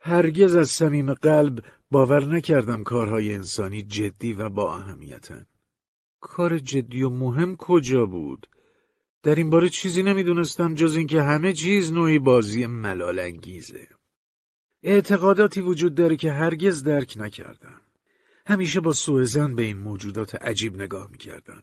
هرگز 0.00 0.56
از 0.56 0.68
صمیم 0.68 1.14
قلب 1.14 1.64
باور 1.90 2.24
نکردم 2.24 2.82
کارهای 2.82 3.34
انسانی 3.34 3.82
جدی 3.82 4.32
و 4.32 4.48
با 4.48 4.76
اهمیتن. 4.76 5.46
کار 6.20 6.58
جدی 6.58 7.02
و 7.02 7.10
مهم 7.10 7.56
کجا 7.56 8.06
بود؟ 8.06 8.46
در 9.22 9.34
این 9.34 9.50
باره 9.50 9.68
چیزی 9.68 10.02
نمی‌دونستم 10.02 10.74
جز 10.74 10.96
اینکه 10.96 11.22
همه 11.22 11.52
چیز 11.52 11.92
نوعی 11.92 12.18
بازی 12.18 12.66
ملال 12.66 13.18
انگیزه 13.18 13.88
اعتقاداتی 14.82 15.60
وجود 15.60 15.94
داره 15.94 16.16
که 16.16 16.32
هرگز 16.32 16.82
درک 16.82 17.14
نکردم. 17.16 17.80
همیشه 18.46 18.80
با 18.80 18.92
سوء 18.92 19.48
به 19.48 19.62
این 19.62 19.78
موجودات 19.78 20.34
عجیب 20.34 20.82
نگاه 20.82 21.10
می‌کردن 21.10 21.62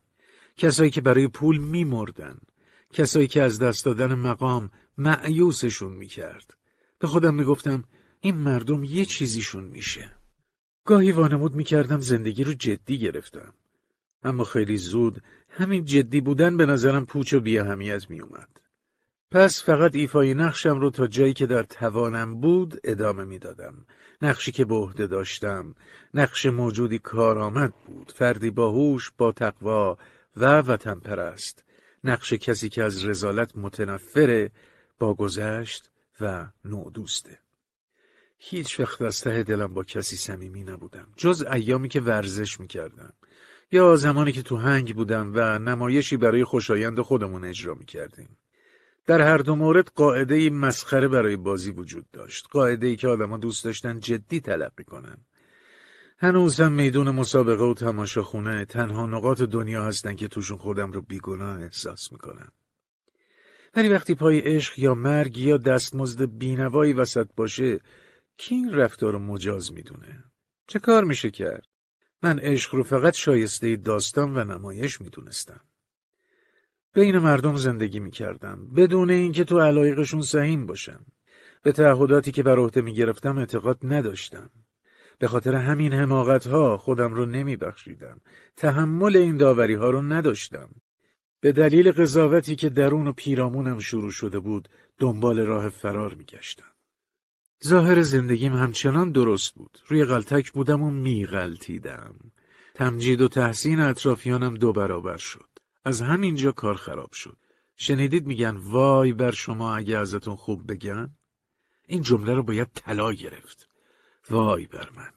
کسایی 0.58 0.90
که 0.92 1.02
برای 1.02 1.28
پول 1.28 1.58
میمردن. 1.58 2.38
کسایی 2.94 3.28
که 3.28 3.42
از 3.42 3.60
دست 3.60 3.86
دادن 3.86 4.14
مقام 4.14 4.72
معیوسشون 4.98 5.94
می‌کرد. 5.94 6.54
به 7.00 7.08
خودم 7.08 7.36
می‌گفتم 7.36 7.84
این 8.26 8.36
مردم 8.36 8.84
یه 8.84 9.06
چیزیشون 9.06 9.64
میشه. 9.64 10.12
گاهی 10.86 11.12
وانمود 11.12 11.56
می‌کردم 11.56 12.00
زندگی 12.00 12.44
رو 12.44 12.54
جدی 12.54 12.98
گرفتم. 13.00 13.54
اما 14.24 14.44
خیلی 14.44 14.78
زود 14.78 15.22
همین 15.50 15.86
جدی 15.86 16.22
بودن 16.22 16.58
به 16.58 16.66
نظرم 16.66 17.06
پوچ 17.06 17.34
و 17.34 17.40
بیاهمیت 17.40 18.10
میومد 18.10 18.50
پس 19.32 19.64
فقط 19.64 19.96
ایفای 19.96 20.34
نقشم 20.34 20.80
رو 20.80 20.90
تا 20.90 21.08
جایی 21.08 21.34
که 21.34 21.46
در 21.46 21.64
توانم 21.64 22.42
بود 22.42 22.80
ادامه 22.84 23.24
می‌دادم. 23.24 23.86
نقشی 24.22 24.52
که 24.52 24.66
به 24.66 24.76
عهده 24.76 25.08
داشتم. 25.08 25.76
نقش 26.14 26.46
موجودی 26.46 27.00
کارآمد 27.00 27.74
بود. 27.86 28.12
فردی 28.16 28.50
باهوش 28.50 29.12
با 29.18 29.32
تقوا 29.32 29.98
و 30.38 30.62
وطن 30.62 31.00
پرست 31.00 31.64
نقش 32.04 32.34
کسی 32.34 32.70
که 32.70 32.84
از 32.84 33.06
رزالت 33.06 33.58
متنفره 33.58 34.52
با 35.00 35.14
گذشت 35.14 35.90
و 36.22 36.48
نوع 36.66 36.92
دوسته 36.92 37.43
هیچ 38.46 38.80
وقت 38.80 39.02
از 39.02 39.22
ته 39.22 39.44
دلم 39.44 39.74
با 39.74 39.84
کسی 39.84 40.16
صمیمی 40.16 40.64
نبودم 40.64 41.08
جز 41.18 41.46
ایامی 41.52 41.90
که 41.90 42.02
ورزش 42.02 42.60
می‌کردم. 42.60 43.14
یا 43.72 43.96
زمانی 43.96 44.32
که 44.32 44.42
تو 44.42 44.58
هنگ 44.58 44.96
بودم 44.96 45.32
و 45.36 45.60
نمایشی 45.60 46.18
برای 46.18 46.44
خوشایند 46.44 47.02
خودمون 47.02 47.44
اجرا 47.46 47.74
می‌کردیم. 47.74 48.38
در 49.06 49.22
هر 49.22 49.38
دو 49.38 49.56
مورد 49.56 49.92
قاعده 49.96 50.50
مسخره 50.50 51.08
برای 51.08 51.36
بازی 51.36 51.72
وجود 51.72 52.06
داشت 52.14 52.48
قاعده 52.52 52.88
ای 52.88 52.96
که 52.96 53.08
آدما 53.08 53.38
دوست 53.38 53.64
داشتن 53.66 54.00
جدی 54.00 54.40
تلقی 54.40 54.84
کنن. 54.84 55.18
هنوز 56.18 56.60
هم 56.60 56.72
میدون 56.72 57.10
مسابقه 57.10 57.64
و 57.64 57.74
تماشاخونه 57.74 58.66
تنها 58.66 59.06
نقاط 59.06 59.42
دنیا 59.42 59.84
هستن 59.84 60.16
که 60.16 60.28
توشون 60.28 60.58
خودم 60.58 60.92
رو 60.92 61.02
بیگناه 61.02 61.62
احساس 61.62 62.12
می‌کنم. 62.12 62.52
ولی 63.76 63.90
وقتی 63.90 64.16
پای 64.16 64.40
عشق 64.40 64.80
یا 64.80 64.96
مرگ 64.96 65.38
یا 65.38 65.58
دستمزد 65.58 66.26
بینوایی 66.26 66.94
وسط 66.94 67.28
باشه 67.36 67.80
کی 68.38 68.56
این 68.56 68.74
رفتار 68.74 69.14
رو 69.14 69.20
مجاز 69.20 69.74
می‌دونه 69.74 70.24
چه 70.68 70.80
کار 70.80 71.04
میشه 71.04 71.32
کرد 71.32 71.68
من 72.22 72.40
عشق 72.40 72.76
رو 72.76 72.84
فقط 72.84 73.14
شایسته 73.14 73.76
داستان 73.76 74.38
و 74.38 74.44
نمایش 74.44 75.02
می‌دونستم 75.02 75.62
بین 76.94 77.18
مردم 77.18 77.56
زندگی 77.56 78.00
می‌کردم 78.00 78.68
بدون 78.76 79.10
اینکه 79.10 79.44
تو 79.44 79.60
علایقشون 79.60 80.22
سهیم 80.22 80.66
باشم 80.66 81.06
به 81.62 81.72
تعهداتی 81.72 82.32
که 82.32 82.44
بر 82.44 82.60
عهده 82.60 82.82
می‌گرفتم 82.82 83.38
اعتقاد 83.38 83.80
نداشتم 83.84 84.50
به 85.20 85.28
خاطر 85.28 85.56
همین 85.56 85.94
حماقت 85.94 86.48
ها 86.48 86.78
خودم 86.78 87.14
رو 87.14 87.26
نمی 87.26 87.56
بخشیدم. 87.56 88.22
تحمل 88.58 89.18
این 89.18 89.38
داوری 89.38 89.74
ها 89.74 89.90
رو 89.90 90.02
نداشتم. 90.02 90.70
به 91.40 91.52
دلیل 91.52 91.92
قضاوتی 91.92 92.56
که 92.56 92.70
درون 92.70 93.08
و 93.08 93.14
پیرامونم 93.14 93.80
شروع 93.80 94.12
شده 94.12 94.40
بود 94.40 94.70
دنبال 94.98 95.40
راه 95.40 95.70
فرار 95.70 96.14
می 96.14 96.24
گشتم. 96.24 96.73
ظاهر 97.66 98.02
زندگیم 98.02 98.54
همچنان 98.54 99.12
درست 99.12 99.56
بود. 99.56 99.78
روی 99.88 100.06
غلطک 100.06 100.52
بودم 100.52 100.82
و 100.82 100.92
می 100.92 101.26
غلطیدم. 101.26 102.16
تمجید 102.76 103.22
و 103.22 103.28
تحسین 103.28 103.80
اطرافیانم 103.80 104.54
دو 104.54 104.74
برابر 104.74 105.18
شد. 105.18 105.50
از 105.86 106.02
همینجا 106.02 106.52
کار 106.52 106.76
خراب 106.76 107.14
شد. 107.14 107.38
شنیدید 107.78 108.28
میگن 108.28 108.58
وای 108.58 109.14
بر 109.14 109.32
شما 109.32 109.76
اگه 109.76 109.98
ازتون 109.98 110.36
خوب 110.36 110.72
بگن؟ 110.72 111.10
این 111.88 112.02
جمله 112.02 112.34
رو 112.34 112.44
باید 112.44 112.68
طلا 112.74 113.14
گرفت. 113.14 113.68
وای 114.30 114.68
بر 114.68 114.90
من 114.96 115.12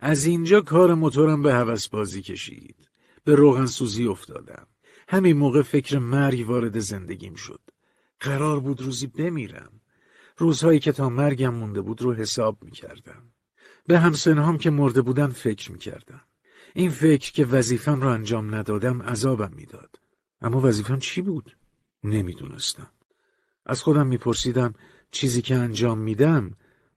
از 0.00 0.24
اینجا 0.24 0.60
کار 0.60 0.94
موتورم 0.94 1.42
به 1.42 1.54
هوس 1.54 1.88
بازی 1.88 2.22
کشید 2.22 2.88
به 3.24 3.34
روغن 3.34 3.66
سوزی 3.66 4.06
افتادم 4.06 4.66
همین 5.08 5.36
موقع 5.36 5.62
فکر 5.62 5.98
مرگ 5.98 6.48
وارد 6.48 6.78
زندگیم 6.78 7.34
شد 7.34 7.60
قرار 8.20 8.60
بود 8.60 8.80
روزی 8.80 9.06
بمیرم 9.06 9.80
روزهایی 10.42 10.78
که 10.78 10.92
تا 10.92 11.08
مرگم 11.08 11.54
مونده 11.54 11.80
بود 11.80 12.02
رو 12.02 12.14
حساب 12.14 12.64
می‌کردم 12.64 13.22
به 13.86 13.98
همسنهام 13.98 14.58
که 14.58 14.70
مرده 14.70 15.02
بودن 15.02 15.26
فکر 15.26 15.72
می‌کردم 15.72 16.20
این 16.74 16.90
فکر 16.90 17.32
که 17.32 17.44
وظیفم 17.44 18.00
رو 18.00 18.08
انجام 18.08 18.54
ندادم 18.54 19.02
عذابم 19.02 19.52
می‌داد 19.56 20.00
اما 20.40 20.60
وظیفم 20.60 20.98
چی 20.98 21.22
بود 21.22 21.56
نمی‌دونستم 22.04 22.90
از 23.66 23.82
خودم 23.82 24.06
میپرسیدم 24.06 24.74
چیزی 25.10 25.42
که 25.42 25.54
انجام 25.54 25.98
میدم 25.98 26.50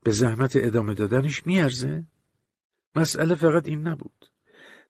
به 0.03 0.11
زحمت 0.11 0.51
ادامه 0.55 0.93
دادنش 0.93 1.45
میارزه؟ 1.45 2.05
مسئله 2.95 3.35
فقط 3.35 3.67
این 3.67 3.87
نبود. 3.87 4.25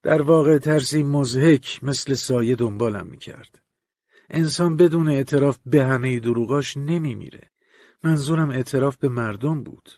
در 0.04 0.22
واقع 0.22 0.58
ترسی 0.58 1.04
مزهک 1.04 1.80
مثل 1.84 2.14
سایه 2.14 2.56
دنبالم 2.56 3.08
می‌کرد. 3.08 3.62
انسان 4.30 4.78
بدون 4.78 5.10
اعتراف 5.10 5.60
به 5.66 5.86
همه 5.86 6.20
دروغاش 6.20 6.78
نمیمیره. 6.78 7.52
منظورم 8.06 8.50
اعتراف 8.50 8.98
به 8.98 9.10
مردم 9.10 9.64
بود. 9.64 9.90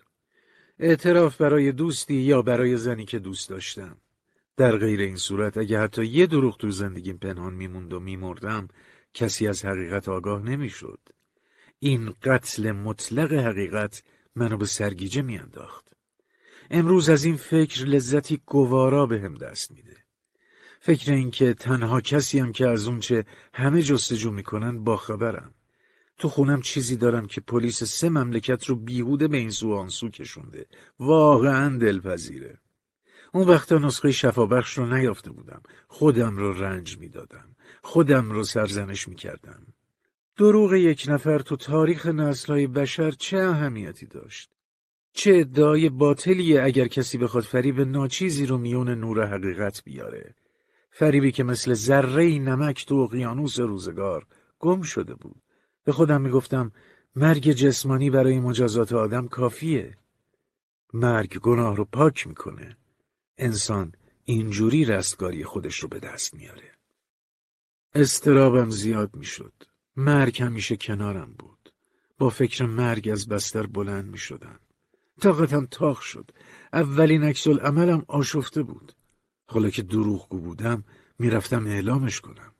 اعتراف 0.79 1.41
برای 1.41 1.71
دوستی 1.71 2.13
یا 2.13 2.41
برای 2.41 2.77
زنی 2.77 3.05
که 3.05 3.19
دوست 3.19 3.49
داشتم. 3.49 3.97
در 4.57 4.77
غیر 4.77 4.99
این 4.99 5.15
صورت 5.15 5.57
اگه 5.57 5.79
حتی 5.79 6.05
یه 6.05 6.27
دروغ 6.27 6.57
تو 6.57 6.71
زندگیم 6.71 7.17
پنهان 7.17 7.53
میموند 7.53 7.93
و 7.93 7.99
میمردم 7.99 8.67
کسی 9.13 9.47
از 9.47 9.65
حقیقت 9.65 10.09
آگاه 10.09 10.41
نمی‌شد. 10.41 10.99
این 11.79 12.13
قتل 12.23 12.71
مطلق 12.71 13.33
حقیقت 13.33 14.03
منو 14.35 14.57
به 14.57 14.65
سرگیجه 14.65 15.21
میانداخت. 15.21 15.85
امروز 16.71 17.09
از 17.09 17.23
این 17.23 17.35
فکر 17.35 17.85
لذتی 17.85 18.41
گوارا 18.45 19.05
به 19.05 19.19
هم 19.21 19.33
دست 19.33 19.71
میده. 19.71 19.97
فکر 20.79 21.13
اینکه 21.13 21.53
تنها 21.53 22.01
کسیم 22.01 22.51
که 22.51 22.67
از 22.67 22.87
اونچه 22.87 23.25
همه 23.53 23.81
جستجو 23.81 24.31
می‌کنن 24.31 24.83
باخبرم. 24.83 25.53
تو 26.17 26.29
خونم 26.29 26.61
چیزی 26.61 26.95
دارم 26.95 27.27
که 27.27 27.41
پلیس 27.41 27.83
سه 27.83 28.09
مملکت 28.09 28.65
رو 28.65 28.75
بیهوده 28.75 29.27
به 29.27 29.37
این 29.37 29.49
سو 29.49 29.73
آنسو 29.73 30.09
کشونده. 30.09 30.65
واقعا 30.99 31.77
دلپذیره. 31.77 32.59
اون 33.33 33.47
وقتا 33.47 33.77
نسخه 33.77 34.11
شفابخش 34.11 34.77
رو 34.77 34.97
نیافته 34.97 35.31
بودم. 35.31 35.61
خودم 35.87 36.37
رو 36.37 36.53
رنج 36.53 36.97
می‌دادم. 36.97 37.55
خودم 37.83 38.31
رو 38.31 38.43
سرزنش 38.43 39.07
می‌کردم. 39.07 39.67
دروغ 40.37 40.73
یک 40.73 41.05
نفر 41.07 41.39
تو 41.39 41.55
تاریخ 41.55 42.05
نسلهای 42.05 42.67
بشر 42.67 43.11
چه 43.11 43.37
اهمیتی 43.37 44.05
داشت؟ 44.05 44.51
چه 45.13 45.33
ادعای 45.35 45.89
باطلیه 45.89 46.63
اگر 46.63 46.87
کسی 46.87 47.17
بخواد 47.17 47.43
فریب 47.43 47.81
ناچیزی 47.81 48.45
رو 48.45 48.57
میون 48.57 48.89
نور 48.89 49.27
حقیقت 49.27 49.83
بیاره؟ 49.83 50.35
فریبی 50.91 51.31
که 51.31 51.43
مثل 51.43 51.73
ذره 51.73 52.39
نمک 52.39 52.85
تو 52.85 52.95
اقیانوس 52.95 53.59
روزگار 53.59 54.27
گم 54.59 54.81
شده 54.81 55.15
بود. 55.15 55.41
به 55.87 55.93
خودم 55.93 56.21
می‌گفتم 56.21 56.71
مرگ 57.15 57.51
جسمانی 57.51 58.09
برای 58.09 58.39
مجازات 58.39 58.93
آدم 58.93 59.27
کافیه. 59.27 59.97
مرگ 60.93 61.39
گناه 61.39 61.75
رو 61.75 61.85
پاک 61.85 62.27
می‌کنه. 62.27 62.77
انسان 63.37 63.91
اینجوری 64.25 64.85
رستگاری 64.85 65.43
خودش 65.43 65.79
رو 65.79 65.89
به 65.89 65.99
دست 65.99 66.33
میاره. 66.33 66.71
استرابم 67.95 68.69
زیاد 68.69 69.15
می‌شد. 69.15 69.53
مرگ 69.95 70.41
همیشه 70.41 70.77
کنارم 70.77 71.35
بود. 71.39 71.73
با 72.17 72.29
فکر 72.29 72.65
مرگ 72.65 73.09
از 73.09 73.27
بستر 73.27 73.65
بلند 73.65 74.05
می 74.05 74.17
شدم. 74.17 74.59
طاقتم 75.21 75.67
تاخ 75.71 76.01
شد. 76.01 76.31
اولین 76.73 77.23
عکس 77.23 77.47
عملم 77.47 78.05
آشفته 78.07 78.63
بود. 78.63 78.93
حالا 79.49 79.69
که 79.69 79.81
دروغگو 79.81 80.39
بودم 80.39 80.83
می‌رفتم 81.19 81.67
اعلامش 81.67 82.21
کنم. 82.21 82.53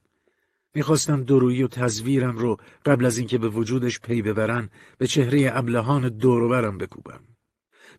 می‌خواستم 0.78 1.24
درویی 1.24 1.64
و 1.64 1.68
تزویرم 1.68 2.38
رو 2.38 2.58
قبل 2.86 3.06
از 3.06 3.18
اینکه 3.18 3.38
به 3.38 3.50
وجودش 3.50 4.00
پی 4.00 4.22
ببرن 4.22 4.70
به 4.98 5.08
چهره 5.08 5.50
ابلهان 5.54 6.10
دوروبرم 6.10 6.78
بکوبم. 6.78 7.20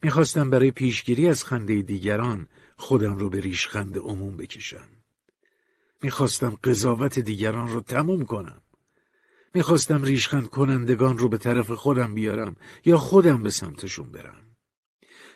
می‌خواستم 0.02 0.50
برای 0.50 0.70
پیشگیری 0.70 1.28
از 1.28 1.44
خنده 1.44 1.82
دیگران 1.82 2.48
خودم 2.76 3.16
رو 3.16 3.30
به 3.30 3.40
ریشخند 3.40 3.98
عموم 3.98 4.36
بکشم. 4.36 4.88
می‌خواستم 6.02 6.58
قضاوت 6.64 7.18
دیگران 7.18 7.68
رو 7.68 7.80
تموم 7.80 8.24
کنم. 8.24 8.62
می‌خواستم 9.54 10.02
ریشخند 10.02 10.48
کنندگان 10.48 11.18
رو 11.18 11.28
به 11.28 11.38
طرف 11.38 11.70
خودم 11.70 12.14
بیارم 12.14 12.56
یا 12.84 12.98
خودم 12.98 13.42
به 13.42 13.50
سمتشون 13.50 14.12
برم. 14.12 14.56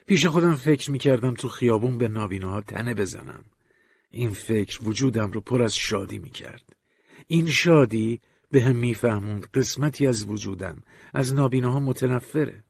پیش 0.06 0.26
خودم 0.26 0.54
فکر 0.54 0.90
می‌کردم 0.90 1.34
تو 1.34 1.48
خیابون 1.48 1.98
به 1.98 2.08
نابیناها 2.08 2.60
تنه 2.60 2.94
بزنم. 2.94 3.44
این 4.10 4.30
فکر 4.30 4.88
وجودم 4.88 5.30
رو 5.30 5.40
پر 5.40 5.62
از 5.62 5.76
شادی 5.76 6.18
می‌کرد. 6.18 6.81
این 7.32 7.46
شادی 7.46 8.20
به 8.50 8.62
هم 8.62 8.76
میفهموند 8.76 9.46
قسمتی 9.54 10.06
از 10.06 10.24
وجودم. 10.24 10.82
از 11.14 11.34
نابیناها 11.34 11.80
متنفره. 11.80 12.64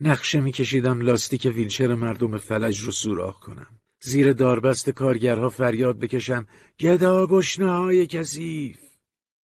نقشه 0.00 0.40
میکشیدم 0.40 1.00
لاستیک 1.00 1.52
ویلچر 1.54 1.94
مردم 1.94 2.38
فلج 2.38 2.80
رو 2.80 2.92
سوراخ 2.92 3.38
کنم. 3.38 3.66
زیر 4.00 4.32
داربست 4.32 4.90
کارگرها 4.90 5.50
فریاد 5.50 5.98
بکشم 5.98 6.46
گدا 6.80 7.26
گشنه 7.26 7.70
های 7.70 8.06
کثیف. 8.06 8.78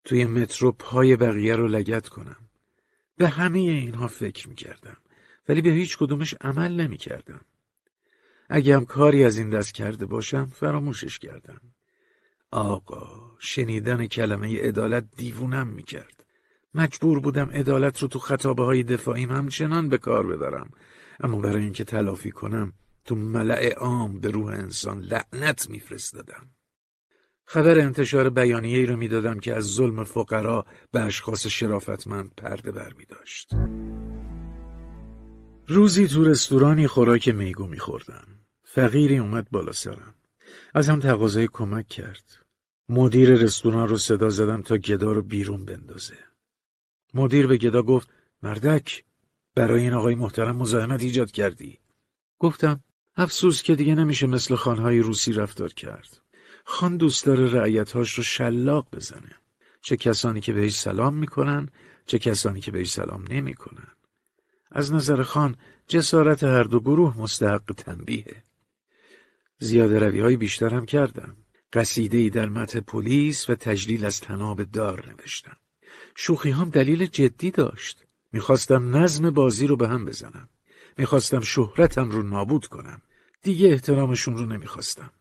توی 0.03 0.25
مترو 0.25 0.71
پای 0.71 1.15
بقیه 1.15 1.55
رو 1.55 1.67
لگت 1.67 2.09
کنم. 2.09 2.49
به 3.17 3.27
همه 3.27 3.59
اینها 3.59 4.07
فکر 4.07 4.49
می‌کردم 4.49 4.97
ولی 5.49 5.61
به 5.61 5.69
هیچ 5.69 5.97
کدومش 5.97 6.35
عمل 6.41 6.71
نمی‌کردم. 6.71 7.41
اگه 8.49 8.75
هم 8.75 8.85
کاری 8.85 9.23
از 9.23 9.37
این 9.37 9.49
دست 9.49 9.73
کرده 9.73 10.05
باشم 10.05 10.45
فراموشش 10.45 11.19
کردم. 11.19 11.61
آقا 12.51 13.26
شنیدن 13.39 14.07
کلمه 14.07 14.61
عدالت 14.61 15.05
دیوونم 15.17 15.67
می‌کرد 15.67 16.25
مجبور 16.73 17.19
بودم 17.19 17.49
عدالت 17.49 18.01
رو 18.01 18.07
تو 18.07 18.19
خطابه 18.19 18.63
های 18.63 18.83
دفاعیم 18.83 19.31
همچنان 19.31 19.89
به 19.89 19.97
کار 19.97 20.27
ببرم 20.27 20.69
اما 21.19 21.39
برای 21.39 21.63
اینکه 21.63 21.83
تلافی 21.83 22.31
کنم 22.31 22.73
تو 23.05 23.15
ملع 23.15 23.73
عام 23.73 24.19
به 24.19 24.31
روح 24.31 24.47
انسان 24.47 24.99
لعنت 24.99 25.69
میفرستادم 25.69 26.47
خبر 27.45 27.79
انتشار 27.79 28.29
بیانیه‌ای 28.29 28.85
رو 28.85 28.97
می‌دادم 28.97 29.39
که 29.39 29.55
از 29.55 29.63
ظلم 29.63 30.03
فقرا 30.03 30.65
به 30.91 30.99
اشخاص 30.99 31.47
شرافتمند 31.47 32.31
پرده 32.37 32.71
بر 32.71 32.93
می 32.97 33.05
داشت. 33.05 33.51
روزی 35.67 36.07
تو 36.07 36.23
رستورانی 36.23 36.87
خوراک 36.87 37.29
میگو 37.29 37.67
میخوردم. 37.67 38.27
فقیری 38.63 39.17
اومد 39.17 39.47
بالا 39.51 39.71
سرم. 39.71 40.15
از 40.73 40.89
هم 40.89 40.99
تقاضای 40.99 41.49
کمک 41.53 41.87
کرد. 41.87 42.36
مدیر 42.89 43.29
رستوران 43.29 43.87
رو 43.87 43.97
صدا 43.97 44.29
زدم 44.29 44.61
تا 44.61 44.77
گدا 44.77 45.11
رو 45.11 45.21
بیرون 45.21 45.65
بندازه. 45.65 46.17
مدیر 47.13 47.47
به 47.47 47.57
گدا 47.57 47.83
گفت 47.83 48.09
مردک 48.43 49.03
برای 49.55 49.81
این 49.81 49.93
آقای 49.93 50.15
محترم 50.15 50.55
مزاحمت 50.55 51.01
ایجاد 51.01 51.31
کردی. 51.31 51.79
گفتم 52.39 52.79
افسوس 53.15 53.63
که 53.63 53.75
دیگه 53.75 53.95
نمیشه 53.95 54.27
مثل 54.27 54.55
خانهای 54.55 54.99
روسی 54.99 55.33
رفتار 55.33 55.73
کرد. 55.73 56.21
خان 56.63 56.97
دوست 56.97 57.25
داره 57.25 57.51
رعیتهاش 57.51 58.13
رو 58.13 58.23
شلاق 58.23 58.87
بزنه. 58.91 59.35
چه 59.81 59.97
کسانی 59.97 60.41
که 60.41 60.53
بهش 60.53 60.79
سلام 60.79 61.13
می‌کنن 61.13 61.69
چه 62.05 62.19
کسانی 62.19 62.61
که 62.61 62.71
بهش 62.71 62.91
سلام 62.91 63.25
نمی‌کنن. 63.29 63.87
از 64.71 64.93
نظر 64.93 65.23
خان 65.23 65.55
جسارت 65.87 66.43
هر 66.43 66.63
دو 66.63 66.79
گروه 66.79 67.17
مستحق 67.17 67.73
تنبیهه. 67.77 68.43
زیاده 69.59 69.99
روی 69.99 70.19
های 70.19 70.37
بیشتر 70.37 70.69
هم 70.73 70.85
کردم. 70.85 71.35
قصیده 71.73 72.29
در 72.29 72.49
متن 72.49 72.79
پلیس 72.79 73.49
و 73.49 73.55
تجلیل 73.55 74.05
از 74.05 74.19
تناب 74.21 74.63
دار 74.63 75.05
نوشتم. 75.09 75.57
شوخی 76.15 76.51
هم 76.51 76.69
دلیل 76.69 77.05
جدی 77.05 77.51
داشت. 77.51 78.03
می‌خواستم 78.31 78.97
نظم 78.97 79.29
بازی 79.29 79.67
رو 79.67 79.75
به 79.75 79.87
هم 79.87 80.05
بزنم. 80.05 80.49
می‌خواستم 80.97 81.39
شهرتم 81.39 82.09
رو 82.09 82.23
نابود 82.23 82.67
کنم. 82.67 83.01
دیگه 83.41 83.69
احترامشون 83.69 84.37
رو 84.37 84.45
نمی‌خواستم. 84.45 85.11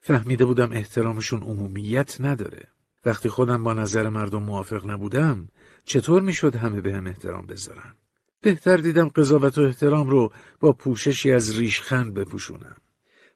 فهمیده 0.00 0.44
بودم 0.44 0.72
احترامشون 0.72 1.42
عمومیت 1.42 2.20
نداره. 2.20 2.68
وقتی 3.04 3.28
خودم 3.28 3.64
با 3.64 3.74
نظر 3.74 4.08
مردم 4.08 4.42
موافق 4.42 4.90
نبودم 4.90 5.48
چطور 5.84 6.22
می‌شد 6.22 6.56
همه 6.56 6.80
به 6.80 6.94
هم 6.94 7.06
احترام 7.06 7.46
بذارن؟ 7.46 7.94
بهتر 8.40 8.76
دیدم 8.76 9.08
قضاوت 9.08 9.58
و 9.58 9.62
احترام 9.62 10.10
رو 10.10 10.32
با 10.60 10.72
پوششی 10.72 11.32
از 11.32 11.58
ریشخند 11.58 12.14
بپوشونم. 12.14 12.76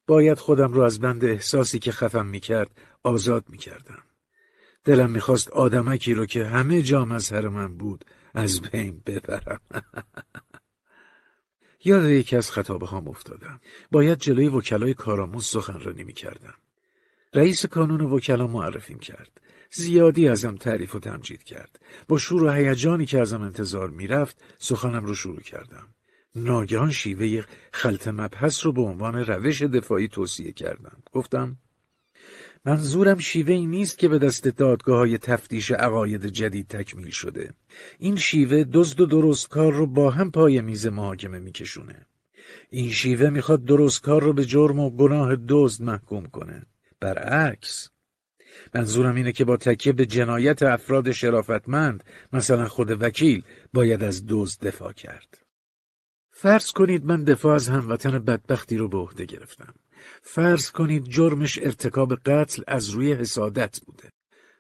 باید 0.09 0.39
خودم 0.39 0.73
رو 0.73 0.83
از 0.83 1.01
بند 1.01 1.25
احساسی 1.25 1.79
که 1.79 1.93
خفم 1.93 2.27
می‌کرد 2.27 2.71
آزاد 3.03 3.45
می‌کردم. 3.49 4.03
دلم 4.85 5.11
می‌خواست 5.11 5.51
آدمکی 5.51 6.15
رو 6.15 6.27
که 6.27 6.47
همه 6.47 6.83
جا 6.83 7.05
مظهر 7.05 7.49
من 7.49 7.77
بود 7.77 8.05
از 8.35 8.61
بین 8.61 9.03
ببرم. 9.07 9.61
یاد 11.85 12.05
یکی 12.05 12.37
از 12.37 12.51
خطابه 12.51 12.87
هم 12.87 13.09
افتادم. 13.09 13.61
باید 13.91 14.19
جلوی 14.19 14.49
وکلای 14.49 14.95
کارآموز 14.95 15.47
سخنرانی 15.47 16.05
می 16.05 16.13
کردم. 16.13 16.55
رئیس 17.35 17.67
کانون 17.67 18.01
وکلا 18.01 18.47
معرفیم 18.47 18.99
کرد. 18.99 19.41
زیادی 19.71 20.29
ازم 20.29 20.57
تعریف 20.57 20.95
و 20.95 20.99
تمجید 20.99 21.43
کرد. 21.43 21.81
با 22.09 22.19
شور 22.19 22.43
و 22.43 22.51
هیجانی 22.51 23.07
که 23.07 23.21
ازم 23.21 23.43
انتظار 23.43 23.91
می‌رفت 23.91 24.43
سخنم 24.59 25.05
رو 25.05 25.15
شروع 25.15 25.41
کردم. 25.41 25.89
ناگهان 26.45 26.91
شیوه 26.91 27.45
خلط 27.73 28.09
مبحث 28.09 28.67
رو 28.67 28.73
به 28.73 28.81
عنوان 28.83 29.15
روش 29.15 29.63
دفاعی 29.63 30.09
توصیه 30.09 30.53
کردم. 30.53 31.03
گفتم 31.13 31.57
منظورم 32.65 33.19
شیوه 33.19 33.53
ای 33.53 33.67
نیست 33.67 33.99
که 33.99 34.09
به 34.09 34.19
دست 34.19 34.49
دادگاه 34.49 34.99
های 34.99 35.19
تفتیش 35.19 35.71
عقاید 35.71 36.27
جدید 36.27 36.69
تکمیل 36.69 37.11
شده. 37.11 37.55
این 37.99 38.17
شیوه 38.17 38.65
دزد 38.65 39.01
و 39.01 39.07
درست 39.07 39.49
کار 39.49 39.73
رو 39.73 39.87
با 39.87 40.11
هم 40.11 40.31
پای 40.31 40.61
میز 40.61 40.87
محاکمه 40.87 41.39
میکشونه. 41.39 42.07
این 42.71 42.91
شیوه 42.91 43.31
می‌خواد 43.31 43.65
درست 43.65 44.03
کار 44.03 44.23
رو 44.23 44.33
به 44.33 44.45
جرم 44.45 44.79
و 44.79 44.91
گناه 44.91 45.37
دزد 45.49 45.83
محکوم 45.83 46.27
کنه. 46.27 46.63
برعکس 47.01 47.91
منظورم 48.75 49.15
اینه 49.15 49.33
که 49.33 49.45
با 49.45 49.57
تکیه 49.57 49.93
به 49.93 50.07
جنایت 50.07 50.63
افراد 50.63 51.11
شرافتمند 51.11 52.05
مثلا 52.33 52.69
خود 52.69 53.03
وکیل 53.03 53.43
باید 53.73 54.03
از 54.03 54.25
دزد 54.29 54.67
دفاع 54.67 54.93
کرد. 54.93 55.38
فرض 56.41 56.73
کنید 56.73 57.05
من 57.05 57.25
دفاع 57.25 57.55
از 57.55 57.69
هموطن 57.69 58.19
بدبختی 58.19 58.77
رو 58.77 58.89
به 58.89 58.99
عهده 58.99 59.25
گرفتم. 59.25 59.75
فرض 60.23 60.71
کنید 60.71 61.05
جرمش 61.05 61.59
ارتکاب 61.63 62.15
قتل 62.15 62.63
از 62.67 62.91
روی 62.91 63.13
حسادت 63.13 63.81
بوده. 63.87 64.13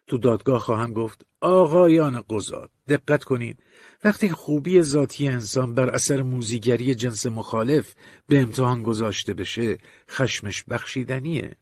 تو 0.06 0.18
دادگاه 0.18 0.60
خواهم 0.60 0.92
گفت 0.92 1.26
آقایان 1.40 2.24
قضات 2.30 2.70
دقت 2.88 3.24
کنید 3.24 3.62
وقتی 4.04 4.28
خوبی 4.28 4.82
ذاتی 4.82 5.28
انسان 5.28 5.74
بر 5.74 5.90
اثر 5.90 6.22
موزیگری 6.22 6.94
جنس 6.94 7.26
مخالف 7.26 7.94
به 8.28 8.40
امتحان 8.40 8.82
گذاشته 8.82 9.34
بشه 9.34 9.78
خشمش 10.10 10.64
بخشیدنیه 10.64 11.56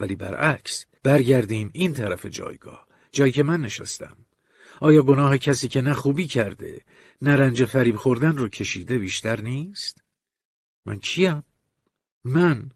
ولی 0.00 0.16
برعکس 0.16 0.86
برگردیم 1.02 1.70
این 1.72 1.92
طرف 1.92 2.26
جایگاه 2.26 2.86
جایی 3.12 3.32
که 3.32 3.42
من 3.42 3.60
نشستم 3.60 4.16
آیا 4.80 5.02
گناه 5.02 5.38
کسی 5.38 5.68
که 5.68 5.80
نه 5.80 5.94
خوبی 5.94 6.26
کرده 6.26 6.80
نه 7.22 7.36
رنج 7.36 7.64
فریب 7.64 7.96
خوردن 7.96 8.36
رو 8.36 8.48
کشیده 8.48 8.98
بیشتر 8.98 9.40
نیست؟ 9.40 10.04
من 10.86 10.98
کیم؟ 10.98 11.42
من 12.24 12.70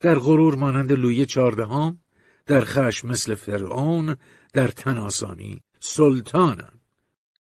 در 0.00 0.18
غرور 0.18 0.54
مانند 0.54 0.92
لوی 0.92 1.26
چهاردهم 1.26 1.98
در 2.46 2.64
خشم 2.64 3.08
مثل 3.08 3.34
فرعون 3.34 4.16
در 4.52 4.68
تناسانی 4.68 5.62
سلطانم 5.80 6.80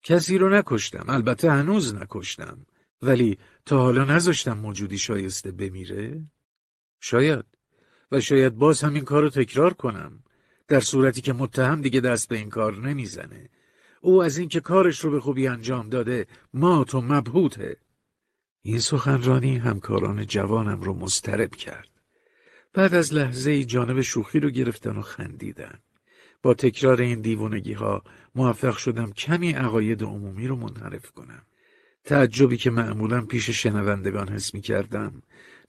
کسی 0.03 0.37
رو 0.37 0.49
نکشتم 0.49 1.05
البته 1.07 1.51
هنوز 1.51 1.95
نکشتم 1.95 2.65
ولی 3.01 3.37
تا 3.65 3.77
حالا 3.77 4.05
نذاشتم 4.05 4.57
موجودی 4.57 4.97
شایسته 4.97 5.51
بمیره 5.51 6.21
شاید 6.99 7.45
و 8.11 8.19
شاید 8.19 8.55
باز 8.55 8.83
همین 8.83 9.03
کار 9.03 9.21
رو 9.21 9.29
تکرار 9.29 9.73
کنم 9.73 10.23
در 10.67 10.79
صورتی 10.79 11.21
که 11.21 11.33
متهم 11.33 11.81
دیگه 11.81 11.99
دست 11.99 12.29
به 12.29 12.37
این 12.37 12.49
کار 12.49 12.77
نمی‌زنه 12.77 13.49
او 14.01 14.23
از 14.23 14.37
اینکه 14.37 14.59
کارش 14.59 14.99
رو 14.99 15.11
به 15.11 15.19
خوبی 15.19 15.47
انجام 15.47 15.89
داده 15.89 16.27
مات 16.53 16.95
و 16.95 17.01
مبهوته 17.01 17.77
این 18.61 18.79
سخنرانی 18.79 19.57
همکاران 19.57 20.25
جوانم 20.25 20.81
رو 20.81 20.93
مسترب 20.93 21.55
کرد 21.55 21.89
بعد 22.73 22.93
از 22.93 23.13
لحظه 23.13 23.51
ای 23.51 23.65
جانب 23.65 24.01
شوخی 24.01 24.39
رو 24.39 24.49
گرفتن 24.49 24.97
و 24.97 25.01
خندیدن. 25.01 25.79
با 26.43 26.53
تکرار 26.53 27.01
این 27.01 27.21
دیوونگی 27.21 27.73
ها 27.73 28.03
موفق 28.35 28.77
شدم 28.77 29.11
کمی 29.11 29.51
عقاید 29.51 30.03
عمومی 30.03 30.47
رو 30.47 30.55
منحرف 30.55 31.11
کنم. 31.11 31.41
تعجبی 32.03 32.57
که 32.57 32.69
معمولا 32.69 33.21
پیش 33.21 33.49
شنوندگان 33.49 34.29
حس 34.29 34.53
می 34.53 34.61
کردم، 34.61 35.21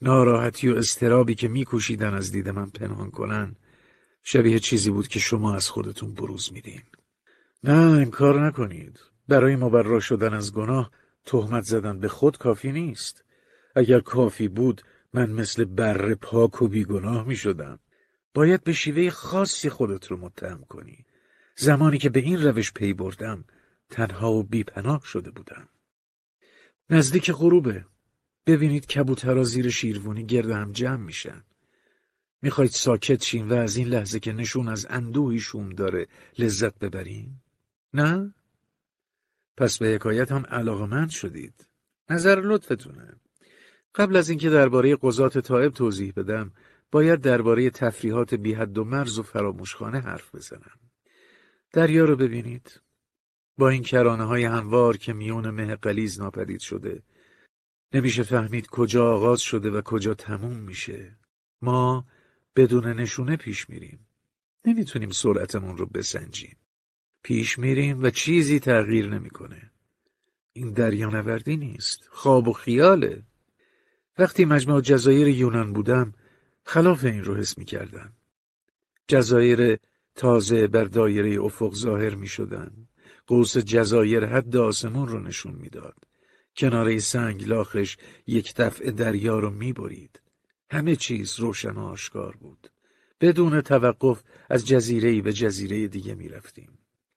ناراحتی 0.03 0.69
و 0.69 0.77
استرابی 0.77 1.35
که 1.35 1.49
میکوشیدن 1.49 2.15
از 2.15 2.33
دید 2.33 2.49
من 2.49 2.71
پنهان 2.71 3.11
کنن، 3.11 3.57
شبیه 4.23 4.59
چیزی 4.59 4.91
بود 4.91 5.09
که 5.09 5.19
شما 5.19 5.55
از 5.55 5.69
خودتون 5.69 6.15
بروز 6.15 6.53
میدین. 6.53 6.83
نه 7.64 7.98
این 7.98 8.10
کار 8.10 8.47
نکنید. 8.47 9.01
برای 9.28 9.56
مبرا 9.56 10.01
شدن 10.01 10.34
از 10.34 10.52
گناه 10.52 10.90
تهمت 11.24 11.64
زدن 11.64 11.98
به 12.01 12.09
خود 12.09 12.39
کافی 12.39 12.72
نیست. 12.72 13.24
اگر 13.76 14.01
کافی 14.01 14.48
بود 14.48 14.82
من 15.12 15.30
مثل 15.30 15.64
بره 15.64 16.14
پاک 16.14 16.62
و 16.62 16.68
بیگناه 16.68 17.26
می 17.26 17.36
شدم. 17.36 17.78
باید 18.34 18.64
به 18.64 18.72
شیوه 18.72 19.10
خاصی 19.10 19.70
خودت 19.70 20.06
رو 20.06 20.16
متهم 20.16 20.64
کنی. 20.68 21.06
زمانی 21.56 21.98
که 21.98 22.10
به 22.10 22.20
این 22.20 22.43
روش 22.43 22.72
پی 22.72 22.93
بردم 22.93 23.44
تنها 23.90 24.32
و 24.32 24.43
بیپناه 24.43 25.02
شده 25.05 25.30
بودم. 25.30 25.68
نزدیک 26.90 27.32
غروبه. 27.32 27.84
ببینید 28.47 28.86
کبوترا 28.86 29.44
زیر 29.44 29.70
شیروانی 29.70 30.26
گرد 30.26 30.51
هم 30.51 30.72
جمع 30.72 30.97
میشن. 30.97 31.44
می‌خواید 32.43 32.70
ساکت 32.70 33.22
شین 33.22 33.48
و 33.48 33.55
از 33.55 33.76
این 33.76 33.89
لحظه 33.89 34.20
که 34.20 34.32
نشون 34.32 34.68
از 34.68 34.86
اندوهی 34.90 35.43
داره 35.76 36.06
لذت 36.39 36.78
ببریم؟ 36.78 37.43
نه؟ 37.94 38.35
پس 39.56 39.78
به 39.78 39.86
حکایت 39.86 40.32
هم 40.32 40.47
علاقمند 40.47 41.10
شدید. 41.10 41.66
نظر 42.10 42.40
لطفتونه. 42.40 43.20
قبل 43.94 44.16
از 44.16 44.28
اینکه 44.28 44.51
درباره 44.51 44.97
قضات 45.02 45.39
طائب 45.39 45.73
توضیح 45.73 46.12
بدم 46.16 46.52
باید 46.90 47.20
درباره 47.20 47.70
تفریحات 47.70 48.35
بیحد 48.35 48.78
و 48.78 48.85
مرز 48.85 49.19
و 49.19 49.23
فراموشخانه 49.23 50.01
حرف 50.01 50.35
بزنم. 50.35 50.81
دریا 51.73 52.05
رو 52.05 52.16
ببینید. 52.16 52.81
با 53.59 53.69
این 53.69 53.82
کرانه 53.82 54.24
های 54.24 54.44
هموار 54.44 54.97
که 54.97 55.12
میون 55.12 55.51
مه 55.51 55.77
قلیز 55.77 56.20
ناپدید 56.20 56.60
شده. 56.60 57.02
نمیشه 57.94 58.23
فهمید 58.23 58.66
کجا 58.66 59.12
آغاز 59.12 59.40
شده 59.40 59.70
و 59.70 59.82
کجا 59.82 60.14
تموم 60.14 60.56
میشه. 60.56 61.16
ما 61.62 62.06
بدون 62.56 62.86
نشونه 62.86 63.36
پیش 63.36 63.70
میریم. 63.70 64.06
نمی‌تونیم 64.64 65.10
سرعتمون 65.10 65.77
رو 65.77 65.86
بسنجیم. 65.86 66.56
پیش 67.23 67.59
میریم 67.59 68.03
و 68.03 68.11
چیزی 68.11 68.61
تغییر 68.61 69.09
نمی‌کنه. 69.09 69.70
این 70.53 70.70
دریانوردی 70.70 71.57
نیست. 71.57 72.09
خواب 72.11 72.49
و 72.49 72.53
خیاله. 72.53 73.23
وقتی 74.19 74.44
مجموع 74.44 74.81
جزایر 74.81 75.28
یونان 75.28 75.73
بودم 75.73 76.15
خلاف 76.65 77.05
این 77.05 77.24
رو 77.24 77.36
حس 77.36 77.59
می‌کردم. 77.59 78.12
جزایر 79.09 79.78
تازه 80.15 80.66
بر 80.66 80.85
دایره 80.85 81.40
افق 81.40 81.74
ظاهر 81.74 82.15
می 82.15 82.27
شدن. 82.27 82.70
قوس 83.27 83.59
جزایر 83.59 84.27
حد 84.27 84.57
آسمون 84.57 85.09
رو 85.09 85.20
نشون 85.20 85.55
می‌داد. 85.55 85.97
کناره 86.57 86.99
سنگ 86.99 87.49
لاخش 87.49 87.97
یک 88.27 88.55
دفعه 88.55 88.90
دریا 88.90 89.39
رو 89.39 89.51
می 89.51 89.73
برید. 89.73 90.20
همه 90.70 90.97
چیز 90.97 91.40
روشن 91.40 91.70
و 91.70 91.81
آشکار 91.81 92.36
بود. 92.36 92.70
بدون 93.20 93.61
توقف 93.61 94.23
از 94.51 94.66
جزیره 94.66 95.23
به 95.23 95.32
جزیره 95.32 95.89
دیگه 95.89 96.15
می 96.15 96.28
رفتیم. 96.28 96.72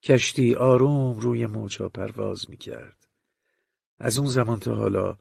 کشتی 0.06 0.56
آروم 0.56 1.19
روی 1.19 1.45
موجا 1.45 1.90
پرواز 1.90 2.49
می 2.49 2.57
کرد. 2.57 3.07
از 3.99 4.18
اون 4.18 4.27
زمان 4.27 4.60
تا 4.60 4.76
حالا 4.76 5.18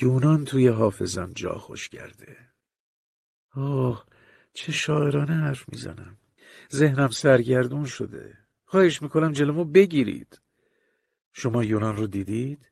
یونان 0.00 0.44
توی 0.44 0.68
حافظم 0.68 1.32
جا 1.32 1.52
خوش 1.52 1.88
کرده. 1.88 2.36
آه 3.54 4.06
چه 4.52 4.72
شاعرانه 4.72 5.34
حرف 5.34 5.68
می‌زنم. 5.68 6.18
ذهنم 6.72 7.08
سرگردون 7.08 7.84
شده. 7.84 8.38
خواهش 8.64 9.02
می‌کنم 9.02 9.32
جلومو 9.32 9.64
بگیرید. 9.64 10.40
شما 11.32 11.64
یونان 11.64 11.96
رو 11.96 12.06
دیدید؟ 12.06 12.70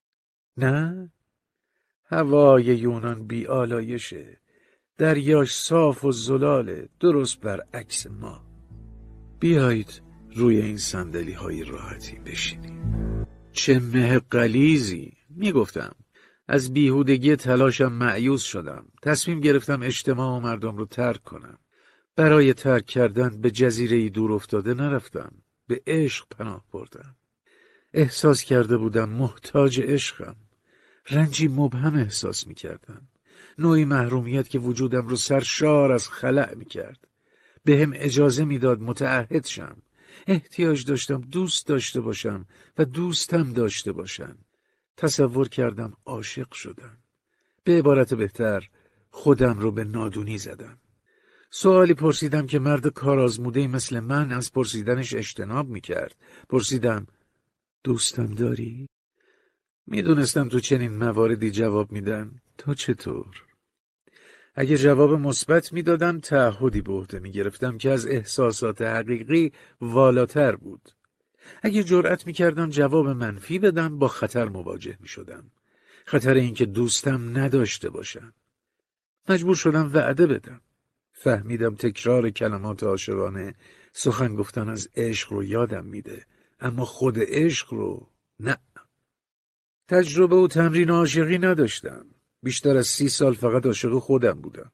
نه؟ 0.56 1.12
هوای 2.04 2.64
یونان 2.64 3.26
بی 3.26 3.46
آلایشه. 3.46 4.40
دریاش 4.98 5.56
صاف 5.56 6.04
و 6.04 6.12
زلاله 6.12 6.88
درست 7.00 7.40
برعکس 7.40 8.06
ما. 8.06 8.46
بیایید 9.40 10.01
روی 10.34 10.60
این 10.60 10.76
سندلی 10.76 11.32
های 11.32 11.64
راحتی 11.64 12.18
بشینیم. 12.18 12.82
چه 13.52 13.78
مه 13.78 14.18
قلیزی 14.18 15.12
می‌گفتم. 15.30 15.92
از 16.48 16.72
بیهودگی 16.72 17.36
تلاشم 17.36 17.92
معیوز 17.92 18.42
شدم. 18.42 18.86
تصمیم 19.02 19.40
گرفتم 19.40 19.82
اجتماع 19.82 20.36
و 20.36 20.40
مردم 20.40 20.76
رو 20.76 20.86
ترک 20.86 21.22
کنم. 21.22 21.58
برای 22.16 22.54
ترک 22.54 22.86
کردن 22.86 23.40
به 23.40 23.50
جزیره 23.50 24.08
دور 24.08 24.32
افتاده 24.32 24.74
نرفتم. 24.74 25.32
به 25.66 25.82
عشق 25.86 26.26
پناه 26.38 26.64
بردم. 26.72 27.16
احساس 27.94 28.42
کرده 28.42 28.76
بودم 28.76 29.08
محتاج 29.08 29.80
عشقم. 29.80 30.36
رنجی 31.10 31.48
مبهم 31.48 31.94
احساس 31.94 32.46
می 32.46 32.54
کردم. 32.54 33.08
نوعی 33.58 33.84
محرومیت 33.84 34.48
که 34.48 34.58
وجودم 34.58 35.08
رو 35.08 35.16
سرشار 35.16 35.92
از 35.92 36.08
خلع 36.08 36.54
می 36.54 36.64
کرد. 36.64 37.08
به 37.64 37.82
هم 37.82 37.92
اجازه 37.96 38.44
می‌داد 38.44 38.80
متعهد 38.80 39.46
شم. 39.46 39.76
احتیاج 40.26 40.84
داشتم 40.84 41.20
دوست 41.20 41.66
داشته 41.66 42.00
باشم 42.00 42.46
و 42.78 42.84
دوستم 42.84 43.52
داشته 43.52 43.92
باشم. 43.92 44.38
تصور 44.96 45.48
کردم 45.48 45.96
عاشق 46.06 46.52
شدم. 46.52 46.98
به 47.64 47.78
عبارت 47.78 48.14
بهتر 48.14 48.68
خودم 49.10 49.58
رو 49.58 49.70
به 49.70 49.84
نادونی 49.84 50.38
زدم. 50.38 50.78
سوالی 51.50 51.94
پرسیدم 51.94 52.46
که 52.46 52.58
مرد 52.58 52.86
کارآزموده 52.86 53.66
مثل 53.66 54.00
من 54.00 54.32
از 54.32 54.52
پرسیدنش 54.52 55.14
اجتناب 55.14 55.68
می‌کرد. 55.68 56.16
پرسیدم 56.48 57.06
دوستم 57.84 58.26
داری؟ 58.26 58.88
می‌دونستم 59.86 60.48
تو 60.48 60.60
چنین 60.60 60.96
مواردی 60.96 61.50
جواب 61.50 61.92
میدن. 61.92 62.40
تو 62.58 62.74
چطور؟ 62.74 63.51
اگه 64.54 64.76
جواب 64.76 65.12
مثبت 65.12 65.72
می‌دادم 65.72 66.20
تعهدی 66.20 66.80
به 66.80 66.92
عهده 66.92 67.18
می‌گرفتم 67.18 67.78
که 67.78 67.90
از 67.90 68.06
احساسات 68.06 68.82
حقیقی 68.82 69.52
والاتر 69.80 70.56
بود. 70.56 70.90
اگه 71.62 71.82
جرأت 71.82 72.26
می‌کردم 72.26 72.70
جواب 72.70 73.08
منفی 73.08 73.58
بدم 73.58 73.98
با 73.98 74.08
خطر 74.08 74.48
مواجه 74.48 74.96
می‌شدم. 75.00 75.50
خطر 76.06 76.34
اینکه 76.34 76.66
دوستم 76.66 77.38
نداشته 77.38 77.90
باشم. 77.90 78.32
مجبور 79.28 79.54
شدم 79.54 79.90
وعده 79.94 80.26
بدم. 80.26 80.60
فهمیدم 81.12 81.74
تکرار 81.74 82.30
کلمات 82.30 82.82
عاشقانه 82.82 83.54
سخن 83.92 84.34
گفتن 84.34 84.68
از 84.68 84.88
عشق 84.96 85.32
رو 85.32 85.44
یادم 85.44 85.84
میده 85.84 86.26
اما 86.60 86.84
خود 86.84 87.16
عشق 87.18 87.74
رو 87.74 88.08
نه 88.40 88.56
تجربه 89.88 90.36
و 90.36 90.48
تمرین 90.48 90.90
عاشقی 90.90 91.38
نداشتم 91.38 92.06
بیشتر 92.42 92.76
از 92.76 92.86
سی 92.86 93.08
سال 93.08 93.34
فقط 93.34 93.66
عاشق 93.66 93.98
خودم 93.98 94.32
بودم 94.32 94.72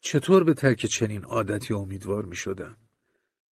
چطور 0.00 0.44
به 0.44 0.54
ترک 0.54 0.86
چنین 0.86 1.24
عادتی 1.24 1.74
امیدوار 1.74 2.24
می 2.24 2.36
شدم؟ 2.36 2.76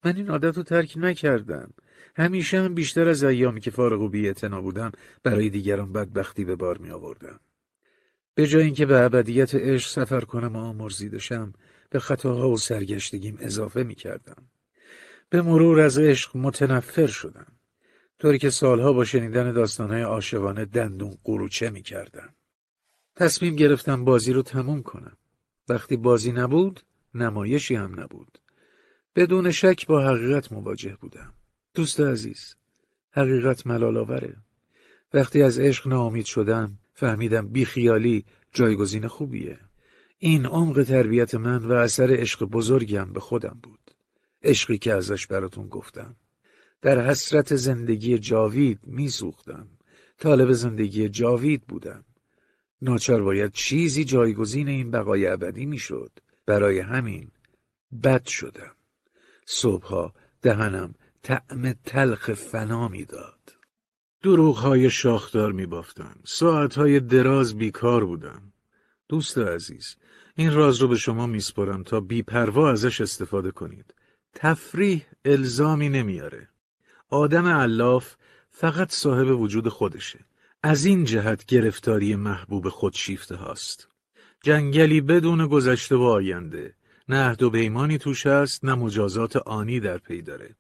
من 0.06 0.16
این 0.16 0.30
عادت 0.30 0.58
رو 0.58 0.64
ترک 0.64 0.94
نکردم 0.98 1.74
همیشه 2.16 2.62
هم 2.62 2.74
بیشتر 2.74 3.08
از 3.08 3.24
ایامی 3.24 3.62
که 3.62 3.72
فارغ 3.72 4.02
و 4.02 4.10
بیعتنا 4.10 4.62
بودم 4.62 4.92
برای 5.24 5.50
دیگران 5.50 5.94
بدبختی 5.94 6.46
به 6.46 6.56
بار 6.56 6.78
می 6.78 6.92
آوردم 6.92 7.40
به 8.36 8.48
جای 8.48 8.64
اینکه 8.64 8.86
به 8.86 9.00
ابدیت 9.00 9.56
عشق 9.56 9.90
سفر 9.90 10.22
کنم 10.22 10.56
و 10.56 10.60
آمرزیدشم 10.60 11.54
به 11.90 12.00
خطاها 12.00 12.50
و 12.50 12.58
سرگشتگیم 12.58 13.38
اضافه 13.40 13.84
می 13.84 13.96
کردم. 13.96 14.50
به 15.30 15.42
مرور 15.42 15.80
از 15.80 16.00
عشق 16.00 16.38
متنفر 16.38 17.08
شدم. 17.08 17.48
طوری 18.20 18.38
که 18.38 18.50
سالها 18.50 18.94
با 18.94 19.06
شنیدن 19.06 19.52
داستانهای 19.52 20.02
عاشقانه 20.02 20.66
دندون 20.66 21.18
قروچه 21.24 21.70
می 21.70 21.82
کردم. 21.82 22.36
تصمیم 23.16 23.56
گرفتم 23.56 24.06
بازی 24.06 24.34
رو 24.34 24.42
تموم 24.42 24.84
کنم. 24.84 25.18
وقتی 25.70 25.98
بازی 25.98 26.32
نبود، 26.32 26.80
نمایشی 27.14 27.76
هم 27.76 28.00
نبود. 28.00 28.38
بدون 29.16 29.52
شک 29.52 29.88
با 29.88 30.06
حقیقت 30.06 30.52
مواجه 30.52 30.98
بودم. 31.02 31.34
دوست 31.74 32.00
عزیز، 32.00 32.56
حقیقت 33.12 33.68
ملال 33.68 33.98
آوره. 33.98 34.36
وقتی 35.14 35.42
از 35.42 35.60
عشق 35.60 35.88
ناامید 35.88 36.26
شدم، 36.26 36.78
فهمیدم 36.94 37.48
بیخیالی 37.48 38.26
جایگزین 38.54 39.08
خوبیه. 39.08 39.60
این 40.18 40.46
عمق 40.46 40.84
تربیت 40.84 41.36
من 41.36 41.66
و 41.66 41.74
اثر 41.74 42.16
عشق 42.20 42.44
بزرگم 42.44 43.14
به 43.14 43.20
خودم 43.20 43.60
بود. 43.64 43.92
عشقی 44.44 44.78
که 44.78 44.94
ازش 44.94 45.28
براتون 45.28 45.68
گفتم. 45.68 46.16
در 46.82 47.10
حسرت 47.10 47.56
زندگی 47.56 48.18
جاوید 48.18 48.80
میسوختم. 48.84 49.68
طالب 50.18 50.52
زندگی 50.52 51.10
جاوید 51.10 51.62
بودم. 51.62 52.06
ناچار 52.84 53.24
باید 53.24 53.52
چیزی 53.52 54.04
جایگزین 54.04 54.68
این 54.68 54.92
بقای 54.92 55.28
ابدی 55.28 55.66
می‌شد. 55.66 56.12
برای 56.46 56.80
همین 56.80 57.32
بد 58.04 58.26
شدم. 58.26 58.76
صبحها 59.46 60.14
دهنم 60.42 60.96
طعم 61.22 61.74
تلخ 61.74 62.34
فنا 62.34 62.88
می‌داد. 62.88 63.40
دروغهای 64.22 64.90
شاخدار 64.90 65.52
میبافتم. 65.52 66.16
ساعتهای 66.24 67.00
دراز 67.00 67.58
بیکار 67.58 68.06
بودم. 68.06 68.54
دوست 69.10 69.38
عزیز 69.38 69.96
این 70.36 70.54
راز 70.54 70.82
رو 70.82 70.88
به 70.88 70.96
شما 70.96 71.28
میسپرم 71.28 71.84
تا 71.84 72.00
بیپروا 72.00 72.72
ازش 72.72 73.02
استفاده 73.02 73.52
کنید. 73.52 73.94
تفریح 74.34 75.06
الزامی 75.26 75.90
نمیاره. 75.90 76.50
آدم 77.10 77.48
علاف 77.48 78.16
فقط 78.50 78.92
صاحب 78.92 79.40
وجود 79.40 79.70
خودشه. 79.70 80.20
از 80.66 80.86
این 80.86 81.04
جهت 81.04 81.46
گرفتاری 81.46 82.16
محبوب 82.16 82.70
خودشیفته 82.70 83.36
هاست. 83.36 83.88
جنگلی 84.44 85.02
بدون 85.02 85.48
گذشته 85.48 85.96
و 85.96 86.02
آینده. 86.02 86.74
نه 87.10 87.24
عهد 87.24 87.44
و 87.44 87.50
پیمانی 87.50 87.98
توش 87.98 88.26
هست 88.26 88.66
نه 88.66 88.76
مجازات 88.76 89.36
آنی 89.36 89.80
در 89.80 89.98
پی 89.98 90.22
داره. 90.22 90.56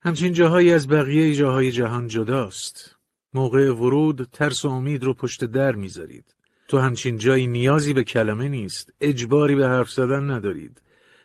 همچین 0.00 0.32
جاهایی 0.32 0.72
از 0.72 0.88
بقیه 0.88 1.34
جاهای 1.34 1.72
جهان 1.72 2.08
جداست. 2.08 2.96
موقع 3.34 3.72
ورود 3.72 4.28
ترس 4.32 4.64
و 4.64 4.68
امید 4.68 5.04
رو 5.04 5.14
پشت 5.14 5.44
در 5.44 5.74
می‌ذارید. 5.74 6.34
تو 6.68 6.78
همچین 6.78 7.18
جایی 7.18 7.46
نیازی 7.46 7.92
به 7.92 8.04
کلمه 8.04 8.48
نیست 8.48 8.92
اجباری 9.00 9.54
به 9.54 9.68
حرف 9.68 9.90
زدن 9.90 10.30
ندارید 10.30 10.82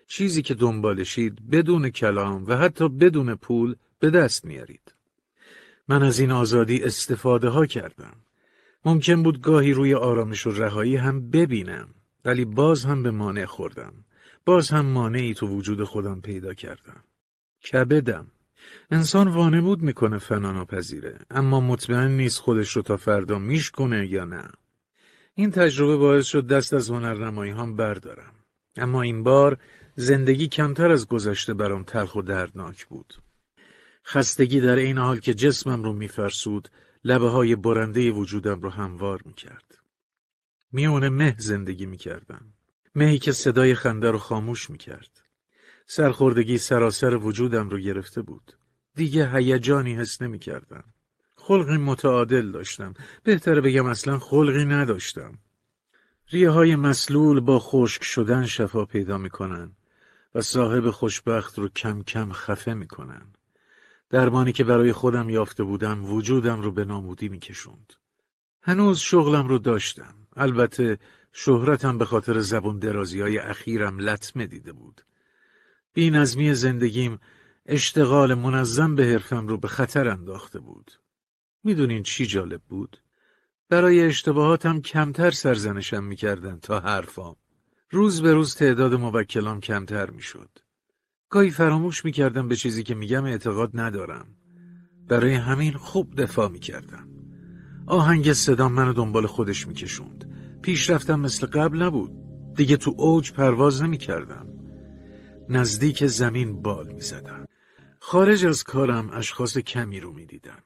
چیزی 0.07 0.41
که 0.41 0.53
دنبالشید 0.53 1.49
بدون 1.49 1.89
کلام 1.89 2.45
و 2.47 2.57
حتی 2.57 2.89
بدون 2.89 3.35
پول 3.35 3.75
به 3.99 4.09
دست 4.09 4.45
میارید 4.45 4.90
من 5.87 6.03
از 6.03 6.19
این 6.19 6.31
آزادی 6.31 6.83
استفاده 6.83 7.49
ها 7.49 7.65
کردم. 7.65 8.13
ممکن 8.85 9.23
بود 9.23 9.41
گاهی 9.41 9.73
روی 9.73 9.93
آرامش 9.93 10.47
و 10.47 10.51
رهایی 10.51 10.95
هم 10.95 11.29
ببینم 11.29 11.89
ولی 12.25 12.45
باز 12.45 12.85
هم 12.85 13.03
به 13.03 13.11
مانع 13.11 13.45
خوردم. 13.45 13.93
باز 14.45 14.69
هم 14.69 14.85
مانعی 14.85 15.33
تو 15.33 15.47
وجود 15.47 15.83
خودم 15.83 16.21
پیدا 16.21 16.53
کردم. 16.53 17.03
کبدم. 17.71 18.27
انسان 18.91 19.27
وانمود 19.27 19.81
می‌کنه 19.81 20.17
فنا 20.17 20.51
ناپذیره 20.51 21.19
اما 21.31 21.59
مطمئن 21.59 22.11
نیست 22.11 22.39
خودش 22.39 22.75
رو 22.75 22.81
تا 22.81 22.97
فردا 22.97 23.39
میشکنه 23.39 24.07
یا 24.07 24.25
نه. 24.25 24.43
این 25.35 25.51
تجربه 25.51 25.97
باعث 25.97 26.25
شد 26.25 26.47
دست 26.47 26.73
از 26.73 26.89
هنرنمایی 26.89 27.51
هم 27.51 27.75
بردارم. 27.75 28.33
اما 28.77 29.01
این 29.01 29.23
بار 29.23 29.57
زندگی 29.95 30.47
کمتر 30.47 30.91
از 30.91 31.07
گذشته 31.07 31.53
برام 31.53 31.83
تلخ 31.83 32.15
و 32.15 32.21
دردناک 32.21 32.85
بود. 32.85 33.13
خستگی 34.05 34.61
در 34.61 34.75
این 34.75 34.97
حال 34.97 35.19
که 35.19 35.33
جسمم 35.33 35.83
رو 35.83 35.93
میفرسود 35.93 36.69
لبه 37.03 37.29
های 37.29 37.55
برنده 37.55 38.11
وجودم 38.11 38.61
رو 38.61 38.69
هموار 38.69 39.21
می‌کرد. 39.25 39.77
میونه 40.71 41.09
مه 41.09 41.35
زندگی 41.37 41.85
می‌کردم. 41.85 42.53
مهی 42.95 43.19
که 43.19 43.31
صدای 43.31 43.75
خنده 43.75 44.11
رو 44.11 44.17
خاموش 44.17 44.69
می‌کرد. 44.69 45.21
سرخوردگی 45.87 46.57
سراسر 46.57 47.15
وجودم 47.15 47.69
رو 47.69 47.79
گرفته 47.79 48.21
بود. 48.21 48.53
دیگه 48.95 49.35
هیجانی 49.35 49.95
حس 49.95 50.21
نمی‌کردم. 50.21 50.83
خلقی 51.35 51.77
متعادل 51.77 52.51
داشتم. 52.51 52.93
بهتره 53.23 53.61
بگم 53.61 53.85
اصلا 53.85 54.19
خلقی 54.19 54.65
نداشتم. 54.65 55.37
ریه 56.29 56.49
های 56.49 56.75
مسلول 56.75 57.39
با 57.39 57.59
خشک 57.59 58.03
شدن 58.03 58.45
شفا 58.45 58.85
پیدا 58.85 59.17
می‌کنن 59.17 59.71
و 60.35 60.41
صاحب 60.41 60.89
خوشبخت 60.89 61.59
رو 61.59 61.69
کم 61.69 62.03
کم 62.03 62.31
خفه 62.31 62.73
می‌کنن. 62.73 63.33
درمانی 64.11 64.51
که 64.51 64.63
برای 64.63 64.93
خودم 64.93 65.29
یافته 65.29 65.63
بودم 65.63 66.05
وجودم 66.05 66.61
رو 66.61 66.71
به 66.71 66.85
نامودی 66.85 67.29
میکشوند. 67.29 67.93
هنوز 68.61 68.99
شغلم 68.99 69.47
رو 69.47 69.57
داشتم. 69.57 70.15
البته 70.35 70.99
شهرتم 71.33 71.97
به 71.97 72.05
خاطر 72.05 72.39
زبون 72.39 72.79
درازی 72.79 73.21
های 73.21 73.37
اخیرم 73.37 73.99
لطمه 73.99 74.45
دیده 74.45 74.73
بود. 74.73 75.01
بی 75.93 76.09
نظمی 76.09 76.53
زندگیم 76.53 77.19
اشتغال 77.65 78.33
منظم 78.33 78.95
به 78.95 79.05
حرفم 79.05 79.47
رو 79.47 79.57
به 79.57 79.67
خطر 79.67 80.07
انداخته 80.07 80.59
بود. 80.59 80.91
می‌دونین 81.63 82.03
چی 82.03 82.25
جالب 82.25 82.61
بود؟ 82.69 82.97
برای 83.69 84.05
اشتباهاتم 84.05 84.81
کمتر 84.81 85.31
سرزنشم 85.31 86.03
می‌کردن 86.03 86.59
تا 86.59 86.79
حرفام. 86.79 87.35
روز 87.91 88.21
به 88.21 88.33
روز 88.33 88.55
تعداد 88.55 88.93
موکلام 88.93 89.61
کمتر 89.61 90.09
می‌شد. 90.09 90.49
گاهی 91.31 91.49
فراموش 91.49 92.05
می‌کردم 92.05 92.47
به 92.47 92.55
چیزی 92.55 92.83
که 92.83 92.95
میگم 92.95 93.25
اعتقاد 93.25 93.71
ندارم. 93.73 94.27
برای 95.07 95.33
همین 95.33 95.73
خوب 95.73 96.21
دفاع 96.21 96.49
می‌کردم. 96.49 97.07
آهنگ 97.87 98.33
صدام 98.33 98.71
منو 98.71 98.93
دنبال 98.93 99.27
خودش 99.27 99.67
میکشوند. 99.67 100.31
پیشرفتم 100.61 101.19
مثل 101.19 101.47
قبل 101.47 101.81
نبود. 101.81 102.11
دیگه 102.55 102.77
تو 102.77 102.95
اوج 102.97 103.31
پرواز 103.31 103.81
نمی‌کردم. 103.81 104.47
نزدیک 105.49 106.05
زمین 106.05 106.61
بال 106.61 106.93
می‌زدم. 106.93 107.45
خارج 107.99 108.45
از 108.45 108.63
کارم 108.63 109.09
اشخاص 109.09 109.57
کمی 109.57 109.99
رو 109.99 110.13
می‌دیدم. 110.13 110.63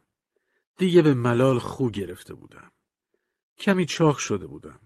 دیگه 0.77 1.01
به 1.01 1.13
ملال 1.13 1.59
خو 1.59 1.89
گرفته 1.89 2.33
بودم. 2.33 2.71
کمی 3.57 3.85
چاق 3.85 4.17
شده 4.17 4.47
بودم. 4.47 4.79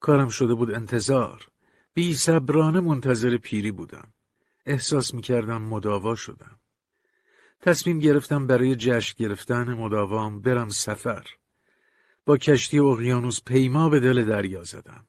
کارم 0.00 0.28
شده 0.28 0.54
بود 0.54 0.74
انتظار. 0.74 1.48
بی 1.94 2.14
صبرانه 2.14 2.80
منتظر 2.80 3.36
پیری 3.36 3.70
بودم. 3.70 4.12
احساس 4.66 5.14
می 5.14 5.22
کردم 5.22 5.62
مداوا 5.62 6.14
شدم. 6.14 6.58
تصمیم 7.60 7.98
گرفتم 7.98 8.46
برای 8.46 8.76
جشن 8.76 9.14
گرفتن 9.18 9.74
مداوام 9.74 10.40
برم 10.40 10.68
سفر. 10.68 11.26
با 12.26 12.36
کشتی 12.36 12.78
اقیانوس 12.78 13.42
پیما 13.42 13.88
به 13.88 14.00
دل 14.00 14.24
دریا 14.24 14.64
زدم. 14.64 15.06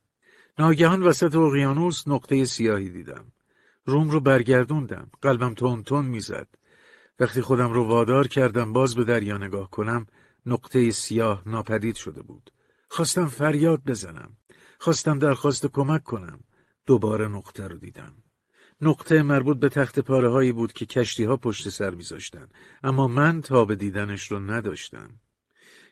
ناگهان 0.59 1.03
وسط 1.03 1.35
اقیانوس 1.35 2.07
نقطه 2.07 2.45
سیاهی 2.45 2.89
دیدم. 2.89 3.31
روم 3.85 4.09
رو 4.09 4.19
برگردوندم. 4.19 5.11
قلبم 5.21 5.53
تون 5.53 5.83
تون 5.83 6.05
می‌زد. 6.05 6.47
وقتی 7.19 7.41
خودم 7.41 7.73
رو 7.73 7.83
وادار 7.83 8.27
کردم 8.27 8.73
باز 8.73 8.95
به 8.95 9.03
دریا 9.03 9.37
نگاه 9.37 9.69
کنم 9.69 10.07
نقطه 10.45 10.91
سیاه 10.91 11.43
ناپدید 11.45 11.95
شده 11.95 12.21
بود. 12.21 12.51
خواستم 12.89 13.27
فریاد 13.27 13.83
بزنم. 13.83 14.37
خواستم 14.79 15.19
درخواست 15.19 15.65
کمک 15.65 16.03
کنم. 16.03 16.39
دوباره 16.85 17.27
نقطه 17.27 17.67
رو 17.67 17.77
دیدم. 17.77 18.22
نقطه 18.83 19.23
مربوط 19.23 19.57
به 19.57 19.69
تخت 19.69 19.99
پاره 19.99 20.29
هایی 20.29 20.51
بود 20.51 20.73
که 20.73 20.85
کشتی 20.85 21.23
ها 21.23 21.37
پشت 21.37 21.69
سر 21.69 21.89
میذاشتن 21.89 22.47
اما 22.83 23.07
من 23.07 23.41
تا 23.41 23.65
به 23.65 23.75
دیدنش 23.75 24.31
رو 24.31 24.39
نداشتم. 24.39 25.09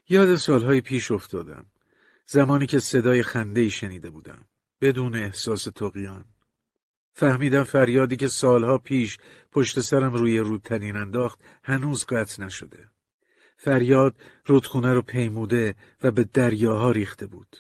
یاد 0.09 0.35
سالهای 0.35 0.81
پیش 0.81 1.11
افتادم. 1.11 1.65
زمانی 2.25 2.67
که 2.67 2.79
صدای 2.79 3.23
خنده 3.23 3.69
شنیده 3.69 4.09
بودم. 4.09 4.45
بدون 4.81 5.15
احساس 5.15 5.63
تقیان. 5.63 6.25
فهمیدم 7.13 7.63
فریادی 7.63 8.15
که 8.15 8.27
سالها 8.27 8.77
پیش 8.77 9.17
پشت 9.51 9.79
سرم 9.79 10.13
روی 10.13 10.39
رودتنین 10.39 10.95
انداخت 10.95 11.39
هنوز 11.63 12.05
قطع 12.05 12.43
نشده. 12.43 12.89
فریاد 13.57 14.15
رودخونه 14.45 14.93
رو 14.93 15.01
پیموده 15.01 15.75
و 16.03 16.11
به 16.11 16.23
دریاها 16.23 16.91
ریخته 16.91 17.27
بود. 17.27 17.57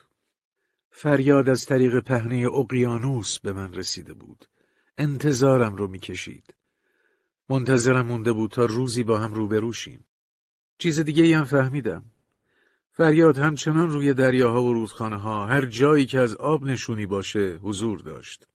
فریاد 0.91 1.49
از 1.49 1.65
طریق 1.65 1.99
پهنه 1.99 2.47
اقیانوس 2.53 3.39
به 3.39 3.53
من 3.53 3.73
رسیده 3.73 4.13
بود. 4.13 4.45
انتظارم 4.97 5.75
رو 5.75 5.87
می‌کشید. 5.87 6.53
منتظرم 7.49 8.05
مونده 8.05 8.31
بود 8.31 8.51
تا 8.51 8.65
روزی 8.65 9.03
با 9.03 9.19
هم 9.19 9.33
روبرو 9.33 9.73
شیم. 9.73 10.05
چیز 10.77 10.99
دیگه 10.99 11.37
هم 11.37 11.43
فهمیدم. 11.43 12.03
فریاد 12.91 13.37
همچنان 13.37 13.89
روی 13.89 14.13
دریاها 14.13 14.63
و 14.63 14.73
رودخانه 14.73 15.17
ها 15.17 15.45
هر 15.45 15.65
جایی 15.65 16.05
که 16.05 16.19
از 16.19 16.35
آب 16.35 16.63
نشونی 16.63 17.05
باشه 17.05 17.59
حضور 17.63 17.99
داشت. 17.99 18.47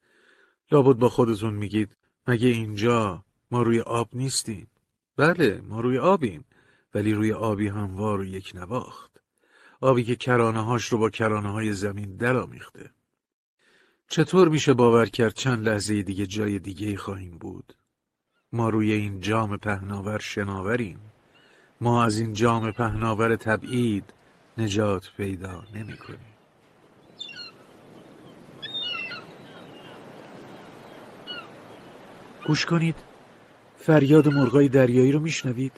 لابد 0.72 0.98
با 0.98 1.08
خودتون 1.08 1.54
میگید 1.54 1.96
مگه 2.26 2.48
اینجا 2.48 3.24
ما 3.50 3.62
روی 3.62 3.80
آب 3.80 4.08
نیستیم؟ 4.12 4.66
بله 5.16 5.60
ما 5.68 5.80
روی 5.80 5.98
آبیم 5.98 6.44
ولی 6.94 7.14
روی 7.14 7.32
آبی 7.32 7.68
هموار 7.68 8.20
و 8.20 8.24
یک 8.24 8.52
نواخت. 8.54 9.10
آبی 9.80 10.04
که 10.04 10.16
کرانه 10.16 10.64
هاش 10.64 10.92
رو 10.92 10.98
با 10.98 11.10
کرانه 11.10 11.52
های 11.52 11.72
زمین 11.72 12.16
درآمیخته. 12.16 12.90
چطور 14.08 14.48
میشه 14.48 14.74
باور 14.74 15.06
کرد 15.06 15.34
چند 15.34 15.68
لحظه 15.68 16.02
دیگه 16.02 16.26
جای 16.26 16.58
دیگه 16.58 16.96
خواهیم 16.96 17.38
بود؟ 17.38 17.74
ما 18.52 18.68
روی 18.68 18.92
این 18.92 19.20
جام 19.20 19.56
پهناور 19.56 20.18
شناوریم. 20.18 20.98
ما 21.80 22.04
از 22.04 22.18
این 22.18 22.32
جام 22.32 22.72
پهناور 22.72 23.36
تبعید 23.36 24.12
نجات 24.58 25.10
پیدا 25.16 25.64
نمی 25.74 25.96
کنیم. 25.96 26.36
گوش 32.46 32.66
کنید 32.66 32.96
فریاد 33.76 34.28
مرغای 34.28 34.68
دریایی 34.68 35.12
رو 35.12 35.20
میشنوید 35.20 35.72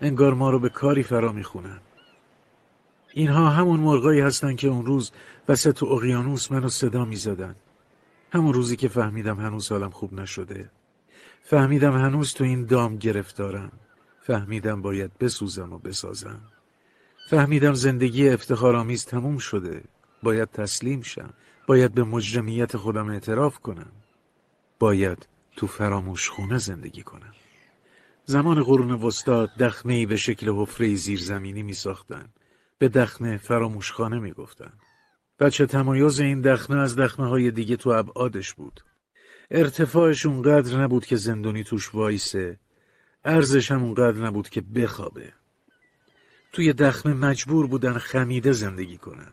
انگار 0.00 0.34
ما 0.34 0.50
رو 0.50 0.58
به 0.58 0.68
کاری 0.68 1.02
فرا 1.02 1.32
می‌خونن 1.32 1.80
اینها 3.12 3.50
همون 3.50 3.80
مرغایی 3.80 4.20
هستن 4.20 4.56
که 4.56 4.68
اون 4.68 4.86
روز 4.86 5.12
وسط 5.48 5.82
اقیانوس 5.82 6.52
منو 6.52 6.68
صدا 6.68 7.04
می‌زدن. 7.04 7.56
همون 8.32 8.54
روزی 8.54 8.76
که 8.76 8.88
فهمیدم 8.88 9.40
هنوز 9.40 9.72
حالم 9.72 9.90
خوب 9.90 10.14
نشده. 10.14 10.70
فهمیدم 11.42 11.92
هنوز 11.92 12.34
تو 12.34 12.44
این 12.44 12.66
دام 12.66 12.96
گرفتارم. 12.96 13.72
فهمیدم 14.20 14.82
باید 14.82 15.18
بسوزم 15.18 15.72
و 15.72 15.78
بسازم. 15.78 16.40
فهمیدم 17.30 17.74
زندگی 17.74 18.28
افتخارآمیز 18.28 19.04
تموم 19.04 19.38
شده. 19.38 19.84
باید 20.22 20.50
تسلیم 20.50 21.02
شم. 21.02 21.34
باید 21.66 21.94
به 21.94 22.04
مجرمیت 22.04 22.76
خودم 22.76 23.08
اعتراف 23.08 23.58
کنم. 23.58 23.92
باید 24.78 25.28
تو 25.56 25.66
فراموش 25.66 26.28
خونه 26.28 26.58
زندگی 26.58 27.02
کنم. 27.02 27.32
زمان 28.24 28.62
قرون 28.62 28.92
وسطا 28.92 29.46
دخمه 29.46 30.06
به 30.06 30.16
شکل 30.16 30.48
حفره 30.48 30.94
زیرزمینی 30.94 31.62
می 31.62 31.74
ساختن. 31.74 32.28
به 32.78 32.88
دخمه 32.88 33.36
فراموشخانه 33.36 34.18
می 34.18 34.32
گفتن. 34.32 34.72
بچه 35.38 35.66
تمایز 35.66 36.20
این 36.20 36.40
دخمه 36.40 36.76
از 36.76 36.96
دخمه 36.96 37.28
های 37.28 37.50
دیگه 37.50 37.76
تو 37.76 37.90
ابعادش 37.90 38.54
بود. 38.54 38.80
ارتفاعش 39.50 40.26
اونقدر 40.26 40.80
نبود 40.80 41.06
که 41.06 41.16
زندونی 41.16 41.64
توش 41.64 41.94
وایسه. 41.94 42.58
ارزش 43.24 43.70
هم 43.70 43.82
اونقدر 43.82 44.18
نبود 44.18 44.48
که 44.48 44.60
بخوابه. 44.60 45.32
توی 46.52 46.72
دخمه 46.72 47.14
مجبور 47.14 47.66
بودن 47.66 47.98
خمیده 47.98 48.52
زندگی 48.52 48.96
کنن. 48.96 49.32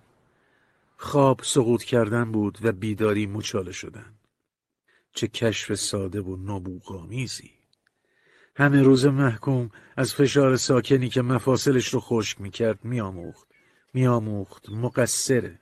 خواب 0.97 1.41
سقوط 1.43 1.83
کردن 1.83 2.31
بود 2.31 2.57
و 2.61 2.71
بیداری 2.71 3.25
مچاله 3.25 3.71
شدن. 3.71 4.13
چه 5.13 5.27
کشف 5.27 5.73
ساده 5.73 6.21
و 6.21 6.35
نابوغامیزی. 6.35 7.51
همه 8.55 8.81
روز 8.81 9.05
محکوم 9.05 9.69
از 9.97 10.13
فشار 10.13 10.55
ساکنی 10.55 11.09
که 11.09 11.21
مفاصلش 11.21 11.93
رو 11.93 11.99
خشک 11.99 12.41
می‌کرد 12.41 12.85
میآموخت 12.85 13.47
میآموخت 13.93 14.69
مقصره 14.69 15.60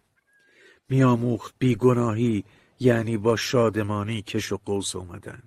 میآموخت 0.90 1.56
بیگناهی 1.60 2.44
یعنی 2.80 3.18
با 3.18 3.36
شادمانی 3.36 4.22
کش 4.22 4.52
و 4.52 4.60
قوس 4.66 4.96
اومدن 4.96 5.44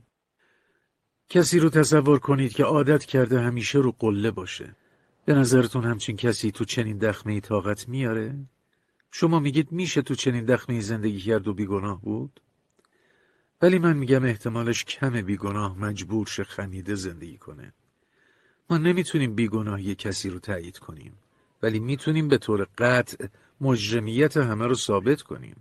کسی 1.28 1.58
رو 1.58 1.70
تصور 1.70 2.18
کنید 2.18 2.52
که 2.52 2.64
عادت 2.64 3.04
کرده 3.04 3.40
همیشه 3.40 3.78
رو 3.78 3.94
قله 3.98 4.30
باشه 4.30 4.76
به 5.24 5.34
نظرتون 5.34 5.84
همچین 5.84 6.16
کسی 6.16 6.50
تو 6.50 6.64
چنین 6.64 6.98
دخمه 6.98 7.40
طاقت 7.40 7.88
میاره؟ 7.88 8.34
شما 9.10 9.38
میگید 9.38 9.72
میشه 9.72 10.02
تو 10.02 10.14
چنین 10.14 10.44
دخمه 10.44 10.80
زندگی 10.80 11.20
کرد 11.20 11.48
و 11.48 11.54
بیگناه 11.54 12.02
بود؟ 12.02 12.40
ولی 13.62 13.78
من 13.78 13.96
میگم 13.96 14.24
احتمالش 14.24 14.84
کم 14.84 15.22
بیگناه 15.22 15.78
مجبور 15.78 16.26
شه 16.26 16.44
خمیده 16.44 16.94
زندگی 16.94 17.38
کنه 17.38 17.72
ما 18.70 18.78
نمی‌تونیم 18.78 19.34
بیگناهی 19.34 19.94
کسی 19.94 20.30
رو 20.30 20.38
تایید 20.38 20.78
کنیم 20.78 21.12
ولی 21.62 21.80
می‌تونیم 21.80 22.28
به 22.28 22.38
طور 22.38 22.66
قطع 22.78 23.26
مجرمیت 23.62 24.36
همه 24.36 24.66
رو 24.66 24.74
ثابت 24.74 25.22
کنیم. 25.22 25.56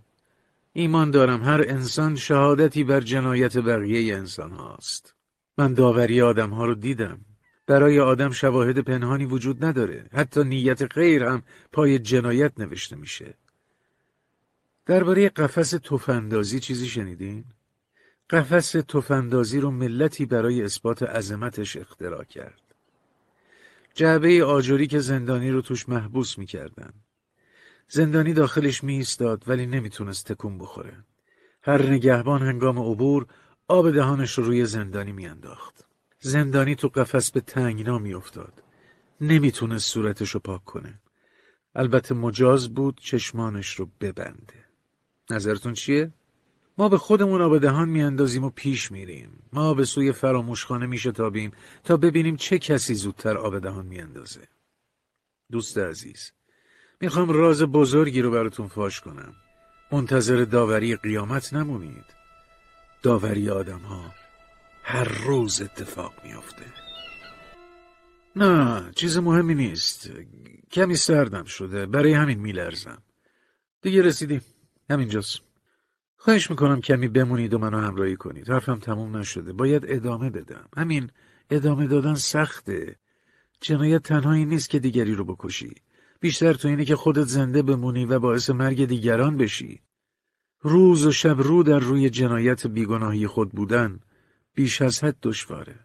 ایمان 0.72 1.10
دارم 1.10 1.44
هر 1.44 1.64
انسان 1.68 2.16
شهادتی 2.16 2.84
بر 2.84 3.00
جنایت 3.00 3.58
بقیه 3.58 4.16
انسان 4.16 4.50
هاست. 4.50 5.14
من 5.58 5.74
داوری 5.74 6.22
آدم 6.22 6.50
ها 6.50 6.64
رو 6.64 6.74
دیدم. 6.74 7.20
برای 7.66 8.00
آدم 8.00 8.30
شواهد 8.30 8.78
پنهانی 8.78 9.24
وجود 9.24 9.64
نداره. 9.64 10.06
حتی 10.12 10.44
نیت 10.44 10.82
غیر 10.82 11.24
هم 11.24 11.42
پای 11.72 11.98
جنایت 11.98 12.52
نوشته 12.58 12.96
میشه. 12.96 13.34
درباره 14.86 15.28
قفس 15.28 15.70
تفندازی 15.70 16.60
چیزی 16.60 16.88
شنیدین؟ 16.88 17.44
قفس 18.30 18.70
تفندازی 18.70 19.60
رو 19.60 19.70
ملتی 19.70 20.26
برای 20.26 20.62
اثبات 20.62 21.02
عظمتش 21.02 21.76
اختراع 21.76 22.24
کرد. 22.24 22.60
جعبه 23.94 24.44
آجوری 24.44 24.86
که 24.86 24.98
زندانی 24.98 25.50
رو 25.50 25.60
توش 25.60 25.88
محبوس 25.88 26.38
می‌کردن. 26.38 26.92
زندانی 27.94 28.32
داخلش 28.32 28.84
می 28.84 28.94
ایستاد 28.94 29.44
ولی 29.46 29.66
نمی‌تونست 29.66 30.32
تکون 30.32 30.58
بخوره. 30.58 31.04
هر 31.62 31.82
نگهبان 31.82 32.42
هنگام 32.42 32.78
عبور 32.78 33.26
آب 33.68 33.90
دهانش 33.90 34.38
رو 34.38 34.44
روی 34.44 34.66
زندانی 34.66 35.12
میانداخت. 35.12 35.84
زندانی 36.20 36.74
تو 36.74 36.88
قفس 36.88 37.30
به 37.30 37.40
تنگنا 37.40 37.98
میافتاد. 37.98 38.62
نمی‌تونست 39.20 39.90
صورتش 39.90 40.30
رو 40.30 40.40
پاک 40.40 40.64
کنه. 40.64 41.00
البته 41.74 42.14
مجاز 42.14 42.74
بود 42.74 43.00
چشمانش 43.00 43.74
رو 43.74 43.88
ببنده. 44.00 44.64
نظرتون 45.30 45.74
چیه؟ 45.74 46.12
ما 46.78 46.88
به 46.88 46.98
خودمون 46.98 47.42
آب 47.42 47.58
دهان 47.58 47.88
میاندازیم 47.88 48.44
و 48.44 48.50
پیش 48.50 48.92
میریم. 48.92 49.42
ما 49.52 49.74
به 49.74 49.84
سوی 49.84 50.12
فراموشخانه 50.12 50.86
میشتابیم 50.86 51.52
تا 51.84 51.96
ببینیم 51.96 52.36
چه 52.36 52.58
کسی 52.58 52.94
زودتر 52.94 53.38
آب 53.38 53.58
دهان 53.58 53.86
میاندازه. 53.86 54.48
دوست 55.50 55.78
عزیز 55.78 56.32
می‌خوام 57.02 57.30
راز 57.30 57.62
بزرگی 57.62 58.22
رو 58.22 58.30
براتون 58.30 58.68
فاش 58.68 59.00
کنم. 59.00 59.34
منتظر 59.92 60.44
داوری 60.44 60.96
قیامت 60.96 61.54
نمونید. 61.54 62.04
داوری 63.02 63.50
آدم 63.50 63.78
ها 63.78 64.14
هر 64.82 65.04
روز 65.04 65.62
اتفاق 65.62 66.12
میافته. 66.24 66.64
نه 68.36 68.90
چیز 68.96 69.18
مهمی 69.18 69.54
نیست. 69.54 70.10
کمی 70.72 70.96
سردم 70.96 71.44
شده. 71.44 71.86
برای 71.86 72.12
همین 72.12 72.38
میلرزم. 72.38 73.02
دیگه 73.82 74.02
رسیدیم. 74.02 74.40
همینجاست. 74.90 75.40
خواهش 76.16 76.50
می‌کنم 76.50 76.80
کمی 76.80 77.08
بمونید 77.08 77.54
و 77.54 77.58
منو 77.58 77.78
همراهی 77.78 78.16
کنید. 78.16 78.50
حرفم 78.50 78.78
تموم 78.78 79.16
نشده. 79.16 79.52
باید 79.52 79.84
ادامه 79.88 80.30
بدم. 80.30 80.68
همین 80.76 81.10
ادامه 81.50 81.86
دادن 81.86 82.14
سخته. 82.14 82.96
جنایت 83.60 84.02
تنهایی 84.02 84.44
نیست 84.44 84.70
که 84.70 84.78
دیگری 84.78 85.14
رو 85.14 85.24
بکشی. 85.24 85.74
بیشتر 86.22 86.52
تو 86.52 86.68
اینه 86.68 86.84
که 86.84 86.96
خودت 86.96 87.26
زنده 87.26 87.62
بمونی 87.62 88.04
و 88.04 88.18
باعث 88.18 88.50
مرگ 88.50 88.84
دیگران 88.84 89.36
بشی. 89.36 89.80
روز 90.60 91.06
و 91.06 91.12
شب 91.12 91.40
رو 91.40 91.62
در 91.62 91.78
روی 91.78 92.10
جنایت 92.10 92.66
بیگناهی 92.66 93.26
خود 93.26 93.52
بودن 93.52 94.00
بیش 94.54 94.82
از 94.82 95.04
حد 95.04 95.16
دشواره. 95.22 95.80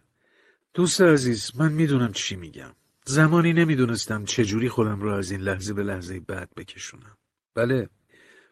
دوست 0.74 1.02
عزیز 1.02 1.52
من 1.56 1.72
می‌دونم 1.72 2.14
چی 2.14 2.36
میگم. 2.36 2.72
زمانی 3.06 3.54
نمی‌دونستم 3.54 4.26
چجوری 4.26 4.70
خودم 4.70 5.02
رو 5.02 5.12
از 5.12 5.32
این 5.32 5.42
لحظه 5.42 5.74
به 5.74 5.84
لحظه 5.84 6.20
بعد 6.20 6.50
بکشونم. 6.58 7.18
بله 7.56 7.90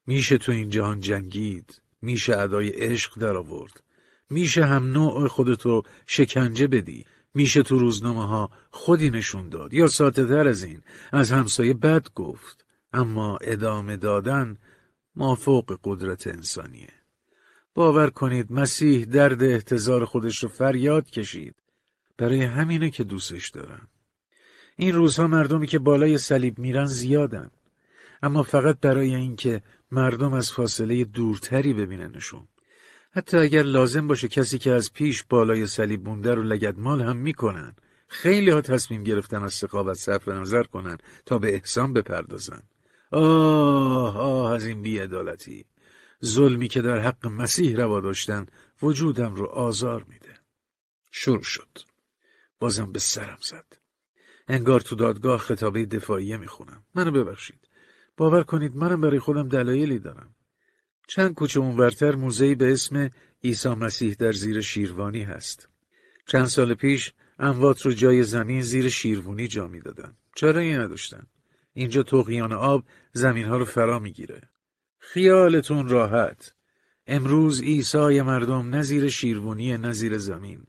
میشه 0.07 0.37
تو 0.37 0.51
این 0.51 0.69
جهان 0.69 0.99
جنگید. 0.99 1.81
میشه 2.01 2.37
ادای 2.37 2.69
عشق 2.69 3.19
در 3.19 3.37
آورد. 3.37 3.83
میشه 4.29 4.65
هم 4.65 4.91
نوع 4.91 5.27
خودتو 5.27 5.83
شکنجه 6.07 6.67
بدی. 6.67 7.05
میشه 7.35 7.63
تو 7.63 7.79
روزنامه 7.79 8.27
ها 8.27 8.49
خودی 8.71 9.09
نشون 9.09 9.49
داد. 9.49 9.73
یا 9.73 9.87
ساته 9.87 10.25
تر 10.25 10.47
از 10.47 10.63
این 10.63 10.81
از 11.11 11.31
همسایه 11.31 11.73
بد 11.73 12.07
گفت. 12.15 12.65
اما 12.93 13.37
ادامه 13.41 13.97
دادن 13.97 14.57
مافوق 15.15 15.79
قدرت 15.83 16.27
انسانیه. 16.27 16.93
باور 17.73 18.09
کنید 18.09 18.51
مسیح 18.51 19.05
درد 19.05 19.43
احتضار 19.43 20.05
خودش 20.05 20.43
رو 20.43 20.49
فریاد 20.49 21.09
کشید. 21.09 21.55
برای 22.17 22.41
همینه 22.41 22.89
که 22.89 23.03
دوستش 23.03 23.49
دارم 23.49 23.87
این 24.75 24.95
روزها 24.95 25.27
مردمی 25.27 25.67
که 25.67 25.79
بالای 25.79 26.17
صلیب 26.17 26.59
میرن 26.59 26.85
زیادن. 26.85 27.51
اما 28.23 28.43
فقط 28.43 28.79
برای 28.79 29.15
اینکه 29.15 29.61
مردم 29.91 30.33
از 30.33 30.51
فاصله 30.51 31.03
دورتری 31.03 31.73
ببیننشون 31.73 32.47
حتی 33.15 33.37
اگر 33.37 33.63
لازم 33.63 34.07
باشه 34.07 34.27
کسی 34.27 34.57
که 34.57 34.71
از 34.71 34.93
پیش 34.93 35.23
بالای 35.23 35.67
صلیب 35.67 36.09
مونده 36.09 36.33
رو 36.33 36.43
لگدمال 36.43 37.01
هم 37.01 37.17
می‌کنن. 37.17 37.75
خیلی 38.07 38.49
ها 38.49 38.61
تصمیم 38.61 39.03
گرفتن 39.03 39.43
از 39.43 39.53
سقاوت 39.53 39.97
صرف 39.97 40.27
نظر 40.27 40.63
کنن 40.63 40.97
تا 41.25 41.37
به 41.37 41.53
احسان 41.53 41.93
بپردازن. 41.93 42.61
آه 43.11 44.17
آه 44.17 44.51
از 44.51 44.65
این 44.65 44.81
بیعدالتی. 44.81 45.65
ظلمی 46.25 46.67
که 46.67 46.81
در 46.81 46.99
حق 46.99 47.27
مسیح 47.27 47.77
روا 47.77 47.99
داشتن 47.99 48.45
وجودم 48.81 49.35
رو 49.35 49.45
آزار 49.45 50.05
میده. 50.09 50.39
شروع 51.11 51.43
شد. 51.43 51.77
بازم 52.59 52.91
به 52.91 52.99
سرم 52.99 53.39
زد. 53.41 53.77
انگار 54.47 54.81
تو 54.81 54.95
دادگاه 54.95 55.37
خطابه 55.37 55.85
دفاعیه 55.85 56.37
می‌خونم. 56.37 56.83
منو 56.95 57.11
ببخشید. 57.11 57.67
باور 58.17 58.43
کنید 58.43 58.75
منم 58.75 59.01
برای 59.01 59.19
خودم 59.19 59.49
دلایلی 59.49 59.99
دارم. 59.99 60.34
چند 61.07 61.33
کوچه 61.33 61.59
اونورتر 61.59 62.15
موزهی 62.15 62.55
به 62.55 62.73
اسم 62.73 63.09
عیسی 63.43 63.69
مسیح 63.69 64.15
در 64.19 64.31
زیر 64.31 64.61
شیروانی 64.61 65.23
هست. 65.23 65.69
چند 66.27 66.45
سال 66.45 66.73
پیش 66.73 67.13
اموات 67.39 67.81
رو 67.81 67.91
جای 67.91 68.23
زمین 68.23 68.61
زیر 68.61 68.89
شیروانی 68.89 69.47
جا 69.47 69.67
می‌دادن. 69.67 70.13
چرا 70.35 70.59
این 70.59 70.79
نداشتن؟ 70.79 71.27
اینجا 71.73 72.03
تقیان 72.03 72.53
آب 72.53 72.83
زمین 73.13 73.45
ها 73.45 73.57
رو 73.57 73.65
فرا 73.65 73.99
می‌گیره. 73.99 74.41
خیالتون 74.99 75.87
راحت. 75.87 76.53
امروز 77.07 77.61
عیسی 77.61 78.21
مردم 78.21 78.69
نه 78.69 78.81
زیر 78.81 79.09
شیروانی 79.09 79.77
نه 79.77 79.93
زمین. 80.17 80.65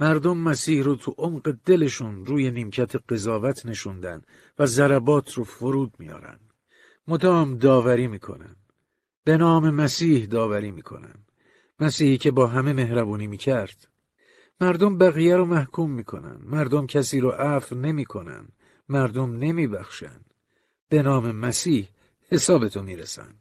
مردم 0.00 0.38
مسیح 0.38 0.82
رو 0.82 0.96
تو 0.96 1.14
عمق 1.18 1.56
دلشون 1.64 2.26
روی 2.26 2.50
نیمکت 2.50 2.96
قضاوت 3.08 3.66
نشوندن 3.66 4.22
و 4.58 4.66
ضربات 4.66 5.32
رو 5.32 5.44
فرود 5.44 5.92
میارن. 5.98 6.38
مدام 7.08 7.58
داوری 7.58 8.06
می‌کنن. 8.06 8.56
به 9.26 9.36
نام 9.36 9.70
مسیح 9.70 10.26
داوری 10.26 10.70
می‌کنن 10.70 11.14
مسیحی 11.80 12.18
که 12.18 12.30
با 12.30 12.46
همه 12.46 12.72
مهربونی 12.72 13.26
می‌کرد. 13.26 13.88
مردم 14.60 14.98
بقیه 14.98 15.36
رو 15.36 15.44
محکوم 15.44 15.90
می‌کنن. 15.90 16.38
مردم 16.42 16.86
کسی 16.86 17.20
رو 17.20 17.30
عفو 17.30 17.74
نمی‌کنن. 17.74 18.48
مردم 18.88 19.38
نمیبخشن. 19.38 20.20
به 20.88 21.02
نام 21.02 21.30
مسیح 21.30 21.88
حسابتو 22.30 22.82
می‌رسن. 22.82 23.34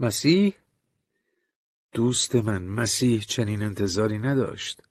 مسیح؟ 0.00 0.54
دوست 1.92 2.34
من 2.36 2.62
مسیح 2.62 3.20
چنین 3.20 3.62
انتظاری 3.62 4.18
نداشت. 4.18 4.82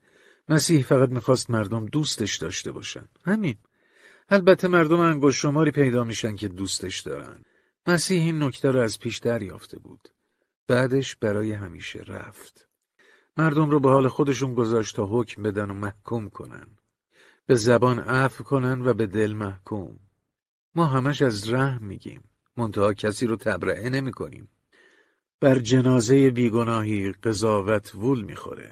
مسیح 0.49 0.83
فقط 0.83 1.09
می‌خواست 1.09 1.49
مردم 1.49 1.85
دوستش 1.85 2.35
داشته 2.35 2.71
باشن. 2.71 3.07
همین. 3.25 3.55
البته 4.29 4.67
مردم 4.67 4.99
انگوش 4.99 5.41
شماری 5.41 5.71
پیدا 5.71 6.03
میشن 6.03 6.35
که 6.35 6.47
دوستش 6.47 6.99
دارن. 6.99 7.45
مسیح 7.87 8.21
این 8.21 8.43
نکته 8.43 8.71
را 8.71 8.83
از 8.83 8.99
پیش 8.99 9.17
دریافته 9.17 9.79
بود. 9.79 10.09
بعدش 10.67 11.15
برای 11.15 11.51
همیشه 11.51 11.99
رفت. 11.99 12.67
مردم 13.37 13.69
رو 13.69 13.79
به 13.79 13.89
حال 13.89 14.07
خودشون 14.07 14.53
گذاشت 14.53 14.95
تا 14.95 15.05
حکم 15.05 15.43
بدن 15.43 15.69
و 15.69 15.73
محکوم 15.73 16.29
کنن. 16.29 16.67
به 17.45 17.55
زبان 17.55 17.99
عفو 17.99 18.43
کنن 18.43 18.87
و 18.87 18.93
به 18.93 19.07
دل 19.07 19.33
محکوم. 19.33 19.99
ما 20.75 20.85
همش 20.85 21.21
از 21.21 21.53
رحم 21.53 21.83
میگیم. 21.83 22.23
منتها 22.57 22.93
کسی 22.93 23.27
رو 23.27 23.35
تبرئه 23.35 23.89
نمی 23.89 24.11
کنیم. 24.11 24.49
بر 25.39 25.59
جنازه 25.59 26.29
بیگناهی 26.29 27.11
قضاوت 27.11 27.95
وول 27.95 28.21
می‌خوره. 28.21 28.71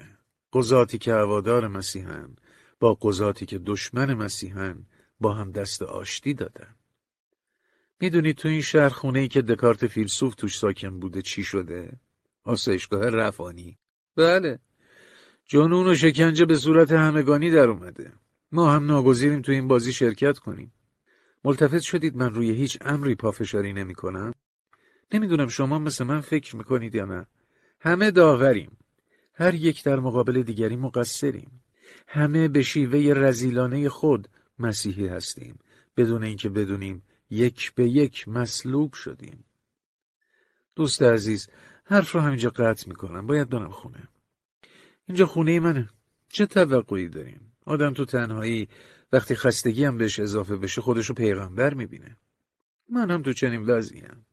قضاتی 0.52 0.98
که 0.98 1.12
هوادار 1.14 1.68
مسیحن 1.68 2.36
با 2.80 2.94
قضاتی 2.94 3.46
که 3.46 3.58
دشمن 3.58 4.14
مسیحن 4.14 4.86
با 5.20 5.32
هم 5.34 5.52
دست 5.52 5.82
آشتی 5.82 6.34
دادن. 6.34 6.74
می‌دونی 8.00 8.32
تو 8.32 8.48
این 8.48 8.60
شهر 8.60 9.06
ای 9.14 9.28
که 9.28 9.42
دکارت 9.42 9.86
فیلسوف 9.86 10.34
توش 10.34 10.58
ساکن 10.58 11.00
بوده 11.00 11.22
چی 11.22 11.44
شده؟ 11.44 11.92
آسایشگاه 12.44 13.10
رفانی. 13.10 13.78
بله. 14.16 14.58
جنون 15.46 15.86
و 15.86 15.94
شکنجه 15.94 16.44
به 16.44 16.56
صورت 16.56 16.92
همگانی 16.92 17.50
در 17.50 17.68
اومده. 17.68 18.12
ما 18.52 18.72
هم 18.72 18.86
ناگزیریم 18.86 19.42
تو 19.42 19.52
این 19.52 19.68
بازی 19.68 19.92
شرکت 19.92 20.38
کنیم. 20.38 20.72
ملتفت 21.44 21.80
شدید 21.80 22.16
من 22.16 22.34
روی 22.34 22.50
هیچ 22.50 22.78
امری 22.80 23.14
پافشاری 23.14 23.72
نمی 23.72 23.94
کنم؟ 23.94 24.32
نمی‌دونم 25.12 25.48
شما 25.48 25.78
مثل 25.78 26.04
من 26.04 26.20
فکر 26.20 26.56
می‌کنید 26.56 26.94
یا 26.94 27.04
نه. 27.04 27.26
همه 27.80 28.10
داوریم. 28.10 28.76
هر 29.34 29.54
یک 29.54 29.84
در 29.84 30.00
مقابل 30.00 30.42
دیگری 30.42 30.76
مقصریم. 30.76 31.64
همه 32.08 32.48
به 32.48 32.62
شیوه 32.62 33.12
رزیلانه 33.16 33.88
خود 33.88 34.28
مسیحی 34.58 35.06
هستیم. 35.06 35.58
بدون 35.96 36.24
اینکه 36.24 36.48
بدونیم 36.48 37.02
یک 37.30 37.74
به 37.74 37.88
یک 37.88 38.28
مسلوب 38.28 38.92
شدیم. 38.92 39.44
دوست 40.76 41.02
عزیز 41.02 41.48
حرف 41.84 42.12
رو 42.12 42.20
همینجا 42.20 42.50
قطع 42.50 42.88
می‌کنم. 42.88 43.26
باید 43.26 43.48
برم 43.48 43.70
خونه. 43.70 44.08
اینجا 45.08 45.26
خونه 45.26 45.60
منه. 45.60 45.90
چه 46.28 46.46
توقعی 46.46 47.08
داریم؟ 47.08 47.52
آدم 47.66 47.94
تو 47.94 48.04
تنهایی 48.04 48.68
وقتی 49.12 49.34
خستگی 49.34 49.84
هم 49.84 49.98
بهش 49.98 50.20
اضافه 50.20 50.56
بشه 50.56 50.80
خودشو 50.80 51.14
پیغمبر 51.14 51.74
می‌بینه. 51.74 52.16
من 52.88 53.10
هم 53.10 53.22
تو 53.22 53.32
چنین 53.32 53.66
وضعیم. 53.66 54.26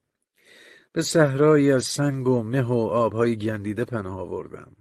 به 0.93 1.01
صحرایی 1.01 1.71
از 1.71 1.85
سنگ 1.85 2.27
و 2.27 2.43
مه 2.43 2.61
و 2.61 2.73
آبهای 2.73 3.37
گندیده 3.37 3.85
پناه 3.85 4.19
آوردم. 4.19 4.75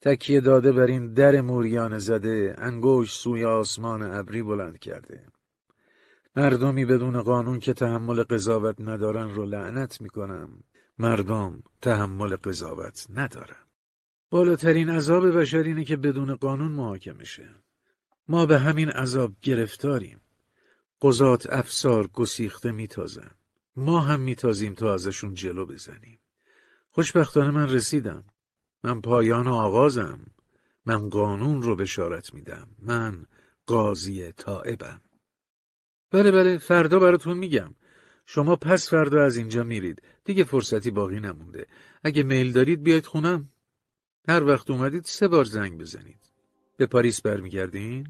تکیه 0.00 0.40
داده 0.40 0.72
بر 0.72 0.86
این 0.86 1.12
در 1.12 1.40
موریان 1.40 1.98
زده 1.98 2.54
انگوش 2.58 3.12
سوی 3.12 3.44
آسمان 3.44 4.02
ابری 4.02 4.42
بلند 4.42 4.78
کرده. 4.78 5.26
مردمی 6.36 6.84
بدون 6.84 7.22
قانون 7.22 7.60
که 7.60 7.72
تحمل 7.72 8.22
قضاوت 8.22 8.80
ندارن 8.80 9.34
رو 9.34 9.46
لعنت 9.46 10.00
می‌کنم. 10.00 10.64
مردم 10.98 11.62
تحمل 11.82 12.36
قضاوت 12.36 13.06
ندارن. 13.10 13.64
بالاترین 14.30 14.90
عذاب 14.90 15.38
بشر 15.38 15.62
اینه 15.62 15.84
که 15.84 15.96
بدون 15.96 16.34
قانون 16.34 16.72
محاکمه 16.72 17.24
شه 17.24 17.48
ما 18.28 18.46
به 18.46 18.58
همین 18.58 18.90
عذاب 18.90 19.32
گرفتاریم. 19.42 20.20
قضات 21.02 21.52
افسار 21.52 22.06
گسیخته 22.06 22.72
میتازن. 22.72 23.30
ما 23.76 24.00
هم 24.00 24.20
میتازیم 24.20 24.74
تا 24.74 24.94
ازشون 24.94 25.34
جلو 25.34 25.66
بزنیم. 25.66 26.18
خوشبختانه 26.90 27.50
من 27.50 27.68
رسیدم. 27.68 28.24
من 28.84 29.00
پایان 29.00 29.48
آغازم. 29.48 30.20
من 30.86 31.08
قانون 31.08 31.62
رو 31.62 31.76
بشارت 31.76 32.34
میدم. 32.34 32.68
من 32.78 33.26
قاضی 33.66 34.32
طائبم 34.32 35.00
بله 36.14 36.30
بله 36.30 36.58
فردا 36.58 36.98
براتون 36.98 37.38
میگم. 37.38 37.74
شما 38.26 38.56
پس 38.56 38.90
فردا 38.90 39.24
از 39.24 39.36
اینجا 39.36 39.62
میرید. 39.64 40.02
دیگه 40.24 40.44
فرصتی 40.44 40.90
باقی 40.90 41.20
نمونده. 41.20 41.66
اگه 42.04 42.22
میل 42.22 42.52
دارید 42.52 42.82
بیاید 42.82 43.06
خونم. 43.06 43.48
هر 44.28 44.44
وقت 44.44 44.70
اومدید 44.70 45.04
سه 45.04 45.28
بار 45.28 45.44
زنگ 45.44 45.78
بزنید. 45.78 46.20
به 46.76 46.86
پاریس 46.86 47.20
برمیگردین؟ 47.22 48.08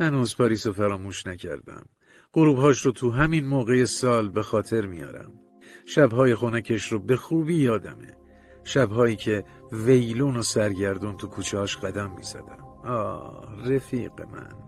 هنوز 0.00 0.36
پاریس 0.36 0.66
رو 0.66 0.72
فراموش 0.72 1.26
نکردم. 1.26 1.86
غروبهاش 2.32 2.86
رو 2.86 2.92
تو 2.92 3.10
همین 3.10 3.46
موقع 3.46 3.84
سال 3.84 4.28
به 4.28 4.42
خاطر 4.42 4.86
میارم. 4.86 5.32
شبهای 5.86 6.34
خونکش 6.34 6.92
رو 6.92 6.98
به 6.98 7.16
خوبی 7.16 7.56
یادمه. 7.56 8.16
شبهایی 8.64 9.16
که 9.16 9.44
ویلون 9.72 10.36
و 10.36 10.42
سرگردون 10.42 11.16
تو 11.16 11.26
کوچهاش 11.26 11.76
قدم 11.76 12.10
می‌زدم 12.16 12.64
آه 12.84 13.70
رفیق 13.70 14.20
من. 14.20 14.67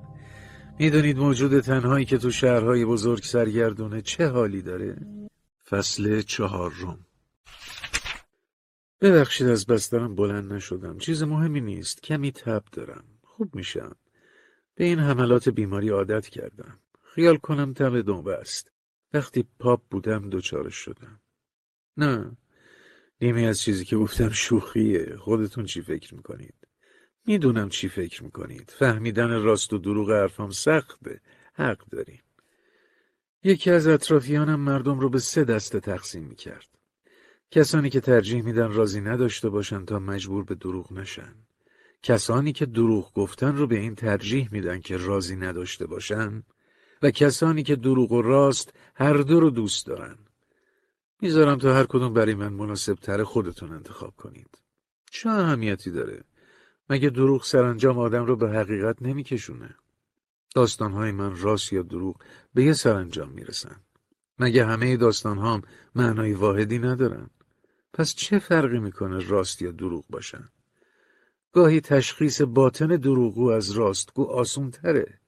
می‌دونید 0.81 1.19
موجود 1.19 1.61
تنهایی 1.61 2.05
که 2.05 2.19
تو 2.19 2.31
شهرهای 2.31 2.85
بزرگ 2.85 3.23
سرگردونه 3.23 4.02
چه 4.02 4.28
حالی 4.28 4.62
داره؟ 4.62 4.97
فصل 5.69 6.23
چهار 6.23 6.73
روم 6.73 7.07
ببخشید 9.01 9.47
از 9.47 9.66
بسترم 9.66 10.15
بلند 10.15 10.52
نشدم. 10.52 10.98
چیز 10.98 11.23
مهمی 11.23 11.61
نیست. 11.61 12.02
کمی 12.02 12.32
تب 12.32 12.65
دارم. 12.73 13.05
خوب 13.23 13.55
میشم. 13.55 13.97
به 14.74 14.85
این 14.85 14.98
حملات 14.98 15.48
بیماری 15.48 15.89
عادت 15.89 16.27
کردم. 16.27 16.78
خیال 17.02 17.36
کنم 17.36 17.73
تب 17.73 18.11
نوبه 18.11 18.36
است 18.36 18.70
وقتی 19.12 19.44
پاپ 19.59 19.82
بودم 19.90 20.31
دوچارش 20.31 20.74
شدم. 20.74 21.20
نه. 21.97 22.36
نیمی 23.20 23.47
از 23.47 23.61
چیزی 23.61 23.85
که 23.85 23.97
گفتم 23.97 24.28
شوخیه. 24.28 25.16
خودتون 25.16 25.65
چی 25.65 25.82
فکر 25.82 26.15
می‌کنید؟ 26.15 26.59
می‌دونم 27.26 27.68
چی 27.68 27.88
فکر 27.88 28.24
می‌کنید. 28.24 28.74
فهمیدن 28.78 29.42
راست 29.42 29.72
و 29.72 29.78
دروغ 29.78 30.10
حرفام 30.10 30.51
سخته. 30.51 31.20
حق 31.55 31.86
داریم. 31.90 32.22
یکی 33.44 33.70
از 33.70 33.86
اطرافیانم 33.86 34.60
مردم 34.60 35.01
رو 35.01 35.09
به 35.09 35.18
سه 35.18 35.44
دسته 35.44 35.80
تقسیم 35.80 36.24
می‌کرد. 36.24 36.66
کسانی 37.51 37.90
که 37.90 38.01
ترجیح 38.01 38.42
میدن 38.42 38.72
راضی 38.72 39.01
نداشته 39.01 39.48
باشن 39.48 39.84
تا 39.84 39.98
مجبور 39.98 40.44
به 40.44 40.55
دروغ 40.55 40.92
نشن. 40.92 41.34
کسانی 42.02 42.52
که 42.52 42.66
دروغ 42.66 43.14
گفتن 43.14 43.56
رو 43.56 43.66
به 43.66 43.78
این 43.78 43.94
ترجیح 43.94 44.48
میدن 44.52 44.80
که 44.80 44.97
راضی 44.97 45.36
نداشته 45.36 45.86
باشن 45.86 46.42
و 47.02 47.10
کسانی 47.10 47.62
که 47.62 47.76
دروغ 47.76 48.12
و 48.12 48.22
راست 48.22 48.72
هر 48.94 49.16
دو 49.16 49.40
رو 49.40 49.51
دوست 49.51 49.86
دارن. 49.86 50.18
می‌ذارم 51.20 51.59
تا 51.59 51.74
هر 51.74 51.84
کدوم 51.84 52.14
برای 52.14 52.34
من 52.34 52.52
مناسب 52.52 52.94
تر 52.94 53.24
خودتون 53.24 53.72
انتخاب 53.72 54.14
کنید. 54.16 54.59
چه 55.10 55.28
اهمیتی 55.28 55.90
داره؟ 55.90 56.24
مگه 56.90 57.10
دروغ 57.10 57.44
سرانجام 57.44 57.98
آدم 57.98 58.26
رو 58.26 58.36
به 58.36 58.50
حقیقت 58.50 59.02
نمیکشونه؟ 59.02 59.74
داستانهای 60.54 61.12
من 61.12 61.36
راست 61.36 61.72
یا 61.72 61.82
دروغ 61.82 62.16
به 62.54 62.64
یه 62.64 62.72
سرانجام 62.72 63.28
می‌رسن. 63.28 63.76
مگه 64.38 64.66
همه 64.66 64.96
داستانهام 64.96 65.62
معنای 65.94 66.32
واحدی 66.32 66.78
ندارن؟ 66.78 67.30
پس 67.92 68.14
چه 68.14 68.38
فرقی 68.38 68.78
می‌کنه 68.78 69.28
راست 69.28 69.62
یا 69.62 69.70
دروغ 69.70 70.04
باشن؟ 70.10 70.48
گاهی 71.52 71.80
تشخیص 71.80 72.42
باطن 72.42 72.86
دروغو 72.86 73.50
از 73.50 73.70
راستگو 73.70 74.24
آسون 74.24 74.70
تره 74.70 75.20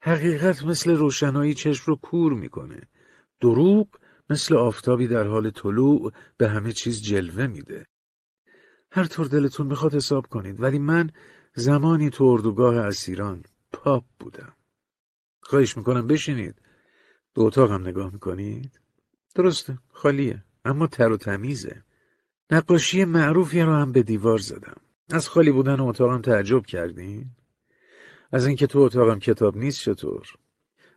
حقیقت 0.00 0.64
مثل 0.64 0.90
روشنایی 0.90 1.54
چشم 1.54 1.84
رو 1.86 1.96
کور 1.96 2.32
می‌کنه. 2.32 2.82
دروغ 3.40 3.88
مثل 4.30 4.56
آفتابی 4.56 5.06
در 5.06 5.26
حال 5.26 5.50
طلوع 5.50 6.12
به 6.36 6.48
همه 6.48 6.72
چیز 6.72 7.02
جلوه 7.02 7.46
میده. 7.46 7.86
هر 8.92 9.04
طور 9.04 9.26
دلتون 9.26 9.66
می‌خواد 9.66 9.94
حساب 9.94 10.26
کنید. 10.26 10.62
ولی 10.62 10.78
من 10.78 11.10
زمانی 11.54 12.10
تو 12.10 12.24
اردوگاه 12.24 12.76
اسیران 12.76 13.44
پاپ 13.72 14.04
بودم. 14.20 14.52
خواهش 15.40 15.76
می‌کنم 15.76 16.06
بشینید. 16.06 16.54
به 17.34 17.42
اتاقم 17.42 17.88
نگاه 17.88 18.12
می‌کنید. 18.12 18.80
درسته 19.34 19.78
خالیه 19.92 20.44
اما 20.64 20.86
تر 20.86 21.12
و 21.12 21.16
تمیزه. 21.16 21.82
نقاشی 22.50 23.04
معروفی 23.04 23.60
رو 23.60 23.72
هم 23.72 23.92
به 23.92 24.02
دیوار 24.02 24.38
زدم. 24.38 24.76
از 25.10 25.28
خالی 25.28 25.52
بودن 25.52 25.80
اتاقم 25.80 26.20
تعجب 26.20 26.66
کردین 26.66 27.30
از 28.32 28.46
اینکه 28.46 28.66
تو 28.66 28.78
اتاقم 28.78 29.18
کتاب 29.18 29.56
نیست 29.56 29.80
چطور؟ 29.80 30.26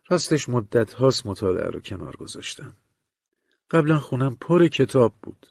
راستش 0.08 0.48
مدت 0.48 0.92
هاست 0.92 1.26
مطالعه 1.26 1.70
رو 1.70 1.80
کنار 1.80 2.16
گذاشتم. 2.16 2.76
قبلا 3.70 3.98
خونم 3.98 4.36
پر 4.36 4.68
کتاب 4.68 5.14
بود. 5.22 5.46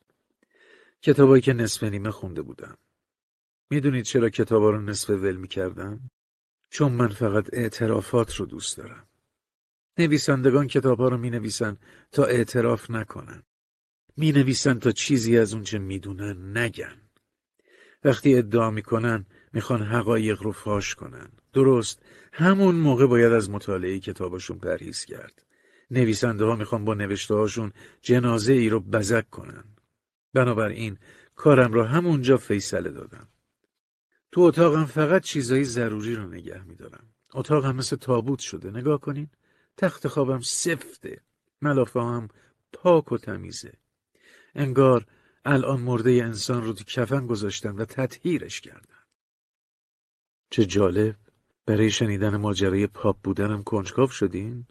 کتابایی 1.01 1.41
که 1.41 1.53
نصف 1.53 1.83
نیمه 1.83 2.11
خونده 2.11 2.41
بودم. 2.41 2.77
می‌دونید 3.69 4.05
چرا 4.05 4.29
کتابا 4.29 4.69
رو 4.69 4.81
نصف 4.81 5.09
ول 5.09 5.35
می‌کردم؟ 5.35 6.11
چون 6.69 6.91
من 6.91 7.07
فقط 7.07 7.49
اعترافات 7.53 8.35
رو 8.35 8.45
دوست 8.45 8.77
دارم. 8.77 9.07
نویسندگان 9.97 10.67
کتابها 10.67 11.07
رو 11.07 11.17
می 11.17 11.29
نویسن 11.29 11.77
تا 12.11 12.23
اعتراف 12.23 12.91
نکنن. 12.91 13.43
می 14.17 14.31
نویسن 14.31 14.79
تا 14.79 14.91
چیزی 14.91 15.37
از 15.37 15.53
اونچه 15.53 15.79
می‌دونن 15.79 16.57
نگن. 16.57 17.01
وقتی 18.03 18.35
ادعا 18.35 18.71
می‌کنن 18.71 19.25
می‌خوان 19.53 19.81
حقایق 19.81 20.43
رو 20.43 20.51
فاش 20.51 20.95
کنن. 20.95 21.29
درست 21.53 22.03
همون 22.33 22.75
موقع 22.75 23.05
باید 23.05 23.31
از 23.31 23.49
مطالعه 23.49 23.99
کتابشون 23.99 24.59
پرهیز 24.59 25.05
کرد. 25.05 25.45
نویسنده 25.91 26.45
ها 26.45 26.55
می‌خوان 26.55 26.85
با 26.85 26.93
نوشته 26.93 27.33
هاشون 27.33 27.71
جنازه 28.01 28.53
ای 28.53 28.69
رو 28.69 28.79
بزک 28.79 29.29
کنن. 29.29 29.63
بنابراین 30.33 30.97
کارم 31.35 31.73
را 31.73 31.87
همونجا 31.87 32.37
فیصله 32.37 32.89
دادم. 32.89 33.27
تو 34.31 34.41
اتاقم 34.41 34.85
فقط 34.85 35.23
چیزایی 35.23 35.63
ضروری 35.63 36.15
رو 36.15 36.27
نگه 36.27 36.63
میدارم. 36.63 37.07
اتاقم 37.33 37.75
مثل 37.75 37.95
تابوت 37.95 38.39
شده. 38.39 38.71
نگاه 38.71 38.99
کنین 38.99 39.27
تخت 39.77 40.07
خوابم 40.07 40.41
سفته. 40.41 41.21
ملافه 41.61 41.99
هم 41.99 42.27
پاک 42.73 43.11
و 43.11 43.17
تمیزه. 43.17 43.73
انگار 44.55 45.05
الان 45.45 45.79
مرده 45.81 46.11
انسان 46.11 46.63
رو 46.63 46.73
تو 46.73 46.83
کفن 46.83 47.27
گذاشتن 47.27 47.75
و 47.75 47.85
تطهیرش 47.85 48.61
کردن 48.61 48.99
چه 50.49 50.65
جالب. 50.65 51.15
برای 51.65 51.91
شنیدن 51.91 52.37
ماجرای 52.37 52.87
پاپ 52.87 53.17
بودنم 53.23 53.63
کنجکاو 53.63 54.07
شدین؟ 54.07 54.67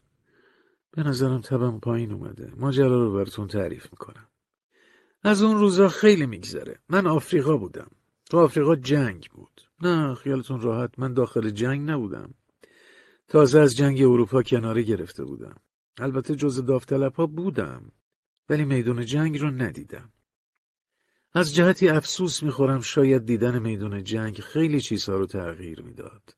به 0.91 1.03
نظرم 1.03 1.41
تبم 1.41 1.81
پایین 1.81 2.13
اومده. 2.13 2.53
ماجرا 2.57 3.05
رو 3.05 3.13
براتون 3.13 3.49
تعریف 3.49 3.93
می‌کنم. 3.93 4.29
از 5.23 5.43
اون 5.43 5.59
روزا 5.59 5.89
خیلی 5.89 6.27
میگذره. 6.27 6.79
من 6.89 7.07
آفریقا 7.07 7.57
بودم. 7.57 7.91
تو 8.31 8.39
آفریقا 8.39 8.77
جنگ 8.77 9.29
بود. 9.31 9.61
نه 9.83 10.15
خیالتون 10.15 10.61
راحت. 10.61 10.99
من 10.99 11.15
داخل 11.15 11.51
جنگ 11.51 11.91
نبودم. 11.91 12.35
تازه 13.29 13.61
از 13.61 13.77
جنگ 13.77 14.03
اروپا 14.03 14.43
کناره 14.43 14.83
گرفته 14.83 15.25
بودم. 15.25 15.57
البته 15.99 16.37
جز 16.37 16.67
داوطلب 16.67 17.15
ها 17.15 17.27
بودم 17.27 17.93
ولی 18.49 18.65
میدون 18.65 19.05
جنگ 19.05 19.39
رو 19.41 19.51
ندیدم. 19.51 20.13
از 21.33 21.55
جهتی 21.55 21.89
افسوس 21.89 22.43
می‌خورم 22.43 22.81
شاید 22.81 23.27
دیدن 23.27 23.59
میدون 23.59 24.05
جنگ 24.05 24.39
خیلی 24.39 24.81
چیزها 24.81 25.17
رو 25.17 25.27
تغییر 25.27 25.83
می‌داد. 25.83 26.37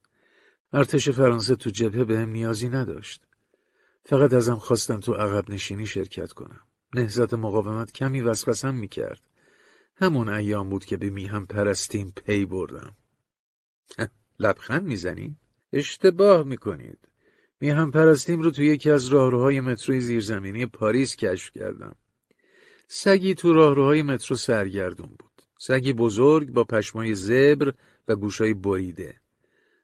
ارتش 0.72 1.08
فرانسه 1.08 1.56
تو 1.56 1.70
جبهه 1.70 2.04
بهم 2.04 2.30
نیازی 2.30 2.68
نداشت. 2.68 3.26
فقط 4.04 4.32
ازم 4.32 4.56
خواستن 4.56 5.00
تو 5.00 5.12
عقب 5.14 5.50
نشینی 5.50 5.86
شرکت 5.86 6.32
کنم. 6.32 6.60
نهزت 6.94 7.34
مقاومت 7.34 7.92
کمی 7.92 8.20
وسوسم 8.20 8.74
می‌کرد. 8.74 9.20
همون 9.96 10.28
ایام 10.28 10.70
بود 10.70 10.84
که 10.84 10.96
به 10.96 11.10
میهم 11.10 11.46
پرستیم 11.46 12.12
پی 12.16 12.44
بردم. 12.44 12.96
لبخند 14.40 14.82
می‌زنی؟ 14.82 15.36
اشتباه 15.72 16.42
می‌کنید. 16.42 16.98
میهم 17.60 17.90
پرستیم 17.90 18.42
رو 18.42 18.50
توی 18.50 18.66
یکی 18.66 18.90
از 18.90 19.08
راهروهای 19.08 19.60
متروی 19.60 20.00
زیرزمینی 20.00 20.66
پاریس 20.66 21.16
کشف 21.16 21.50
کردم. 21.50 21.96
سگی 22.88 23.34
تو 23.34 23.52
راهروهای 23.52 24.02
مترو 24.02 24.36
سرگردون 24.36 25.08
بود. 25.18 25.42
سگی 25.58 25.92
بزرگ 25.92 26.50
با 26.50 26.64
پشمای 26.64 27.14
زبر 27.14 27.72
و 28.08 28.16
گوشای 28.16 28.54
بریده. 28.54 29.20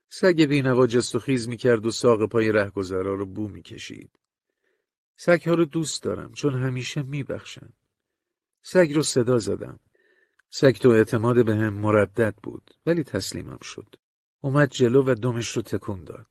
سگ 0.08 0.42
بینوا 0.42 0.86
جست 0.86 1.14
و 1.14 1.18
خیز 1.18 1.48
می‌کرد 1.48 1.86
و 1.86 1.90
ساق 1.90 2.26
پای 2.26 2.52
رهگذرا 2.52 3.14
رو 3.14 3.26
بو 3.26 3.48
می‌کشید. 3.48 4.10
سگها 5.16 5.54
رو 5.54 5.64
دوست 5.64 6.02
دارم 6.02 6.32
چون 6.32 6.54
همیشه 6.54 7.02
میبخشن 7.02 7.68
سگ 8.68 8.92
رو 8.94 9.02
صدا 9.02 9.38
زدم. 9.38 9.80
سگ 10.50 10.72
تو 10.72 10.88
اعتماد 10.88 11.44
به 11.44 11.56
هم 11.56 11.74
مردد 11.74 12.34
بود 12.42 12.70
ولی 12.86 13.04
تسلیمم 13.04 13.58
شد. 13.62 13.94
اومد 14.40 14.70
جلو 14.70 15.02
و 15.02 15.14
دمش 15.14 15.56
رو 15.56 15.62
تکون 15.62 16.04
داد. 16.04 16.26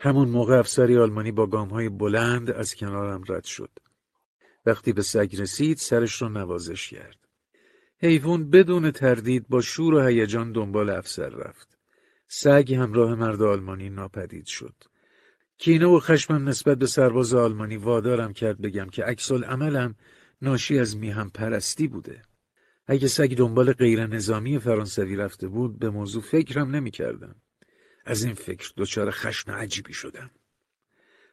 همون 0.00 0.28
موقع 0.28 0.58
افسری 0.58 0.98
آلمانی 0.98 1.32
با 1.32 1.64
های 1.64 1.88
بلند 1.88 2.50
از 2.50 2.74
کنارم 2.74 3.24
رد 3.28 3.44
شد. 3.44 3.70
وقتی 4.66 4.92
به 4.92 5.02
سگ 5.02 5.36
رسید 5.38 5.76
سرش 5.76 6.22
رو 6.22 6.28
نوازش 6.28 6.88
کرد. 6.88 7.18
حیوان 7.98 8.50
بدون 8.50 8.90
تردید 8.90 9.48
با 9.48 9.60
شور 9.60 9.94
و 9.94 10.06
هیجان 10.06 10.52
دنبال 10.52 10.90
افسر 10.90 11.28
رفت. 11.28 11.78
سگ 12.28 12.74
همراه 12.74 13.14
مرد 13.14 13.42
آلمانی 13.42 13.90
ناپدید 13.90 14.46
شد. 14.46 14.74
کینه 15.62 15.86
و 15.86 16.00
خشمم 16.00 16.48
نسبت 16.48 16.78
به 16.78 16.86
سرباز 16.86 17.34
آلمانی 17.34 17.76
وادارم 17.76 18.32
کرد 18.32 18.60
بگم 18.60 18.88
که 18.88 19.04
عکس 19.04 19.32
عملم 19.32 19.94
ناشی 20.42 20.78
از 20.78 20.96
میهم 20.96 21.30
پرستی 21.30 21.88
بوده. 21.88 22.22
اگه 22.86 23.08
سگ 23.08 23.34
دنبال 23.34 23.72
غیر 23.72 24.06
نظامی 24.06 24.58
فرانسوی 24.58 25.16
رفته 25.16 25.48
بود 25.48 25.78
به 25.78 25.90
موضوع 25.90 26.22
فکرم 26.22 26.70
نمی 26.70 26.90
کردم. 26.90 27.34
از 28.06 28.24
این 28.24 28.34
فکر 28.34 28.72
دچار 28.76 29.10
خشم 29.10 29.50
عجیبی 29.50 29.92
شدم. 29.92 30.30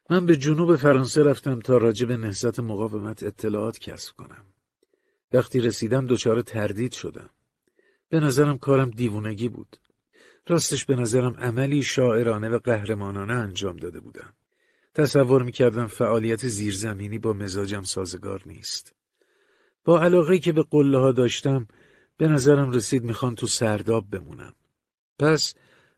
من 0.10 0.26
به 0.26 0.38
جنوب 0.38 0.76
فرانسه 0.76 1.24
رفتم 1.24 1.60
تا 1.60 1.78
راجع 1.78 2.06
به 2.06 2.18
مقاومت 2.62 3.24
اطلاعات 3.24 3.80
کسب 3.80 4.16
کنم. 4.16 4.46
وقتی 5.34 5.60
رسیدم 5.60 6.08
دچار 6.08 6.42
تردید 6.42 6.92
شدم. 6.92 7.30
به 8.10 8.20
نظرم 8.20 8.58
کارم 8.58 8.90
دیوونگی 8.90 9.50
بود. 9.50 9.78
راستش 10.50 10.86
به 10.86 10.96
نظرم 10.96 11.34
عملی 11.34 11.84
شاعرانه 11.84 12.50
و 12.50 12.60
قهرمانانه 12.60 13.34
انجام 13.34 13.78
داده 13.78 14.00
بودم. 14.00 14.34
تصور 14.94 15.44
می‌کردم 15.44 15.88
فعالیت 15.88 16.48
زیرزمینی 16.48 17.20
با 17.20 17.34
مزاجم 17.34 17.84
سازگار 17.84 18.42
نیست. 18.46 18.94
با 19.86 20.02
علاقه 20.02 20.40
که 20.40 20.52
به 20.52 20.64
قله 20.64 20.98
ها 20.98 21.12
داشتم 21.12 21.68
به 22.18 22.28
نظرم 22.28 22.72
رسید 22.72 23.04
می‌خوان 23.04 23.36
تو 23.36 23.48
سرداب 23.48 24.10
بمونم. 24.10 24.54
پس 25.20 25.54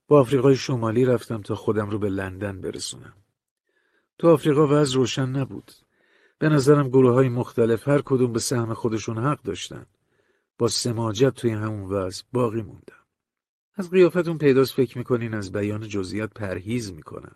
با 0.08 0.20
آفریقای 0.20 0.56
شمالی 0.56 1.06
رفتم 1.06 1.42
تا 1.42 1.56
خودم 1.56 1.90
رو 1.90 2.00
به 2.00 2.10
لندن 2.10 2.62
برسونم. 2.62 3.14
تو 4.18 4.30
آفریقا 4.30 4.68
وضع 4.68 4.96
روشن 4.96 5.26
نبود. 5.26 5.72
به 6.40 6.50
نظرم 6.50 6.90
گروه 6.90 7.14
های 7.14 7.30
مختلف 7.30 7.88
هر 7.88 8.02
کدوم 8.02 8.34
به 8.34 8.40
سهم 8.40 8.74
خودشون 8.74 9.18
حق 9.18 9.42
داشتن. 9.42 9.86
با 10.58 10.68
سماجت 10.68 11.34
توی 11.34 11.52
همون 11.52 11.90
وضع 11.90 12.24
باقی 12.34 12.62
موندم. 12.62 13.01
از 13.76 13.90
قیافتون 13.90 14.38
پیداست 14.38 14.74
فکر 14.74 14.98
می‌کنین 14.98 15.34
از 15.34 15.52
بیان 15.52 15.88
جزئیات 15.88 16.34
پرهیز 16.34 16.92
می‌کنم. 16.94 17.36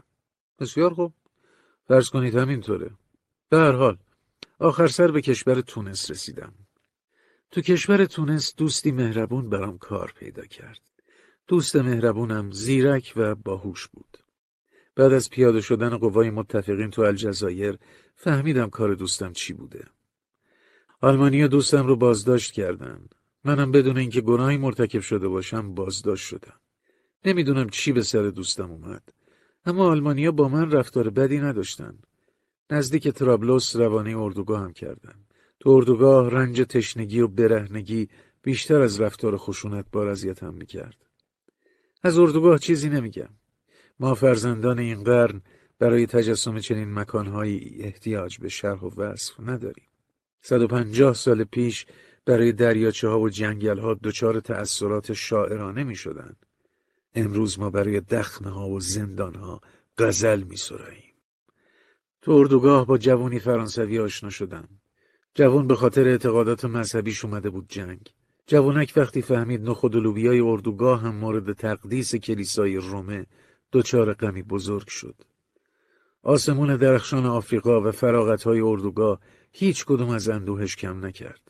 بسیار 0.60 0.94
خوب. 0.94 1.14
فرض 1.88 2.10
کنید 2.10 2.36
همینطوره. 2.36 2.92
به 3.50 3.58
هر 3.58 3.72
حال 3.72 3.98
آخر 4.60 4.88
سر 4.88 5.12
به 5.12 5.22
کشور 5.22 5.62
تونس 5.62 6.12
رسیدم. 6.12 6.54
تو 7.52 7.62
کشور 7.62 8.06
تونس 8.06 8.56
دوستی 8.56 8.92
مهربون 8.92 9.50
برام 9.50 9.78
کار 9.78 10.14
پیدا 10.20 10.46
کرد. 10.46 10.82
دوست 11.48 11.76
مهربونم 11.76 12.52
زیرک 12.52 13.14
و 13.16 13.36
باهوش 13.36 13.88
بود. 13.88 14.18
بعد 14.96 15.14
از 15.14 15.30
پیاده 15.30 15.62
شدن 15.62 15.98
قوای 15.98 16.30
متفقین 16.30 16.90
تو 16.90 17.02
الجزایر 17.02 17.78
فهمیدم 18.16 18.70
کار 18.70 18.96
دوستم 18.96 19.34
چی 19.34 19.54
بوده. 19.54 19.88
آلمانیا 21.02 21.48
دوستم 21.48 21.88
رو 21.88 21.96
بازداشت 21.96 22.52
کردن. 22.52 23.10
منم 23.46 23.72
بدون 23.72 23.98
اینکه 23.98 24.22
گناهی 24.22 24.58
مرتکب 24.58 25.00
شده 25.00 25.28
باشم 25.28 25.74
بازداشت 25.74 26.28
شدم. 26.28 26.60
نمی‌دونم 27.26 27.70
چی 27.70 27.92
به 27.92 28.02
سر 28.02 28.30
دوستم 28.30 28.72
اومد. 28.72 29.04
اما 29.66 29.86
آلمانیا 29.90 30.32
با 30.32 30.50
من 30.50 30.72
رفتار 30.72 31.10
بدی 31.10 31.40
نداشتن. 31.40 31.98
نزدیک 32.70 33.08
ترابلوس 33.08 33.76
روانه 33.76 34.18
اردوگاه 34.18 34.62
هم 34.62 34.74
کردن. 34.74 35.16
تو 35.60 35.70
اردوگاه 35.70 36.32
رنج 36.32 36.62
تشنگی 36.62 37.20
و 37.20 37.28
برهنگی 37.28 38.10
بیشتر 38.42 38.82
از 38.82 39.02
رفتار 39.02 39.38
خشونت 39.38 39.86
بار 39.92 40.08
اذیتم 40.08 40.54
می‌کرد. 40.54 40.98
از 42.04 42.18
اردوگاه 42.18 42.60
چیزی 42.60 42.90
نمیگم. 42.90 43.30
ما 44.00 44.16
فرزندان 44.16 44.80
این 44.80 45.04
قرن 45.04 45.42
برای 45.80 46.06
تجسم 46.06 46.60
چنین 46.60 46.94
مکانهایی 46.94 47.78
احتیاج 47.80 48.38
به 48.40 48.50
شرح 48.50 48.80
و 48.80 49.02
وصف 49.02 49.40
نداریم. 49.40 49.88
150 50.42 51.14
سال 51.14 51.44
پیش 51.44 51.86
برای 52.26 52.52
دریاچه 52.52 53.08
ها 53.08 53.20
و 53.20 53.30
جنگل 53.30 53.80
ها 53.80 53.94
دچار 53.94 54.40
تأثیرات 54.40 55.14
شاعرانه 55.14 55.84
می 55.84 55.96
شدن. 55.96 56.36
امروز 57.16 57.60
ما 57.60 57.70
برای 57.70 58.00
دخمه 58.00 58.50
ها 58.50 58.70
و 58.70 58.80
زندان 58.80 59.36
ها 59.36 59.62
غزل 59.98 60.44
می 60.44 60.58
سراییم. 60.58 61.14
تو 62.22 62.32
اردوگاه 62.32 62.86
با 62.86 62.98
جوانی 62.98 63.40
فرانسوی 63.40 64.00
آشنا 64.00 64.30
شدم. 64.30 64.68
جوان 65.36 65.68
به 65.68 65.76
خاطر 65.76 66.08
اعتقادات 66.08 66.66
مذهبیش 66.66 67.26
اومده 67.26 67.50
بود 67.50 67.66
جنگ. 67.70 68.14
جوانک 68.48 68.94
وقتی 68.96 69.22
فهمید 69.22 69.70
نخود 69.70 69.96
و 69.96 70.00
لوبیای 70.00 70.40
اردوگاه 70.40 71.02
هم 71.02 71.16
مورد 71.16 71.54
تقدیس 71.54 72.16
کلیسای 72.16 72.78
رومه 72.78 73.26
دچار 73.72 74.14
غمی 74.14 74.44
بزرگ 74.44 74.88
شد. 74.88 75.16
آسمون 76.24 76.78
درخشان 76.78 77.26
آفریقا 77.26 77.82
و 77.82 77.92
فراغتهای 77.92 78.60
اردوگاه 78.60 79.20
هیچ 79.52 79.86
کدوم 79.86 80.10
از 80.10 80.30
اندوهش 80.30 80.76
کم 80.76 81.06
نکرد. 81.06 81.45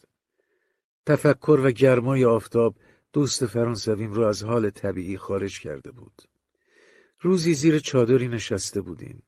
تفکر 1.06 1.60
و 1.64 1.72
گرمای 1.72 2.26
آفتاب 2.26 2.76
دوست 3.14 3.46
فرانسویم 3.46 4.14
رو 4.14 4.24
از 4.24 4.44
حال 4.44 4.70
طبیعی 4.70 5.18
خارج 5.18 5.60
کرده 5.60 5.92
بود. 5.92 6.22
روزی 7.20 7.54
زیر 7.54 7.80
چادری 7.80 8.28
نشسته 8.28 8.82
بودیم. 8.82 9.24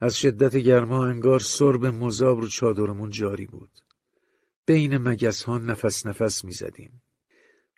از 0.00 0.16
شدت 0.16 0.56
گرما 0.56 1.06
انگار 1.06 1.40
سرب 1.40 1.86
مذاب 1.86 2.40
رو 2.40 2.48
چادرمون 2.48 3.10
جاری 3.10 3.46
بود. 3.46 3.70
بین 4.66 4.98
مگس 4.98 5.42
ها 5.42 5.58
نفس 5.58 6.06
نفس 6.06 6.44
می 6.44 6.52
زدیم. 6.52 7.02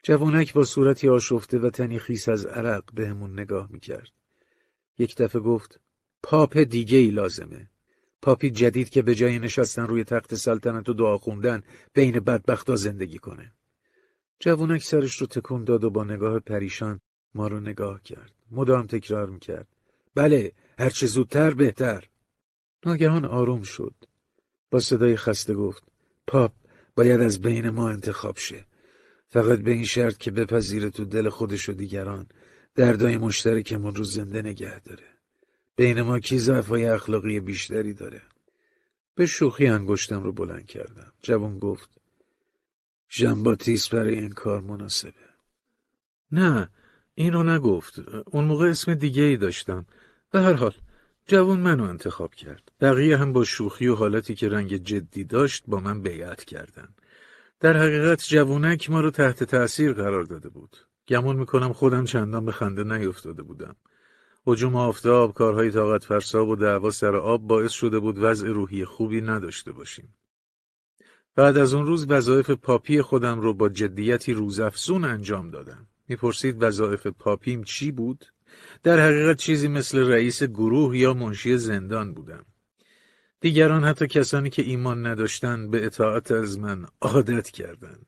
جوانک 0.02 0.52
با 0.52 0.64
صورتی 0.64 1.08
آشفته 1.08 1.58
و 1.58 1.70
تنی 1.70 1.98
خیس 1.98 2.28
از 2.28 2.46
عرق 2.46 2.84
بهمون 2.94 3.40
نگاه 3.40 3.68
می 3.72 3.80
کرد. 3.80 4.10
یک 4.98 5.16
دفعه 5.16 5.40
گفت 5.40 5.80
پاپ 6.22 6.58
دیگه 6.58 6.98
ای 6.98 7.10
لازمه. 7.10 7.70
پاپی 8.26 8.50
جدید 8.50 8.88
که 8.90 9.02
به 9.02 9.14
جای 9.14 9.38
نشستن 9.38 9.86
روی 9.86 10.04
تخت 10.04 10.34
سلطنت 10.34 10.88
و 10.88 10.92
دعا 10.92 11.18
خوندن 11.18 11.62
بین 11.92 12.20
بدبختا 12.20 12.76
زندگی 12.76 13.18
کنه. 13.18 13.52
جوونک 14.40 14.82
سرش 14.82 15.16
رو 15.16 15.26
تکون 15.26 15.64
داد 15.64 15.84
و 15.84 15.90
با 15.90 16.04
نگاه 16.04 16.38
پریشان 16.38 17.00
ما 17.34 17.48
رو 17.48 17.60
نگاه 17.60 18.02
کرد. 18.02 18.32
مدام 18.50 18.86
تکرار 18.86 19.30
می‌کرد. 19.30 19.68
بله 20.14 20.52
هرچه 20.78 21.06
زودتر 21.06 21.50
بهتر. 21.54 22.04
ناگهان 22.86 23.24
آروم 23.24 23.62
شد. 23.62 23.94
با 24.70 24.80
صدای 24.80 25.16
خسته 25.16 25.54
گفت 25.54 25.82
پاپ 26.26 26.52
باید 26.96 27.20
از 27.20 27.40
بین 27.40 27.70
ما 27.70 27.90
انتخاب 27.90 28.38
شه. 28.38 28.66
فقط 29.28 29.58
به 29.58 29.70
این 29.70 29.84
شرط 29.84 30.16
که 30.16 30.30
بپذیره 30.30 30.90
تو 30.90 31.04
دل 31.04 31.28
خودش 31.28 31.68
و 31.68 31.72
دیگران 31.72 32.26
دردای 32.74 33.16
مشترکمون 33.16 33.94
رو 33.94 34.04
زنده 34.04 34.42
نگه 34.42 34.80
داره. 34.80 35.15
بین 35.76 36.02
ما 36.02 36.18
کی 36.18 36.38
ضعفای 36.38 36.86
اخلاقی 36.86 37.40
بیشتری 37.40 37.94
داره؟ 37.94 38.22
به 39.14 39.26
شوخی 39.26 39.66
انگشتم 39.66 40.22
رو 40.22 40.32
بلند 40.32 40.66
کردم. 40.66 41.12
جوان 41.22 41.58
گفت 41.58 41.90
ژنباتیس 43.10 43.88
برای 43.88 44.14
این 44.14 44.32
کار 44.32 44.60
مناسبه. 44.60 45.12
نه 46.32 46.68
اینو 47.14 47.42
نگفت. 47.42 47.98
اون 48.26 48.44
موقع 48.44 48.70
اسم 48.70 48.94
دیگه 48.94 49.22
ای 49.22 49.36
داشتم. 49.36 49.86
به 50.30 50.40
هر 50.40 50.52
حال 50.52 50.74
جوان 51.26 51.60
منو 51.60 51.84
انتخاب 51.84 52.34
کرد. 52.34 52.72
بقیه 52.80 53.16
هم 53.16 53.32
با 53.32 53.44
شوخی 53.44 53.86
و 53.86 53.94
حالتی 53.94 54.34
که 54.34 54.48
رنگ 54.48 54.76
جدی 54.76 55.24
داشت 55.24 55.64
با 55.66 55.80
من 55.80 56.02
بیعت 56.02 56.44
کردن. 56.44 56.88
در 57.60 57.76
حقیقت 57.76 58.24
جوونک 58.28 58.90
ما 58.90 59.00
رو 59.00 59.10
تحت 59.10 59.44
تأثیر 59.44 59.92
قرار 59.92 60.24
داده 60.24 60.48
بود. 60.48 60.76
گمون 61.08 61.36
می‌کنم 61.36 61.72
خودم 61.72 62.04
چندان 62.04 62.44
به 62.44 62.52
خنده 62.52 62.84
نیفتاده 62.84 63.42
بودم. 63.42 63.76
حجوم 64.46 64.76
آفتاب، 64.76 65.34
کارهای 65.34 65.70
طاقت 65.70 66.04
فرسا 66.04 66.46
و 66.46 66.56
دعوا 66.56 66.90
سر 66.90 67.16
آب 67.16 67.42
باعث 67.42 67.72
شده 67.72 67.98
بود 67.98 68.18
وضع 68.18 68.48
روحی 68.48 68.84
خوبی 68.84 69.20
نداشته 69.20 69.72
باشیم. 69.72 70.14
بعد 71.34 71.56
از 71.56 71.74
اون 71.74 71.86
روز 71.86 72.06
وظایف 72.08 72.50
پاپی 72.50 73.02
خودم 73.02 73.40
رو 73.40 73.54
با 73.54 73.68
جدیتی 73.68 74.32
روزافزون 74.32 75.04
انجام 75.04 75.50
دادم. 75.50 75.86
می‌پرسید 76.08 76.62
وظایف 76.62 77.06
پاپیم 77.06 77.64
چی 77.64 77.92
بود؟ 77.92 78.26
در 78.82 79.00
حقیقت 79.00 79.36
چیزی 79.36 79.68
مثل 79.68 79.98
رئیس 79.98 80.42
گروه 80.42 80.98
یا 80.98 81.14
منشی 81.14 81.58
زندان 81.58 82.12
بودم. 82.12 82.44
دیگران 83.40 83.84
حتی 83.84 84.06
کسانی 84.06 84.50
که 84.50 84.62
ایمان 84.62 85.06
نداشتند 85.06 85.70
به 85.70 85.86
اطاعت 85.86 86.32
از 86.32 86.58
من 86.58 86.86
عادت 87.00 87.50
کردند. 87.50 88.06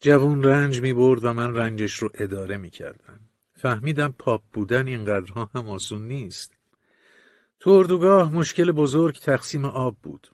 جوون 0.00 0.42
رنج 0.42 0.80
می 0.80 0.92
برد 0.92 1.24
و 1.24 1.32
من 1.32 1.54
رنجش 1.54 1.94
رو 1.94 2.10
اداره 2.14 2.56
می 2.56 2.70
کردم. 2.70 3.20
فهمیدم 3.56 4.14
پاپ 4.18 4.42
بودن 4.52 4.86
اینقدرها 4.86 5.50
هم 5.54 5.68
آسون 5.68 6.08
نیست. 6.08 6.52
تو 7.60 7.70
اردوگاه 7.70 8.34
مشکل 8.34 8.72
بزرگ 8.72 9.18
تقسیم 9.18 9.64
آب 9.64 9.96
بود. 10.02 10.28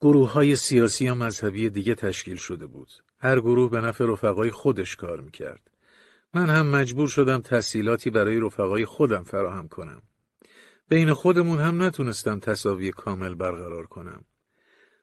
گروه 0.00 0.32
های 0.32 0.56
سیاسی 0.56 1.08
و 1.08 1.14
مذهبی 1.14 1.70
دیگه 1.70 1.94
تشکیل 1.94 2.36
شده 2.36 2.66
بود. 2.66 2.88
هر 3.18 3.40
گروه 3.40 3.70
به 3.70 3.80
نفع 3.80 4.04
رفقای 4.04 4.50
خودش 4.50 4.96
کار 4.96 5.20
می‌کرد. 5.20 5.70
من 6.34 6.50
هم 6.50 6.66
مجبور 6.66 7.08
شدم 7.08 7.40
تحصیلاتی 7.40 8.10
برای 8.10 8.40
رفقای 8.40 8.84
خودم 8.84 9.22
فراهم 9.22 9.68
کنم. 9.68 10.02
بین 10.88 11.12
خودمون 11.12 11.58
هم 11.58 11.82
نتونستم 11.82 12.38
تصاوی 12.38 12.90
کامل 12.90 13.34
برقرار 13.34 13.86
کنم. 13.86 14.24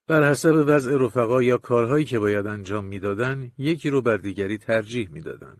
بر 0.07 0.29
حسب 0.31 0.63
وضع 0.67 0.97
رفقا 0.97 1.43
یا 1.43 1.57
کارهایی 1.57 2.05
که 2.05 2.19
باید 2.19 2.47
انجام 2.47 2.85
می‌دادن 2.85 3.51
یکی 3.57 3.89
رو 3.89 4.01
بر 4.01 4.17
دیگری 4.17 4.57
ترجیح 4.57 5.09
می‌دادن. 5.11 5.57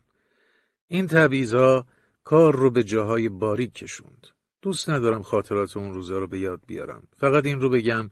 این 0.87 1.07
تبعیضها 1.07 1.85
کار 2.27 2.55
رو 2.55 2.69
به 2.71 2.83
جاهای 2.83 3.29
باریک 3.29 3.73
کشوند. 3.73 4.27
دوست 4.61 4.89
ندارم 4.89 5.21
خاطرات 5.21 5.77
اون 5.77 5.93
روزا 5.93 6.17
رو 6.19 6.27
به 6.27 6.39
یاد 6.39 6.61
بیارم. 6.67 7.07
فقط 7.17 7.45
این 7.45 7.61
رو 7.61 7.69
بگم 7.69 8.09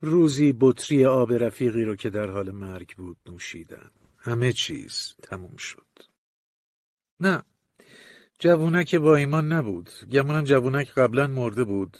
روزی 0.00 0.54
بطری 0.60 1.06
آب 1.06 1.32
رفیقی 1.32 1.84
رو 1.84 1.96
که 1.96 2.10
در 2.10 2.30
حال 2.30 2.50
مرگ 2.50 2.96
بود 2.96 3.16
نوشیدن. 3.26 3.90
همه 4.18 4.52
چیز 4.52 5.14
تموم 5.22 5.56
شد. 5.56 5.86
نه 7.20 7.42
جوونک 8.38 8.94
با 8.94 9.16
ایمان 9.16 9.52
نبود. 9.52 9.90
گمانم 10.12 10.44
جوونک 10.44 10.90
قبلا 10.90 11.26
مرده 11.26 11.64
بود. 11.64 11.96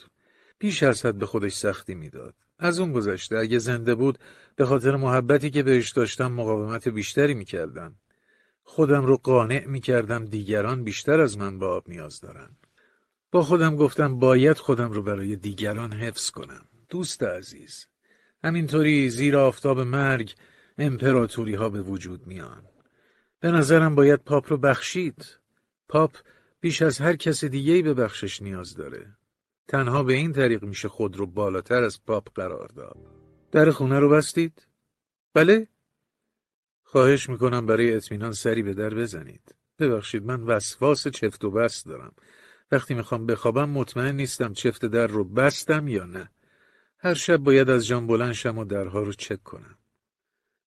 بیش 0.58 0.82
از 0.82 1.06
حد 1.06 1.18
به 1.18 1.26
خودش 1.26 1.52
سختی 1.52 1.94
می‌داد. 1.94 2.34
از 2.58 2.80
اون 2.80 2.92
گذشته 2.92 3.38
اگه 3.38 3.58
زنده 3.58 3.94
بود 3.94 4.18
به 4.56 4.66
خاطر 4.66 4.96
محبتی 4.96 5.50
که 5.50 5.62
بهش 5.62 5.90
داشتم 5.90 6.32
مقاومت 6.32 6.88
بیشتری 6.88 7.34
می‌کردم. 7.34 7.94
خودم 8.68 9.06
رو 9.06 9.16
قانع 9.16 9.66
می‌کردم 9.66 10.24
دیگران 10.24 10.84
بیشتر 10.84 11.20
از 11.20 11.38
من 11.38 11.58
به 11.58 11.66
آب 11.66 11.88
نیاز 11.88 12.20
دارن. 12.20 12.56
با 13.30 13.42
خودم 13.42 13.76
گفتم 13.76 14.18
باید 14.18 14.56
خودم 14.56 14.92
رو 14.92 15.02
برای 15.02 15.36
دیگران 15.36 15.92
حفظ 15.92 16.30
کنم. 16.30 16.66
دوست 16.88 17.22
عزیز. 17.22 17.86
همینطوری 18.44 19.10
زیر 19.10 19.36
آفتاب 19.36 19.80
مرگ 19.80 20.34
امپراتوری 20.78 21.54
ها 21.54 21.68
به 21.68 21.82
وجود 21.82 22.26
میان. 22.26 22.62
به 23.40 23.50
نظرم 23.50 23.94
باید 23.94 24.20
پاپ 24.20 24.50
رو 24.50 24.56
بخشید. 24.56 25.38
پاپ 25.88 26.16
بیش 26.60 26.82
از 26.82 26.98
هر 26.98 27.16
کس 27.16 27.44
دیگهی 27.44 27.82
به 27.82 27.94
بخشش 27.94 28.42
نیاز 28.42 28.74
داره. 28.74 29.16
تنها 29.68 30.02
به 30.02 30.12
این 30.12 30.32
طریق 30.32 30.62
میشه 30.64 30.88
خود 30.88 31.16
رو 31.16 31.26
بالاتر 31.26 31.82
از 31.82 32.04
پاپ 32.04 32.28
قرار 32.34 32.68
داد. 32.68 32.96
در 33.52 33.70
خونه 33.70 33.98
رو 33.98 34.08
بستید؟ 34.08 34.66
بله؟ 35.34 35.68
خواهش 36.88 37.28
می‌کنم 37.28 37.66
برای 37.66 37.94
اطمینان 37.94 38.32
سری 38.32 38.62
به 38.62 38.74
در 38.74 38.94
بزنید. 38.94 39.54
ببخشید 39.78 40.24
من 40.24 40.42
وسواس 40.42 41.08
چفت 41.08 41.44
و 41.44 41.50
بست 41.50 41.86
دارم. 41.86 42.12
وقتی 42.72 42.94
می‌خوام 42.94 43.26
بخوابم 43.26 43.68
مطمئن 43.68 44.16
نیستم 44.16 44.52
چفت 44.52 44.86
در 44.86 45.06
رو 45.06 45.24
بستم 45.24 45.88
یا 45.88 46.04
نه. 46.04 46.30
هر 46.98 47.14
شب 47.14 47.36
باید 47.36 47.70
از 47.70 47.86
جان 47.86 48.06
بلند 48.06 48.32
شم 48.32 48.58
و 48.58 48.64
درها 48.64 49.02
رو 49.02 49.12
چک 49.12 49.42
کنم. 49.42 49.78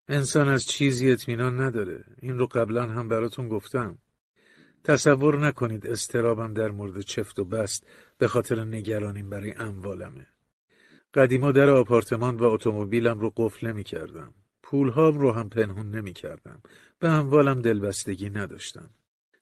انسان 0.07 0.47
از 0.47 0.65
چیزی 0.65 1.11
اطمینان 1.11 1.61
نداره. 1.61 2.05
این 2.21 2.39
رو 2.39 2.47
قبلا 2.47 2.83
هم 2.83 3.09
براتون 3.09 3.49
گفتم. 3.49 3.97
تصور 4.83 5.47
نکنید 5.47 5.87
استرابم 5.87 6.53
در 6.53 6.71
مورد 6.71 7.01
چفت 7.01 7.39
و 7.39 7.45
بست 7.45 7.87
به 8.17 8.27
خاطر 8.27 8.63
نگرانیم 8.63 9.29
برای 9.29 9.53
اموالمه. 9.53 10.27
قدیما 11.13 11.51
در 11.51 11.69
آپارتمان 11.69 12.37
و 12.37 12.43
اتومبیلم 12.43 13.19
رو 13.19 13.33
قفل 13.35 13.67
نمی 13.67 13.83
کردم. 13.83 14.33
پولهام 14.69 15.19
رو 15.19 15.31
هم 15.31 15.49
پنهون 15.49 15.95
نمی 15.95 16.13
کردم. 16.13 16.61
به 16.99 17.09
اموالم 17.09 17.61
دلبستگی 17.61 18.29
نداشتم. 18.29 18.89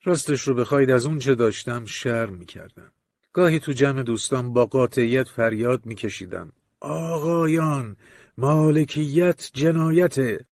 راستش 0.04 0.42
رو 0.42 0.54
بخواید 0.54 0.90
از 0.90 1.06
اون 1.06 1.20
چه 1.20 1.36
داشتم 1.36 1.86
شرم 1.86 2.34
می 2.34 2.46
کردم. 2.46 2.92
گاهی 3.34 3.60
تو 3.60 3.72
جمع 3.72 4.04
دوستان 4.04 4.54
با 4.54 4.66
قاطعیت 4.66 5.28
فریاد 5.28 5.86
می 5.86 5.96
کشیدم. 5.96 6.52
آقایان 6.80 7.96
مالکیت 8.38 9.50
جنایته 9.54 10.46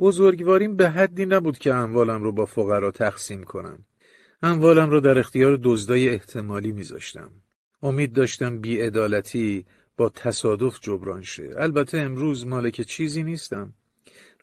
بزرگواریم 0.00 0.76
به 0.76 0.90
حدی 0.90 1.26
نبود 1.26 1.58
که 1.58 1.74
اموالم 1.74 2.22
رو 2.22 2.32
با 2.32 2.46
فقرا 2.46 2.90
تقسیم 2.90 3.44
کنم 3.44 3.84
اموالم 4.42 4.90
رو 4.90 5.00
در 5.00 5.18
اختیار 5.18 5.58
دزدای 5.62 6.08
احتمالی 6.08 6.72
میذاشتم 6.72 7.30
امید 7.82 8.12
داشتم 8.12 8.60
بیعدالتی 8.60 9.66
با 9.96 10.08
تصادف 10.08 10.80
جبران 10.80 11.22
شه 11.22 11.54
البته 11.56 11.98
امروز 11.98 12.46
مالک 12.46 12.80
چیزی 12.80 13.22
نیستم 13.22 13.74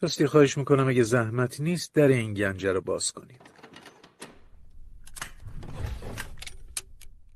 راستی 0.02 0.28
خواهش 0.28 0.58
می‌کنم 0.58 0.88
اگه 0.88 1.04
زحمت 1.04 1.60
نیست 1.60 1.94
در 1.94 2.08
این 2.08 2.34
گنجه 2.34 2.72
رو 2.72 2.82
باز 2.82 3.12
کنید. 3.12 3.42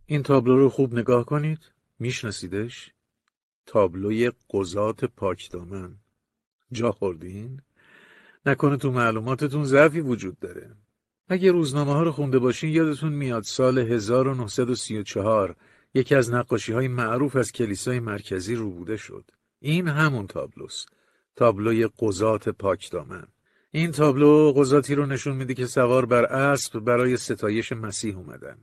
این 0.06 0.24
تابلو 0.24 0.58
رو 0.58 0.70
خوب 0.70 0.94
نگاه 0.94 1.26
کنید. 1.26 1.60
میشناسیدش؟ 2.00 2.92
تابلوی 3.66 4.32
قضات 4.50 5.06
پاکدامن 5.06 5.96
جا 6.72 6.92
خوردین؟ 6.92 7.62
نکنه 8.46 8.78
تو 8.78 8.92
معلوماتتون 8.92 9.64
ضعفی 9.64 10.02
وجود 10.02 10.40
داره. 10.40 10.76
اگه 11.28 11.52
روزنامه 11.52 11.94
ها 11.94 12.04
رو 12.04 12.12
خونده 12.12 12.40
باشین 12.40 12.70
یادتون 12.70 13.14
میاد 13.14 13.44
سال 13.44 13.78
1934 13.78 15.56
یکی 15.94 16.16
از 16.16 16.32
نقاشی 16.34 16.74
های 16.74 16.88
معروف 16.88 17.36
از 17.36 17.52
کلیسای 17.52 18.00
مرکزی 18.00 18.56
روبوده 18.56 18.98
شد. 18.98 19.32
این 19.60 19.88
همون 19.88 20.28
تابلوست. 20.28 20.95
تابلوی 21.36 21.88
قضات 22.00 22.50
پاکدامن 22.50 23.28
این 23.76 23.92
تابلو 23.92 24.54
قضاتی 24.56 24.96
رو 24.96 25.06
نشون 25.06 25.36
میده 25.36 25.54
که 25.54 25.66
سوار 25.66 26.06
بر 26.06 26.26
اسب 26.26 26.80
برای 26.80 27.18
ستایش 27.18 27.72
مسیح 27.72 28.18
اومدن. 28.18 28.58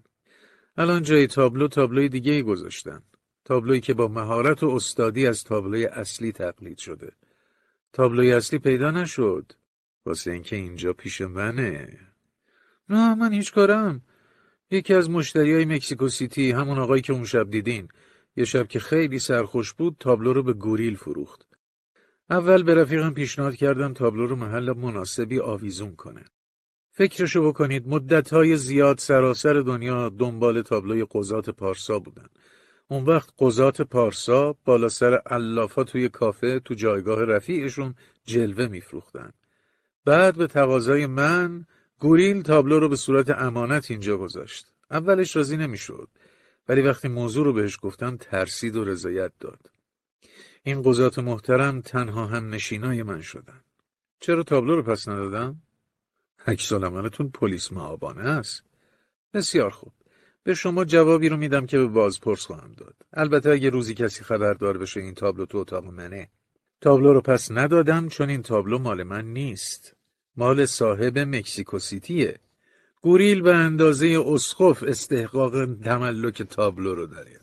الان 0.77 1.03
جای 1.03 1.27
تابلو 1.27 1.69
تابلوی 1.69 2.09
دیگه 2.09 2.33
ای 2.33 2.43
گذاشتن. 2.43 3.03
تابلویی 3.45 3.81
که 3.81 3.95
با 3.95 4.09
مهارت 4.09 4.63
و 4.63 4.69
استادی 4.69 5.27
از 5.27 5.45
تابلوی 5.45 5.87
اصلی 5.87 6.33
تقلید 6.33 6.79
شده. 6.79 7.13
تابلوی 7.93 8.33
اصلی 8.33 8.59
پیدا 8.59 8.91
نشد. 8.91 9.53
واسه 10.07 10.31
اینکه 10.31 10.57
اینجا 10.57 10.93
پیش 10.93 11.21
منه. 11.21 11.99
نه 12.89 13.15
من 13.15 13.33
هیچ 13.33 13.53
کارم. 13.53 14.03
یکی 14.71 14.95
از 14.95 15.11
مشتری 15.11 15.55
های 15.55 15.65
مکسیکو 15.65 16.09
سیتی 16.09 16.51
همون 16.51 16.79
آقایی 16.79 17.03
که 17.03 17.13
اون 17.13 17.25
شب 17.25 17.51
دیدین. 17.51 17.89
یه 18.37 18.45
شب 18.45 18.69
که 18.69 18.81
خیلی 18.81 19.19
سرخوش 19.19 19.73
بود 19.73 19.97
تابلو 20.01 20.33
رو 20.33 20.43
به 20.43 20.53
گوریل 20.53 20.97
فروخت. 20.97 21.52
اول 22.33 22.63
به 22.63 22.75
رفیقم 22.75 23.15
پیشنهاد 23.15 23.55
کردم 23.55 23.93
تابلو 23.93 24.27
رو 24.27 24.37
محل 24.37 24.73
مناسبی 24.73 25.41
آویزون 25.41 25.97
کنه 25.97 26.25
فکرشو 26.91 27.49
بکنید 27.49 27.89
مدت 27.89 28.55
زیاد 28.55 28.99
سراسر 28.99 29.53
دنیا 29.53 30.09
دنبال 30.09 30.63
تابلوی 30.63 31.07
قضات 31.11 31.51
پارسا 31.51 31.99
بودن 31.99 32.27
اون 32.89 33.05
وقت 33.05 33.31
قضات 33.39 33.83
پارسا 33.83 34.57
بالا 34.65 34.89
سر 34.89 35.15
علافا 35.15 35.85
توی 35.85 36.09
کافه 36.09 36.61
تو 36.61 36.75
جایگاه 36.75 37.25
رفیعشون 37.25 37.95
جلوه 38.25 38.67
میفروختن. 38.67 39.33
بعد 40.05 40.37
به 40.37 40.47
تقاضای 40.47 41.07
من 41.07 41.67
گوریل 41.99 42.43
تابلو 42.43 42.79
رو 42.79 42.89
به 42.89 42.97
صورت 42.97 43.31
امانت 43.31 43.91
اینجا 43.91 44.17
گذاشت. 44.17 44.67
اولش 44.91 45.37
راضی 45.37 45.57
نمی‌شد. 45.57 46.09
ولی 46.69 46.83
وقتی 46.83 47.09
موضوع 47.09 47.45
رو 47.45 47.53
بهش 47.53 47.79
گفتم 47.83 48.17
ترسید 48.17 48.77
و 48.77 48.85
رضایت 48.85 49.33
داد. 49.41 49.71
این 50.65 50.83
قضات 50.83 51.19
محترم 51.19 51.81
تنها 51.81 52.27
هم 52.27 52.55
نشینای 52.55 53.03
من 53.03 53.21
شدن. 53.21 53.61
چرا 54.21 54.43
تابلو 54.43 54.77
رو 54.77 54.83
پس 54.83 55.09
ندادم؟ 55.09 55.63
عکس 56.47 56.73
پلیس 57.35 57.73
معابانه 57.73 58.21
است. 58.21 58.63
بسیار 59.35 59.71
خوب. 59.71 59.93
به 60.43 60.55
شما 60.55 60.85
جوابی 60.85 61.29
رو 61.29 61.37
میدم 61.37 61.67
که 61.67 61.79
به 61.79 61.87
بازپرس 61.87 62.47
خواهم 62.47 62.73
داد. 62.73 62.95
البته 63.13 63.51
اگه 63.51 63.71
روزی 63.71 63.95
کسی 63.95 64.25
خبردار 64.25 64.79
بشه 64.79 65.01
این 65.01 65.15
تابلو 65.15 65.47
تو 65.47 65.59
اتاق 65.59 65.85
منه. 65.85 66.29
تابلو 66.81 67.13
رو 67.13 67.21
پس 67.21 67.51
ندادم 67.51 68.09
چون 68.09 68.31
این 68.31 68.43
تابلو 68.43 68.79
مال 68.79 69.03
من 69.03 69.25
نیست. 69.25 69.97
مال 70.37 70.67
صاحب 70.67 71.19
مکسیکو 71.19 71.79
سیتیه. 71.79 72.39
گوریل 73.03 73.43
به 73.43 73.55
اندازه 73.55 74.25
اسخف 74.27 74.83
استحقاق 74.83 75.75
تملک 75.75 76.43
تابلو 76.43 76.95
رو 76.95 77.07
داره. 77.07 77.42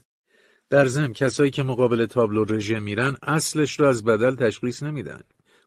در 0.70 0.86
ضمن 0.86 1.14
کسایی 1.14 1.52
که 1.52 1.64
مقابل 1.64 2.06
تابلو 2.06 2.44
رژه 2.44 2.80
میرن 2.80 3.18
اصلش 3.24 3.80
رو 3.80 3.86
از 3.86 4.04
بدل 4.04 4.36
تشخیص 4.36 4.84
نمیدن. 4.84 5.22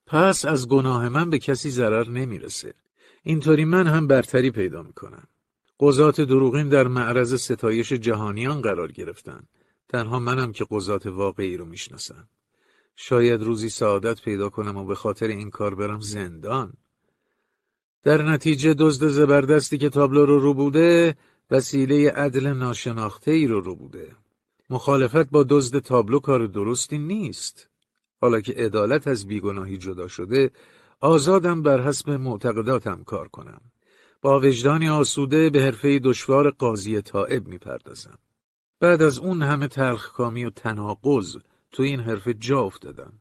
پس 0.06 0.44
از 0.44 0.68
گناه 0.68 1.08
من 1.08 1.30
به 1.30 1.38
کسی 1.38 1.70
ضرر 1.70 2.08
نمی‌رسه. 2.08 2.74
اینطوری 3.22 3.64
من 3.64 3.86
هم 3.86 4.06
برتری 4.06 4.50
پیدا 4.50 4.82
می‌کنم. 4.82 5.24
قضات 5.80 6.20
دروغین 6.20 6.68
در 6.68 6.88
معرض 6.88 7.34
ستایش 7.34 7.92
جهانیان 7.92 8.60
قرار 8.60 8.92
گرفتن. 8.92 9.42
تنها 9.88 10.18
منم 10.18 10.52
که 10.52 10.66
قضات 10.70 11.06
واقعی 11.06 11.56
رو 11.56 11.64
می‌شناسم. 11.64 12.28
شاید 12.96 13.42
روزی 13.42 13.68
سعادت 13.68 14.22
پیدا 14.22 14.48
کنم 14.48 14.76
و 14.76 14.84
به 14.84 14.94
خاطر 14.94 15.26
این 15.26 15.50
کار 15.50 15.74
برم 15.74 16.00
زندان. 16.00 16.72
در 18.02 18.22
نتیجه 18.22 18.74
دزد 18.74 19.06
زبردستی 19.06 19.78
که 19.78 19.88
تابلو 19.88 20.26
رو 20.26 20.38
رو 20.38 20.54
بوده 20.54 21.16
وسیله 21.50 22.10
عدل 22.10 22.46
ناشناخته 22.46 23.30
ای 23.30 23.46
رو 23.46 23.60
رو 23.60 23.76
بوده. 23.76 24.16
مخالفت 24.72 25.30
با 25.30 25.42
دزد 25.48 25.78
تابلو 25.78 26.18
کار 26.18 26.46
درستی 26.46 26.98
نیست. 26.98 27.68
حالا 28.20 28.40
که 28.40 28.52
عدالت 28.52 29.08
از 29.08 29.26
بیگناهی 29.26 29.78
جدا 29.78 30.08
شده 30.08 30.50
آزادم 31.00 31.62
بر 31.62 31.80
حسب 31.80 32.10
معتقداتم 32.10 33.04
کار 33.04 33.28
کنم. 33.28 33.60
با 34.22 34.40
وجدانی 34.40 34.88
آسوده 34.88 35.50
به 35.50 35.62
حرفه 35.62 35.98
دشوار 35.98 36.50
قاضی 36.50 37.02
طائب 37.02 37.48
می‌پردازم. 37.48 38.18
بعد 38.80 39.02
از 39.02 39.18
اون 39.18 39.42
همه 39.42 39.68
تلخکامی 39.68 40.44
و 40.44 40.50
تناقض 40.50 41.36
تو 41.72 41.82
این 41.82 42.00
حرفه 42.00 42.34
جا 42.34 42.60
افتادم. 42.60 43.12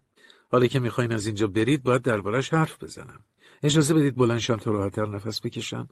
حالا 0.52 0.68
که 0.68 0.80
می‌خواین 0.80 1.12
از 1.12 1.26
اینجا 1.26 1.48
برید 1.48 1.84
باید 1.84 2.02
دربارش 2.02 2.54
حرف 2.54 2.84
بزنم. 2.84 3.20
اجازه 3.64 3.94
بدید 3.94 4.16
بلنشم 4.16 4.56
تا 4.56 4.72
راحتتر 4.72 5.06
نفس 5.06 5.42
بکشم. 5.46 5.90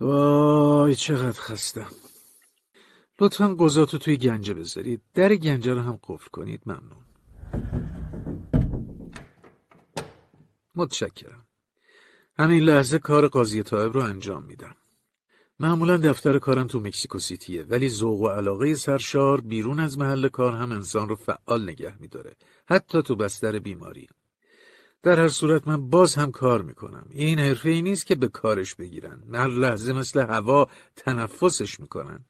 وای 0.00 0.94
چقدر 0.94 1.40
خستم. 1.40 1.90
لطفا 3.20 3.56
قضاتو 3.58 3.98
توی 3.98 4.16
گنجه 4.16 4.54
بذارید. 4.54 5.00
در 5.14 5.34
گنجه 5.34 5.74
رو 5.74 5.80
هم 5.80 5.98
قفل 6.02 6.28
کنید 6.32 6.62
ممنون. 6.66 7.04
متشکرم. 10.74 11.46
همین 12.38 12.62
لحظه 12.62 12.98
کار 12.98 13.28
قاضی 13.28 13.62
طایب 13.62 13.92
رو 13.92 14.00
انجام 14.00 14.44
میدم. 14.44 14.76
معمولا 15.60 15.96
دفتر 15.96 16.38
کارم 16.38 16.66
تو 16.66 16.80
مکسیکو 16.80 17.18
سیتیه 17.18 17.62
ولی 17.62 17.88
ذوق 17.88 18.20
و 18.20 18.28
علاقه 18.28 18.74
سرشار 18.74 19.40
بیرون 19.40 19.80
از 19.80 19.98
محل 19.98 20.28
کار 20.28 20.52
هم 20.52 20.72
انسان 20.72 21.08
رو 21.08 21.16
فعال 21.16 21.62
نگه 21.62 21.94
میداره 22.00 22.36
حتی 22.68 23.02
تو 23.02 23.16
بستر 23.16 23.58
بیماری 23.58 24.08
در 25.02 25.20
هر 25.20 25.28
صورت 25.28 25.68
من 25.68 25.90
باز 25.90 26.14
هم 26.14 26.32
کار 26.32 26.62
می‌کنم 26.62 27.06
این 27.10 27.38
حرفه 27.38 27.68
ای 27.68 27.82
نیست 27.82 28.06
که 28.06 28.14
به 28.14 28.28
کارش 28.28 28.74
بگیرن 28.74 29.22
هر 29.34 29.48
لحظه 29.48 29.92
مثل 29.92 30.20
هوا 30.20 30.68
تنفسش 30.96 31.80
می‌کنن 31.80 32.24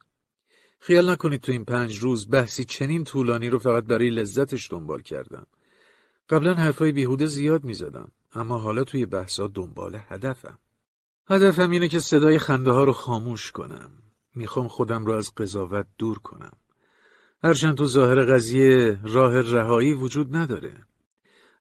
خیال 0.83 1.11
نکنید 1.11 1.41
تو 1.41 1.53
این 1.53 1.65
پنج 1.65 1.99
روز 1.99 2.31
بحثی 2.31 2.65
چنین 2.65 3.05
طولانی 3.05 3.51
رو 3.51 3.59
فقط 3.59 3.85
برای 3.85 4.11
لذتش 4.11 4.71
دنبال 4.71 5.03
کردم. 5.03 5.47
قبلا 6.29 6.55
حرفای 6.55 6.93
بیهوده 6.93 7.27
زیاد 7.27 7.65
می‌زدم 7.65 8.13
اما 8.35 8.59
حالا 8.59 8.85
توی 8.85 9.07
بحثا 9.07 9.47
دنبال 9.47 10.01
هدفم. 10.09 10.59
هدفم 11.29 11.71
اینه 11.71 11.89
که 11.89 11.99
صدای 11.99 12.39
خنده 12.39 12.71
ها 12.71 12.85
رو 12.85 12.93
خاموش 12.93 13.53
کنم. 13.53 13.91
می‌خوام 14.35 14.69
خودم 14.69 15.07
رو 15.07 15.13
از 15.13 15.35
قضاوت 15.35 15.87
دور 15.99 16.19
کنم. 16.19 16.53
هرچند 17.45 17.77
تو 17.77 17.87
ظاهر 17.87 18.25
قضیه 18.25 19.01
راه 19.05 19.41
رهایی 19.41 19.95
وجود 19.95 20.37
نداره. 20.37 20.87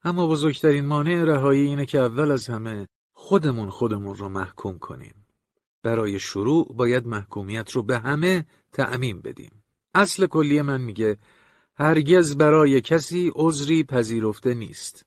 اما 0.03 0.27
بزرگترین 0.27 0.85
مانع 0.85 1.23
رهایی 1.23 1.61
اینه 1.61 1.85
که 1.85 1.99
اول 1.99 2.31
از 2.31 2.47
همه 2.47 2.87
خودمون 3.13 3.69
خودمون 3.69 4.15
رو 4.15 4.29
محکوم 4.29 4.79
کنیم. 4.79 5.13
برای 5.83 6.19
شروع 6.19 6.75
باید 6.75 7.07
محکومیت 7.07 7.71
رو 7.71 7.83
به 7.83 7.99
همه 7.99 8.45
تعمیم 8.73 9.21
بدیم 9.21 9.63
اصل 9.93 10.27
کلی 10.27 10.61
من 10.61 10.81
میگه 10.81 11.17
هرگز 11.77 12.37
برای 12.37 12.81
کسی 12.81 13.31
عذری 13.35 13.83
پذیرفته 13.83 14.53
نیست 14.53 15.05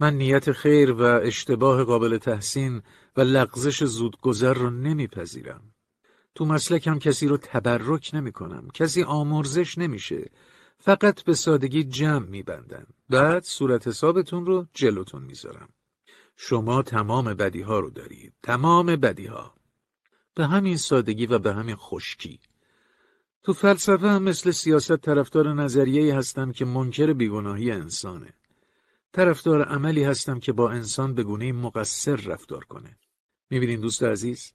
من 0.00 0.14
نیت 0.14 0.52
خیر 0.52 0.92
و 0.92 1.02
اشتباه 1.02 1.84
قابل 1.84 2.18
تحسین 2.18 2.82
و 3.16 3.20
لغزش 3.20 3.84
زودگذر 3.84 4.54
رو 4.54 4.70
نمیپذیرم 4.70 5.74
تو 6.34 6.44
مسلکم 6.44 6.98
کسی 6.98 7.26
رو 7.26 7.36
تبرک 7.36 8.10
نمی 8.14 8.32
کنم. 8.32 8.68
کسی 8.74 9.02
آمرزش 9.02 9.78
نمیشه. 9.78 10.30
فقط 10.78 11.22
به 11.24 11.34
سادگی 11.34 11.84
جمع 11.84 12.26
میبندن. 12.26 12.86
بعد 13.08 13.44
صورت 13.44 13.88
حسابتون 13.88 14.46
رو 14.46 14.66
جلوتون 14.74 15.22
می‌ذارم. 15.22 15.68
شما 16.36 16.82
تمام 16.82 17.34
بدی 17.34 17.60
ها 17.60 17.78
رو 17.78 17.90
دارید. 17.90 18.32
تمام 18.42 18.86
بدی 18.86 19.26
ها. 19.26 19.54
به 20.34 20.46
همین 20.46 20.76
سادگی 20.76 21.26
و 21.26 21.38
به 21.38 21.54
همین 21.54 21.76
خشکی. 21.76 22.40
تو 23.44 23.52
فلسفه 23.52 24.08
هم 24.08 24.22
مثل 24.22 24.50
سیاست 24.50 24.96
طرفدار 24.96 25.52
نظریه 25.52 26.16
هستم 26.16 26.52
که 26.52 26.64
منکر 26.64 27.12
بیگناهی 27.12 27.70
انسانه. 27.70 28.32
طرفدار 29.12 29.62
عملی 29.62 30.04
هستم 30.04 30.40
که 30.40 30.52
با 30.52 30.70
انسان 30.70 31.14
به 31.14 31.22
گونه 31.22 31.52
مقصر 31.52 32.16
رفتار 32.16 32.64
کنه. 32.64 32.96
می‌بینین 33.50 33.80
دوست 33.80 34.02
عزیز؟ 34.02 34.52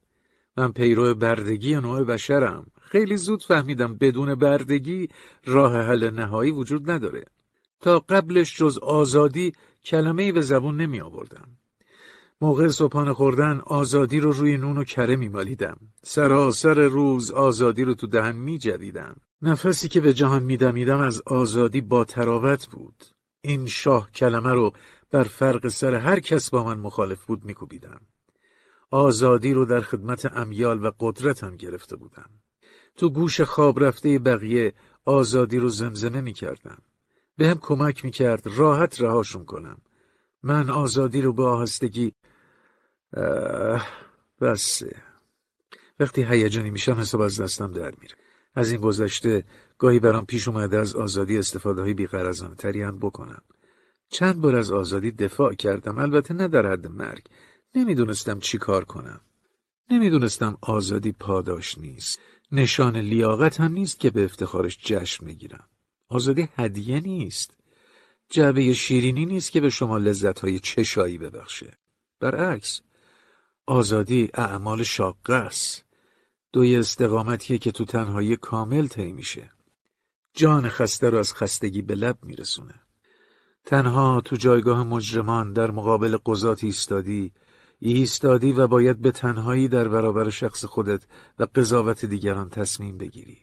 من 0.56 0.72
پیرو 0.72 1.14
بردگی 1.14 1.74
نوع 1.74 2.04
بشرم 2.04 2.66
خیلی 2.82 3.16
زود 3.16 3.42
فهمیدم 3.42 3.94
بدون 3.94 4.34
بردگی 4.34 5.08
راه 5.44 5.76
حل 5.76 6.10
نهایی 6.10 6.50
وجود 6.50 6.90
نداره 6.90 7.24
تا 7.80 7.98
قبلش 7.98 8.56
جز 8.56 8.78
آزادی 8.78 9.52
کلمه 9.84 10.32
به 10.32 10.40
زبون 10.40 10.76
نمی 10.80 11.00
آوردم 11.00 11.48
موقع 12.40 12.68
صبحانه 12.68 13.12
خوردن 13.12 13.60
آزادی 13.66 14.20
رو 14.20 14.32
روی 14.32 14.56
نون 14.56 14.78
و 14.78 14.84
کره 14.84 15.16
می 15.16 15.28
مالیدم 15.28 15.76
سراسر 16.02 16.74
روز 16.74 17.30
آزادی 17.30 17.84
رو 17.84 17.94
تو 17.94 18.06
دهن 18.06 18.36
می 18.36 18.58
جدیدم 18.58 19.16
نفسی 19.42 19.88
که 19.88 20.00
به 20.00 20.14
جهان 20.14 20.42
می 20.42 20.56
دمیدم 20.56 21.00
از 21.00 21.22
آزادی 21.26 21.80
با 21.80 22.04
تراوت 22.04 22.66
بود 22.66 23.04
این 23.40 23.66
شاه 23.66 24.10
کلمه 24.10 24.52
رو 24.52 24.72
بر 25.10 25.24
فرق 25.24 25.68
سر 25.68 25.94
هر 25.94 26.20
کس 26.20 26.50
با 26.50 26.64
من 26.64 26.78
مخالف 26.78 27.24
بود 27.24 27.44
می 27.44 27.54
کوبیدم 27.54 28.00
آزادی 28.90 29.52
رو 29.52 29.64
در 29.64 29.80
خدمت 29.80 30.36
امیال 30.36 30.84
و 30.84 30.90
قدرتم 31.00 31.56
گرفته 31.56 31.96
بودم. 31.96 32.30
تو 32.96 33.10
گوش 33.10 33.40
خواب 33.40 33.84
رفته 33.84 34.18
بقیه 34.18 34.74
آزادی 35.04 35.58
رو 35.58 35.68
زمزمه 35.68 36.20
می 36.20 36.32
کردم. 36.32 36.78
به 37.36 37.48
هم 37.48 37.58
کمک 37.58 38.04
می 38.04 38.10
کرد 38.10 38.46
راحت 38.46 39.00
رهاشون 39.00 39.44
کنم. 39.44 39.78
من 40.42 40.70
آزادی 40.70 41.22
رو 41.22 41.32
به 41.32 41.44
آهستگی 41.44 42.12
بسه 44.40 44.96
وقتی 46.00 46.22
هیجانی 46.22 46.70
میشم 46.70 46.94
حساب 46.94 47.20
از 47.20 47.40
دستم 47.40 47.72
در 47.72 47.94
میره 48.00 48.14
از 48.54 48.70
این 48.70 48.80
گذشته 48.80 49.44
گاهی 49.78 49.98
برام 49.98 50.26
پیش 50.26 50.48
اومده 50.48 50.78
از 50.78 50.96
آزادی 50.96 51.38
استفاده 51.38 51.82
های 51.82 51.94
بیقرزانه 51.94 52.54
تری 52.54 52.82
هم 52.82 52.98
بکنم 52.98 53.42
چند 54.08 54.40
بار 54.40 54.56
از 54.56 54.72
آزادی 54.72 55.10
دفاع 55.10 55.54
کردم 55.54 55.98
البته 55.98 56.34
نه 56.34 56.48
در 56.48 56.72
حد 56.72 56.86
مرگ 56.86 57.22
نمی‌دونستم 57.74 58.38
چی 58.38 58.58
کار 58.58 58.84
کنم. 58.84 59.20
نمی‌دونستم 59.90 60.58
آزادی 60.60 61.12
پاداش 61.12 61.78
نیست. 61.78 62.20
نشان 62.52 62.96
لیاقت 62.96 63.60
هم 63.60 63.72
نیست 63.72 64.00
که 64.00 64.10
به 64.10 64.24
افتخارش 64.24 64.78
جشن 64.78 65.24
می‌گیرم. 65.24 65.68
آزادی 66.08 66.48
هدیه 66.56 67.00
نیست. 67.00 67.56
جعبه 68.30 68.72
شیرینی 68.72 69.26
نیست 69.26 69.52
که 69.52 69.60
به 69.60 69.70
شما 69.70 69.98
لذتهای 69.98 70.58
چشایی 70.58 71.18
ببخشه. 71.18 71.78
برعکس 72.20 72.80
آزادی 73.70 74.30
اعمال 74.34 74.82
شاقه 74.82 75.34
است. 75.34 75.84
دوی 76.52 76.76
استقامتیه 76.76 77.58
که 77.58 77.72
تو 77.72 77.84
تنهایی 77.84 78.36
کامل 78.36 78.86
طی 78.86 79.12
میشه. 79.12 79.50
جان 80.34 80.68
خسته 80.68 81.10
رو 81.10 81.18
از 81.18 81.34
خستگی 81.34 81.82
به 81.82 81.94
لب 81.94 82.18
میرسونه. 82.22 82.74
تنها 83.64 84.20
تو 84.20 84.36
جایگاه 84.36 84.84
مجرمان 84.84 85.52
در 85.52 85.70
مقابل 85.70 86.18
قضات 86.26 86.64
ایستادی 86.64 87.32
ایستادی 87.78 88.52
و 88.52 88.66
باید 88.66 89.00
به 89.00 89.10
تنهایی 89.10 89.68
در 89.68 89.88
برابر 89.88 90.30
شخص 90.30 90.64
خودت 90.64 91.02
و 91.38 91.46
قضاوت 91.54 92.04
دیگران 92.04 92.48
تصمیم 92.48 92.98
بگیری. 92.98 93.38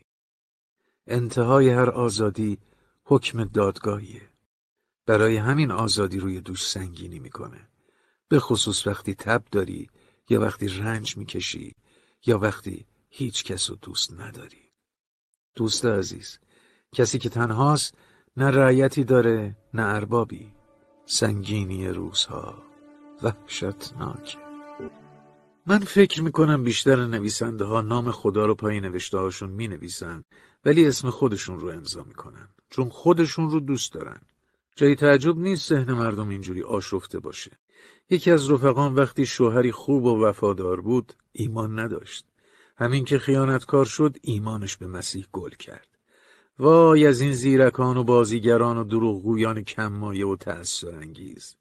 انتهای 1.08 1.70
هر 1.70 1.90
آزادی 1.90 2.58
حکم 3.04 3.44
دادگاهیه. 3.44 4.30
برای 5.06 5.38
همین 5.38 5.72
آزادی 5.72 6.20
روی 6.20 6.42
دوش 6.42 6.68
سنگینی 6.68 7.20
می‌کنه. 7.20 7.70
به 8.30 8.40
خصوص 8.40 8.88
وقتی 8.88 9.14
تب 9.14 9.44
داری 9.52 9.90
یا 10.30 10.42
وقتی 10.42 10.68
رنج 10.68 11.18
می‌کشی 11.18 11.76
یا 12.26 12.40
وقتی 12.40 12.86
هیچ 13.10 13.44
کس 13.44 13.70
رو 13.70 13.76
دوست 13.82 14.14
نداری. 14.20 14.72
دوست 15.56 15.86
عزیز، 15.86 16.40
کسی 16.94 17.20
که 17.20 17.30
تنهاست 17.30 17.96
نه 18.38 18.46
رعیتی 18.46 19.04
داره 19.04 19.58
نه 19.74 19.84
اربابی. 19.84 20.52
سنگینی 21.06 21.88
روزها 21.88 22.64
وحشتناک 23.24 24.38
من 25.66 25.80
فکر 25.80 26.22
می‌کنم 26.22 26.64
بیشتر 26.64 27.06
نویسنده 27.06 27.66
ها 27.66 27.82
نام 27.82 28.12
خدا 28.12 28.46
رو 28.46 28.56
پای 28.56 28.80
نوشته 28.80 29.18
هاشون 29.18 29.50
می 29.50 29.68
نویسن 29.68 30.24
ولی 30.66 30.88
اسم 30.88 31.10
خودشون 31.10 31.60
رو 31.60 31.70
امضا 31.70 32.04
می‌کنن 32.04 32.48
چون 32.70 32.90
خودشون 32.90 33.50
رو 33.50 33.60
دوست 33.60 33.94
دارن 33.94 34.22
جای 34.76 34.96
تعجب 34.96 35.38
نیست 35.38 35.70
ذهن 35.70 35.94
مردم 35.94 36.30
اینجوری 36.30 36.64
آشفته 36.64 37.20
باشه 37.20 37.52
یکی 38.10 38.32
از 38.32 38.52
رفقان 38.52 38.96
وقتی 38.96 39.26
شوهری 39.26 39.72
خوب 39.72 40.06
و 40.06 40.26
وفادار 40.26 40.82
بود 40.82 41.14
ایمان 41.32 41.80
نداشت. 41.80 42.26
همین 42.78 43.06
که 43.06 43.20
خیانتکار 43.20 43.86
شد 43.86 44.18
ایمانش 44.22 44.78
به 44.78 44.88
مسیح 44.88 45.28
گل 45.32 45.50
کرد. 45.50 45.88
وای 46.60 47.08
از 47.08 47.22
این 47.22 47.34
زیرکان 47.34 47.98
و 47.98 48.04
بازیگران 48.04 48.78
و 48.78 48.84
دروغگویان 48.84 49.64
کممایه 49.64 50.28
و 50.28 50.36
تأثیر 50.36 50.90
انگیز. 50.90 51.56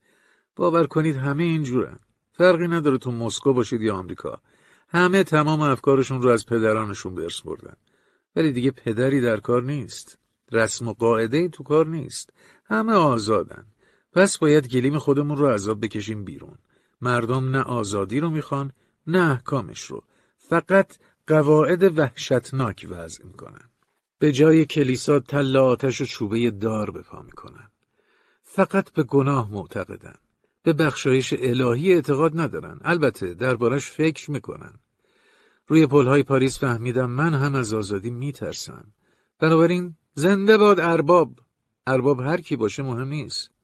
باور 0.57 0.87
کنید 0.87 1.17
همه 1.17 1.43
اینجورن. 1.43 1.99
فرقی 2.33 2.69
نداره 2.69 2.99
تو 2.99 3.11
مسکو 3.13 3.53
باشید 3.53 3.83
یا 3.83 3.97
آمریکا. 3.97 4.41
همه 4.89 5.25
تمام 5.25 5.61
افکارشون 5.61 6.23
رو 6.23 6.31
از 6.31 6.47
پدرانشون 6.47 7.15
برس 7.15 7.41
بردن. 7.41 7.77
ولی 8.37 8.53
دیگه 8.53 8.71
پدری 8.71 9.21
در 9.21 9.41
کار 9.41 9.63
نیست. 9.63 10.19
رسم 10.53 10.89
و 10.89 10.93
قاعده 10.93 11.49
تو 11.49 11.63
کار 11.63 11.87
نیست. 11.87 12.31
همه 12.65 12.93
آزادن. 12.93 13.67
پس 14.17 14.39
باید 14.39 14.69
گلیم 14.69 14.99
خودمون 14.99 15.37
رو 15.37 15.47
عذاب 15.49 15.85
بکشیم 15.85 16.25
بیرون. 16.25 16.59
مردم 17.01 17.51
نه 17.51 17.63
آزادی 17.63 18.21
رو 18.21 18.31
می‌خوان 18.31 18.73
نه 19.07 19.31
احکامش 19.31 19.83
رو. 19.83 20.03
فقط 20.39 20.97
قواعد 21.27 21.99
وحشتناک 21.99 22.87
وضع 22.91 23.25
می‌کنن. 23.25 23.71
به 24.19 24.33
جای 24.33 24.65
کلیسا 24.65 25.21
تل 25.21 25.57
آتش 25.57 26.01
و 26.01 26.05
چوبه 26.05 26.51
دار 26.51 26.91
به 26.91 27.03
پا 27.03 27.23
می‌کنن. 27.23 27.71
فقط 28.43 28.93
به 28.93 29.03
گناه 29.03 29.53
معتقدن. 29.53 30.15
به 30.63 30.73
بخشایش 30.73 31.35
الهی 31.39 31.93
اعتقاد 31.93 32.41
ندارن. 32.41 32.81
البته 32.85 33.35
دربارش 33.35 33.91
فکر 33.91 34.31
می‌کنن. 34.31 34.75
روی 35.69 35.87
پلهای 35.87 36.23
پاریس 36.23 36.59
فهمیدم 36.59 37.11
من 37.11 37.35
هم 37.35 37.55
از 37.55 37.75
آزادی 37.75 38.11
میترسم. 38.11 38.85
بنابراین 39.39 39.95
زنده 40.15 40.59
باد 40.59 40.81
ارباب. 40.81 41.31
ارباب 41.87 42.21
هر 42.21 42.41
کی 42.41 42.57
باشه 42.57 42.83
مهم 42.83 43.09
نیست. 43.09 43.56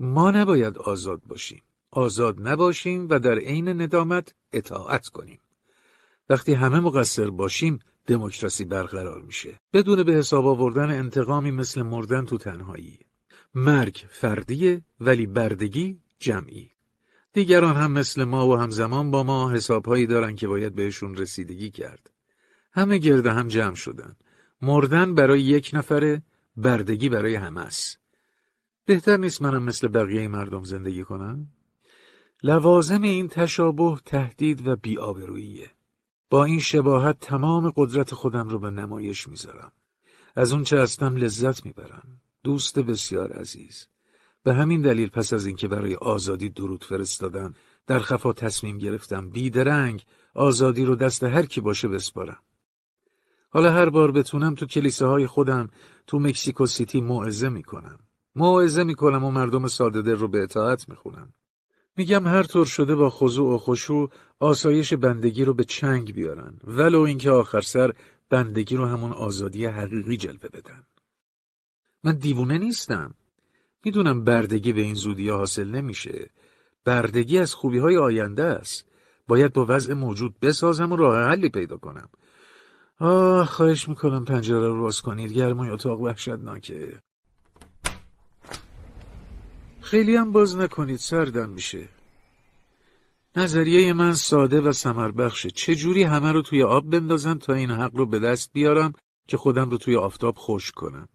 ما 0.00 0.30
نباید 0.30 0.78
آزاد 0.78 1.20
باشیم 1.26 1.62
آزاد 1.90 2.48
نباشیم 2.48 3.06
و 3.10 3.18
در 3.18 3.38
عین 3.38 3.68
ندامت 3.68 4.34
اطاعت 4.52 5.08
کنیم 5.08 5.40
وقتی 6.28 6.52
همه 6.52 6.80
مقصر 6.80 7.30
باشیم 7.30 7.78
دموکراسی 8.06 8.64
برقرار 8.64 9.22
میشه 9.22 9.60
بدون 9.72 10.02
به 10.02 10.12
حساب 10.12 10.46
آوردن 10.46 10.90
انتقامی 10.98 11.50
مثل 11.50 11.82
مردن 11.82 12.24
تو 12.24 12.38
تنهایی 12.38 12.98
مرگ 13.54 14.04
فردیه 14.10 14.82
ولی 15.00 15.26
بردگی 15.26 15.98
جمعی 16.18 16.70
دیگران 17.32 17.76
هم 17.76 17.92
مثل 17.92 18.24
ما 18.24 18.48
و 18.48 18.56
همزمان 18.56 19.10
با 19.10 19.22
ما 19.22 19.52
حسابهایی 19.52 20.06
دارن 20.06 20.36
که 20.36 20.48
باید 20.48 20.74
بهشون 20.74 21.16
رسیدگی 21.16 21.70
کرد. 21.70 22.10
همه 22.72 22.98
گرد 22.98 23.26
هم 23.26 23.48
جمع 23.48 23.74
شدن. 23.74 24.16
مردن 24.62 25.14
برای 25.14 25.40
یک 25.40 25.70
نفره، 25.72 26.22
بردگی 26.56 27.08
برای 27.08 27.34
همه 27.34 27.60
است. 27.60 27.98
بهتر 28.88 29.16
نیست 29.16 29.42
منم 29.42 29.62
مثل 29.62 29.88
بقیه 29.88 30.28
مردم 30.28 30.64
زندگی 30.64 31.04
کنم؟ 31.04 31.48
لوازم 32.42 33.02
این 33.02 33.28
تشابه 33.28 33.98
تهدید 34.04 34.66
و 34.66 34.76
بیآبروییه. 34.76 35.70
با 36.30 36.44
این 36.44 36.60
شباهت 36.60 37.20
تمام 37.20 37.72
قدرت 37.76 38.14
خودم 38.14 38.48
رو 38.48 38.58
به 38.58 38.70
نمایش 38.70 39.28
می‌ذارم. 39.28 39.72
از 40.36 40.52
اون 40.52 40.64
چه 40.64 40.80
هستم 40.80 41.16
لذت 41.16 41.66
می‌برم. 41.66 42.20
دوست 42.44 42.78
بسیار 42.78 43.32
عزیز. 43.32 43.86
به 44.42 44.54
همین 44.54 44.82
دلیل 44.82 45.08
پس 45.08 45.32
از 45.32 45.46
اینکه 45.46 45.68
برای 45.68 45.94
آزادی 45.94 46.48
درود 46.48 46.84
فرستادن 46.84 47.54
در 47.86 47.98
خفا 47.98 48.32
تصمیم 48.32 48.78
گرفتم 48.78 49.30
بیدرنگ 49.30 50.04
آزادی 50.34 50.84
رو 50.84 50.94
دست 50.94 51.24
هر 51.24 51.46
کی 51.46 51.60
باشه 51.60 51.88
بسپارم. 51.88 52.42
حالا 53.50 53.72
هر 53.72 53.88
بار 53.90 54.12
بتونم 54.12 54.54
تو 54.54 54.66
کلیساهای 54.66 55.26
خودم 55.26 55.68
تو 56.06 56.18
مکسیکو 56.18 56.66
سیتی 56.66 57.00
موعظه 57.00 57.48
می‌کنم. 57.48 57.98
موعظه 58.36 58.84
می‌کنم 58.84 59.24
و 59.24 59.30
مردم 59.30 59.66
ساده 59.66 60.02
دل 60.02 60.16
رو 60.16 60.28
به 60.28 60.42
اطاعت 60.42 60.88
می‌خونم. 60.88 61.32
میگم 61.96 62.26
هر 62.26 62.42
طور 62.42 62.66
شده 62.66 62.94
با 62.94 63.10
خضوع 63.10 63.54
و 63.54 63.58
خشوع 63.58 64.10
آسایش 64.40 64.94
بندگی 64.94 65.44
رو 65.44 65.54
به 65.54 65.64
چنگ 65.64 66.14
بیارن 66.14 66.60
ولو 66.64 67.00
اینکه 67.00 67.30
آخر 67.30 67.60
سر 67.60 67.92
بندگی 68.30 68.76
رو 68.76 68.86
همون 68.86 69.12
آزادی 69.12 69.66
حقیقی 69.66 70.16
جلوه 70.16 70.48
بدن. 70.48 70.82
من 72.04 72.16
دیوونه 72.16 72.58
نیستم. 72.58 73.14
می‌دونم 73.84 74.24
بردگی 74.24 74.72
به 74.72 74.80
این 74.80 74.94
زودی 74.94 75.28
حاصل 75.28 75.68
نمیشه. 75.68 76.30
بردگی 76.84 77.38
از 77.38 77.54
خوبی 77.54 77.78
های 77.78 77.96
آینده 77.96 78.44
است. 78.44 78.86
باید 79.28 79.52
با 79.52 79.66
وضع 79.68 79.94
موجود 79.94 80.40
بسازم 80.40 80.92
و 80.92 80.96
راه 80.96 81.28
حلی 81.28 81.48
پیدا 81.48 81.76
کنم. 81.76 82.08
آه 82.98 83.46
خواهش 83.46 83.88
می‌کنم 83.88 84.24
پنجره 84.24 84.68
رو 84.68 84.80
باز 84.80 85.00
کنید 85.00 85.32
گرمای 85.32 85.70
اتاق 85.70 86.00
وحشتناکه. 86.00 87.02
خیلی 89.90 90.16
هم 90.16 90.32
باز 90.32 90.56
نکنید 90.56 90.98
سردم 90.98 91.50
میشه. 91.50 91.88
نظریه 93.36 93.92
من 93.92 94.12
ساده 94.12 94.60
و 94.60 94.72
سمر 94.72 95.10
بخشه. 95.10 95.50
چجوری 95.50 96.02
همه 96.02 96.32
رو 96.32 96.42
توی 96.42 96.62
آب 96.62 96.90
بندازم 96.90 97.34
تا 97.34 97.52
این 97.52 97.70
حق 97.70 97.96
رو 97.96 98.06
به 98.06 98.18
دست 98.18 98.52
بیارم 98.52 98.92
که 99.28 99.36
خودم 99.36 99.70
رو 99.70 99.78
توی 99.78 99.96
آفتاب 99.96 100.36
خوش 100.36 100.70
کنم. 100.70 101.08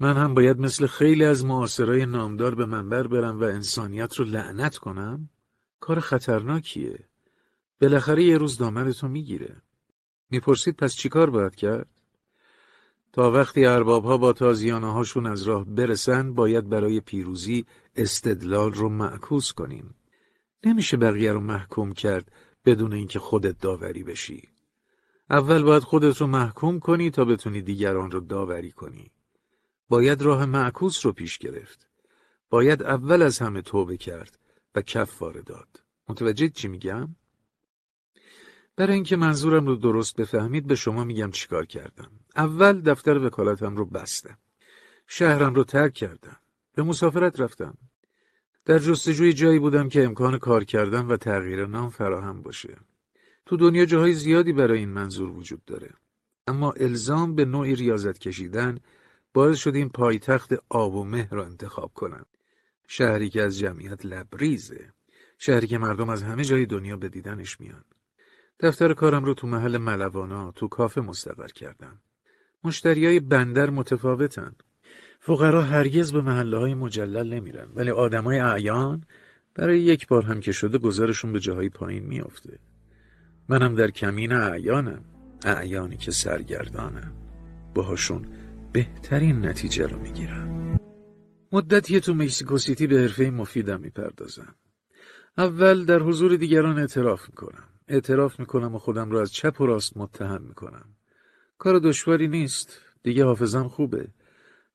من 0.00 0.16
هم 0.16 0.34
باید 0.34 0.58
مثل 0.58 0.86
خیلی 0.86 1.24
از 1.24 1.44
معاصرای 1.44 2.06
نامدار 2.06 2.54
به 2.54 2.66
منبر 2.66 3.06
برم 3.06 3.40
و 3.40 3.44
انسانیت 3.44 4.14
رو 4.14 4.24
لعنت 4.24 4.76
کنم؟ 4.76 5.28
کار 5.80 6.00
خطرناکیه. 6.00 6.98
بالاخره 7.80 8.22
یه 8.24 8.38
روز 8.38 8.58
دامنتو 8.58 9.08
می‌گیره. 9.08 9.56
می‌پرسید 10.30 10.76
پس 10.76 10.94
چیکار 10.94 11.30
باید 11.30 11.54
کرد؟ 11.54 11.88
تا 13.12 13.30
وقتی 13.30 13.66
ارباب 13.66 14.04
ها 14.04 14.16
با 14.16 14.32
تازیانه 14.32 14.92
هاشون 14.92 15.26
از 15.26 15.42
راه 15.42 15.64
برسن 15.64 16.34
باید 16.34 16.68
برای 16.68 17.00
پیروزی 17.00 17.66
استدلال 17.98 18.72
رو 18.72 18.88
معکوس 18.88 19.52
کنیم. 19.52 19.94
نمیشه 20.64 20.96
بقیه 20.96 21.32
رو 21.32 21.40
محکوم 21.40 21.92
کرد 21.92 22.32
بدون 22.64 22.92
اینکه 22.92 23.18
خودت 23.18 23.58
داوری 23.60 24.02
بشی. 24.02 24.48
اول 25.30 25.62
باید 25.62 25.82
خودت 25.82 26.16
رو 26.16 26.26
محکوم 26.26 26.80
کنی 26.80 27.10
تا 27.10 27.24
بتونی 27.24 27.62
دیگران 27.62 28.10
رو 28.10 28.20
داوری 28.20 28.72
کنی. 28.72 29.10
باید 29.88 30.22
راه 30.22 30.46
معکوس 30.46 31.06
رو 31.06 31.12
پیش 31.12 31.38
گرفت. 31.38 31.88
باید 32.50 32.82
اول 32.82 33.22
از 33.22 33.38
همه 33.38 33.62
توبه 33.62 33.96
کرد 33.96 34.38
و 34.74 34.82
کفاره 34.82 35.42
داد. 35.42 35.68
متوجه 36.08 36.48
چی 36.48 36.68
میگم؟ 36.68 37.16
برای 38.76 38.94
اینکه 38.94 39.16
منظورم 39.16 39.66
رو 39.66 39.76
درست 39.76 40.16
بفهمید 40.16 40.66
به 40.66 40.74
شما 40.74 41.04
میگم 41.04 41.30
چیکار 41.30 41.66
کردم. 41.66 42.10
اول 42.36 42.80
دفتر 42.80 43.26
وکالتم 43.26 43.76
رو 43.76 43.84
بستم. 43.84 44.38
شهرم 45.06 45.54
رو 45.54 45.64
ترک 45.64 45.94
کردم. 45.94 46.36
به 46.74 46.82
مسافرت 46.82 47.40
رفتم. 47.40 47.78
در 48.68 48.78
جستجوی 48.78 49.32
جایی 49.32 49.58
بودم 49.58 49.88
که 49.88 50.04
امکان 50.04 50.38
کار 50.38 50.64
کردن 50.64 51.06
و 51.06 51.16
تغییر 51.16 51.66
نام 51.66 51.90
فراهم 51.90 52.42
باشه. 52.42 52.76
تو 53.46 53.56
دنیا 53.56 53.84
جاهای 53.84 54.12
زیادی 54.12 54.52
برای 54.52 54.78
این 54.78 54.88
منظور 54.88 55.30
وجود 55.30 55.64
داره. 55.64 55.90
اما 56.46 56.72
الزام 56.72 57.34
به 57.34 57.44
نوعی 57.44 57.74
ریاضت 57.74 58.18
کشیدن 58.18 58.78
باعث 59.34 59.58
شد 59.58 59.74
این 59.74 59.88
پایتخت 59.88 60.52
آب 60.68 60.94
و 60.94 61.04
مهر 61.04 61.34
را 61.34 61.46
انتخاب 61.46 61.92
کنم. 61.94 62.26
شهری 62.88 63.28
که 63.28 63.42
از 63.42 63.58
جمعیت 63.58 64.06
لبریزه. 64.06 64.92
شهری 65.38 65.66
که 65.66 65.78
مردم 65.78 66.08
از 66.08 66.22
همه 66.22 66.44
جای 66.44 66.66
دنیا 66.66 66.96
به 66.96 67.08
دیدنش 67.08 67.60
میان. 67.60 67.84
دفتر 68.60 68.94
کارم 68.94 69.24
رو 69.24 69.34
تو 69.34 69.46
محل 69.46 69.78
ملوانا 69.78 70.52
تو 70.52 70.68
کافه 70.68 71.00
مستقر 71.00 71.48
کردم. 71.48 72.00
مشتریای 72.64 73.20
بندر 73.20 73.70
متفاوتن. 73.70 74.54
فقرا 75.18 75.62
هرگز 75.62 76.12
به 76.12 76.20
محله 76.20 76.58
های 76.58 76.74
مجلل 76.74 77.34
نمیرن 77.34 77.68
ولی 77.74 77.90
آدمای 77.90 78.38
اعیان 78.38 79.04
برای 79.54 79.80
یک 79.80 80.06
بار 80.06 80.22
هم 80.22 80.40
که 80.40 80.52
شده 80.52 80.78
گذارشون 80.78 81.32
به 81.32 81.40
جاهای 81.40 81.68
پایین 81.68 82.04
میافته. 82.04 82.58
منم 83.48 83.74
در 83.74 83.90
کمین 83.90 84.32
اعیانم. 84.32 85.04
اعیانی 85.44 85.96
که 85.96 86.10
سرگردانم. 86.10 87.12
باهاشون 87.74 88.26
بهترین 88.72 89.46
نتیجه 89.46 89.86
رو 89.86 89.98
می‌گیرم. 89.98 90.78
مدتی 91.52 92.00
تو 92.00 92.14
مکسیکو 92.14 92.58
سیتی 92.58 92.86
به 92.86 93.00
حرفه 93.00 93.30
مفیدم 93.30 93.80
می‌پردازم. 93.80 94.54
اول 95.38 95.84
در 95.84 95.98
حضور 95.98 96.36
دیگران 96.36 96.78
اعتراف 96.78 97.28
می‌کنم. 97.28 97.64
اعتراف 97.88 98.40
می‌کنم 98.40 98.74
و 98.74 98.78
خودم 98.78 99.10
رو 99.10 99.18
از 99.18 99.32
چپ 99.32 99.60
و 99.60 99.66
راست 99.66 99.96
متهم 99.96 100.42
می‌کنم. 100.42 100.84
کار 101.58 101.78
دشواری 101.78 102.28
نیست. 102.28 102.80
دیگه 103.02 103.24
حافظم 103.24 103.68
خوبه. 103.68 104.08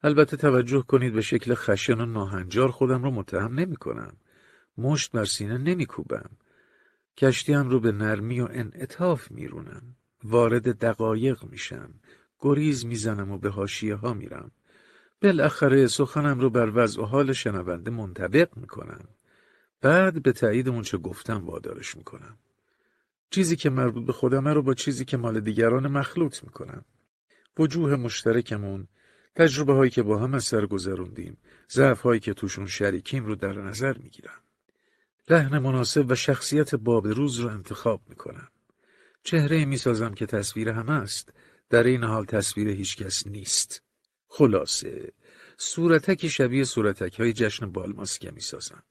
البته 0.04 0.38
توجه 0.38 0.82
کنید 0.82 1.14
به 1.14 1.22
شکل 1.22 1.54
خشن 1.54 2.02
و 2.02 2.06
ناهنجار 2.06 2.72
خودم 2.72 3.04
رو 3.04 3.12
متهم 3.12 3.60
نمی 3.60 3.76
کنم. 3.76 4.14
مشت 4.78 5.12
بر 5.12 5.26
سینه 5.26 5.58
نمی 5.58 5.86
کوبم. 5.86 6.30
کشتیم 7.18 7.70
رو 7.70 7.80
به 7.80 7.92
نرمی 7.92 8.40
و 8.40 8.48
انعطاف 8.52 9.32
میرونم. 9.32 9.96
وارد 10.24 10.80
دقایق 10.80 11.44
میشم. 11.44 11.94
گریز 12.40 12.86
می‌زنم 12.86 13.32
و 13.32 13.38
به 13.38 13.50
هاشیه 13.50 13.96
ها 13.96 14.14
میرم. 14.14 14.52
بالاخره 15.22 15.88
سخنم 15.88 16.40
رو 16.40 16.50
بر 16.50 16.72
وضع 16.76 17.02
و 17.02 17.06
حال 17.06 17.34
شنونده 17.34 17.92
منطبق 17.92 18.58
می‌کنم. 18.58 19.08
بعد 19.82 20.24
به 20.24 20.32
تایید 20.32 20.70
اون 20.70 20.82
چه 20.82 20.98
گفتم 20.98 21.46
وادارش 21.46 21.98
می‌کنم. 21.98 22.38
چیزی 23.30 23.56
که 23.56 23.70
مربوط 23.70 24.06
به 24.06 24.14
خودمه 24.14 24.54
رو 24.54 24.62
با 24.62 24.74
چیزی 24.74 25.06
که 25.06 25.18
مال 25.18 25.40
دیگران 25.40 25.88
مخلوط 25.88 26.44
می‌کنم. 26.44 26.86
وجوه 27.60 27.96
مشترکمون، 27.96 28.88
تجربه 29.36 29.74
هایی 29.74 29.92
که 29.92 30.04
با 30.04 30.18
هم 30.18 30.34
از 30.34 30.44
سر 30.44 30.66
گذروندیم، 30.66 31.38
ضعف 31.72 32.02
هایی 32.02 32.20
که 32.20 32.34
توشون 32.34 32.68
شریکیم 32.68 33.26
رو 33.26 33.36
در 33.36 33.54
نظر 33.54 33.98
می‌گیرم. 33.98 34.42
لحن 35.30 35.60
مناسب 35.60 36.06
و 36.12 36.16
شخصیت 36.16 36.76
باب 36.76 37.08
روز 37.08 37.40
رو 37.40 37.50
انتخاب 37.50 38.02
می‌کنم. 38.10 38.48
چهره 39.24 39.66
می‌سازم 39.66 40.14
که 40.14 40.26
تصویر 40.26 40.70
همه 40.70 40.92
است. 40.92 41.34
در 41.70 41.84
این 41.84 42.04
حال 42.04 42.26
تصویر 42.26 42.70
هیچکس 42.70 43.28
نیست. 43.28 43.82
خلاصه 44.28 45.12
صورتکی 45.58 46.30
شبیه 46.30 46.64
صورتک 46.64 47.20
های 47.20 47.34
جشن 47.34 47.72
بالماسکه 47.72 48.32
می‌سازم. 48.32 48.84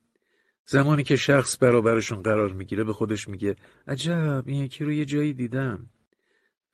زمانی 0.67 1.03
که 1.03 1.17
شخص 1.17 1.57
برابرشون 1.61 2.23
قرار 2.23 2.53
می‌گیره 2.53 2.85
به 2.85 2.93
خودش 2.93 3.29
میگه 3.29 3.57
عجب 3.87 4.45
این 4.47 4.65
یکی 4.65 4.85
رو 4.85 4.93
یه 4.93 5.05
جایی 5.05 5.33
دیدم 5.33 5.91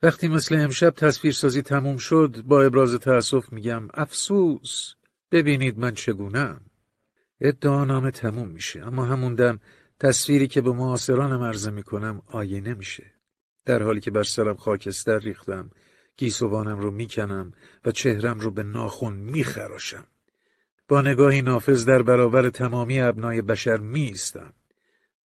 وقتی 0.03 0.27
مثل 0.27 0.55
امشب 0.55 0.89
تصویرسازی 0.89 1.61
تموم 1.61 1.97
شد 1.97 2.43
با 2.45 2.63
ابراز 2.63 2.95
تأسف 2.95 3.53
میگم 3.53 3.87
افسوس 3.93 4.93
ببینید 5.31 5.79
من 5.79 5.93
چگونم. 5.93 6.61
ادعانامه 7.41 8.11
تموم 8.11 8.47
میشه 8.47 8.87
اما 8.87 9.05
همون 9.05 9.35
دم 9.35 9.59
تصویری 9.99 10.47
که 10.47 10.61
به 10.61 10.71
معاصرانم 10.71 11.43
عرضه 11.43 11.71
می‌کنم 11.71 12.21
آینه 12.27 12.73
میشه. 12.73 13.13
در 13.65 13.83
حالی 13.83 13.99
که 13.99 14.11
بر 14.11 14.23
سرم 14.23 14.55
خاکستر 14.55 15.19
ریختم 15.19 15.69
گیسوانم 16.17 16.79
رو 16.79 16.91
می‌کنم 16.91 17.53
و 17.85 17.91
چهرم 17.91 18.39
رو 18.39 18.51
به 18.51 18.63
ناخون 18.63 19.13
میخراشم. 19.13 20.07
با 20.87 21.01
نگاهی 21.01 21.41
نافذ 21.41 21.85
در 21.85 22.01
برابر 22.01 22.49
تمامی 22.49 23.01
ابنای 23.01 23.41
بشر 23.41 23.77
میستم 23.77 24.53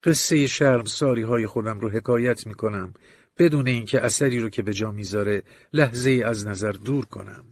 قصه 0.04 0.48
شرم 0.48 0.86
ساری 0.86 1.22
های 1.22 1.48
خودم 1.48 1.80
رو 1.80 1.90
حکایت 1.90 2.48
می‌کنم 2.48 2.94
بدون 3.38 3.68
اینکه 3.68 4.02
اثری 4.02 4.40
رو 4.40 4.50
که 4.50 4.62
به 4.62 4.74
جا 4.74 4.92
می‌ذاره 4.92 5.44
لحظه 5.74 6.10
ای 6.10 6.24
از 6.24 6.48
نظر 6.48 6.72
دور 6.72 7.06
کنم. 7.06 7.46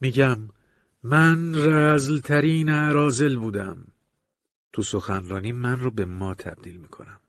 میگم 0.00 0.48
من 1.02 1.54
رزلترین 1.54 2.68
عرازل 2.68 3.36
بودم. 3.36 3.86
تو 4.72 4.82
سخنرانی 4.82 5.52
من 5.52 5.80
رو 5.80 5.90
به 5.90 6.04
ما 6.04 6.34
تبدیل 6.34 6.76
می‌کنم. 6.76 7.20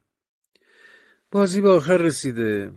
بازی 1.32 1.62
به 1.62 1.70
آخر 1.70 1.98
رسیده. 1.98 2.72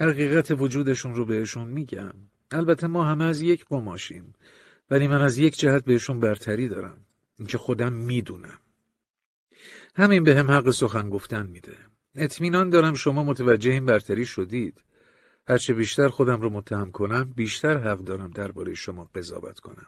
حقیقت 0.00 0.50
وجودشون 0.50 1.14
رو 1.14 1.24
بهشون 1.24 1.68
میگم. 1.68 2.12
البته 2.50 2.86
ما 2.86 3.04
همه 3.04 3.24
از 3.24 3.40
یک 3.40 3.64
قماشیم 3.64 4.34
ولی 4.90 5.08
من 5.08 5.22
از 5.22 5.38
یک 5.38 5.58
جهت 5.58 5.84
بهشون 5.84 6.20
برتری 6.20 6.68
دارم. 6.68 7.04
اینکه 7.38 7.58
خودم 7.58 7.92
می‌دونم. 7.92 8.58
همین 9.96 10.24
به 10.24 10.36
هم 10.36 10.50
حق 10.50 10.70
سخن 10.70 11.10
گفتن 11.10 11.46
میده. 11.46 11.89
اطمینان 12.14 12.70
دارم 12.70 12.94
شما 12.94 13.24
متوجه 13.24 13.70
این 13.70 13.86
برتری 13.86 14.26
شدید. 14.26 14.82
هرچه 15.48 15.74
بیشتر 15.74 16.08
خودم 16.08 16.40
رو 16.40 16.50
متهم 16.50 16.90
کنم 16.90 17.32
بیشتر 17.36 17.78
حق 17.78 17.98
دارم 17.98 18.30
درباره 18.30 18.74
شما 18.74 19.10
قضاوت 19.14 19.60
کنم. 19.60 19.86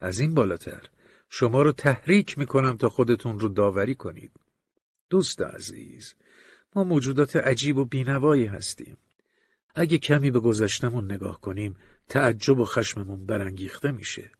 از 0.00 0.20
این 0.20 0.34
بالاتر 0.34 0.82
شما 1.28 1.62
رو 1.62 1.72
تحریک 1.72 2.38
می‌کنم 2.38 2.76
تا 2.76 2.88
خودتون 2.88 3.40
رو 3.40 3.48
داوری 3.48 3.94
کنید. 3.94 4.32
دوست 5.10 5.42
عزیز 5.42 6.14
ما 6.76 6.84
موجودات 6.84 7.36
عجیب 7.36 7.76
و 7.76 7.84
بینوایی 7.84 8.46
هستیم. 8.46 8.96
اگه 9.74 9.98
کمی 9.98 10.30
به 10.30 10.40
گذشتمون 10.40 11.12
نگاه 11.12 11.40
کنیم 11.40 11.76
تعجب 12.08 12.58
و 12.58 12.64
خشممون 12.64 13.26
برانگیخته 13.26 13.90
میشه. 13.90 14.30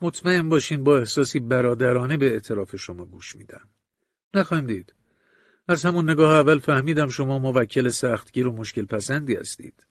مطمئن 0.00 0.48
باشین 0.48 0.84
با 0.84 0.98
احساسی 0.98 1.40
برادرانه 1.40 2.16
به 2.16 2.32
اعتراف 2.32 2.76
شما 2.76 3.04
گوش 3.04 3.36
میدم. 3.36 3.68
نخواهیم 4.34 4.66
دید 4.66 4.94
از 5.68 5.84
همون 5.84 6.10
نگاه 6.10 6.34
اول 6.34 6.58
فهمیدم 6.58 7.08
شما 7.08 7.38
موکل 7.38 7.88
سختگیر 7.88 8.46
و 8.46 8.52
مشکل 8.52 8.84
پسندی 8.84 9.34
هستید. 9.34 9.84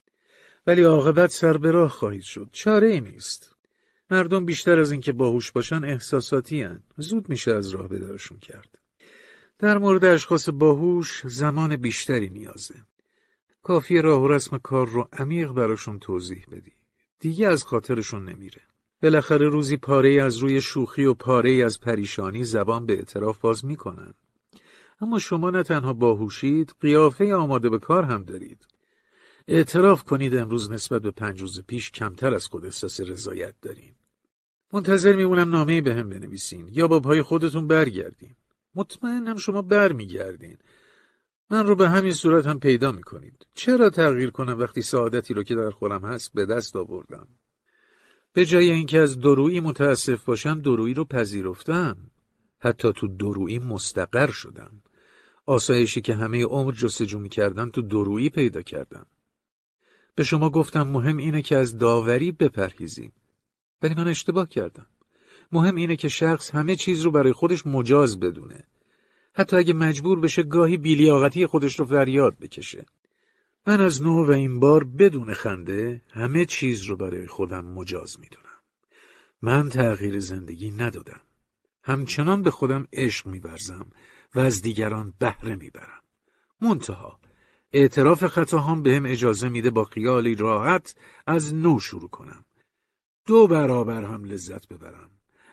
ولی 0.66 0.82
عاقبت 0.82 1.30
سر 1.30 1.56
به 1.56 1.70
راه 1.70 1.90
خواهید 1.90 2.22
شد. 2.22 2.48
چاره 2.52 2.88
ای 2.88 3.00
نیست. 3.00 3.54
مردم 4.10 4.44
بیشتر 4.44 4.78
از 4.78 4.92
اینکه 4.92 5.12
باهوش 5.12 5.52
باشن 5.52 5.84
احساساتی 5.84 6.62
هن. 6.62 6.82
زود 6.96 7.28
میشه 7.28 7.52
از 7.52 7.70
راه 7.70 7.88
بدارشون 7.88 8.38
کرد. 8.38 8.78
در 9.58 9.78
مورد 9.78 10.04
اشخاص 10.04 10.48
باهوش 10.48 11.22
زمان 11.26 11.76
بیشتری 11.76 12.28
نیازه. 12.28 12.74
کافی 13.62 14.02
راه 14.02 14.22
و 14.22 14.28
رسم 14.28 14.58
کار 14.58 14.88
رو 14.88 15.08
عمیق 15.12 15.48
براشون 15.48 15.98
توضیح 15.98 16.44
بدی. 16.52 16.72
دیگه 17.20 17.48
از 17.48 17.64
خاطرشون 17.64 18.28
نمیره. 18.28 18.60
بالاخره 19.02 19.48
روزی 19.48 19.76
پاره 19.76 20.22
از 20.22 20.36
روی 20.36 20.60
شوخی 20.60 21.04
و 21.04 21.14
پاره 21.14 21.64
از 21.64 21.80
پریشانی 21.80 22.44
زبان 22.44 22.86
به 22.86 22.92
اعتراف 22.92 23.38
باز 23.38 23.64
می‌کنن. 23.64 24.14
اما 25.00 25.18
شما 25.18 25.50
نه 25.50 25.62
تنها 25.62 25.92
باهوشید 25.92 26.74
قیافه 26.80 27.34
آماده 27.34 27.68
به 27.68 27.78
کار 27.78 28.04
هم 28.04 28.24
دارید. 28.24 28.66
اعتراف 29.48 30.04
کنید 30.04 30.36
امروز 30.36 30.70
نسبت 30.70 31.02
به 31.02 31.10
پنج 31.10 31.40
روز 31.40 31.62
پیش 31.66 31.90
کمتر 31.90 32.34
از 32.34 32.46
خود 32.46 32.64
احساس 32.64 33.00
رضایت 33.00 33.54
دارین. 33.62 33.94
منتظر 34.72 35.16
میمونم 35.16 35.50
نامه 35.50 35.80
به 35.80 35.94
هم 35.94 36.08
بنویسین 36.08 36.68
یا 36.72 36.88
با 36.88 37.00
پای 37.00 37.22
خودتون 37.22 37.66
برگردین. 37.66 38.36
مطمئنم 38.74 39.36
شما 39.36 39.62
برمیگردین. 39.62 40.58
من 41.50 41.66
رو 41.66 41.76
به 41.76 41.88
همین 41.88 42.12
صورت 42.12 42.46
هم 42.46 42.60
پیدا 42.60 42.92
می‌کنید. 42.92 43.46
چرا 43.54 43.90
تغییر 43.90 44.30
کنم 44.30 44.58
وقتی 44.58 44.82
سعادتی 44.82 45.34
رو 45.34 45.42
که 45.42 45.54
در 45.54 45.70
خورم 45.70 46.04
هست 46.04 46.32
به 46.34 46.46
دست 46.46 46.76
آوردم؟ 46.76 47.28
به 48.32 48.46
جای 48.46 48.70
اینکه 48.70 48.98
از 48.98 49.20
درویی 49.20 49.60
متاسف 49.60 50.24
باشم 50.24 50.60
درویی 50.60 50.94
رو 50.94 51.04
پذیرفتم. 51.04 51.96
حتی 52.64 52.92
تو 52.92 53.08
درویی 53.08 53.58
مستقر 53.58 54.30
شدم. 54.30 54.82
آسایشی 55.46 56.00
که 56.00 56.14
همه 56.14 56.44
عمر 56.44 56.72
جستجو 56.72 57.18
می‌کردم 57.18 57.70
تو 57.70 57.82
درویی 57.82 58.30
پیدا 58.30 58.62
کردم. 58.62 59.06
به 60.14 60.24
شما 60.24 60.50
گفتم 60.50 60.82
مهم 60.82 61.16
اینه 61.16 61.42
که 61.42 61.56
از 61.56 61.78
داوری 61.78 62.32
بپرهیزیم. 62.32 63.12
ولی 63.82 63.94
من 63.94 64.08
اشتباه 64.08 64.48
کردم. 64.48 64.86
مهم 65.52 65.74
اینه 65.74 65.96
که 65.96 66.08
شخص 66.08 66.50
همه 66.50 66.76
چیز 66.76 67.02
رو 67.02 67.10
برای 67.10 67.32
خودش 67.32 67.66
مجاز 67.66 68.20
بدونه. 68.20 68.64
حتی 69.34 69.56
اگه 69.56 69.74
مجبور 69.74 70.20
بشه 70.20 70.42
گاهی 70.42 70.76
بیلیاقتی 70.76 71.46
خودش 71.46 71.78
رو 71.78 71.86
فریاد 71.86 72.38
بکشه. 72.38 72.86
من 73.66 73.80
از 73.80 74.02
نو 74.02 74.26
و 74.26 74.30
این 74.30 74.60
بار 74.60 74.84
بدون 74.84 75.34
خنده 75.34 76.02
همه 76.10 76.44
چیز 76.44 76.82
رو 76.82 76.96
برای 76.96 77.26
خودم 77.26 77.64
مجاز 77.64 78.20
می‌دونم. 78.20 78.44
من 79.42 79.68
تغییر 79.68 80.20
زندگی 80.20 80.70
ندادم. 80.70 81.20
همچنان 81.84 82.42
به 82.42 82.50
خودم 82.50 82.86
عشق 82.92 83.26
میورزم 83.26 83.86
و 84.34 84.40
از 84.40 84.62
دیگران 84.62 85.14
بهره 85.18 85.56
می‌برم. 85.56 86.02
منتها 86.60 87.20
اعتراف 87.72 88.26
خطاهام 88.26 88.82
به 88.82 88.96
هم 88.96 89.06
اجازه 89.06 89.48
میده 89.48 89.70
با 89.70 89.84
خیالی 89.84 90.34
راحت 90.34 90.94
از 91.26 91.54
نو 91.54 91.80
شروع 91.80 92.08
کنم. 92.08 92.44
دو 93.26 93.46
برابر 93.46 94.04
هم 94.04 94.24
لذت 94.24 94.68
ببرم. 94.68 95.10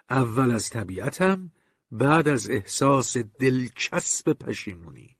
اول 0.09 0.51
از 0.51 0.69
طبیعتم 0.69 1.51
بعد 1.91 2.27
از 2.27 2.49
احساس 2.49 3.17
دلچسب 3.17 4.33
پشیمونی. 4.33 5.17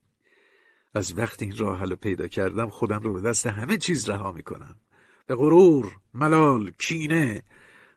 از 0.94 1.18
وقتی 1.18 1.44
این 1.44 1.56
راه 1.56 1.78
حل 1.78 1.94
پیدا 1.94 2.28
کردم 2.28 2.68
خودم 2.68 3.00
رو 3.00 3.12
به 3.12 3.20
دست 3.20 3.46
همه 3.46 3.76
چیز 3.76 4.10
رها 4.10 4.32
می‌کنم. 4.32 4.76
به 5.26 5.34
غرور، 5.34 5.96
ملال، 6.14 6.70
کینه 6.70 7.42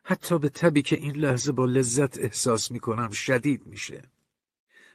حتی 0.08 0.38
به 0.38 0.48
تبی 0.48 0.82
که 0.82 0.96
این 0.96 1.16
لحظه 1.16 1.52
با 1.52 1.64
لذت 1.64 2.18
احساس 2.18 2.70
می‌کنم 2.70 3.10
شدید 3.10 3.66
میشه. 3.66 4.02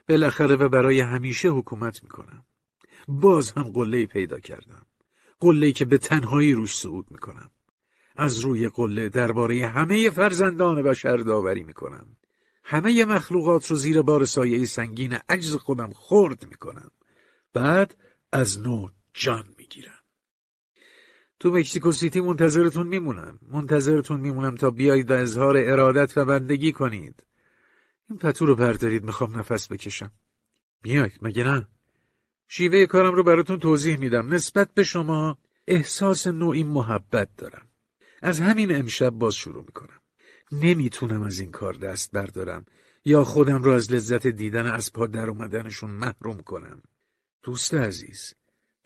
بالاخره 0.10 0.56
و 0.56 0.70
برای 0.70 1.00
همیشه 1.00 1.50
حکومت 1.50 2.04
می‌کنم. 2.04 2.46
باز 3.08 3.52
هم 3.52 3.64
قله 3.64 4.06
پیدا 4.06 4.40
کردم. 4.40 4.86
قله 5.40 5.72
که 5.72 5.86
به 5.86 5.98
تنهایی 5.98 6.54
روش 6.54 6.78
صعود 6.78 7.06
می‌کنم. 7.12 7.52
از 8.16 8.40
روی 8.40 8.70
قله 8.70 9.10
درباره 9.10 9.68
همه 9.68 10.10
فرزندان 10.10 10.82
بشر 10.82 11.18
داوری 11.18 11.64
می‌کنم. 11.64 12.18
همه 12.64 13.06
مخلوقات 13.06 13.68
رو 13.68 13.76
زیر 13.76 14.02
بار 14.02 14.26
سایه 14.26 14.66
سنگین 14.66 15.18
عجز 15.30 15.56
خودم 15.56 15.92
خرد 15.94 16.48
می‌کنم. 16.50 16.92
بعد 17.54 17.96
از 18.32 18.60
نو 18.60 18.90
جان 19.14 19.46
تو 21.42 21.52
مکسیکو 21.52 21.92
سیتی 21.92 22.22
منتظرتون 22.22 22.88
میمونم. 22.88 23.40
منتظرتون 23.52 24.20
میمونم 24.20 24.56
تا 24.56 24.72
بیایید 24.72 25.12
و 25.12 25.14
اظهار 25.14 25.58
ارادت 25.58 26.18
و 26.18 26.26
بندگی 26.26 26.72
کنید. 26.72 27.24
این 28.10 28.20
پتو 28.20 28.46
رو 28.46 28.56
پردارید 28.56 29.04
می‌خوام 29.04 29.40
نفس 29.40 29.72
بکشم. 29.72 30.12
میاید 30.84 31.20
مگه 31.22 31.44
نه؟ 31.44 31.68
شیوه 32.48 32.86
کارم 32.86 33.16
رو 33.16 33.24
براتون 33.24 33.60
توضیح 33.60 33.98
میدم. 33.98 34.34
نسبت 34.34 34.74
به 34.74 34.84
شما 34.84 35.38
احساس 35.68 36.28
نوعی 36.28 36.64
محبت 36.64 37.30
دارم. 37.38 37.68
از 38.22 38.40
همین 38.40 38.76
امشب 38.76 39.10
باز 39.10 39.36
شروع 39.36 39.64
می‌کنم. 39.64 40.00
نمی‌تونم 40.52 41.22
از 41.22 41.40
این 41.40 41.52
کار 41.52 41.74
دست 41.74 42.12
بردارم 42.12 42.66
یا 43.06 43.24
خودم 43.24 43.64
رو 43.64 43.72
از 43.72 43.92
لذت 43.92 44.28
دیدن 44.28 44.66
از 44.66 44.94
پا 44.94 45.08
در 45.08 45.30
اومدنشون 45.30 45.92
محروم 45.92 46.38
کنم. 46.38 46.82
دوست 47.44 47.74
عزیز 47.74 48.34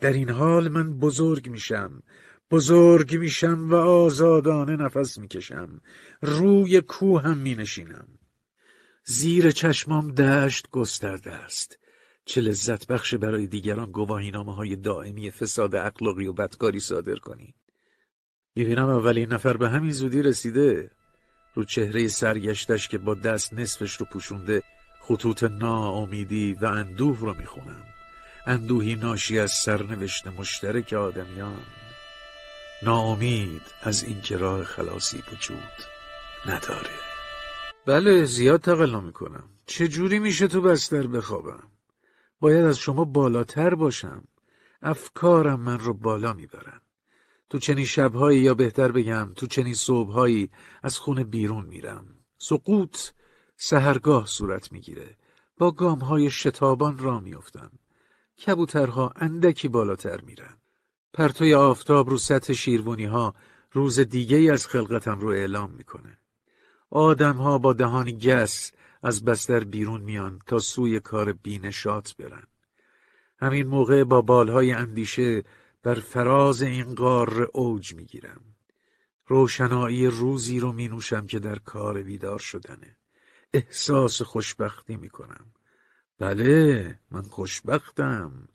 در 0.00 0.12
این 0.12 0.30
حال 0.30 0.68
من 0.68 0.98
بزرگ 0.98 1.50
میشم. 1.50 2.02
بزرگ 2.50 3.16
میشم 3.16 3.70
و 3.70 3.74
آزادانه 3.74 4.76
نفس 4.76 5.18
می‌کشم. 5.18 5.80
روی 6.22 6.80
کوه 6.80 7.22
هم 7.22 7.38
مینشینم. 7.38 8.08
زیر 9.04 9.50
چشمام 9.50 10.12
دشت 10.12 10.70
گسترده 10.70 11.32
است. 11.32 11.78
چه 12.24 12.40
لذت 12.40 12.86
بخش 12.86 13.14
برای 13.14 13.46
دیگران 13.46 13.90
گواهینامه 13.90 14.54
های 14.54 14.76
دائمی 14.76 15.30
فساد 15.30 15.74
اخلاقی 15.74 16.26
و 16.26 16.32
بدکاری 16.32 16.80
صادر 16.80 17.16
کنی. 17.16 17.54
می‌بینم 18.56 18.88
اولین 18.88 19.32
نفر 19.32 19.56
به 19.56 19.68
همین 19.68 19.92
زودی 19.92 20.22
رسیده. 20.22 20.90
رو 21.54 21.64
چهره 21.64 22.08
سرگشتش 22.08 22.88
که 22.88 22.98
با 22.98 23.14
دست 23.14 23.52
نصفش 23.54 23.96
رو 23.96 24.06
پوشونده 24.06 24.62
خطوط 25.00 25.42
ناامیدی 25.42 26.52
و 26.52 26.66
اندوه 26.66 27.20
رو 27.20 27.34
می‌خونم. 27.34 27.84
اندوهی 28.46 28.94
ناشی 28.94 29.38
از 29.38 29.52
سرنوشت 29.52 30.26
مشترک 30.26 30.92
آدمیان. 30.92 31.62
ناامید 32.82 33.62
از 33.82 34.04
اینکه 34.04 34.36
راه 34.36 34.64
خلاصی 34.64 35.22
وجود 35.32 35.72
نداره. 36.46 36.90
بله 37.86 38.24
زیاد 38.24 38.60
تقلا 38.60 39.00
می‌کنم. 39.00 39.48
چجوری 39.66 40.18
میشه 40.18 40.48
تو 40.48 40.60
بستر 40.60 41.06
بخوابم؟ 41.06 41.62
باید 42.40 42.64
از 42.64 42.78
شما 42.78 43.04
بالاتر 43.04 43.74
باشم. 43.74 44.24
افکارم 44.82 45.60
من 45.60 45.78
رو 45.78 45.94
بالا 45.94 46.32
می‌برن. 46.32 46.80
تو 47.50 47.58
چنین 47.58 47.84
شبهایی 47.84 48.40
یا 48.40 48.54
بهتر 48.54 48.92
بگم 48.92 49.32
تو 49.36 49.46
چنین 49.46 49.74
صبحهایی 49.74 50.50
از 50.82 50.98
خونه 50.98 51.24
بیرون 51.24 51.66
میرم. 51.66 52.06
سقوط 52.38 52.98
سهرگاه 53.56 54.26
صورت 54.26 54.72
می‌گیره. 54.72 55.16
با 55.58 55.70
گامهای 55.70 56.30
شتابان 56.30 56.98
را 56.98 57.20
میافتم. 57.20 57.70
کبوترها 58.46 59.12
اندکی 59.16 59.68
بالاتر 59.68 60.20
میرن. 60.20 60.56
پرتوی 61.16 61.54
آفتاب 61.54 62.10
رو 62.10 62.18
سطح 62.18 62.52
شیروانی 62.52 63.04
ها 63.04 63.34
روز 63.72 64.00
دیگه 64.00 64.52
از 64.52 64.66
خلقتم 64.66 65.18
رو 65.18 65.28
اعلام 65.28 65.70
می‌کنه. 65.70 66.18
آدم 66.90 67.36
ها 67.36 67.58
با 67.58 67.72
دهانی 67.72 68.12
گس 68.12 68.72
از 69.02 69.24
بستر 69.24 69.64
بیرون 69.64 70.00
میان 70.00 70.40
تا 70.46 70.58
سوی 70.58 71.00
کار 71.00 71.32
بینشات 71.32 72.16
برن. 72.16 72.46
همین 73.38 73.66
موقع 73.66 74.04
با 74.04 74.22
بالهای 74.22 74.72
اندیشه 74.72 75.44
بر 75.82 75.94
فراز 75.94 76.62
این 76.62 76.94
قار 76.94 77.50
اوج 77.54 77.94
می‌گیرم. 77.94 78.40
روشنایی 79.26 80.06
روزی 80.06 80.60
رو 80.60 80.72
می 80.72 80.88
نوشم 80.88 81.26
که 81.26 81.38
در 81.38 81.58
کار 81.58 82.02
بیدار 82.02 82.38
شدنه. 82.38 82.96
احساس 83.52 84.22
خوشبختی 84.22 84.96
می‌کنم. 84.96 85.46
بله 86.18 86.98
من 87.10 87.22
خوشبختم. 87.22 88.48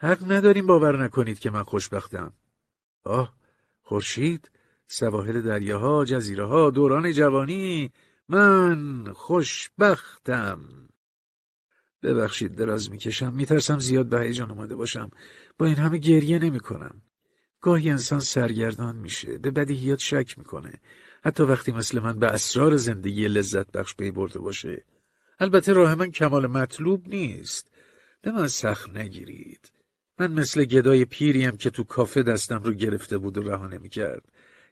حق 0.00 0.32
نداریم 0.32 0.66
باور 0.66 1.04
نکنید 1.04 1.38
که 1.38 1.50
من 1.50 1.62
خوشبختم. 1.62 2.32
آه 3.04 3.34
خورشید 3.82 4.50
سواحل 4.86 5.40
دریاها 5.40 6.04
جزیره 6.04 6.44
ها 6.44 6.70
دوران 6.70 7.12
جوانی 7.12 7.92
من 8.28 9.12
خوشبختم. 9.12 10.88
ببخشید 12.02 12.54
دراز 12.54 12.90
می‌کشم. 12.90 13.32
میترسم 13.32 13.78
زیاد 13.78 14.06
به 14.06 14.20
هیجان 14.20 14.50
اومده 14.50 14.76
باشم. 14.76 15.10
با 15.58 15.66
این 15.66 15.76
همه 15.76 15.98
گریه 15.98 16.38
نمی‌کنم. 16.38 17.02
گاهی 17.60 17.90
انسان 17.90 18.20
سرگردان 18.20 18.96
میشه. 18.96 19.38
به 19.38 19.50
بدیهیات 19.50 19.98
شک 19.98 20.38
می‌کنه. 20.38 20.72
حتی 21.24 21.42
وقتی 21.42 21.72
مثل 21.72 22.00
من 22.00 22.18
به 22.18 22.26
اسرار 22.26 22.76
زندگی 22.76 23.28
لذت 23.28 23.72
بخش 23.72 23.94
پی 23.94 24.10
برده 24.10 24.38
باشه. 24.38 24.84
البته 25.38 25.72
راه 25.72 25.94
من 25.94 26.10
کمال 26.10 26.46
مطلوب 26.46 27.08
نیست. 27.08 27.70
به 28.22 28.32
من 28.32 28.48
سخت 28.48 28.96
نگیرید. 28.96 29.77
من 30.18 30.32
مثل 30.32 30.64
گدای 30.64 31.04
پیریم 31.04 31.56
که 31.56 31.70
تو 31.70 31.84
کافه 31.84 32.22
دستم 32.22 32.62
رو 32.62 32.72
گرفته 32.72 33.18
بود 33.18 33.38
و 33.38 33.42
رها 33.42 33.66
نمی‌کرد 33.66 34.22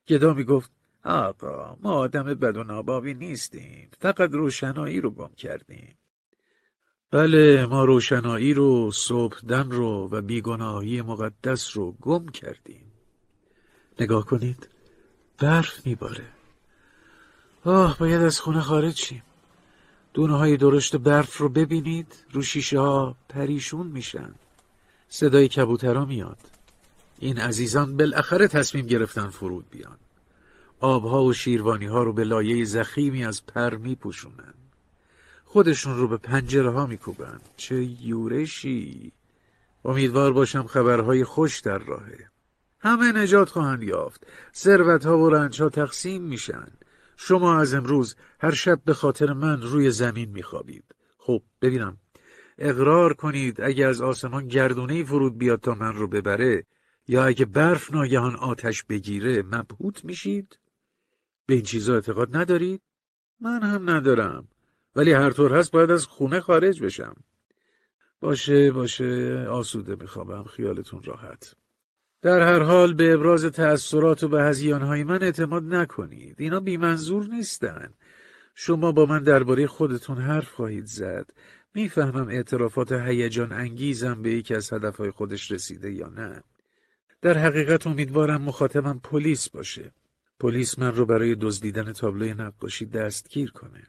گدا 0.09 0.35
می‌گفت 0.35 0.71
آقا 1.05 1.77
ما 1.83 1.93
آدم 1.93 2.23
بد 2.23 2.57
و 2.57 2.65
ناباوی 2.65 3.15
نیستیم. 3.15 3.91
فقط 3.99 4.31
روشنایی 4.33 5.01
رو 5.01 5.11
گم 5.11 5.31
کردیم. 5.37 5.99
بله 7.11 7.67
ما 7.67 7.85
روشنایی 7.85 8.55
رو 8.55 8.91
صبحدم 8.91 9.71
رو 9.71 10.09
و 10.13 10.23
بیگناهی 10.23 11.03
مقدس 11.03 11.77
رو 11.77 11.93
گم 11.93 12.29
کردیم. 12.29 12.93
نگاه 14.01 14.27
کنید 14.27 14.69
برف 15.39 15.87
میباره. 15.87 16.25
آه 17.65 17.99
باید 17.99 18.23
از 18.23 18.41
خونه 18.41 18.61
خارج 18.61 18.95
شیم. 18.95 19.23
دونه 20.15 20.37
های 20.37 20.57
درشت 20.57 20.97
برف 20.97 21.37
رو 21.37 21.49
ببینید 21.49 22.25
رو 22.33 22.43
شیشه 22.43 22.79
ها 22.79 23.17
پریشون 23.29 23.87
میشن. 23.87 24.35
صدای 25.09 25.49
کبوترا 25.49 26.05
میاد. 26.05 26.39
این 27.19 27.39
عزیزان 27.39 27.97
بالاخره 27.97 28.49
تصمیم 28.49 28.87
گرفتن 28.87 29.29
فرود 29.29 29.71
بیان. 29.71 29.97
آبها 30.81 31.25
و 31.25 31.33
شیروانی 31.33 31.87
ها 31.87 32.03
رو 32.03 32.13
به 32.13 32.25
لایه 32.25 32.65
زخیمی 32.65 33.25
از 33.25 33.47
پر 33.47 33.75
میپوشونن. 33.75 34.55
خودشون 35.45 35.97
رو 35.97 36.09
به 36.09 36.17
پنجره 36.17 36.71
ها 36.71 36.87
میکوبن. 36.87 37.41
چه 37.57 37.85
یورشی! 37.85 39.13
امیدوار 39.85 40.33
باشم 40.33 40.67
خبرهای 40.67 41.25
خوش 41.25 41.61
در 41.61 41.79
راهه. 41.79 42.31
همه 42.81 43.13
نجات 43.13 43.49
خواهند 43.49 43.83
یافت. 43.83 44.27
ثروت 44.55 45.07
ها 45.07 45.19
و 45.19 45.31
رنج 45.31 45.63
ها 45.63 45.69
تقسیم 45.69 46.23
میشن. 46.23 46.69
شما 47.17 47.59
از 47.59 47.75
امروز 47.75 48.17
هر 48.41 48.51
شب 48.51 48.81
به 48.85 48.95
خاطر 48.95 49.33
من 49.33 49.63
روی 49.63 49.91
زمین 49.91 50.31
میخوابید. 50.31 50.85
خب 51.19 51.43
ببینم 51.63 51.97
اقرار 52.59 53.15
کنید 53.15 53.61
اگه 53.61 53.87
از 53.87 54.01
آسمان 54.01 54.49
گردونه 54.49 55.05
فرود 55.05 55.39
بیاد 55.39 55.61
تا 55.61 55.75
من 55.75 55.95
رو 55.95 56.09
ببره 56.09 56.65
یا 57.09 57.25
اگه 57.25 57.45
برف 57.45 57.93
ناگهان 57.93 58.37
آتش 58.37 58.85
بگیره 58.85 59.43
مبهوت 59.43 60.05
میشید؟ 60.05 60.59
به 61.47 61.55
این 61.55 61.63
چیزا 61.63 61.95
اعتقاد 61.95 62.37
ندارید؟ 62.37 62.83
من 63.41 63.63
هم 63.63 63.91
ندارم 63.91 64.49
ولی 64.97 65.13
هر 65.13 65.31
طور 65.31 65.55
هست 65.55 65.73
باید 65.73 65.91
از 65.91 66.07
خونه 66.07 66.41
خارج 66.41 66.83
بشم. 66.83 67.17
باشه 68.21 68.73
باشه 68.73 69.47
آسوده 69.51 69.97
میخوابم 70.01 70.45
خیالتون 70.45 71.03
راحت. 71.03 71.55
در 72.23 72.41
هر 72.41 72.63
حال 72.63 72.95
به 72.95 73.13
ابراز 73.13 73.45
تأثیرات 73.45 74.25
و 74.25 74.29
به 74.29 74.43
هزیانهای 74.43 75.05
من 75.05 75.23
اعتماد 75.23 75.63
نکنید. 75.63 76.41
اینا 76.41 76.61
بیمنظور 76.61 77.27
نیستن. 77.27 77.95
شما 78.55 78.93
با 78.93 79.07
من 79.07 79.23
درباره 79.23 79.67
خودتون 79.67 80.19
حرف 80.19 80.53
خواهید 80.53 80.87
زد. 80.87 81.31
می‌فهمم 81.77 82.29
اعترافات 82.29 82.93
هیجان 82.93 83.53
انگیزم 83.53 84.23
به 84.23 84.31
یکی 84.31 84.55
از 84.55 84.73
هدفهای 84.73 85.11
خودش 85.11 85.51
رسیده 85.51 85.93
یا 85.93 86.09
نه. 86.09 86.43
در 87.23 87.39
حقیقت 87.39 87.87
امیدوارم 87.87 88.43
مخاطبم 88.43 89.01
پلیس 89.05 89.49
باشه. 89.49 89.93
پلیس 90.41 90.79
من 90.79 90.95
رو 90.95 91.07
برای 91.07 91.35
دزدیدن 91.35 91.93
تابلوی 91.93 92.35
نقاشی 92.35 92.87
دستگیر 92.87 93.51
کنه. 93.51 93.87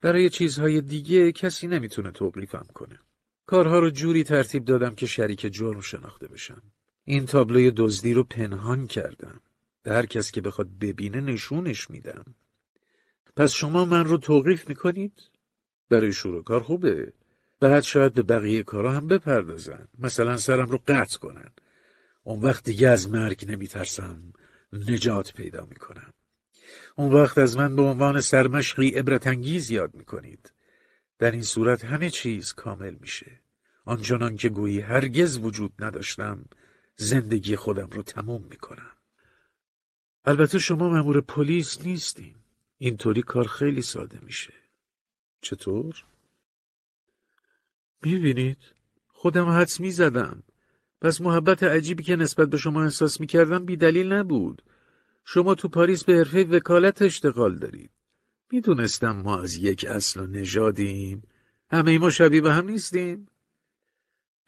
برای 0.00 0.30
چیزهای 0.30 0.80
دیگه 0.80 1.32
کسی 1.32 1.66
نمی‌تونه 1.66 2.10
توقیفم 2.10 2.66
کنه. 2.74 2.98
کارها 3.46 3.78
رو 3.78 3.90
جوری 3.90 4.24
ترتیب 4.24 4.64
دادم 4.64 4.94
که 4.94 5.06
شریک 5.06 5.40
جرم 5.40 5.80
شناخته 5.80 6.28
بشم. 6.28 6.62
این 7.04 7.26
تابلوی 7.26 7.70
دزدی 7.70 8.14
رو 8.14 8.24
پنهان 8.24 8.86
کردم. 8.86 9.40
به 9.82 9.92
هر 9.92 10.06
کس 10.06 10.30
که 10.30 10.40
بخواد 10.40 10.68
ببینه 10.80 11.20
نشونش 11.20 11.90
میدم. 11.90 12.24
پس 13.36 13.52
شما 13.52 13.84
من 13.84 14.04
رو 14.04 14.16
توقیف 14.18 14.68
می‌کنید؟ 14.68 15.22
برای 15.88 16.12
شروع 16.12 16.44
کار 16.44 16.60
خوبه. 16.60 17.12
بعد 17.60 17.82
شاید 17.82 18.12
به 18.12 18.22
بقیه 18.22 18.62
کارا 18.62 18.92
هم 18.92 19.08
بپردازن. 19.08 19.88
مثلا 19.98 20.36
سرم 20.36 20.68
رو 20.68 20.82
قطع 20.88 21.18
کنن. 21.18 21.50
اون 22.22 22.40
وقت 22.40 22.64
دیگه 22.64 22.88
از 22.88 23.10
مرگ 23.10 23.50
نمیترسم. 23.50 24.32
نجات 24.72 25.32
پیدا 25.32 25.66
می‌کنم. 25.66 26.12
اون 26.96 27.12
وقت 27.12 27.38
از 27.38 27.56
من 27.56 27.76
به 27.76 27.82
عنوان 27.82 28.20
سرمشقی 28.20 28.88
عبرتانگیز 28.88 29.70
یاد 29.70 29.94
می‌کنید. 29.94 30.52
در 31.18 31.30
این 31.30 31.42
صورت 31.42 31.84
همه 31.84 32.10
چیز 32.10 32.52
کامل 32.52 32.94
میشه. 33.00 33.40
آنچنان 33.84 34.36
که 34.36 34.48
گویی 34.48 34.80
هرگز 34.80 35.38
وجود 35.38 35.72
نداشتم 35.78 36.44
زندگی 36.96 37.56
خودم 37.56 37.88
رو 37.90 38.02
تموم 38.02 38.42
می‌کنم. 38.50 38.92
البته 40.24 40.58
شما 40.58 40.88
مأمور 40.88 41.20
پلیس 41.20 41.80
نیستین. 41.80 42.34
اینطوری 42.78 43.22
کار 43.22 43.46
خیلی 43.46 43.82
ساده 43.82 44.18
میشه. 44.22 44.52
چطور؟ 45.40 46.04
می‌بینید؟ 48.02 48.58
خودم 49.08 49.48
حدس 49.48 49.80
می‌زدم. 49.80 50.42
پس 51.00 51.20
محبت 51.20 51.62
عجیبی 51.62 52.02
که 52.02 52.16
نسبت 52.16 52.50
به 52.50 52.56
شما 52.56 52.82
احساس 52.82 53.20
می‌کردم 53.20 53.64
بی 53.64 53.76
دلیل 53.76 54.12
نبود. 54.12 54.62
شما 55.24 55.54
تو 55.54 55.68
پاریس 55.68 56.04
به 56.04 56.16
حرفه 56.16 56.44
وکالت 56.44 57.02
اشتغال 57.02 57.58
دارید. 57.58 57.90
می‌دونستم 58.52 59.16
ما 59.16 59.38
از 59.38 59.56
یک 59.56 59.84
اصل 59.84 60.20
و 60.20 60.26
نژادیم. 60.26 61.22
همه 61.70 61.98
ما 61.98 62.10
شبیه 62.10 62.40
به 62.40 62.52
هم 62.52 62.68
نیستیم. 62.68 63.28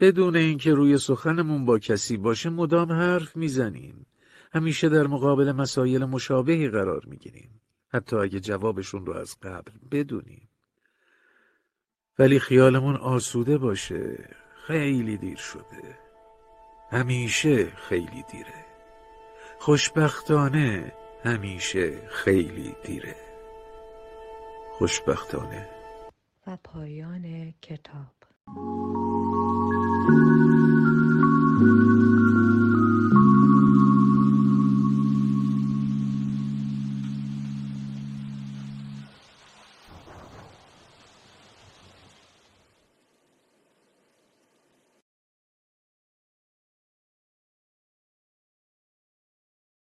بدون 0.00 0.36
اینکه 0.36 0.74
روی 0.74 0.98
سخنمون 0.98 1.64
با 1.64 1.78
کسی 1.78 2.16
باشه 2.16 2.50
مدام 2.50 2.92
حرف 2.92 3.36
می‌زنیم. 3.36 4.06
همیشه 4.52 4.88
در 4.88 5.06
مقابل 5.06 5.52
مسایل 5.52 6.04
مشابهی 6.04 6.68
قرار 6.68 7.04
می‌گیریم. 7.06 7.60
حتی 7.88 8.16
اگه 8.16 8.40
جوابشون 8.40 9.06
رو 9.06 9.12
از 9.12 9.36
قبل 9.42 9.72
بدونیم. 9.90 10.47
ولی 12.18 12.38
خیالمون 12.38 12.96
آسوده 12.96 13.58
باشه. 13.58 14.28
خیلی 14.66 15.16
دیر 15.16 15.36
شده. 15.36 15.98
همیشه 16.90 17.66
خیلی 17.66 18.24
دیره. 18.32 18.64
خوشبختانه 19.58 20.92
همیشه 21.24 22.08
خیلی 22.08 22.74
دیره. 22.84 23.16
خوشبختانه. 24.78 25.68
و 26.46 26.56
پایان 26.64 27.54
کتاب. 27.62 28.14